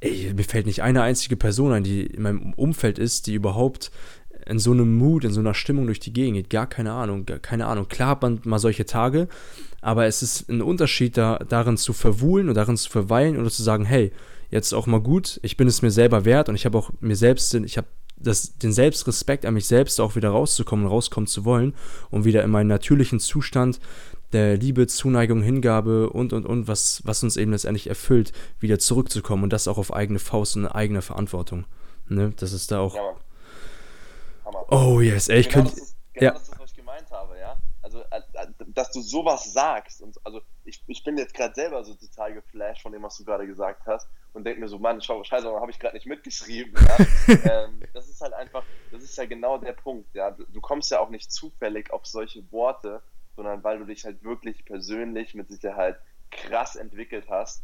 ey, 0.00 0.32
mir 0.34 0.44
fällt 0.44 0.66
nicht 0.66 0.82
eine 0.82 1.02
einzige 1.02 1.36
Person 1.36 1.72
ein, 1.72 1.84
die 1.84 2.04
in 2.04 2.22
meinem 2.22 2.52
Umfeld 2.54 2.98
ist, 2.98 3.26
die 3.26 3.34
überhaupt 3.34 3.90
in 4.46 4.58
so 4.58 4.72
einem 4.72 4.96
Mut, 4.96 5.24
in 5.24 5.32
so 5.32 5.40
einer 5.40 5.54
Stimmung 5.54 5.86
durch 5.86 6.00
die 6.00 6.12
Gegend 6.12 6.36
geht. 6.36 6.50
Gar 6.50 6.66
keine 6.66 6.92
Ahnung, 6.92 7.26
gar 7.26 7.38
keine 7.38 7.66
Ahnung. 7.66 7.88
Klar 7.88 8.10
hat 8.10 8.22
man 8.22 8.40
mal 8.44 8.58
solche 8.58 8.86
Tage, 8.86 9.28
aber 9.80 10.06
es 10.06 10.22
ist 10.22 10.48
ein 10.48 10.62
Unterschied 10.62 11.16
da, 11.16 11.38
darin 11.48 11.76
zu 11.76 11.92
verwuhlen 11.92 12.48
und 12.48 12.54
darin 12.54 12.76
zu 12.76 12.90
verweilen 12.90 13.38
oder 13.38 13.50
zu 13.50 13.62
sagen, 13.62 13.84
hey, 13.84 14.12
jetzt 14.50 14.72
auch 14.72 14.86
mal 14.86 15.00
gut, 15.00 15.40
ich 15.42 15.56
bin 15.56 15.68
es 15.68 15.82
mir 15.82 15.90
selber 15.90 16.24
wert 16.24 16.48
und 16.48 16.54
ich 16.54 16.64
habe 16.64 16.78
auch 16.78 16.90
mir 17.00 17.16
selbst, 17.16 17.52
ich 17.54 17.76
habe 17.76 17.88
das, 18.18 18.56
den 18.56 18.72
Selbstrespekt 18.72 19.44
an 19.44 19.54
mich 19.54 19.66
selbst 19.66 20.00
auch 20.00 20.16
wieder 20.16 20.30
rauszukommen, 20.30 20.86
rauskommen 20.86 21.26
zu 21.26 21.44
wollen 21.44 21.74
und 22.10 22.24
wieder 22.24 22.42
in 22.44 22.50
meinen 22.50 22.68
natürlichen 22.68 23.20
Zustand 23.20 23.80
der 24.32 24.56
Liebe, 24.56 24.86
Zuneigung, 24.86 25.42
Hingabe 25.42 26.10
und 26.10 26.32
und 26.32 26.46
und, 26.46 26.68
was, 26.68 27.02
was 27.04 27.22
uns 27.22 27.36
eben 27.36 27.52
letztendlich 27.52 27.88
erfüllt, 27.88 28.32
wieder 28.60 28.78
zurückzukommen 28.78 29.44
und 29.44 29.52
das 29.52 29.68
auch 29.68 29.78
auf 29.78 29.92
eigene 29.92 30.18
Faust 30.18 30.56
und 30.56 30.66
eigene 30.66 31.02
Verantwortung. 31.02 31.64
Ne? 32.08 32.32
Das 32.36 32.52
ist 32.52 32.70
da 32.70 32.80
auch. 32.80 32.94
Ja, 32.94 33.14
Oh 34.70 35.00
yes, 35.00 35.28
ey, 35.28 35.40
ich 35.40 35.48
genau 35.48 35.64
könnte. 35.64 35.80
Genau 36.12 36.26
ja. 36.26 36.32
das 36.32 36.48
ist, 36.48 36.58
was 36.58 36.70
ich 36.70 36.76
gemeint 36.76 37.10
habe, 37.10 37.38
ja. 37.38 37.56
Also, 37.82 38.00
äh, 38.10 38.20
äh, 38.32 38.46
dass 38.68 38.90
du 38.90 39.00
sowas 39.00 39.52
sagst. 39.52 40.00
Und 40.02 40.18
also, 40.24 40.40
ich, 40.64 40.82
ich 40.86 41.04
bin 41.04 41.18
jetzt 41.18 41.34
gerade 41.34 41.54
selber 41.54 41.84
so 41.84 41.94
total 41.94 42.34
geflasht 42.34 42.82
von 42.82 42.92
dem, 42.92 43.02
was 43.02 43.16
du 43.18 43.24
gerade 43.24 43.46
gesagt 43.46 43.86
hast. 43.86 44.08
Und 44.32 44.44
denke 44.44 44.60
mir 44.60 44.68
so, 44.68 44.78
Mann, 44.78 45.00
schau, 45.00 45.22
scheiße, 45.22 45.46
habe 45.48 45.70
ich 45.70 45.78
gerade 45.78 45.94
nicht 45.94 46.06
mitgeschrieben? 46.06 46.74
Ja? 46.74 47.06
ähm, 47.64 47.80
das 47.92 48.08
ist 48.08 48.20
halt 48.20 48.32
einfach, 48.32 48.64
das 48.90 49.02
ist 49.02 49.16
ja 49.16 49.24
genau 49.26 49.58
der 49.58 49.72
Punkt, 49.72 50.14
ja. 50.14 50.30
Du, 50.30 50.44
du 50.44 50.60
kommst 50.60 50.90
ja 50.90 51.00
auch 51.00 51.10
nicht 51.10 51.30
zufällig 51.32 51.92
auf 51.92 52.06
solche 52.06 52.50
Worte, 52.50 53.02
sondern 53.36 53.62
weil 53.62 53.78
du 53.78 53.84
dich 53.84 54.04
halt 54.04 54.22
wirklich 54.24 54.64
persönlich 54.64 55.34
mit 55.34 55.48
Sicherheit 55.48 55.98
krass 56.30 56.76
entwickelt 56.76 57.26
hast. 57.28 57.62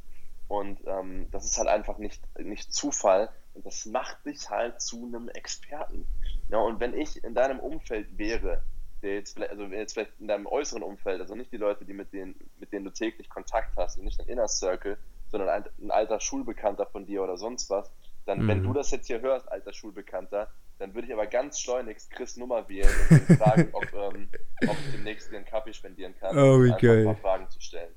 Und 0.49 0.81
ähm, 0.87 1.29
das 1.31 1.45
ist 1.45 1.57
halt 1.59 1.69
einfach 1.69 1.99
nicht, 1.99 2.23
nicht 2.39 2.73
Zufall. 2.73 3.31
Und 3.55 3.67
das 3.67 3.87
macht 3.87 4.25
dich 4.27 4.51
halt 4.51 4.81
zu 4.81 5.05
einem 5.07 5.29
Experten. 5.31 6.07
Ja, 6.53 6.59
und 6.59 6.81
wenn 6.81 6.93
ich 6.93 7.25
in 7.25 7.35
deinem 7.35 7.59
Umfeld 7.59 8.19
wäre, 8.19 8.63
der 9.01 9.15
jetzt 9.15 9.33
vielleicht, 9.33 9.53
also 9.53 9.65
jetzt 9.65 9.95
vielleicht 9.95 10.21
in 10.21 10.29
deinem 10.29 10.47
äußeren 10.47 10.83
Umfeld, 10.83 11.19
also 11.19 11.35
nicht 11.35 11.51
die 11.51 11.57
Leute, 11.57 11.87
die 11.87 11.95
mit 11.95 12.13
denen, 12.13 12.35
mit 12.61 12.73
denen 12.73 12.85
du 12.85 12.93
täglich 12.93 13.31
Kontakt 13.31 13.75
hast, 13.79 13.97
und 13.97 14.05
nicht 14.05 14.21
dein 14.21 14.29
Inner 14.29 14.49
Circle, 14.49 14.99
sondern 15.31 15.49
ein, 15.49 15.65
ein, 15.81 15.91
alter 15.91 16.21
Schulbekannter 16.21 16.85
von 16.85 17.07
dir 17.07 17.23
oder 17.23 17.39
sonst 17.39 17.71
was, 17.71 17.91
dann, 18.27 18.43
mhm. 18.43 18.49
wenn 18.49 18.63
du 18.63 18.75
das 18.75 18.91
jetzt 18.91 19.07
hier 19.07 19.23
hörst, 19.23 19.51
alter 19.51 19.73
Schulbekannter, 19.73 20.49
dann 20.79 20.95
würde 20.95 21.07
ich 21.07 21.15
aber 21.15 21.27
ganz 21.27 21.59
schleunigst 21.59 22.11
Chris 22.11 22.37
Nummer 22.37 22.69
wählen 22.69 22.91
und 23.09 23.39
fragen, 23.39 23.71
ob, 23.73 23.85
ähm, 23.95 24.29
ob 24.69 24.77
ich 24.79 24.93
demnächst 24.93 25.33
dir 25.33 25.39
einen 25.39 25.47
Kaffee 25.47 25.73
spendieren 25.73 26.15
kann, 26.21 26.37
oh, 26.39 26.59
geil. 26.79 26.99
ein 26.99 27.05
paar 27.07 27.17
Fragen 27.17 27.49
zu 27.49 27.63
stellen. 27.63 27.95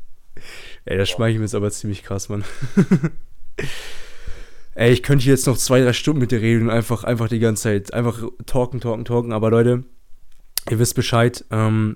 Ey, 0.85 0.97
das 0.97 1.09
so. 1.09 1.15
schmeichelt 1.15 1.39
mir 1.39 1.45
jetzt 1.45 1.55
aber 1.55 1.71
ziemlich 1.71 2.03
krass, 2.03 2.29
Mann. 2.29 2.45
Ey, 4.75 4.91
ich 4.91 5.03
könnte 5.03 5.25
jetzt 5.25 5.47
noch 5.47 5.57
zwei, 5.57 5.81
drei 5.81 5.93
Stunden 5.93 6.19
mit 6.19 6.31
dir 6.31 6.41
reden 6.41 6.63
und 6.63 6.69
einfach, 6.69 7.05
einfach 7.05 7.29
die 7.29 7.39
ganze 7.39 7.63
Zeit 7.63 7.93
einfach 7.93 8.21
talken, 8.45 8.81
talken, 8.81 9.05
talken. 9.05 9.31
Aber 9.31 9.49
Leute, 9.49 9.85
ihr 10.69 10.79
wisst 10.79 10.95
Bescheid. 10.95 11.45
Ähm, 11.49 11.95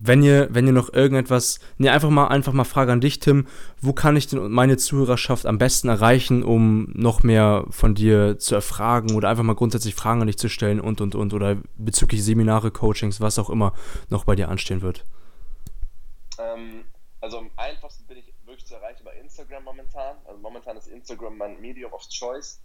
wenn 0.00 0.22
ihr, 0.22 0.48
wenn 0.50 0.66
ihr 0.66 0.72
noch 0.72 0.92
irgendetwas, 0.92 1.60
ne, 1.76 1.92
einfach 1.92 2.08
mal, 2.08 2.28
einfach 2.28 2.54
mal 2.54 2.64
Frage 2.64 2.90
an 2.90 3.02
dich, 3.02 3.20
Tim. 3.20 3.46
Wo 3.82 3.92
kann 3.92 4.16
ich 4.16 4.26
denn 4.26 4.50
meine 4.50 4.78
Zuhörerschaft 4.78 5.44
am 5.44 5.58
besten 5.58 5.88
erreichen, 5.88 6.42
um 6.42 6.90
noch 6.94 7.22
mehr 7.22 7.66
von 7.68 7.94
dir 7.94 8.38
zu 8.38 8.54
erfragen 8.54 9.14
oder 9.14 9.28
einfach 9.28 9.44
mal 9.44 9.54
grundsätzlich 9.54 9.94
Fragen 9.94 10.22
an 10.22 10.26
dich 10.26 10.38
zu 10.38 10.48
stellen 10.48 10.80
und, 10.80 11.02
und, 11.02 11.14
und 11.14 11.34
oder 11.34 11.58
bezüglich 11.76 12.24
Seminare, 12.24 12.70
Coachings, 12.70 13.20
was 13.20 13.38
auch 13.38 13.50
immer 13.50 13.74
noch 14.08 14.24
bei 14.24 14.34
dir 14.34 14.48
anstehen 14.48 14.80
wird? 14.80 15.04
Ähm, 16.38 16.84
also 17.20 17.38
am 17.38 17.50
einfachsten 17.56 18.06
bin 18.06 18.16
ich 18.16 18.32
wirklich 18.46 18.66
zu 18.66 18.74
erreichen 18.74 19.03
Instagram 19.34 19.64
momentan. 19.64 20.16
Also 20.26 20.40
momentan 20.40 20.76
ist 20.76 20.86
Instagram 20.86 21.36
mein 21.36 21.60
Medium 21.60 21.92
of 21.92 22.06
Choice. 22.08 22.60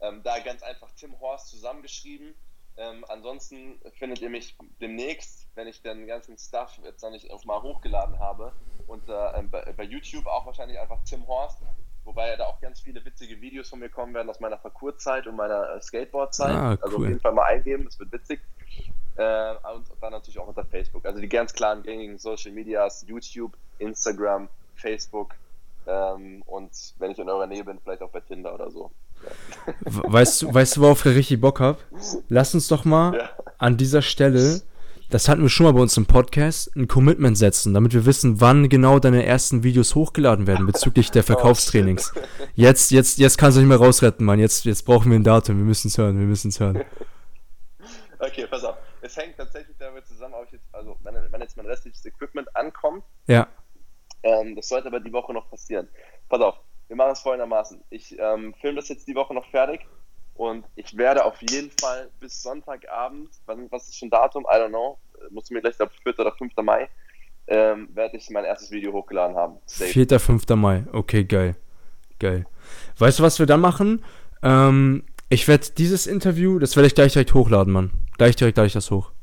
Ähm, 0.00 0.22
da 0.22 0.38
ganz 0.38 0.62
einfach 0.62 0.90
Tim 0.92 1.18
Horst 1.20 1.48
zusammengeschrieben. 1.48 2.34
Ähm, 2.76 3.04
ansonsten 3.08 3.78
findet 3.98 4.20
ihr 4.20 4.30
mich 4.30 4.56
demnächst, 4.80 5.46
wenn 5.54 5.68
ich 5.68 5.82
den 5.82 6.06
ganzen 6.06 6.36
Stuff 6.38 6.80
jetzt 6.82 7.02
noch 7.02 7.10
nicht 7.10 7.28
mal 7.44 7.62
hochgeladen 7.62 8.18
habe, 8.18 8.52
unter, 8.88 9.34
ähm, 9.36 9.50
bei, 9.50 9.72
bei, 9.72 9.84
YouTube 9.84 10.26
auch 10.26 10.44
wahrscheinlich 10.46 10.80
einfach 10.80 11.04
Tim 11.04 11.24
Horst, 11.28 11.58
wobei 12.02 12.30
ja 12.30 12.36
da 12.36 12.46
auch 12.46 12.60
ganz 12.60 12.80
viele 12.80 13.04
witzige 13.04 13.40
Videos 13.40 13.68
von 13.68 13.78
mir 13.78 13.90
kommen 13.90 14.12
werden 14.14 14.28
aus 14.28 14.40
meiner 14.40 14.56
Parcourzeit 14.56 15.28
und 15.28 15.36
meiner 15.36 15.76
äh, 15.76 15.80
Skateboardzeit. 15.80 16.56
Ah, 16.56 16.72
cool. 16.72 16.78
Also 16.82 16.96
auf 16.96 17.04
jeden 17.04 17.20
Fall 17.20 17.32
mal 17.32 17.44
eingeben, 17.44 17.84
das 17.84 17.98
wird 18.00 18.10
witzig. 18.10 18.40
Äh, 19.16 19.54
und 19.72 19.86
dann 20.00 20.10
natürlich 20.10 20.40
auch 20.40 20.48
unter 20.48 20.64
Facebook. 20.64 21.06
Also 21.06 21.20
die 21.20 21.28
ganz 21.28 21.52
klaren 21.52 21.84
gängigen 21.84 22.18
Social 22.18 22.50
Medias, 22.50 23.04
YouTube, 23.06 23.56
Instagram, 23.78 24.48
Facebook 24.74 25.36
ähm, 25.86 26.42
und 26.46 26.70
wenn 26.98 27.10
ich 27.10 27.18
in 27.18 27.28
eurer 27.28 27.46
Nähe 27.46 27.64
bin, 27.64 27.78
vielleicht 27.82 28.02
auch 28.02 28.10
bei 28.10 28.20
Tinder 28.20 28.54
oder 28.54 28.70
so. 28.70 28.90
Weißt 29.84 30.42
du, 30.42 30.52
weißt 30.52 30.76
du, 30.76 30.80
worauf 30.82 31.06
ich 31.06 31.14
richtig 31.14 31.40
Bock 31.40 31.60
habe? 31.60 31.78
Lass 32.28 32.54
uns 32.54 32.68
doch 32.68 32.84
mal 32.84 33.16
ja. 33.16 33.30
an 33.58 33.76
dieser 33.76 34.02
Stelle, 34.02 34.62
das 35.10 35.28
hatten 35.28 35.42
wir 35.42 35.48
schon 35.48 35.64
mal 35.64 35.72
bei 35.72 35.80
uns 35.80 35.96
im 35.96 36.06
Podcast, 36.06 36.74
ein 36.76 36.88
Commitment 36.88 37.38
setzen, 37.38 37.72
damit 37.72 37.94
wir 37.94 38.04
wissen, 38.06 38.40
wann 38.40 38.68
genau 38.68 38.98
deine 38.98 39.24
ersten 39.24 39.62
Videos 39.62 39.94
hochgeladen 39.94 40.46
werden 40.46 40.66
bezüglich 40.66 41.10
der 41.10 41.22
oh, 41.24 41.26
Verkaufstrainings. 41.26 42.12
Jetzt, 42.54 42.90
jetzt, 42.90 43.18
jetzt 43.18 43.38
kannst 43.38 43.56
du 43.56 43.60
nicht 43.60 43.68
mehr 43.68 43.78
rausretten, 43.78 44.26
Mann. 44.26 44.38
Jetzt, 44.38 44.64
jetzt 44.64 44.82
brauchen 44.82 45.10
wir 45.10 45.18
ein 45.18 45.24
Datum. 45.24 45.58
Wir 45.58 45.64
müssen 45.64 45.88
es 45.88 45.98
hören. 45.98 46.18
Wir 46.18 46.26
müssen 46.26 46.48
es 46.48 46.60
hören. 46.60 46.84
Okay, 48.20 48.46
pass 48.46 48.64
auf. 48.64 48.76
Es 49.02 49.14
hängt 49.18 49.36
tatsächlich 49.36 49.76
damit 49.78 50.06
zusammen, 50.06 50.32
ob 50.34 50.46
ich 50.46 50.52
jetzt, 50.52 50.64
also 50.72 50.96
wenn, 51.02 51.14
wenn 51.30 51.40
jetzt 51.42 51.58
mein 51.58 51.66
restliches 51.66 52.06
Equipment 52.06 52.48
ankommt. 52.56 53.04
Ja. 53.26 53.48
Ähm, 54.24 54.56
das 54.56 54.68
sollte 54.68 54.88
aber 54.88 54.98
die 54.98 55.12
Woche 55.12 55.32
noch 55.32 55.48
passieren. 55.48 55.88
Pass 56.28 56.40
auf 56.40 56.58
wir 56.88 56.96
machen 56.96 57.12
es 57.12 57.20
folgendermaßen. 57.20 57.82
Ich 57.90 58.16
ähm, 58.18 58.54
filme 58.60 58.76
das 58.76 58.88
jetzt 58.88 59.08
die 59.08 59.14
Woche 59.14 59.34
noch 59.34 59.46
fertig 59.50 59.80
und 60.34 60.64
ich 60.76 60.96
werde 60.96 61.24
auf 61.24 61.40
jeden 61.40 61.70
Fall 61.80 62.10
bis 62.20 62.42
Sonntagabend, 62.42 63.30
was 63.46 63.88
ist 63.88 63.98
schon 63.98 64.10
Datum? 64.10 64.44
I 64.44 64.56
don't 64.56 64.68
know. 64.68 64.98
Musst 65.30 65.50
du 65.50 65.54
mir 65.54 65.60
gleich, 65.60 65.76
glaube 65.76 65.92
4. 66.02 66.18
oder 66.18 66.32
5. 66.32 66.52
Mai, 66.62 66.88
ähm, 67.46 67.88
werde 67.94 68.16
ich 68.16 68.28
mein 68.30 68.44
erstes 68.44 68.70
Video 68.70 68.92
hochgeladen 68.92 69.36
haben. 69.36 69.56
Safe. 69.66 69.90
4. 69.90 70.20
5. 70.20 70.48
Mai. 70.50 70.84
Okay, 70.92 71.24
geil. 71.24 71.56
Geil. 72.18 72.46
Weißt 72.98 73.18
du, 73.18 73.22
was 73.22 73.38
wir 73.38 73.46
dann 73.46 73.60
machen? 73.60 74.04
Ähm, 74.42 75.04
ich 75.30 75.48
werde 75.48 75.66
dieses 75.78 76.06
Interview, 76.06 76.58
das 76.58 76.76
werde 76.76 76.86
ich 76.86 76.94
gleich 76.94 77.12
direkt 77.12 77.34
hochladen, 77.34 77.72
Mann. 77.72 77.90
Gleich 78.18 78.36
direkt 78.36 78.56
lade 78.56 78.66
ich 78.66 78.72
das 78.72 78.90
hoch. 78.90 79.13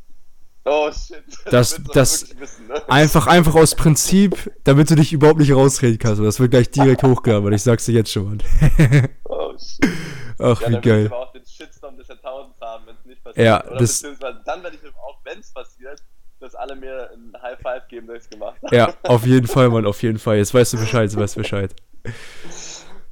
Oh 0.66 0.92
shit. 0.92 1.24
Das, 1.52 1.76
das, 1.76 1.94
das 1.94 2.40
wissen, 2.40 2.68
ne? 2.68 2.82
einfach, 2.90 3.28
einfach 3.28 3.56
aus 3.56 3.76
Prinzip, 3.76 4.52
damit 4.64 4.90
du 4.90 4.96
dich 4.96 5.12
überhaupt 5.12 5.40
nicht 5.40 5.54
rausreden 5.54 5.98
kannst. 5.98 6.22
Das 6.22 6.40
wird 6.40 6.52
gleich 6.52 6.70
direkt 6.70 7.04
hochgeladen, 7.04 7.52
ich 7.52 7.64
sag's 7.64 7.86
dir 7.86 7.94
jetzt 7.94 8.12
schon. 8.12 8.42
oh 9.26 9.54
shit. 9.58 9.92
Ach, 10.40 10.62
ja, 10.62 10.70
wie 10.70 10.82
geil. 10.82 11.10
Wir 11.10 11.18
auch 11.18 11.32
den 11.32 11.46
Shitstorm 11.46 11.98
des 11.98 12.08
Jahrtausends 12.08 12.60
haben, 12.62 12.86
wenn 12.88 12.96
es 12.96 13.06
nicht 13.06 13.24
passiert. 13.24 13.46
Ja, 13.46 13.64
Oder 13.66 13.78
das, 13.78 14.02
beziehungsweise 14.02 14.42
dann 14.46 14.64
werde 14.64 14.78
ich 14.78 14.96
auch, 14.96 15.20
wenn 15.24 15.40
es 15.40 15.52
passiert, 15.52 16.02
dass 16.40 16.56
alle 16.56 16.76
mir 16.76 17.12
ein 17.14 17.40
High 17.42 17.60
Five 17.60 17.88
geben, 17.88 18.08
dass 18.08 18.18
ich 18.18 18.24
es 18.24 18.30
gemacht 18.30 18.58
habe. 18.64 18.76
Ja, 18.76 18.94
auf 19.04 19.26
jeden 19.26 19.48
Fall, 19.48 19.70
Mann, 19.70 19.86
auf 19.86 20.02
jeden 20.02 20.20
Fall. 20.20 20.38
Jetzt 20.38 20.54
weißt 20.54 20.74
du 20.74 20.78
Bescheid, 20.78 21.12
du 21.14 21.18
weißt 21.18 21.36
Bescheid. 21.36 21.76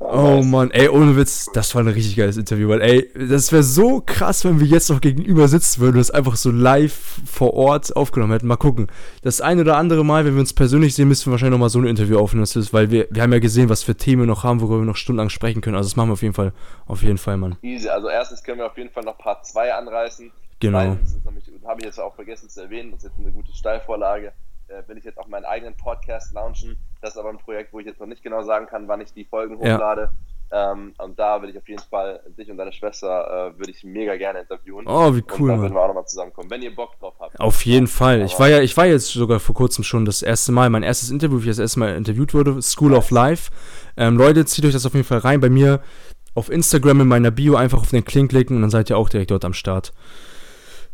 Oh 0.02 0.42
Mann, 0.44 0.72
ey, 0.72 0.88
ohne 0.88 1.18
Witz, 1.18 1.50
das 1.54 1.76
war 1.76 1.84
ein 1.84 1.90
richtig 1.90 2.16
geiles 2.16 2.38
Interview, 2.38 2.70
weil, 2.70 2.82
ey, 2.82 3.12
das 3.28 3.52
wäre 3.52 3.64
so 3.64 4.02
krass, 4.04 4.46
wenn 4.46 4.62
wir 4.62 4.66
jetzt 4.66 4.90
noch 4.90 5.02
gegenüber 5.02 5.50
sitzen 5.50 5.82
würden 5.82 5.96
und 5.96 6.00
das 6.00 6.10
einfach 6.10 6.38
so 6.38 6.52
live 6.52 7.20
vor 7.26 7.54
Ort 7.54 7.96
aufgenommen 7.98 8.32
hätten. 8.32 8.48
Mal 8.48 8.56
gucken. 8.56 8.88
Das 9.24 9.42
ein 9.42 9.60
oder 9.60 9.76
andere 9.76 10.06
Mal, 10.06 10.24
wenn 10.24 10.36
wir 10.36 10.40
uns 10.40 10.54
persönlich 10.54 10.96
sehen, 10.96 11.10
müssen 11.10 11.26
wir 11.28 11.32
wahrscheinlich 11.32 11.52
noch 11.52 11.66
mal 11.66 11.70
so 11.70 11.80
ein 11.80 11.86
Interview 11.86 12.18
aufnehmen, 12.18 12.46
weil 12.72 12.92
wir, 12.92 13.08
wir 13.12 13.22
haben 13.22 13.34
ja 13.34 13.40
gesehen, 13.40 13.68
was 13.68 13.84
für 13.84 13.96
Themen 13.96 14.22
wir 14.22 14.28
noch 14.28 14.46
haben, 14.46 14.62
worüber 14.62 14.80
wir 14.80 14.86
noch 14.86 14.96
stundenlang 14.96 15.30
sprechen 15.30 15.60
können. 15.60 15.76
Also 15.76 15.90
das 15.90 15.98
machen 15.98 16.10
wir 16.10 16.14
auf 16.14 16.22
jeden 16.22 16.34
Fall, 16.34 16.54
auf 16.88 17.04
jeden 17.04 17.18
Fall, 17.18 17.36
Mann. 17.36 17.58
Easy, 17.62 17.90
also 17.90 18.08
erstens 18.08 18.42
können 18.42 18.60
wir 18.60 18.68
auf 18.68 18.78
jeden 18.78 18.92
Fall 18.92 19.04
noch 19.04 19.18
Part 19.18 19.46
2 19.46 19.74
anreißen. 19.74 20.32
Genau. 20.62 20.80
Habe 20.80 21.80
ich 21.80 21.86
jetzt 21.86 22.00
auch 22.00 22.16
vergessen 22.16 22.50
zu 22.50 22.62
erwähnen, 22.62 22.92
das 22.92 23.04
ist 23.04 23.12
jetzt 23.12 23.20
eine 23.20 23.32
gute 23.32 23.54
Steilvorlage 23.54 24.32
äh, 24.70 24.88
will 24.88 24.98
ich 24.98 25.04
jetzt 25.04 25.18
auch 25.18 25.28
meinen 25.28 25.46
eigenen 25.46 25.76
Podcast 25.76 26.34
launchen. 26.34 26.78
Das 27.02 27.12
ist 27.12 27.18
aber 27.18 27.30
ein 27.30 27.38
Projekt, 27.38 27.74
wo 27.74 27.80
ich 27.80 27.86
jetzt 27.86 28.00
noch 28.00 28.08
nicht 28.08 28.24
genau 28.24 28.44
sagen 28.44 28.68
kann, 28.68 28.88
wann 28.88 29.02
ich 29.02 29.14
die 29.14 29.26
Folgen 29.26 29.58
hochlade. 29.58 30.02
Ja. 30.02 30.12
Ähm, 30.52 30.94
und 30.98 31.20
da 31.20 31.40
würde 31.40 31.52
ich 31.52 31.58
auf 31.58 31.68
jeden 31.70 31.82
Fall 31.84 32.22
dich 32.38 32.50
und 32.50 32.58
deine 32.58 32.74
Schwester 32.74 33.52
äh, 33.54 33.60
würde 33.60 33.72
ich 33.72 33.84
mega 33.84 34.16
gerne 34.16 34.40
interviewen. 34.40 34.86
Oh, 34.88 35.16
wie 35.16 35.24
cool. 35.38 35.42
Und 35.42 35.48
dann 35.50 35.62
würden 35.62 35.74
wir 35.76 35.82
auch 35.82 35.88
nochmal 35.88 36.08
zusammenkommen, 36.08 36.50
wenn 36.50 36.64
ihr 36.64 36.76
Bock 36.76 37.00
drauf 37.00 37.14
habt. 37.20 37.40
Auf 37.40 37.66
jeden 37.66 37.86
Fall. 37.86 38.24
Ich 38.24 38.40
war 38.40 38.50
ja, 38.50 38.60
ich 38.60 38.76
war 38.76 38.88
jetzt 38.88 39.10
sogar 39.10 39.40
vor 39.40 39.54
kurzem 39.54 39.84
schon 39.84 40.06
das 40.06 40.24
erste 40.24 40.52
Mal, 40.52 40.72
mein 40.72 40.82
erstes 40.82 41.12
Interview, 41.12 41.38
wie 41.38 41.44
ich 41.44 41.52
das 41.52 41.60
erste 41.60 41.80
Mal 41.80 41.96
interviewt 41.96 42.34
wurde, 42.34 42.62
School 42.64 42.96
of 42.96 43.12
Life. 43.12 43.52
Ähm, 43.96 44.18
Leute, 44.18 44.44
zieht 44.46 44.66
euch 44.66 44.74
das 44.74 44.88
auf 44.88 44.94
jeden 44.94 45.06
Fall 45.06 45.20
rein. 45.20 45.40
Bei 45.40 45.50
mir 45.50 45.82
auf 46.34 46.50
Instagram 46.50 47.02
in 47.02 47.08
meiner 47.08 47.32
Bio 47.32 47.56
einfach 47.56 47.82
auf 47.82 47.92
den 47.92 48.04
Link 48.12 48.30
klicken 48.30 48.56
und 48.56 48.62
dann 48.62 48.72
seid 48.72 48.90
ihr 48.90 48.98
auch 48.98 49.10
direkt 49.10 49.30
dort 49.30 49.46
am 49.46 49.54
Start. 49.54 49.94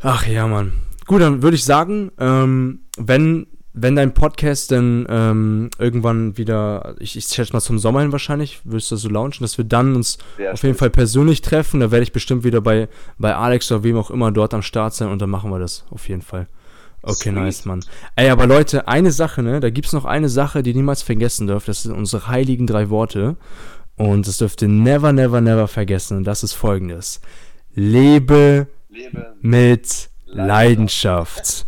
Ach 0.01 0.27
ja, 0.27 0.47
Mann. 0.47 0.73
Gut, 1.07 1.21
dann 1.21 1.43
würde 1.43 1.55
ich 1.55 1.63
sagen, 1.63 2.11
ähm, 2.19 2.81
wenn 2.97 3.47
wenn 3.77 3.97
dein 3.97 4.13
Podcast 4.13 4.71
dann 4.71 5.05
ähm, 5.09 5.69
irgendwann 5.77 6.37
wieder, 6.37 6.95
ich, 6.99 7.17
ich 7.17 7.25
schätze 7.25 7.51
mal 7.51 7.59
zum 7.59 7.77
Sommer 7.77 8.01
hin 8.01 8.13
wahrscheinlich, 8.13 8.61
wirst 8.63 8.89
du 8.89 8.95
so 8.95 9.09
launchen, 9.09 9.43
dass 9.43 9.57
wir 9.57 9.65
dann 9.65 9.95
uns 9.95 10.17
ja, 10.37 10.53
auf 10.53 10.63
jeden 10.63 10.77
Fall 10.77 10.89
persönlich 10.89 11.41
treffen. 11.41 11.81
Da 11.81 11.91
werde 11.91 12.03
ich 12.03 12.13
bestimmt 12.13 12.45
wieder 12.45 12.61
bei, 12.61 12.87
bei 13.17 13.35
Alex 13.35 13.69
oder 13.73 13.83
wem 13.83 13.97
auch 13.97 14.11
immer 14.11 14.31
dort 14.31 14.53
am 14.53 14.61
Start 14.61 14.93
sein 14.93 15.09
und 15.09 15.21
dann 15.21 15.29
machen 15.29 15.51
wir 15.51 15.59
das 15.59 15.83
auf 15.91 16.07
jeden 16.07 16.21
Fall. 16.21 16.47
Okay, 17.01 17.29
Sweet. 17.29 17.33
nice, 17.33 17.65
Mann. 17.65 17.85
Ey, 18.15 18.29
aber 18.29 18.47
Leute, 18.47 18.87
eine 18.87 19.11
Sache, 19.11 19.43
ne? 19.43 19.59
Da 19.59 19.69
gibt's 19.69 19.91
noch 19.91 20.05
eine 20.05 20.29
Sache, 20.29 20.63
die 20.63 20.73
niemals 20.73 21.03
vergessen 21.03 21.45
dürft. 21.45 21.67
Das 21.67 21.83
sind 21.83 21.93
unsere 21.93 22.29
heiligen 22.29 22.67
drei 22.67 22.89
Worte. 22.89 23.35
Und 23.97 24.25
das 24.25 24.37
dürft 24.37 24.61
ihr 24.61 24.69
never, 24.69 25.11
never, 25.11 25.41
never 25.41 25.67
vergessen. 25.67 26.17
Und 26.17 26.23
das 26.23 26.43
ist 26.43 26.53
folgendes. 26.53 27.19
Lebe, 27.73 28.67
Lebe 28.89 29.35
mit 29.41 30.09
Leidenschaft. 30.25 30.47
Leidenschaft. 30.47 31.65